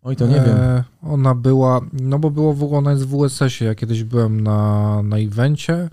Oj, 0.02 0.16
to 0.16 0.26
nie 0.26 0.34
wiem. 0.34 0.56
E, 0.56 0.84
Ona 1.02 1.34
była, 1.34 1.80
no 1.92 2.18
bo 2.18 2.30
było 2.30 2.54
w 2.54 2.62
ogóle 2.62 2.78
ona 2.78 2.90
jest 2.90 3.04
w 3.06 3.14
USS-ie, 3.14 3.68
ja 3.68 3.74
kiedyś 3.74 4.04
byłem 4.04 4.40
na, 4.40 5.02
na 5.02 5.16
evencie. 5.18 5.90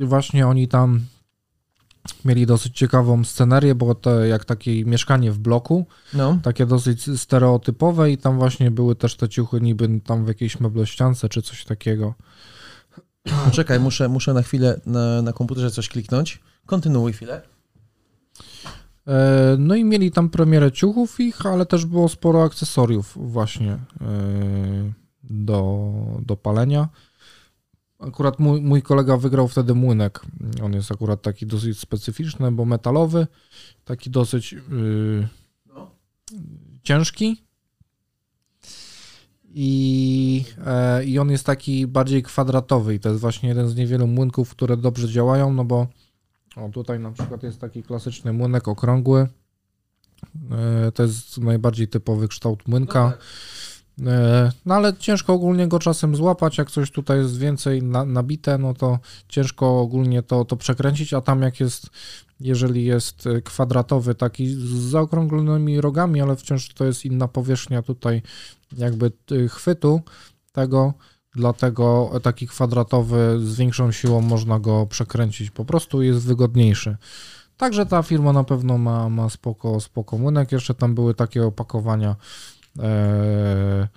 I 0.00 0.04
Właśnie 0.04 0.46
oni 0.46 0.68
tam 0.68 1.00
mieli 2.24 2.46
dosyć 2.46 2.76
ciekawą 2.78 3.24
scenerię, 3.24 3.74
bo 3.74 3.94
to 3.94 4.24
jak 4.24 4.44
takie 4.44 4.84
mieszkanie 4.84 5.32
w 5.32 5.38
bloku, 5.38 5.86
No. 6.14 6.38
takie 6.42 6.66
dosyć 6.66 7.20
stereotypowe 7.20 8.10
i 8.10 8.18
tam 8.18 8.38
właśnie 8.38 8.70
były 8.70 8.94
też 8.96 9.16
te 9.16 9.28
ciuchy 9.28 9.60
niby 9.60 10.00
tam 10.04 10.24
w 10.24 10.28
jakiejś 10.28 10.60
meblościance 10.60 11.28
czy 11.28 11.42
coś 11.42 11.64
takiego. 11.64 12.14
Poczekaj, 13.44 13.80
muszę, 13.80 14.08
muszę 14.08 14.34
na 14.34 14.42
chwilę 14.42 14.80
na, 14.86 15.22
na 15.22 15.32
komputerze 15.32 15.70
coś 15.70 15.88
kliknąć. 15.88 16.40
Kontynuuj 16.66 17.12
chwilę. 17.12 17.42
E, 19.08 19.56
No 19.58 19.74
i 19.74 19.84
mieli 19.84 20.10
tam 20.10 20.30
premierę 20.30 20.72
ciuchów 20.72 21.20
ich, 21.20 21.46
ale 21.46 21.66
też 21.66 21.86
było 21.86 22.08
sporo 22.08 22.42
akcesoriów 22.42 23.18
właśnie 23.32 23.72
e, 23.72 23.78
do, 25.22 25.92
do 26.26 26.36
palenia. 26.36 26.88
Akurat 27.98 28.38
mój, 28.38 28.60
mój 28.60 28.82
kolega 28.82 29.16
wygrał 29.16 29.48
wtedy 29.48 29.74
młynek. 29.74 30.20
On 30.62 30.72
jest 30.72 30.92
akurat 30.92 31.22
taki 31.22 31.46
dosyć 31.46 31.78
specyficzny, 31.78 32.52
bo 32.52 32.64
metalowy, 32.64 33.26
taki 33.84 34.10
dosyć 34.10 34.52
y, 34.52 35.28
ciężki. 36.82 37.42
I, 39.54 40.44
e, 40.66 41.04
I 41.04 41.18
on 41.18 41.30
jest 41.30 41.46
taki 41.46 41.86
bardziej 41.86 42.22
kwadratowy 42.22 42.94
i 42.94 43.00
to 43.00 43.08
jest 43.08 43.20
właśnie 43.20 43.48
jeden 43.48 43.68
z 43.68 43.76
niewielu 43.76 44.06
młynków, 44.06 44.50
które 44.50 44.76
dobrze 44.76 45.08
działają, 45.08 45.52
no 45.52 45.64
bo 45.64 45.86
o, 46.56 46.68
tutaj 46.68 47.00
na 47.00 47.10
przykład 47.12 47.42
jest 47.42 47.60
taki 47.60 47.82
klasyczny 47.82 48.32
młynek 48.32 48.68
okrągły. 48.68 49.28
E, 50.50 50.92
To 50.92 51.02
jest 51.02 51.38
najbardziej 51.38 51.88
typowy 51.88 52.28
kształt 52.28 52.68
młynka. 52.68 53.12
E, 54.06 54.52
No 54.66 54.74
ale 54.74 54.96
ciężko 54.96 55.32
ogólnie 55.32 55.68
go 55.68 55.78
czasem 55.78 56.16
złapać, 56.16 56.58
jak 56.58 56.70
coś 56.70 56.90
tutaj 56.90 57.18
jest 57.18 57.38
więcej 57.38 57.82
na, 57.82 58.04
nabite, 58.04 58.58
no 58.58 58.74
to 58.74 58.98
ciężko 59.28 59.80
ogólnie 59.80 60.22
to, 60.22 60.44
to 60.44 60.56
przekręcić, 60.56 61.14
a 61.14 61.20
tam 61.20 61.42
jak 61.42 61.60
jest, 61.60 61.86
jeżeli 62.40 62.84
jest 62.84 63.26
e, 63.26 63.42
kwadratowy, 63.42 64.14
taki 64.14 64.48
z 64.48 64.68
zaokrąglonymi 64.68 65.80
rogami, 65.80 66.20
ale 66.20 66.36
wciąż 66.36 66.74
to 66.74 66.84
jest 66.84 67.04
inna 67.04 67.28
powierzchnia 67.28 67.82
tutaj 67.82 68.22
jakby 68.76 69.12
chwytu 69.48 70.00
tego, 70.52 70.94
dlatego 71.38 72.10
taki 72.22 72.46
kwadratowy 72.46 73.38
z 73.40 73.56
większą 73.56 73.92
siłą 73.92 74.20
można 74.20 74.58
go 74.58 74.86
przekręcić, 74.86 75.50
po 75.50 75.64
prostu 75.64 76.02
jest 76.02 76.26
wygodniejszy. 76.26 76.96
Także 77.56 77.86
ta 77.86 78.02
firma 78.02 78.32
na 78.32 78.44
pewno 78.44 78.78
ma, 78.78 79.08
ma 79.08 79.28
spoko, 79.28 79.80
spoko 79.80 80.18
młynek. 80.18 80.52
Jeszcze 80.52 80.74
tam 80.74 80.94
były 80.94 81.14
takie 81.14 81.46
opakowania, 81.46 82.16
e, 82.78 83.88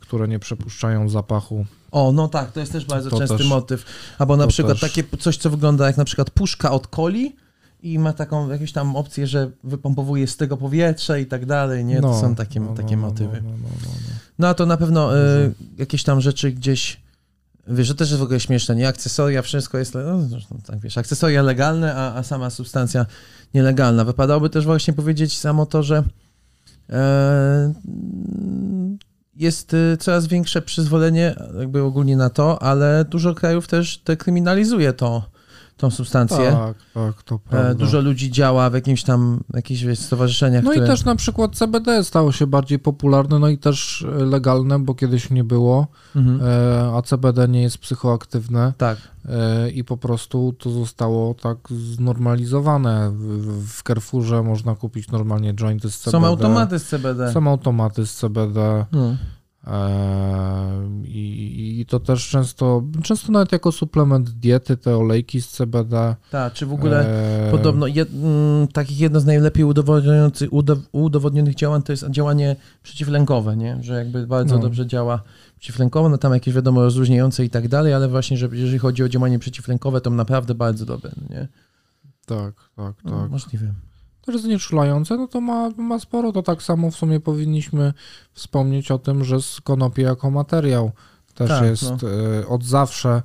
które 0.00 0.28
nie 0.28 0.38
przepuszczają 0.38 1.08
zapachu. 1.08 1.66
O, 1.90 2.12
no 2.12 2.28
tak, 2.28 2.52
to 2.52 2.60
jest 2.60 2.72
też 2.72 2.86
bardzo 2.86 3.10
To 3.10 3.18
częsty 3.18 3.36
też- 3.36 3.48
motyw. 3.48 3.84
Albo 4.18 4.36
na 4.36 4.46
przykład 4.46 4.80
też. 4.80 4.92
takie 4.92 5.18
coś, 5.18 5.36
co 5.36 5.50
wygląda 5.50 5.86
jak 5.86 5.96
na 5.96 6.04
przykład 6.04 6.30
puszka 6.30 6.70
od 6.70 6.86
coli 6.86 7.36
i 7.82 7.98
ma 7.98 8.12
taką 8.12 8.48
jakąś 8.48 8.72
tam 8.72 8.96
opcję, 8.96 9.26
że 9.26 9.50
wypompowuje 9.64 10.26
z 10.26 10.36
tego 10.36 10.56
powietrze 10.56 11.20
i 11.20 11.26
tak 11.26 11.46
dalej, 11.46 11.84
nie? 11.84 12.00
To 12.00 12.20
są 12.20 12.34
takie, 12.34 12.60
no, 12.60 12.66
no, 12.70 12.76
takie 12.76 12.96
no, 12.96 13.08
motywy. 13.08 13.42
No, 13.42 13.50
no, 14.38 14.48
a 14.48 14.54
to 14.54 14.66
na 14.66 14.76
pewno 14.76 15.08
Dużo. 15.08 15.54
jakieś 15.78 16.02
tam 16.02 16.20
rzeczy 16.20 16.52
gdzieś, 16.52 17.00
wiesz, 17.68 17.86
że 17.86 17.94
też 17.94 18.10
jest 18.10 18.20
w 18.20 18.24
ogóle 18.24 18.40
śmieszne, 18.40 18.76
nie? 18.76 18.88
Akcesoria, 18.88 19.42
wszystko 19.42 19.78
jest, 19.78 19.94
no, 19.94 20.20
zresztą 20.20 20.58
tak 20.66 20.80
wiesz, 20.80 20.98
akcesoria 20.98 21.42
legalne, 21.42 21.94
a, 21.94 22.14
a 22.14 22.22
sama 22.22 22.50
substancja 22.50 23.06
nielegalna. 23.54 24.04
Wypadałoby 24.04 24.50
też 24.50 24.64
właśnie 24.64 24.94
powiedzieć 24.94 25.38
samo 25.38 25.66
to, 25.66 25.82
że 25.82 26.02
e, 26.90 27.72
jest 29.36 29.74
e, 29.74 29.96
coraz 29.96 30.26
większe 30.26 30.62
przyzwolenie 30.62 31.34
jakby 31.58 31.82
ogólnie 31.82 32.16
na 32.16 32.30
to, 32.30 32.62
ale 32.62 33.04
dużo 33.04 33.34
krajów 33.34 33.68
też 33.68 34.02
dekryminalizuje 34.04 34.92
to, 34.92 35.35
tą 35.76 35.90
substancję. 35.90 36.52
Tak, 36.52 36.76
tak, 36.94 37.22
to 37.22 37.34
E, 37.34 37.38
prawda. 37.38 37.74
Dużo 37.74 38.00
ludzi 38.00 38.30
działa 38.30 38.70
w 38.70 38.74
jakimś 38.74 39.02
tam, 39.02 39.40
jakichś 39.54 39.82
wiesz, 39.82 39.98
stowarzyszeniach, 39.98 40.64
No 40.64 40.70
które... 40.70 40.86
i 40.86 40.88
też 40.88 41.04
na 41.04 41.16
przykład 41.16 41.56
CBD 41.56 42.04
stało 42.04 42.32
się 42.32 42.46
bardziej 42.46 42.78
popularne, 42.78 43.38
no 43.38 43.48
i 43.48 43.58
też 43.58 44.06
e, 44.20 44.24
legalne, 44.24 44.78
bo 44.78 44.94
kiedyś 44.94 45.30
nie 45.30 45.44
było, 45.44 45.86
Mhm. 46.16 46.40
e, 46.42 46.92
a 46.96 47.02
CBD 47.02 47.48
nie 47.48 47.62
jest 47.62 47.78
psychoaktywne 47.78 48.72
Tak. 48.78 48.98
i 49.74 49.84
po 49.84 49.96
prostu 49.96 50.54
to 50.58 50.70
zostało 50.70 51.34
tak 51.34 51.58
znormalizowane. 51.70 53.12
W, 53.66 53.82
Carrefourze 53.82 54.42
można 54.42 54.74
kupić 54.74 55.08
normalnie 55.10 55.54
jointy 55.54 55.90
z 55.90 55.98
CBD. 55.98 56.18
Są 56.20 56.26
automaty 56.26 56.78
z 56.78 56.84
CBD. 56.88 57.32
Są 57.32 57.50
automaty 57.50 58.06
z 58.06 58.14
CBD. 58.14 58.84
No. 58.92 59.16
I, 61.04 61.80
I 61.80 61.86
to 61.86 62.00
też 62.00 62.28
często, 62.28 62.82
często 63.02 63.32
nawet 63.32 63.52
jako 63.52 63.72
suplement 63.72 64.30
diety, 64.30 64.76
te 64.76 64.96
olejki 64.96 65.42
z 65.42 65.48
CBD. 65.48 66.16
Tak, 66.30 66.52
czy 66.52 66.66
w 66.66 66.72
ogóle 66.72 67.06
e, 67.48 67.50
podobno 67.50 67.86
jed, 67.86 68.08
mm, 68.14 68.68
takich 68.68 69.00
jedno 69.00 69.20
z 69.20 69.24
najlepiej 69.26 69.64
udowodnionych, 69.64 70.32
udow, 70.50 70.78
udowodnionych 70.92 71.54
działań 71.54 71.82
to 71.82 71.92
jest 71.92 72.10
działanie 72.10 72.56
przeciwlękowe, 72.82 73.56
nie? 73.56 73.78
Że 73.82 73.94
jakby 73.94 74.26
bardzo 74.26 74.54
No. 74.56 74.62
dobrze 74.62 74.86
działa 74.86 75.22
przeciwlękowo, 75.58 76.08
no 76.08 76.18
tam 76.18 76.32
jakieś 76.32 76.54
wiadomo 76.54 76.82
rozróżniające 76.82 77.44
i 77.44 77.50
tak 77.50 77.68
dalej, 77.68 77.94
ale 77.94 78.08
właśnie, 78.08 78.36
że 78.36 78.48
jeżeli 78.52 78.78
chodzi 78.78 79.02
o 79.02 79.08
działanie 79.08 79.38
przeciwlękowe, 79.38 80.00
to 80.00 80.10
naprawdę 80.10 80.54
bardzo 80.54 80.86
dobre, 80.86 81.10
nie? 81.30 81.48
Tak, 82.26 82.54
tak, 82.76 82.94
No, 83.04 83.20
tak. 83.20 83.30
Możliwe. 83.30 83.74
Też 84.26 84.40
znieczulające, 84.40 85.16
no 85.16 85.28
to 85.28 85.40
ma, 85.40 85.70
ma 85.76 85.98
sporo, 85.98 86.32
to 86.32 86.42
tak 86.42 86.62
samo 86.62 86.90
w 86.90 86.96
sumie 86.96 87.20
powinniśmy 87.20 87.92
wspomnieć 88.32 88.90
o 88.90 88.98
tym, 88.98 89.24
że 89.24 89.42
z 89.42 89.60
konopi 89.60 90.02
jako 90.02 90.30
materiał 90.30 90.90
też 91.34 91.48
Tak, 91.48 91.64
jest 91.64 91.82
no. 91.82 92.08
e, 92.40 92.46
od 92.46 92.64
zawsze 92.64 93.22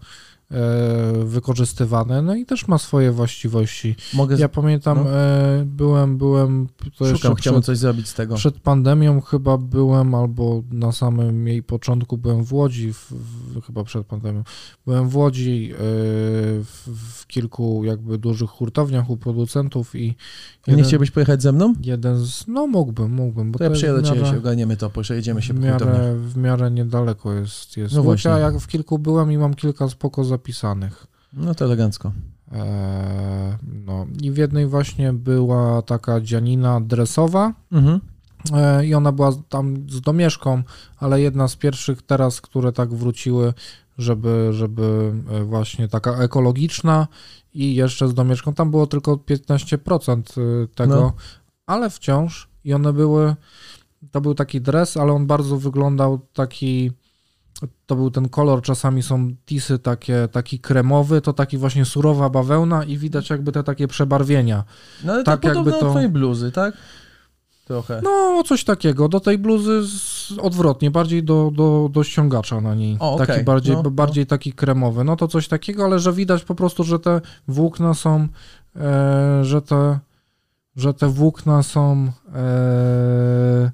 e, 0.51 1.25
wykorzystywany, 1.25 2.21
no 2.21 2.35
i 2.35 2.45
też 2.45 2.67
ma 2.67 2.77
swoje 2.77 3.11
właściwości. 3.11 3.95
Mogę, 4.13 4.35
Ja 4.39 4.49
pamiętam, 4.49 4.97
no. 5.03 5.09
e, 5.11 5.63
byłem, 5.65 6.17
byłem, 6.17 6.67
to 6.97 7.05
jeszcze 7.05 7.17
szukam, 7.21 7.35
chciałbym 7.35 7.61
przed, 7.61 7.65
coś 7.65 7.77
zrobić 7.77 8.07
z 8.09 8.13
tego. 8.13 8.35
przed 8.35 8.59
pandemią 8.59 9.21
chyba 9.21 9.57
byłem, 9.57 10.15
albo 10.15 10.63
na 10.71 10.91
samym 10.91 11.47
jej 11.47 11.63
początku 11.63 12.17
byłem 12.17 12.43
w 12.43 12.53
Łodzi, 12.53 12.93
w, 12.93 13.11
w, 13.11 13.61
chyba 13.65 13.83
przed 13.83 14.07
pandemią, 14.07 14.43
byłem 14.85 15.09
w 15.09 15.15
Łodzi 15.15 15.71
e, 15.73 15.77
w, 16.63 16.89
w 17.21 17.27
kilku 17.27 17.83
jakby 17.83 18.17
dużych 18.17 18.49
hurtowniach 18.49 19.09
u 19.09 19.17
producentów 19.17 19.95
i 19.95 20.15
Nie 20.67 20.83
chciałbyś 20.83 21.11
pojechać 21.11 21.41
ze 21.41 21.51
mną? 21.51 21.73
Jeden 21.83 22.25
z. 22.25 22.47
No 22.47 22.67
mógłbym, 22.67 23.11
mógłbym. 23.11 23.51
Bo 23.51 23.57
To 23.57 23.63
ja 23.63 23.69
przyjadę 23.69 24.01
miarę, 24.01 24.31
się 24.31 24.37
ogarniemy 24.37 24.77
to, 24.77 24.89
przejedziemy 24.89 25.41
się 25.41 25.53
w 25.53 25.57
po 25.57 25.61
hurtowniach. 25.67 25.97
miarę, 25.97 26.15
w 26.15 26.37
miarę 26.37 26.71
niedaleko 26.71 27.33
jest. 27.33 27.77
jest 27.77 27.95
No 27.95 28.03
właśnie. 28.03 28.31
A 28.33 28.39
jak 28.39 28.57
w 28.59 28.67
kilku 28.67 28.99
byłem 28.99 29.31
i 29.31 29.37
mam 29.37 29.53
kilka 29.53 29.89
spoko 29.89 30.23
zapisanych. 30.41 31.07
No 31.33 31.55
to 31.55 31.65
elegancko. 31.65 32.11
Eee, 32.51 32.59
no 33.85 34.05
i 34.21 34.31
w 34.31 34.37
jednej 34.37 34.67
właśnie 34.67 35.13
była 35.13 35.81
taka 35.81 36.21
dzianina 36.21 36.81
dresowa 36.81 37.53
Mhm. 37.71 37.99
e, 38.53 38.85
i 38.85 38.93
ona 38.93 39.11
była 39.11 39.31
tam 39.49 39.89
z 39.89 40.01
domieszką, 40.01 40.63
ale 40.97 41.21
jedna 41.21 41.47
z 41.47 41.55
pierwszych 41.55 42.01
teraz, 42.01 42.41
które 42.41 42.71
tak 42.71 42.93
wróciły, 42.93 43.53
żeby, 43.97 44.49
żeby 44.51 45.13
e, 45.31 45.43
właśnie 45.43 45.87
taka 45.87 46.11
ekologiczna 46.11 47.07
i 47.53 47.75
jeszcze 47.75 48.07
z 48.07 48.13
domieszką. 48.13 48.53
Tam 48.53 48.71
było 48.71 48.87
tylko 48.87 49.17
15% 49.17 50.37
y, 50.37 50.67
tego, 50.75 50.95
No. 50.95 51.13
ale 51.65 51.89
wciąż 51.89 52.47
i 52.63 52.73
one 52.73 52.93
były, 52.93 53.35
to 54.11 54.21
był 54.21 54.33
taki 54.35 54.61
dres, 54.61 54.97
ale 54.97 55.13
on 55.13 55.27
bardzo 55.27 55.57
wyglądał 55.57 56.19
taki, 56.33 56.91
to 57.85 57.95
był 57.95 58.11
ten 58.11 58.29
kolor, 58.29 58.61
czasami 58.61 59.03
są 59.03 59.31
tisy 59.45 59.79
takie, 59.79 60.27
taki 60.31 60.59
kremowy, 60.59 61.21
to 61.21 61.33
taki 61.33 61.57
właśnie 61.57 61.85
surowa 61.85 62.29
bawełna 62.29 62.83
i 62.83 62.97
widać 62.97 63.29
jakby 63.29 63.51
te 63.51 63.63
takie 63.63 63.87
przebarwienia. 63.87 64.63
No 65.03 65.13
ale 65.13 65.23
Tak 65.23 65.41
to 65.41 65.47
jakby 65.47 65.71
to- 65.71 65.79
do 65.79 65.89
twojej 65.89 66.09
bluzy, 66.09 66.51
tak? 66.51 66.73
Trochę. 67.65 68.01
No, 68.03 68.43
coś 68.45 68.63
takiego, 68.63 69.07
do 69.09 69.19
tej 69.19 69.37
bluzy 69.37 69.87
z, 69.87 70.31
odwrotnie, 70.41 70.91
bardziej 70.91 71.23
do, 71.23 71.51
do, 71.55 71.89
do 71.91 72.03
ściągacza 72.03 72.61
na 72.61 72.75
niej. 72.75 72.97
O, 72.99 73.17
taki 73.17 73.31
okej. 73.31 73.43
bardziej, 73.43 73.75
No, 73.75 73.83
no. 73.83 73.91
bardziej 73.91 74.25
taki 74.25 74.53
kremowy. 74.53 75.03
No 75.03 75.15
to 75.15 75.27
coś 75.27 75.47
takiego, 75.47 75.85
ale 75.85 75.99
że 75.99 76.13
widać 76.13 76.43
po 76.43 76.55
prostu, 76.55 76.83
że 76.83 76.99
te 76.99 77.21
włókna 77.47 77.93
są, 77.93 78.27
e, 78.75 79.39
że 79.45 79.61
te 79.61 79.99
że 80.75 80.93
te 80.93 81.07
włókna 81.07 81.63
są 81.63 82.11
e, 82.35 83.71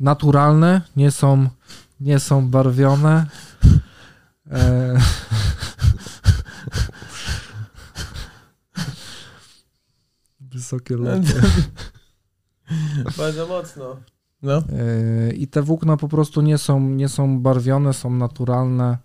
naturalne, 0.00 0.80
nie 0.96 1.10
są, 1.10 1.48
nie 2.00 2.20
są 2.20 2.48
barwione. 2.48 3.26
E, 4.50 4.98
Wysokie 10.40 10.96
loty. 10.96 11.40
Bardzo 13.18 13.46
mocno. 13.46 13.96
No. 14.42 14.56
E, 14.56 15.32
I 15.32 15.48
te 15.48 15.62
włókna 15.62 15.96
po 15.96 16.08
prostu 16.08 16.40
nie 16.40 16.58
są, 16.58 16.80
nie 16.80 17.08
są 17.08 17.40
barwione, 17.40 17.92
są 17.92 18.10
naturalne. 18.10 18.98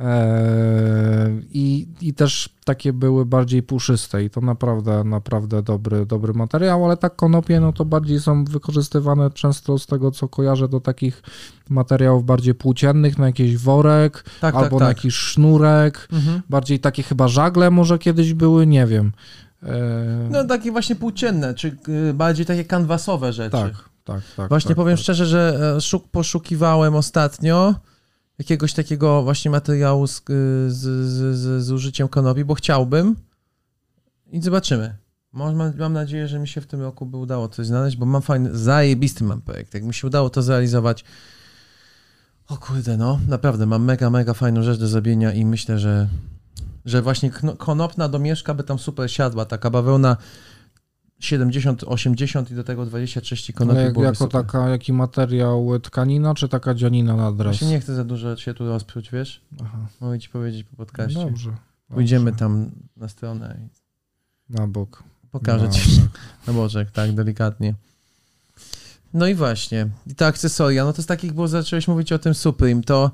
E, 0.00 1.30
I, 1.50 1.88
I 2.00 2.14
też 2.14 2.48
takie 2.64 2.92
były 2.92 3.26
bardziej 3.26 3.62
puszyste 3.62 4.24
i 4.24 4.30
to 4.30 4.40
naprawdę, 4.40 5.04
naprawdę 5.04 5.62
dobry, 5.62 6.06
dobry 6.06 6.32
materiał, 6.32 6.84
ale 6.84 6.96
tak 6.96 7.16
konopie, 7.16 7.60
no 7.60 7.72
to 7.72 7.84
bardziej 7.84 8.20
są 8.20 8.44
wykorzystywane 8.44 9.30
często 9.30 9.78
z 9.78 9.86
tego, 9.86 10.10
co 10.10 10.28
kojarzę, 10.28 10.68
do 10.68 10.80
takich 10.80 11.22
materiałów 11.68 12.24
bardziej 12.24 12.54
płóciennych, 12.54 13.18
na 13.18 13.26
jakiś 13.26 13.56
worek 13.56 14.24
Tak, 14.40 14.54
albo 14.54 14.64
tak, 14.70 14.80
na 14.80 14.86
tak. 14.86 14.96
jakiś 14.96 15.14
sznurek. 15.14 16.08
Mhm. 16.12 16.42
Bardziej 16.50 16.80
takie 16.80 17.02
chyba 17.02 17.28
żagle 17.28 17.70
może 17.70 17.98
kiedyś 17.98 18.34
były, 18.34 18.66
nie 18.66 18.86
wiem. 18.86 19.12
E, 19.62 20.28
No 20.30 20.44
takie 20.44 20.72
właśnie 20.72 20.96
płócienne, 20.96 21.54
czy 21.54 21.76
y, 22.10 22.14
bardziej 22.14 22.46
takie 22.46 22.64
kanwasowe 22.64 23.32
rzeczy. 23.32 23.50
tak, 23.50 23.72
tak, 24.04 24.20
tak. 24.36 24.48
Właśnie 24.48 24.68
tak, 24.68 24.76
powiem 24.76 24.96
tak. 24.96 25.02
szczerze, 25.02 25.26
że 25.26 25.74
e, 25.76 25.80
szuk, 25.80 26.08
poszukiwałem 26.08 26.94
ostatnio 26.94 27.74
jakiegoś 28.38 28.72
takiego 28.72 29.22
właśnie 29.22 29.50
materiału 29.50 30.06
z, 30.06 30.18
y, 30.18 30.22
z, 30.70 30.78
z, 31.08 31.38
z, 31.38 31.64
z 31.64 31.70
użyciem 31.70 32.08
konopi, 32.08 32.44
bo 32.44 32.54
chciałbym 32.54 33.16
i 34.32 34.42
zobaczymy. 34.42 34.96
Mam, 35.32 35.74
mam- 35.78 35.92
nadzieję, 35.92 36.28
że 36.28 36.38
mi 36.38 36.48
się 36.48 36.60
w 36.60 36.66
tym 36.66 36.80
roku 36.80 37.06
by 37.06 37.16
udało 37.16 37.48
coś 37.48 37.66
znaleźć, 37.66 37.96
bo 37.96 38.06
mam 38.06 38.22
fajny, 38.22 38.58
zajebisty 38.58 39.24
mam 39.24 39.40
projekt. 39.42 39.74
Jak 39.74 39.82
mi 39.82 39.94
się 39.94 40.06
udało 40.06 40.30
to 40.30 40.42
zrealizować, 40.42 41.04
o 42.48 42.56
kurde, 42.56 42.96
no, 42.96 43.20
naprawdę 43.28 43.66
mam 43.66 43.84
mega, 43.84 44.10
mega 44.10 44.34
fajną 44.34 44.62
rzecz 44.62 44.78
do 44.78 44.88
zrobienia 44.88 45.32
i 45.32 45.44
myślę, 45.44 45.78
że, 45.78 46.08
że 46.84 47.02
właśnie 47.02 47.30
konopna 47.58 48.08
domieszka 48.08 48.54
by 48.54 48.64
tam 48.64 48.78
super 48.78 49.10
siadła, 49.10 49.44
taka 49.44 49.70
bawełna 49.70 50.16
70, 51.18 51.84
80 51.84 52.50
i 52.50 52.54
do 52.54 52.64
tego 52.64 52.86
20-30 52.86 53.52
konopi 53.52 53.80
jak, 53.80 53.92
byłoby 53.92 54.06
jako 54.06 54.16
super. 54.24 54.42
taka, 54.46 54.68
jaki 54.68 54.92
materiał 54.92 55.80
tkanina, 55.80 56.34
czy 56.34 56.48
taka 56.48 56.74
dzianina 56.74 57.16
na 57.16 57.32
dres? 57.32 57.46
Właśnie 57.46 57.68
nie 57.68 57.80
chcę 57.80 57.94
za 57.94 58.04
dużo 58.04 58.36
się 58.36 58.54
tu 58.54 58.66
rozpróć, 58.68 59.10
wiesz? 59.10 59.40
Aha. 59.60 59.78
Mogę 60.00 60.18
ci 60.18 60.28
powiedzieć 60.28 60.64
po 60.64 60.76
podcaście. 60.76 61.20
Dobrze. 61.20 61.50
Pójdziemy 61.88 62.24
dobrze. 62.30 62.38
tam 62.38 62.70
na 62.96 63.08
stronę 63.08 63.56
i 63.60 63.68
Na 64.58 64.66
bok. 64.66 65.02
pokażę 65.30 65.64
No, 65.64 65.72
ci 65.72 65.96
tak. 66.00 66.20
na 66.46 66.52
boczek, 66.52 66.90
tak, 66.90 67.12
delikatnie. 67.12 67.74
No 69.14 69.26
i 69.26 69.34
właśnie, 69.34 69.88
i 70.06 70.14
te 70.14 70.26
akcesoria, 70.26 70.84
no 70.84 70.92
to 70.92 71.02
z 71.02 71.06
takich, 71.06 71.32
bo 71.32 71.48
zacząłeś 71.48 71.88
mówić 71.88 72.12
o 72.12 72.18
tym 72.18 72.34
Supreme, 72.34 72.82
to 72.82 73.04
e, 73.04 73.10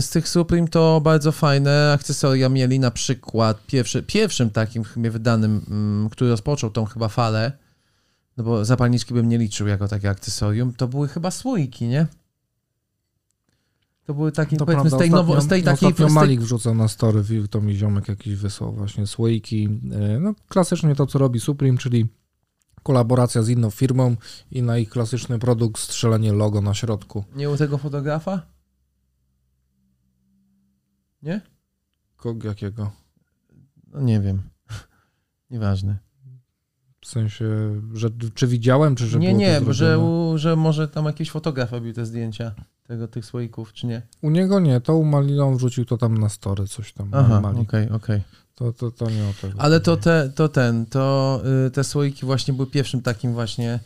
z 0.00 0.10
tych 0.10 0.28
Supreme 0.28 0.68
to 0.68 1.00
bardzo 1.00 1.32
fajne 1.32 1.92
akcesoria 1.92 2.48
mieli 2.48 2.80
na 2.80 2.90
przykład 2.90 3.66
pierwszy, 3.66 4.02
pierwszym 4.02 4.50
takim 4.50 4.84
chyba 4.84 5.10
wydanym, 5.10 5.60
mm, 5.70 6.08
który 6.10 6.30
rozpoczął 6.30 6.70
tą 6.70 6.84
chyba 6.84 7.08
falę, 7.08 7.52
no 8.36 8.44
bo 8.44 8.64
zapalniczki 8.64 9.14
bym 9.14 9.28
nie 9.28 9.38
liczył 9.38 9.66
jako 9.66 9.88
takie 9.88 10.10
akcesorium, 10.10 10.72
to 10.74 10.88
były 10.88 11.08
chyba 11.08 11.30
słoiki, 11.30 11.86
nie? 11.86 12.06
To 14.06 14.14
były 14.14 14.32
takie, 14.32 14.56
To 14.56 14.66
powiedzmy, 14.66 14.82
prawda, 14.90 14.96
z 14.96 15.00
tej, 15.00 15.10
nowo, 15.10 15.34
ostatnio- 15.34 15.40
z 15.46 15.48
tej 15.48 15.62
takiej... 15.62 15.88
Ostatnio 15.88 16.14
Malik 16.14 16.40
wrzucał 16.40 16.74
na 16.74 16.88
story, 16.88 17.24
to 17.50 17.60
mi 17.60 17.76
ziomek 17.76 18.08
jakiś 18.08 18.34
wysłał 18.36 18.72
właśnie 18.72 19.06
słoiki. 19.06 19.68
e, 19.92 20.20
No 20.20 20.34
klasycznie 20.48 20.94
to, 20.94 21.06
co 21.06 21.18
robi 21.18 21.40
Supreme, 21.40 21.78
czyli 21.78 22.06
kolaboracja 22.82 23.42
z 23.42 23.48
inną 23.48 23.70
firmą 23.70 24.16
i 24.50 24.62
na 24.62 24.78
ich 24.78 24.88
klasyczny 24.90 25.38
produkt 25.38 25.80
strzelenie 25.80 26.32
logo 26.32 26.60
na 26.60 26.74
środku. 26.74 27.24
Nie 27.36 27.50
u 27.50 27.56
tego 27.56 27.78
fotografa? 27.78 28.42
Nie? 31.22 31.40
Ko- 32.16 32.34
Jakiego? 32.44 32.90
No 33.92 34.00
nie 34.00 34.20
wiem. 34.20 34.42
Nieważne. 35.50 35.98
W 37.00 37.06
sensie, 37.06 37.46
że 37.94 38.10
czy 38.34 38.46
widziałem, 38.46 38.94
czy 38.94 39.06
że 39.06 39.18
nie, 39.18 39.28
było 39.28 39.38
nie, 39.40 39.58
to 39.58 39.64
bo 39.64 39.72
że, 39.72 39.98
że 40.34 40.56
może 40.56 40.88
tam 40.88 41.04
jakiś 41.04 41.30
fotograf 41.30 41.72
robił 41.72 41.92
te 41.92 42.06
zdjęcia 42.06 42.54
tego, 42.88 43.08
tych 43.08 43.24
słoików, 43.24 43.72
czy 43.72 43.86
nie? 43.86 44.02
U 44.22 44.30
niego 44.30 44.60
nie, 44.60 44.80
to 44.80 44.96
u 44.96 45.04
Malina 45.04 45.44
on 45.44 45.56
wrzucił 45.56 45.84
to 45.84 45.98
tam 45.98 46.18
na 46.18 46.28
story, 46.28 46.66
coś 46.66 46.92
tam. 46.92 47.08
Aha, 47.12 47.52
okej, 47.62 47.90
okej. 47.90 48.22
To, 48.54 48.72
to, 48.72 48.90
to 48.90 49.10
nie 49.10 49.24
o 49.24 49.32
tego. 49.40 49.60
Ale 49.60 49.80
to, 49.80 49.90
chodzi. 49.90 50.02
te, 50.02 50.32
to 50.34 50.48
ten, 50.48 50.86
to 50.86 51.42
y, 51.66 51.70
te 51.70 51.84
słoiki 51.84 52.26
właśnie 52.26 52.54
były 52.54 52.66
pierwszym 52.66 53.02
takim 53.02 53.32
właśnie 53.32 53.80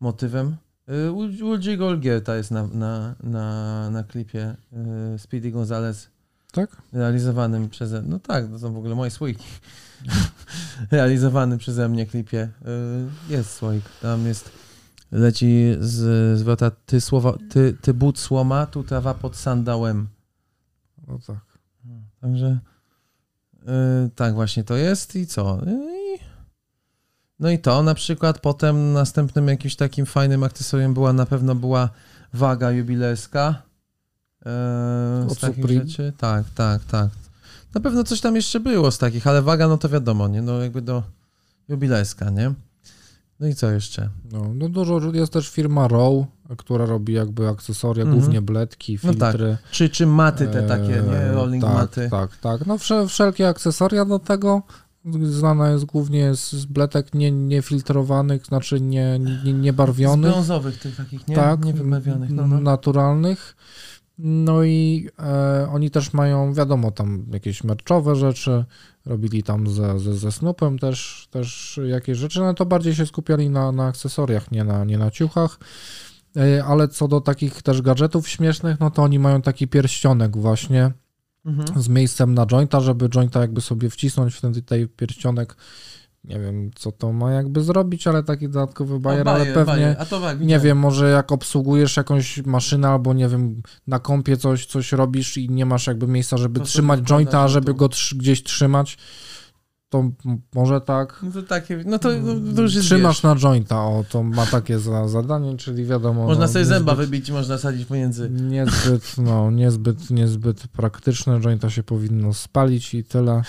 motywem. 0.00 0.56
Y, 1.06 1.12
u 1.12 1.18
u 1.18 1.56
J. 1.56 1.78
Golgierta 1.78 2.36
jest 2.36 2.50
na, 2.50 2.66
na, 2.66 3.14
na, 3.22 3.90
na 3.90 4.04
klipie 4.04 4.56
y, 5.14 5.18
Speedy 5.18 5.50
Gonzales 5.50 6.10
Tak? 6.52 6.82
realizowanym 6.92 7.68
przeze 7.68 8.02
No 8.02 8.18
tak, 8.18 8.48
to 8.48 8.58
są 8.58 8.72
w 8.72 8.76
ogóle 8.78 8.94
moje 8.94 9.10
słoiki. 9.10 9.44
Realizowany 10.90 11.58
przeze 11.58 11.88
mnie 11.88 12.06
klipie. 12.06 12.48
Y, 13.28 13.32
Jest 13.32 13.54
słoik. 13.54 13.84
Tam 14.02 14.26
jest. 14.26 14.50
Leci 15.12 15.76
z 15.80 16.38
zwrota 16.38 16.70
ty 16.70 17.00
słowa, 17.00 17.34
ty, 17.50 17.76
ty 17.80 17.94
but 17.94 18.18
słoma, 18.18 18.66
tu 18.66 18.84
trawa 18.84 19.14
pod 19.14 19.36
sandałem. 19.36 20.08
No 21.08 21.18
tak. 21.26 21.58
Także 22.20 22.58
y, 23.62 24.10
tak 24.14 24.34
właśnie 24.34 24.64
to 24.64 24.76
jest 24.76 25.16
i 25.16 25.26
co? 25.26 25.60
I, 25.66 26.18
no 27.40 27.50
i 27.50 27.58
to 27.58 27.82
na 27.82 27.94
przykład 27.94 28.38
potem 28.40 28.92
następnym 28.92 29.48
jakimś 29.48 29.76
takim 29.76 30.06
fajnym 30.06 30.42
akcesorium 30.42 30.94
była 30.94 31.12
na 31.12 31.26
pewno 31.26 31.54
była 31.54 31.90
waga 32.32 32.70
jubilerska. 32.70 33.62
Z 35.28 35.32
Od 35.32 35.40
takich 35.40 35.56
Supreme? 35.64 35.86
rzeczy. 35.86 36.12
Tak, 36.18 36.44
tak, 36.54 36.84
tak. 36.84 37.08
Na 37.74 37.80
pewno 37.80 38.04
coś 38.04 38.20
tam 38.20 38.36
jeszcze 38.36 38.60
było 38.60 38.90
z 38.90 38.98
takich, 38.98 39.26
ale 39.26 39.42
waga, 39.42 39.68
no 39.68 39.78
to 39.78 39.88
wiadomo, 39.88 40.28
nie? 40.28 40.42
No 40.42 40.62
jakby 40.62 40.82
do 40.82 41.02
jubilejska, 41.68 42.30
nie? 42.30 42.54
No 43.40 43.46
i 43.46 43.54
co 43.54 43.70
jeszcze? 43.70 44.08
No, 44.32 44.50
no 44.54 44.68
dużo, 44.68 45.00
jest 45.14 45.32
też 45.32 45.48
firma 45.48 45.88
Row, 45.88 46.26
która 46.58 46.86
robi 46.86 47.12
jakby 47.12 47.48
akcesoria, 47.48 48.02
Mhm. 48.04 48.20
głównie 48.20 48.42
bledki, 48.42 48.98
No 49.04 49.14
tak, 49.14 49.32
filtry. 49.32 49.56
Czy, 49.70 49.88
czy 49.88 50.06
maty 50.06 50.46
te 50.48 50.62
takie, 50.62 50.82
nie? 50.88 51.22
Eee, 51.22 51.34
Rolling 51.34 51.64
tak, 51.64 51.74
maty. 51.74 52.08
Tak, 52.10 52.36
tak. 52.36 52.66
No 52.66 52.78
wszel, 52.78 53.08
wszelkie 53.08 53.48
akcesoria 53.48 54.04
do 54.04 54.18
tego. 54.18 54.62
Znana 55.22 55.70
jest 55.70 55.84
głównie 55.84 56.34
z, 56.34 56.52
z 56.52 56.64
bletek 56.64 57.14
nie, 57.14 57.30
niefiltrowanych, 57.32 58.46
znaczy 58.46 58.80
nie, 58.80 59.18
nie, 59.18 59.40
Z 59.44 59.44
niebarwionych. 59.62 60.30
brązowych 60.32 60.78
tych 60.78 60.96
takich, 60.96 61.28
nie? 61.28 61.34
tak, 61.36 61.60
no, 62.30 62.46
no. 62.46 62.60
naturalnych. 62.60 63.56
No 64.18 64.64
i 64.64 65.08
e, 65.18 65.68
oni 65.72 65.90
też 65.90 66.12
mają, 66.12 66.54
wiadomo, 66.54 66.90
tam 66.90 67.26
jakieś 67.32 67.64
merczowe 67.64 68.16
rzeczy, 68.16 68.64
robili 69.06 69.42
tam 69.42 69.70
ze, 69.70 69.98
ze, 69.98 70.14
ze 70.14 70.32
Snoopem 70.32 70.78
też, 70.78 71.28
też 71.30 71.80
jakieś 71.86 72.18
rzeczy, 72.18 72.40
no 72.40 72.54
to 72.54 72.66
bardziej 72.66 72.94
się 72.94 73.06
skupiali 73.06 73.50
na, 73.50 73.72
na 73.72 73.86
akcesoriach, 73.86 74.50
nie 74.50 74.64
na, 74.64 74.84
nie 74.84 74.98
na 74.98 75.10
ciuchach. 75.10 75.58
E, 76.36 76.64
Ale 76.64 76.88
co 76.88 77.08
do 77.08 77.20
takich 77.20 77.62
też 77.62 77.82
gadżetów 77.82 78.28
śmiesznych, 78.28 78.80
no 78.80 78.90
to 78.90 79.02
oni 79.02 79.18
mają 79.18 79.42
taki 79.42 79.68
pierścionek 79.68 80.36
właśnie 80.36 80.92
Mhm. 81.46 81.82
z 81.82 81.88
miejscem 81.88 82.34
na 82.34 82.46
jointa, 82.46 82.80
żeby 82.80 83.08
jointa 83.08 83.40
jakby 83.40 83.60
sobie 83.60 83.90
wcisnąć 83.90 84.34
w 84.34 84.40
ten 84.40 84.54
tutaj 84.54 84.88
pierścionek. 84.96 85.56
Nie 86.28 86.38
wiem, 86.40 86.70
co 86.74 86.92
to 86.92 87.12
ma 87.12 87.32
jakby 87.32 87.62
zrobić, 87.62 88.06
ale 88.06 88.22
taki 88.22 88.48
dodatkowy 88.48 89.00
bajer, 89.00 89.28
ale 89.28 89.46
pewnie... 89.46 89.64
bajer. 89.64 89.96
A 89.98 90.04
to 90.04 90.20
tak, 90.20 90.40
Nie 90.40 90.58
wiem, 90.58 90.78
może 90.78 91.10
jak 91.10 91.32
obsługujesz 91.32 91.96
jakąś 91.96 92.44
maszynę 92.46 92.88
albo 92.88 93.14
nie 93.14 93.28
wiem, 93.28 93.62
na 93.86 93.98
kompie 93.98 94.36
coś, 94.36 94.66
coś 94.66 94.92
robisz 94.92 95.36
i 95.38 95.50
nie 95.50 95.66
masz 95.66 95.86
jakby 95.86 96.06
miejsca, 96.06 96.36
żeby 96.36 96.60
To 96.60 96.66
trzymać 96.66 97.00
jointa, 97.10 97.48
żeby 97.48 97.74
go 97.74 97.88
trzy- 97.88 98.16
gdzieś 98.16 98.42
trzymać, 98.42 98.98
to 99.88 100.10
może 100.54 100.80
tak. 100.80 101.20
No 101.22 101.30
to 101.32 101.42
takie, 101.42 101.82
no 101.86 101.98
to, 101.98 102.08
no, 102.22 102.54
to 102.56 102.62
już 102.62 102.74
jest, 102.74 102.86
Trzymasz 102.86 103.16
wiesz, 103.16 103.22
na 103.22 103.36
jointa, 103.36 103.80
o, 103.80 104.04
to 104.10 104.22
ma 104.22 104.46
takie 104.46 104.78
za, 104.78 105.08
zadanie, 105.08 105.56
czyli 105.56 105.84
wiadomo. 105.84 106.24
Można 106.26 106.46
no, 106.46 106.52
sobie 106.52 106.64
zęba 106.64 106.92
niezbyt- 106.92 106.96
wybić 106.96 107.28
i 107.28 107.32
można 107.32 107.58
sadzić 107.58 107.86
pomiędzy. 107.86 108.30
Niezbyt, 108.30 109.18
no, 109.18 109.50
niezbyt, 109.50 110.10
niezbyt 110.10 110.68
praktyczne, 110.68 111.40
jointa 111.40 111.70
się 111.70 111.82
powinno 111.82 112.34
spalić 112.34 112.94
i 112.94 113.04
tyle, 113.04 113.42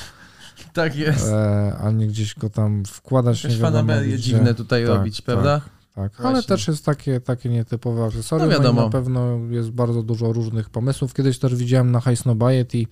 Tak 0.73 0.95
jest. 0.95 1.27
e, 1.27 1.75
a 1.81 1.91
nie 1.91 2.07
gdzieś 2.07 2.35
go 2.35 2.49
tam 2.49 2.83
wkładać, 2.85 3.43
nie 3.43 3.49
Jakieś 3.49 3.61
fanaberie 3.61 4.17
dziwne 4.19 4.53
tutaj 4.53 4.85
Tak, 4.85 4.95
robić, 4.97 5.15
tak. 5.17 5.25
prawda? 5.25 5.61
Tak, 5.95 6.19
ale 6.19 6.31
Właśnie. 6.31 6.47
też 6.47 6.67
jest 6.67 6.85
takie, 6.85 7.21
takie 7.21 7.49
nietypowe 7.49 8.05
akcesorium. 8.05 8.49
No 8.49 8.53
No 8.55 8.59
wiadomo. 8.59 8.81
i 8.81 8.85
na 8.85 8.89
pewno 8.91 9.37
jest 9.49 9.69
bardzo 9.69 10.03
dużo 10.03 10.33
różnych 10.33 10.69
pomysłów. 10.69 11.13
Kiedyś 11.13 11.39
też 11.39 11.55
widziałem 11.55 11.91
na 11.91 12.01
High 12.01 12.19
Snobiety 12.19 12.83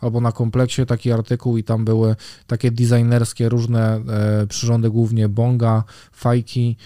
albo 0.00 0.20
na 0.20 0.32
kompleksie 0.32 0.86
taki 0.86 1.12
artykuł 1.12 1.56
i 1.56 1.64
tam 1.64 1.84
były 1.84 2.16
takie 2.46 2.70
designerskie 2.70 3.48
różne 3.48 4.00
e, 4.42 4.46
przyrządy, 4.46 4.90
głównie 4.90 5.28
bonga, 5.28 5.84
fajki, 6.12 6.76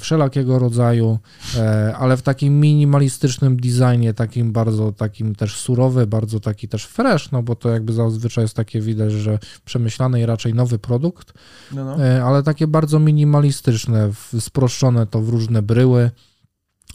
wszelakiego 0.00 0.58
rodzaju, 0.58 1.18
e, 1.56 1.94
ale 1.96 2.16
w 2.16 2.22
takim 2.22 2.60
minimalistycznym 2.60 3.56
designie, 3.56 4.14
takim 4.14 4.52
bardzo 4.52 4.92
takim 4.92 5.34
też 5.34 5.56
surowy, 5.56 6.06
bardzo 6.06 6.40
taki 6.40 6.68
też 6.68 6.84
fresh, 6.84 7.30
no 7.32 7.42
bo 7.42 7.56
to 7.56 7.70
jakby 7.70 7.92
zazwyczaj 7.92 8.44
jest 8.44 8.56
takie 8.56 8.80
widać, 8.80 9.12
że 9.12 9.38
przemyślany 9.64 10.20
i 10.20 10.26
raczej 10.26 10.54
nowy 10.54 10.78
produkt. 10.78 11.32
No, 11.72 11.84
no. 11.84 12.04
E, 12.04 12.24
ale 12.24 12.42
takie 12.42 12.66
bardzo 12.66 12.98
minimalistyczne, 12.98 14.10
sproszczone 14.40 15.06
to 15.06 15.20
w 15.20 15.28
różne 15.28 15.62
bryły 15.62 16.10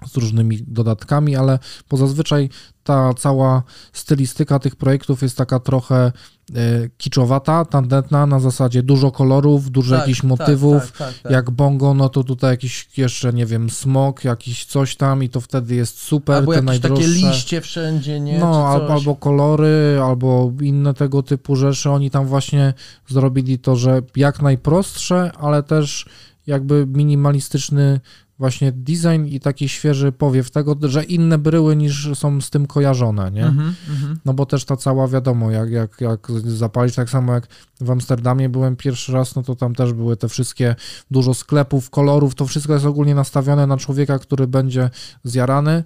z 0.06 0.18
różnymi 0.18 0.60
dodatkami, 0.68 1.36
ale 1.36 1.60
bo 1.90 1.98
zazwyczaj 1.98 2.50
ta 2.84 3.14
cała 3.14 3.64
stylistyka 3.94 4.60
tych 4.60 4.76
projektów 4.76 5.22
jest 5.22 5.38
taka 5.38 5.60
trochę 5.60 5.96
e, 5.96 6.12
kiczowata, 6.98 7.66
tandetna, 7.66 8.26
na 8.26 8.40
zasadzie 8.40 8.84
dużo 8.84 9.12
kolorów, 9.12 9.72
dużo 9.72 9.96
Tak, 9.96 10.00
jakichś 10.02 10.20
tak, 10.22 10.30
motywów. 10.30 10.92
tak, 10.92 10.98
tak, 10.98 11.14
tak. 11.24 11.32
Jak 11.32 11.52
bongo, 11.52 11.94
no 11.94 12.10
to 12.10 12.24
tutaj 12.24 12.52
jakiś 12.52 12.98
jeszcze, 12.98 13.34
nie 13.34 13.46
wiem, 13.46 13.70
smok, 13.70 14.24
jakiś 14.24 14.66
coś 14.66 14.96
tam 14.96 15.24
i 15.24 15.30
to 15.30 15.42
wtedy 15.42 15.76
jest 15.76 16.00
super, 16.00 16.36
Albo 16.36 16.54
te 16.54 16.62
najdroższe. 16.62 17.06
takie 17.06 17.28
liście 17.28 17.62
wszędzie, 17.62 18.20
nie? 18.20 18.40
No, 18.40 18.68
albo, 18.68 18.94
albo 18.94 19.16
kolory, 19.16 20.00
albo 20.04 20.52
inne 20.62 20.94
tego 20.94 21.24
typu 21.24 21.56
rzeczy. 21.56 21.90
Oni 21.90 22.12
tam 22.12 22.26
właśnie 22.26 22.74
zrobili 23.08 23.60
to, 23.60 23.76
że 23.76 24.02
jak 24.16 24.42
najprostsze, 24.42 25.32
ale 25.40 25.64
też 25.64 26.06
jakby 26.48 26.86
minimalistyczny 26.88 28.00
właśnie 28.40 28.72
design 28.72 29.26
i 29.26 29.40
taki 29.40 29.70
świeży 29.70 30.12
powiew 30.12 30.52
tego, 30.52 30.76
że 30.82 31.04
inne 31.04 31.38
bryły 31.38 31.76
niż 31.76 32.10
są 32.14 32.42
z 32.42 32.50
tym 32.50 32.68
kojarzone, 32.68 33.32
nie? 33.32 33.46
Mhm, 33.46 33.76
mhm. 33.90 34.20
No 34.26 34.34
bo 34.34 34.46
też 34.46 34.66
ta 34.66 34.78
cała, 34.78 35.08
wiadomo, 35.08 35.52
jak, 35.52 35.70
jak, 35.70 36.02
jak 36.02 36.32
zapalić, 36.46 36.96
tak 36.96 37.10
samo 37.10 37.34
jak 37.34 37.48
w 37.82 37.92
Amsterdamie 37.92 38.50
byłem 38.50 38.76
pierwszy 38.76 39.12
raz, 39.12 39.36
no 39.36 39.44
to 39.44 39.56
tam 39.56 39.76
też 39.76 39.94
były 39.94 40.18
te 40.18 40.30
wszystkie, 40.30 40.76
dużo 41.12 41.34
sklepów, 41.34 41.90
kolorów, 41.90 42.36
to 42.36 42.46
wszystko 42.46 42.74
jest 42.74 42.86
ogólnie 42.86 43.16
nastawione 43.16 43.68
na 43.68 43.78
człowieka, 43.78 44.20
który 44.20 44.48
będzie 44.48 44.90
zjarany. 45.24 45.84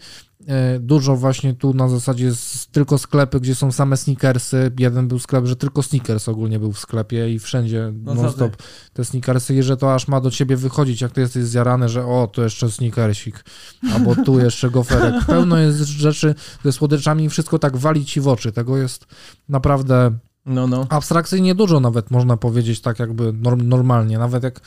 E, 0.47 0.79
Dużo 0.79 1.15
właśnie 1.15 1.53
tu 1.53 1.73
na 1.73 1.89
zasadzie 1.89 2.31
tylko 2.71 2.97
sklepy, 2.97 3.39
gdzie 3.39 3.55
są 3.55 3.71
same 3.71 3.97
sneakersy. 3.97 4.71
Jeden 4.79 5.07
był 5.07 5.19
sklep, 5.19 5.45
że 5.45 5.55
tylko 5.55 5.83
sneakers 5.83 6.29
ogólnie 6.29 6.59
był 6.59 6.71
w 6.71 6.79
sklepie 6.79 7.33
i 7.33 7.39
wszędzie 7.39 7.93
No 8.03 8.13
non-stop 8.15 8.57
te 8.93 9.05
sneakersy, 9.05 9.55
i 9.55 9.63
że 9.63 9.77
to 9.77 9.93
aż 9.93 10.07
ma 10.07 10.21
do 10.21 10.31
ciebie 10.31 10.57
wychodzić, 10.57 11.01
jak 11.01 11.11
ty 11.11 11.21
jesteś 11.21 11.43
zjarany, 11.43 11.89
że 11.89 12.05
o, 12.05 12.27
tu 12.27 12.41
jeszcze 12.41 12.71
sneakersik, 12.71 13.45
albo 13.93 14.15
tu 14.15 14.39
jeszcze 14.45 14.69
goferek. 14.69 15.25
Pełno 15.25 15.57
jest 15.57 15.79
rzeczy 15.79 16.35
ze 16.63 16.71
słodyczami 16.71 17.23
i 17.23 17.29
wszystko 17.29 17.59
tak 17.59 17.77
wali 17.77 18.05
ci 18.05 18.21
w 18.21 18.27
oczy. 18.27 18.51
Tego 18.51 18.77
jest 18.77 19.05
naprawdę 19.49 20.11
No, 20.45 20.67
no. 20.67 20.87
abstrakcyjnie 20.89 21.55
dużo 21.55 21.79
nawet 21.79 22.11
można 22.11 22.37
powiedzieć 22.37 22.81
tak 22.81 22.99
jakby 22.99 23.33
norm, 23.33 23.67
normalnie. 23.67 24.17
Nawet 24.17 24.43
jak, 24.43 24.59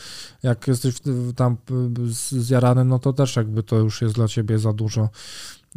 jak 0.43 0.69
jesteś 0.69 0.95
tam 1.37 1.57
zjarany, 2.31 2.85
no 2.85 2.99
to 2.99 3.13
też 3.13 3.37
jakby 3.37 3.63
to 3.63 3.77
już 3.77 4.03
jest 4.03 4.15
dla 4.15 4.29
ciebie 4.29 4.59
za 4.59 4.73
dużo. 4.73 5.09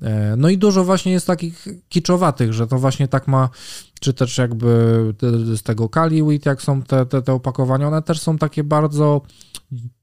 E, 0.02 0.36
No 0.38 0.49
i 0.49 0.57
dużo 0.57 0.84
właśnie 0.84 1.11
jest 1.11 1.28
takich 1.28 1.68
kiczowatych, 1.90 2.53
że 2.53 2.68
to 2.68 2.78
właśnie 2.80 3.07
tak 3.07 3.28
ma, 3.28 3.49
czy 3.99 4.14
też 4.14 4.38
jakby 4.38 4.68
z 5.56 5.64
tego 5.64 5.90
Kaliwit, 5.90 6.45
jak 6.45 6.61
są 6.61 6.82
te, 6.82 7.06
te, 7.06 7.22
te 7.22 7.34
opakowania, 7.34 7.88
one 7.88 8.02
też 8.02 8.19
są 8.19 8.38
takie 8.38 8.64
bardzo 8.64 9.22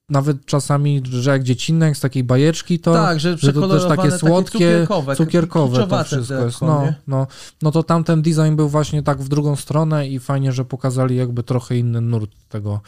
nawet 0.08 0.46
czasami, 0.46 1.02
że 1.04 1.30
jak 1.30 1.42
dziecinne, 1.42 1.86
jak 1.86 1.96
z 1.96 2.00
takiej 2.00 2.24
bajeczki, 2.24 2.78
to 2.78 2.92
tak, 2.92 3.20
że, 3.20 3.38
że 3.38 3.52
to 3.52 3.68
też 3.68 3.88
takie 3.88 4.10
słodkie, 4.10 4.52
cukierkowe, 4.52 5.16
cukierkowe 5.16 5.86
to 5.86 6.04
wszystko 6.04 6.44
jest. 6.44 6.62
No, 6.62 6.92
no, 7.06 7.26
no 7.62 7.70
to 7.70 7.82
tamten 7.82 8.22
design 8.22 8.56
był 8.56 8.68
właśnie 8.68 9.02
tak 9.02 9.22
w 9.22 9.28
drugą 9.28 9.56
stronę 9.56 10.08
i 10.08 10.18
fajnie, 10.18 10.52
że 10.52 10.64
pokazali 10.64 11.16
jakby 11.16 11.42
trochę 11.42 11.76
inny 11.76 12.00
nurt 12.00 12.30
tego, 12.48 12.80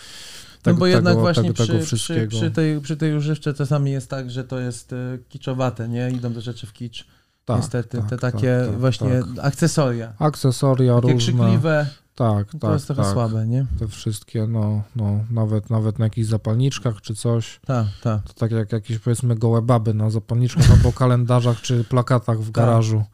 No 0.66 0.72
tego, 0.72 0.78
bo 0.78 0.86
jednak 0.86 1.12
tego, 1.12 1.20
właśnie 1.20 1.54
tego, 1.54 1.78
przy, 1.78 1.96
przy, 1.96 2.26
przy, 2.28 2.50
tej, 2.50 2.80
przy 2.80 2.96
tej 2.96 3.16
używce 3.16 3.54
czasami 3.54 3.90
jest 3.90 4.10
tak, 4.10 4.30
że 4.30 4.44
to 4.44 4.58
jest 4.58 4.92
e, 4.92 5.18
kiczowate, 5.28 5.88
nie? 5.88 6.10
Idą 6.10 6.32
te 6.32 6.40
rzeczy 6.40 6.66
w 6.66 6.72
kicz. 6.72 7.06
tak, 7.44 7.56
Niestety, 7.56 7.98
tak, 7.98 8.10
te 8.10 8.18
tak, 8.18 8.32
takie 8.32 8.64
tak, 8.70 8.78
właśnie 8.78 9.22
tak. 9.36 9.44
akcesoria. 9.44 10.12
Akcesoria 10.18 10.94
Takie 10.94 11.12
różne. 11.12 11.18
krzykliwe, 11.18 11.86
Tak, 12.14 12.50
to 12.52 12.58
tak, 12.58 12.72
jest 12.72 12.86
trochę 12.86 13.02
tak. 13.02 13.12
słabe, 13.12 13.46
nie? 13.46 13.66
Te 13.78 13.88
wszystkie, 13.88 14.46
no, 14.46 14.82
no 14.96 15.24
nawet, 15.30 15.70
nawet 15.70 15.98
na 15.98 16.04
jakichś 16.04 16.28
zapalniczkach 16.28 17.00
czy 17.00 17.14
coś. 17.14 17.60
Tak, 17.66 17.86
tak. 18.02 18.22
To 18.22 18.32
tak 18.32 18.50
jak 18.50 18.72
jakieś 18.72 18.98
powiedzmy 18.98 19.36
gołe 19.36 19.62
baby 19.62 19.94
na 19.94 20.10
zapalniczkach 20.10 20.70
albo 20.70 20.92
kalendarzach 20.92 21.60
czy 21.60 21.84
plakatach 21.84 22.40
w 22.40 22.50
garażu. 22.50 23.04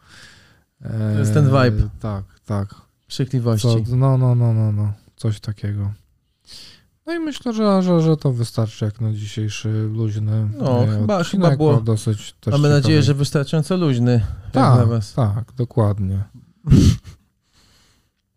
To 1.14 1.18
jest 1.18 1.34
ten 1.34 1.46
vibe. 1.46 1.62
Eee, 1.82 1.88
Tak, 2.00 2.24
tak. 2.46 2.74
Krzykliwości. 3.08 3.68
Co, 3.68 3.96
no, 3.96 4.18
no, 4.18 4.34
no, 4.34 4.52
no, 4.52 4.72
no, 4.72 4.92
coś 5.16 5.40
takiego. 5.40 5.92
No 7.06 7.12
i 7.14 7.18
myślę, 7.18 7.52
że, 7.52 7.82
że, 7.82 8.00
że 8.02 8.16
to 8.16 8.32
wystarczy 8.32 8.84
jak 8.84 9.00
na 9.00 9.12
dzisiejszy 9.12 9.68
luźny 9.92 10.48
No, 10.58 10.84
e, 10.84 10.86
chyba- 11.00 11.18
odcinek, 11.18 11.44
chyba 11.50 11.56
było- 11.56 11.80
dosyć 11.80 12.34
też 12.40 12.52
Mamy 12.52 12.68
nadzieję, 12.68 13.02
że 13.02 13.14
wystarczająco 13.14 13.76
luźny 13.76 14.24
tak, 14.52 14.74
dla 14.76 14.86
was. 14.86 15.12
tak, 15.12 15.52
dokładnie. 15.56 16.22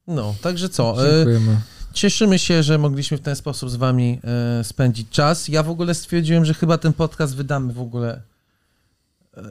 No, 0.07 0.35
także 0.41 0.69
co? 0.69 1.07
E, 1.07 1.15
Dziękujemy. 1.15 1.61
Cieszymy 1.93 2.39
się, 2.39 2.63
że 2.63 2.77
mogliśmy 2.77 3.17
w 3.17 3.21
ten 3.21 3.35
sposób 3.35 3.69
z 3.69 3.75
wami 3.75 4.19
e, 4.59 4.63
spędzić 4.63 5.09
czas. 5.09 5.47
Ja 5.47 5.63
w 5.63 5.69
ogóle 5.69 5.93
stwierdziłem, 5.93 6.45
że 6.45 6.53
chyba 6.53 6.77
ten 6.77 6.93
podcast 6.93 7.35
wydamy 7.35 7.73
w 7.73 7.79
ogóle 7.81 8.21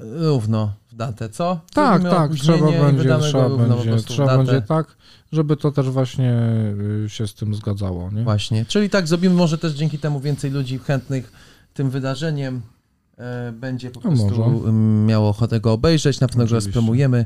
równo 0.02 0.73
w 0.93 0.94
datę, 0.97 1.28
co? 1.28 1.61
Tak, 1.74 2.02
Zrobimy 2.02 2.11
tak, 2.11 2.32
trzeba 2.35 2.70
będzie, 2.70 3.09
go 3.09 3.19
trzeba 3.19 3.48
będzie, 3.48 3.97
trzeba 3.97 4.36
będzie 4.39 4.62
tak, 4.62 4.97
żeby 5.32 5.56
to 5.56 5.73
też 5.73 5.90
właśnie 5.90 6.35
y, 7.05 7.09
się 7.11 7.27
z 7.28 7.35
tym 7.35 7.55
zgadzało, 7.55 8.11
nie? 8.11 8.23
Właśnie, 8.23 8.65
czyli 8.65 8.90
tak 8.90 9.09
zrobimy, 9.09 9.35
może 9.35 9.59
też 9.59 9.73
dzięki 9.73 9.98
temu 9.98 10.20
więcej 10.20 10.51
ludzi 10.51 10.78
chętnych 10.78 11.32
tym 11.74 11.90
wydarzeniem 11.90 12.62
e, 13.19 13.52
będzie 13.52 13.90
po 13.90 14.01
No 14.01 14.16
prostu 14.16 14.51
może. 14.51 14.73
miało 15.06 15.28
ochotę 15.28 15.61
go 15.61 15.73
obejrzeć, 15.73 16.20
na 16.20 16.28
pewno 16.28 16.43
go 16.43 16.47
Oczywiście. 16.47 16.70
spromujemy. 16.70 17.24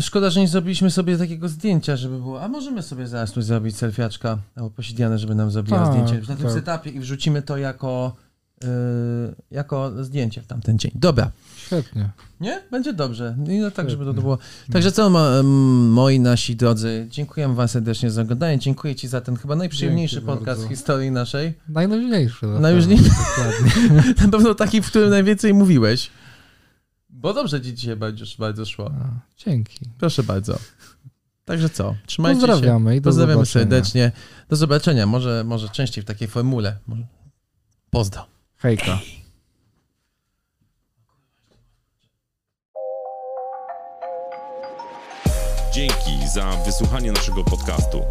Szkoda, 0.00 0.30
że 0.30 0.40
nie 0.40 0.48
zrobiliśmy 0.48 0.90
sobie 0.90 1.18
takiego 1.18 1.48
zdjęcia, 1.48 1.96
żeby 1.96 2.18
było, 2.18 2.42
a 2.42 2.48
możemy 2.48 2.82
sobie 2.82 3.06
zaraz 3.06 3.32
tu 3.32 3.42
zrobić 3.42 3.76
selfiaczka 3.76 4.38
albo 4.56 4.70
posiedziane, 4.70 5.18
żeby 5.18 5.34
nam 5.34 5.50
zrobiła 5.50 5.78
Tak, 5.78 5.92
zdjęcie 5.92 6.20
na 6.28 6.36
tym 6.36 6.46
tak. 6.46 6.52
setupie 6.52 6.90
i 6.90 7.00
wrzucimy 7.00 7.42
to 7.42 7.56
jako 7.56 8.16
jako 9.50 10.04
zdjęcie 10.04 10.42
w 10.42 10.46
tamten 10.46 10.78
dzień. 10.78 10.90
Dobra. 10.94 11.30
Świetnie. 11.56 12.10
Nie? 12.40 12.62
Będzie 12.70 12.92
dobrze. 12.92 13.36
I 13.48 13.58
no 13.58 13.70
tak, 13.70 13.90
żeby 13.90 14.04
to 14.04 14.14
było. 14.14 14.38
Także 14.72 14.92
co, 14.92 15.10
moi 15.90 16.20
nasi 16.20 16.56
drodzy, 16.56 17.06
dziękuję 17.10 17.48
wam 17.54 17.68
serdecznie 17.68 18.10
za 18.10 18.22
oglądanie. 18.22 18.58
Dziękuję 18.58 18.94
ci 18.94 19.08
za 19.08 19.20
ten 19.20 19.36
chyba 19.36 19.56
najprzyjemniejszy 19.56 20.14
Dzięki 20.14 20.26
podcast 20.26 20.46
bardzo. 20.60 20.66
w 20.66 20.68
historii 20.68 21.10
naszej. 21.10 21.54
Najluźniejszy. 21.68 22.46
na 22.46 22.60
Najluźniejszy. 22.60 23.10
Na 24.22 24.28
pewno 24.30 24.54
taki, 24.54 24.82
w 24.82 24.86
którym 24.86 25.10
najwięcej 25.10 25.54
mówiłeś. 25.54 26.10
Bo 27.10 27.34
dobrze 27.34 27.60
ci 27.60 27.74
dzisiaj 27.74 27.96
bardzo, 27.96 28.24
bardzo 28.38 28.64
szło. 28.66 28.90
A, 29.00 29.08
Dzięki. 29.36 29.78
Proszę 29.98 30.22
bardzo. 30.22 30.58
Także 31.44 31.68
co? 31.70 31.94
Trzymajcie 32.06 32.40
się. 32.40 32.46
Pozdrawiamy 32.46 32.96
i 32.96 33.00
do 33.00 33.04
Pozdrawiamy 33.10 33.34
zobaczenia. 33.34 33.62
serdecznie. 33.62 34.12
Do 34.48 34.56
zobaczenia. 34.56 35.06
Może, 35.06 35.44
może 35.46 35.68
częściej 35.68 36.02
w 36.04 36.06
takiej 36.06 36.28
formule. 36.28 36.76
Pozdro. 37.90 38.35
Hejka. 38.58 38.98
Dzięki 45.72 46.28
za 46.34 46.50
wysłuchanie 46.50 47.12
naszego 47.12 47.44
podcastu. 47.44 48.04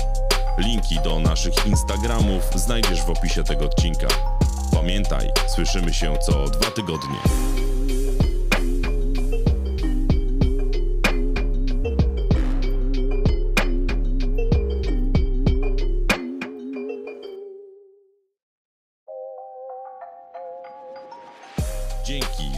Linki 0.58 1.00
do 1.04 1.20
naszych 1.20 1.66
Instagramów 1.66 2.44
znajdziesz 2.56 3.02
w 3.02 3.10
opisie 3.10 3.44
tego 3.44 3.66
odcinka. 3.66 4.08
Pamiętaj, 4.72 5.30
słyszymy 5.48 5.94
się 5.94 6.18
co 6.18 6.50
dwa 6.50 6.72
tygodnie. 6.72 7.65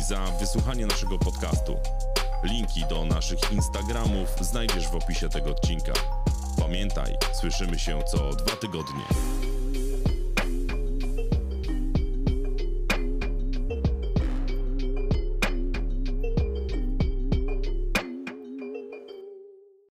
Za 0.08 0.26
wysłuchanie 0.40 0.86
naszego 0.86 1.20
podcastu. 1.20 1.80
Linki 2.44 2.86
do 2.90 3.06
naszych 3.06 3.52
Instagramów 3.52 4.30
znajdziesz 4.42 4.88
w 4.88 4.96
opisie 4.96 5.30
tego 5.30 5.52
odcinka. 5.52 5.94
Pamiętaj, 6.60 7.18
słyszymy 7.34 7.80
się 7.80 8.04
co 8.04 8.36
dwa 8.36 8.56
tygodnie. 8.56 9.04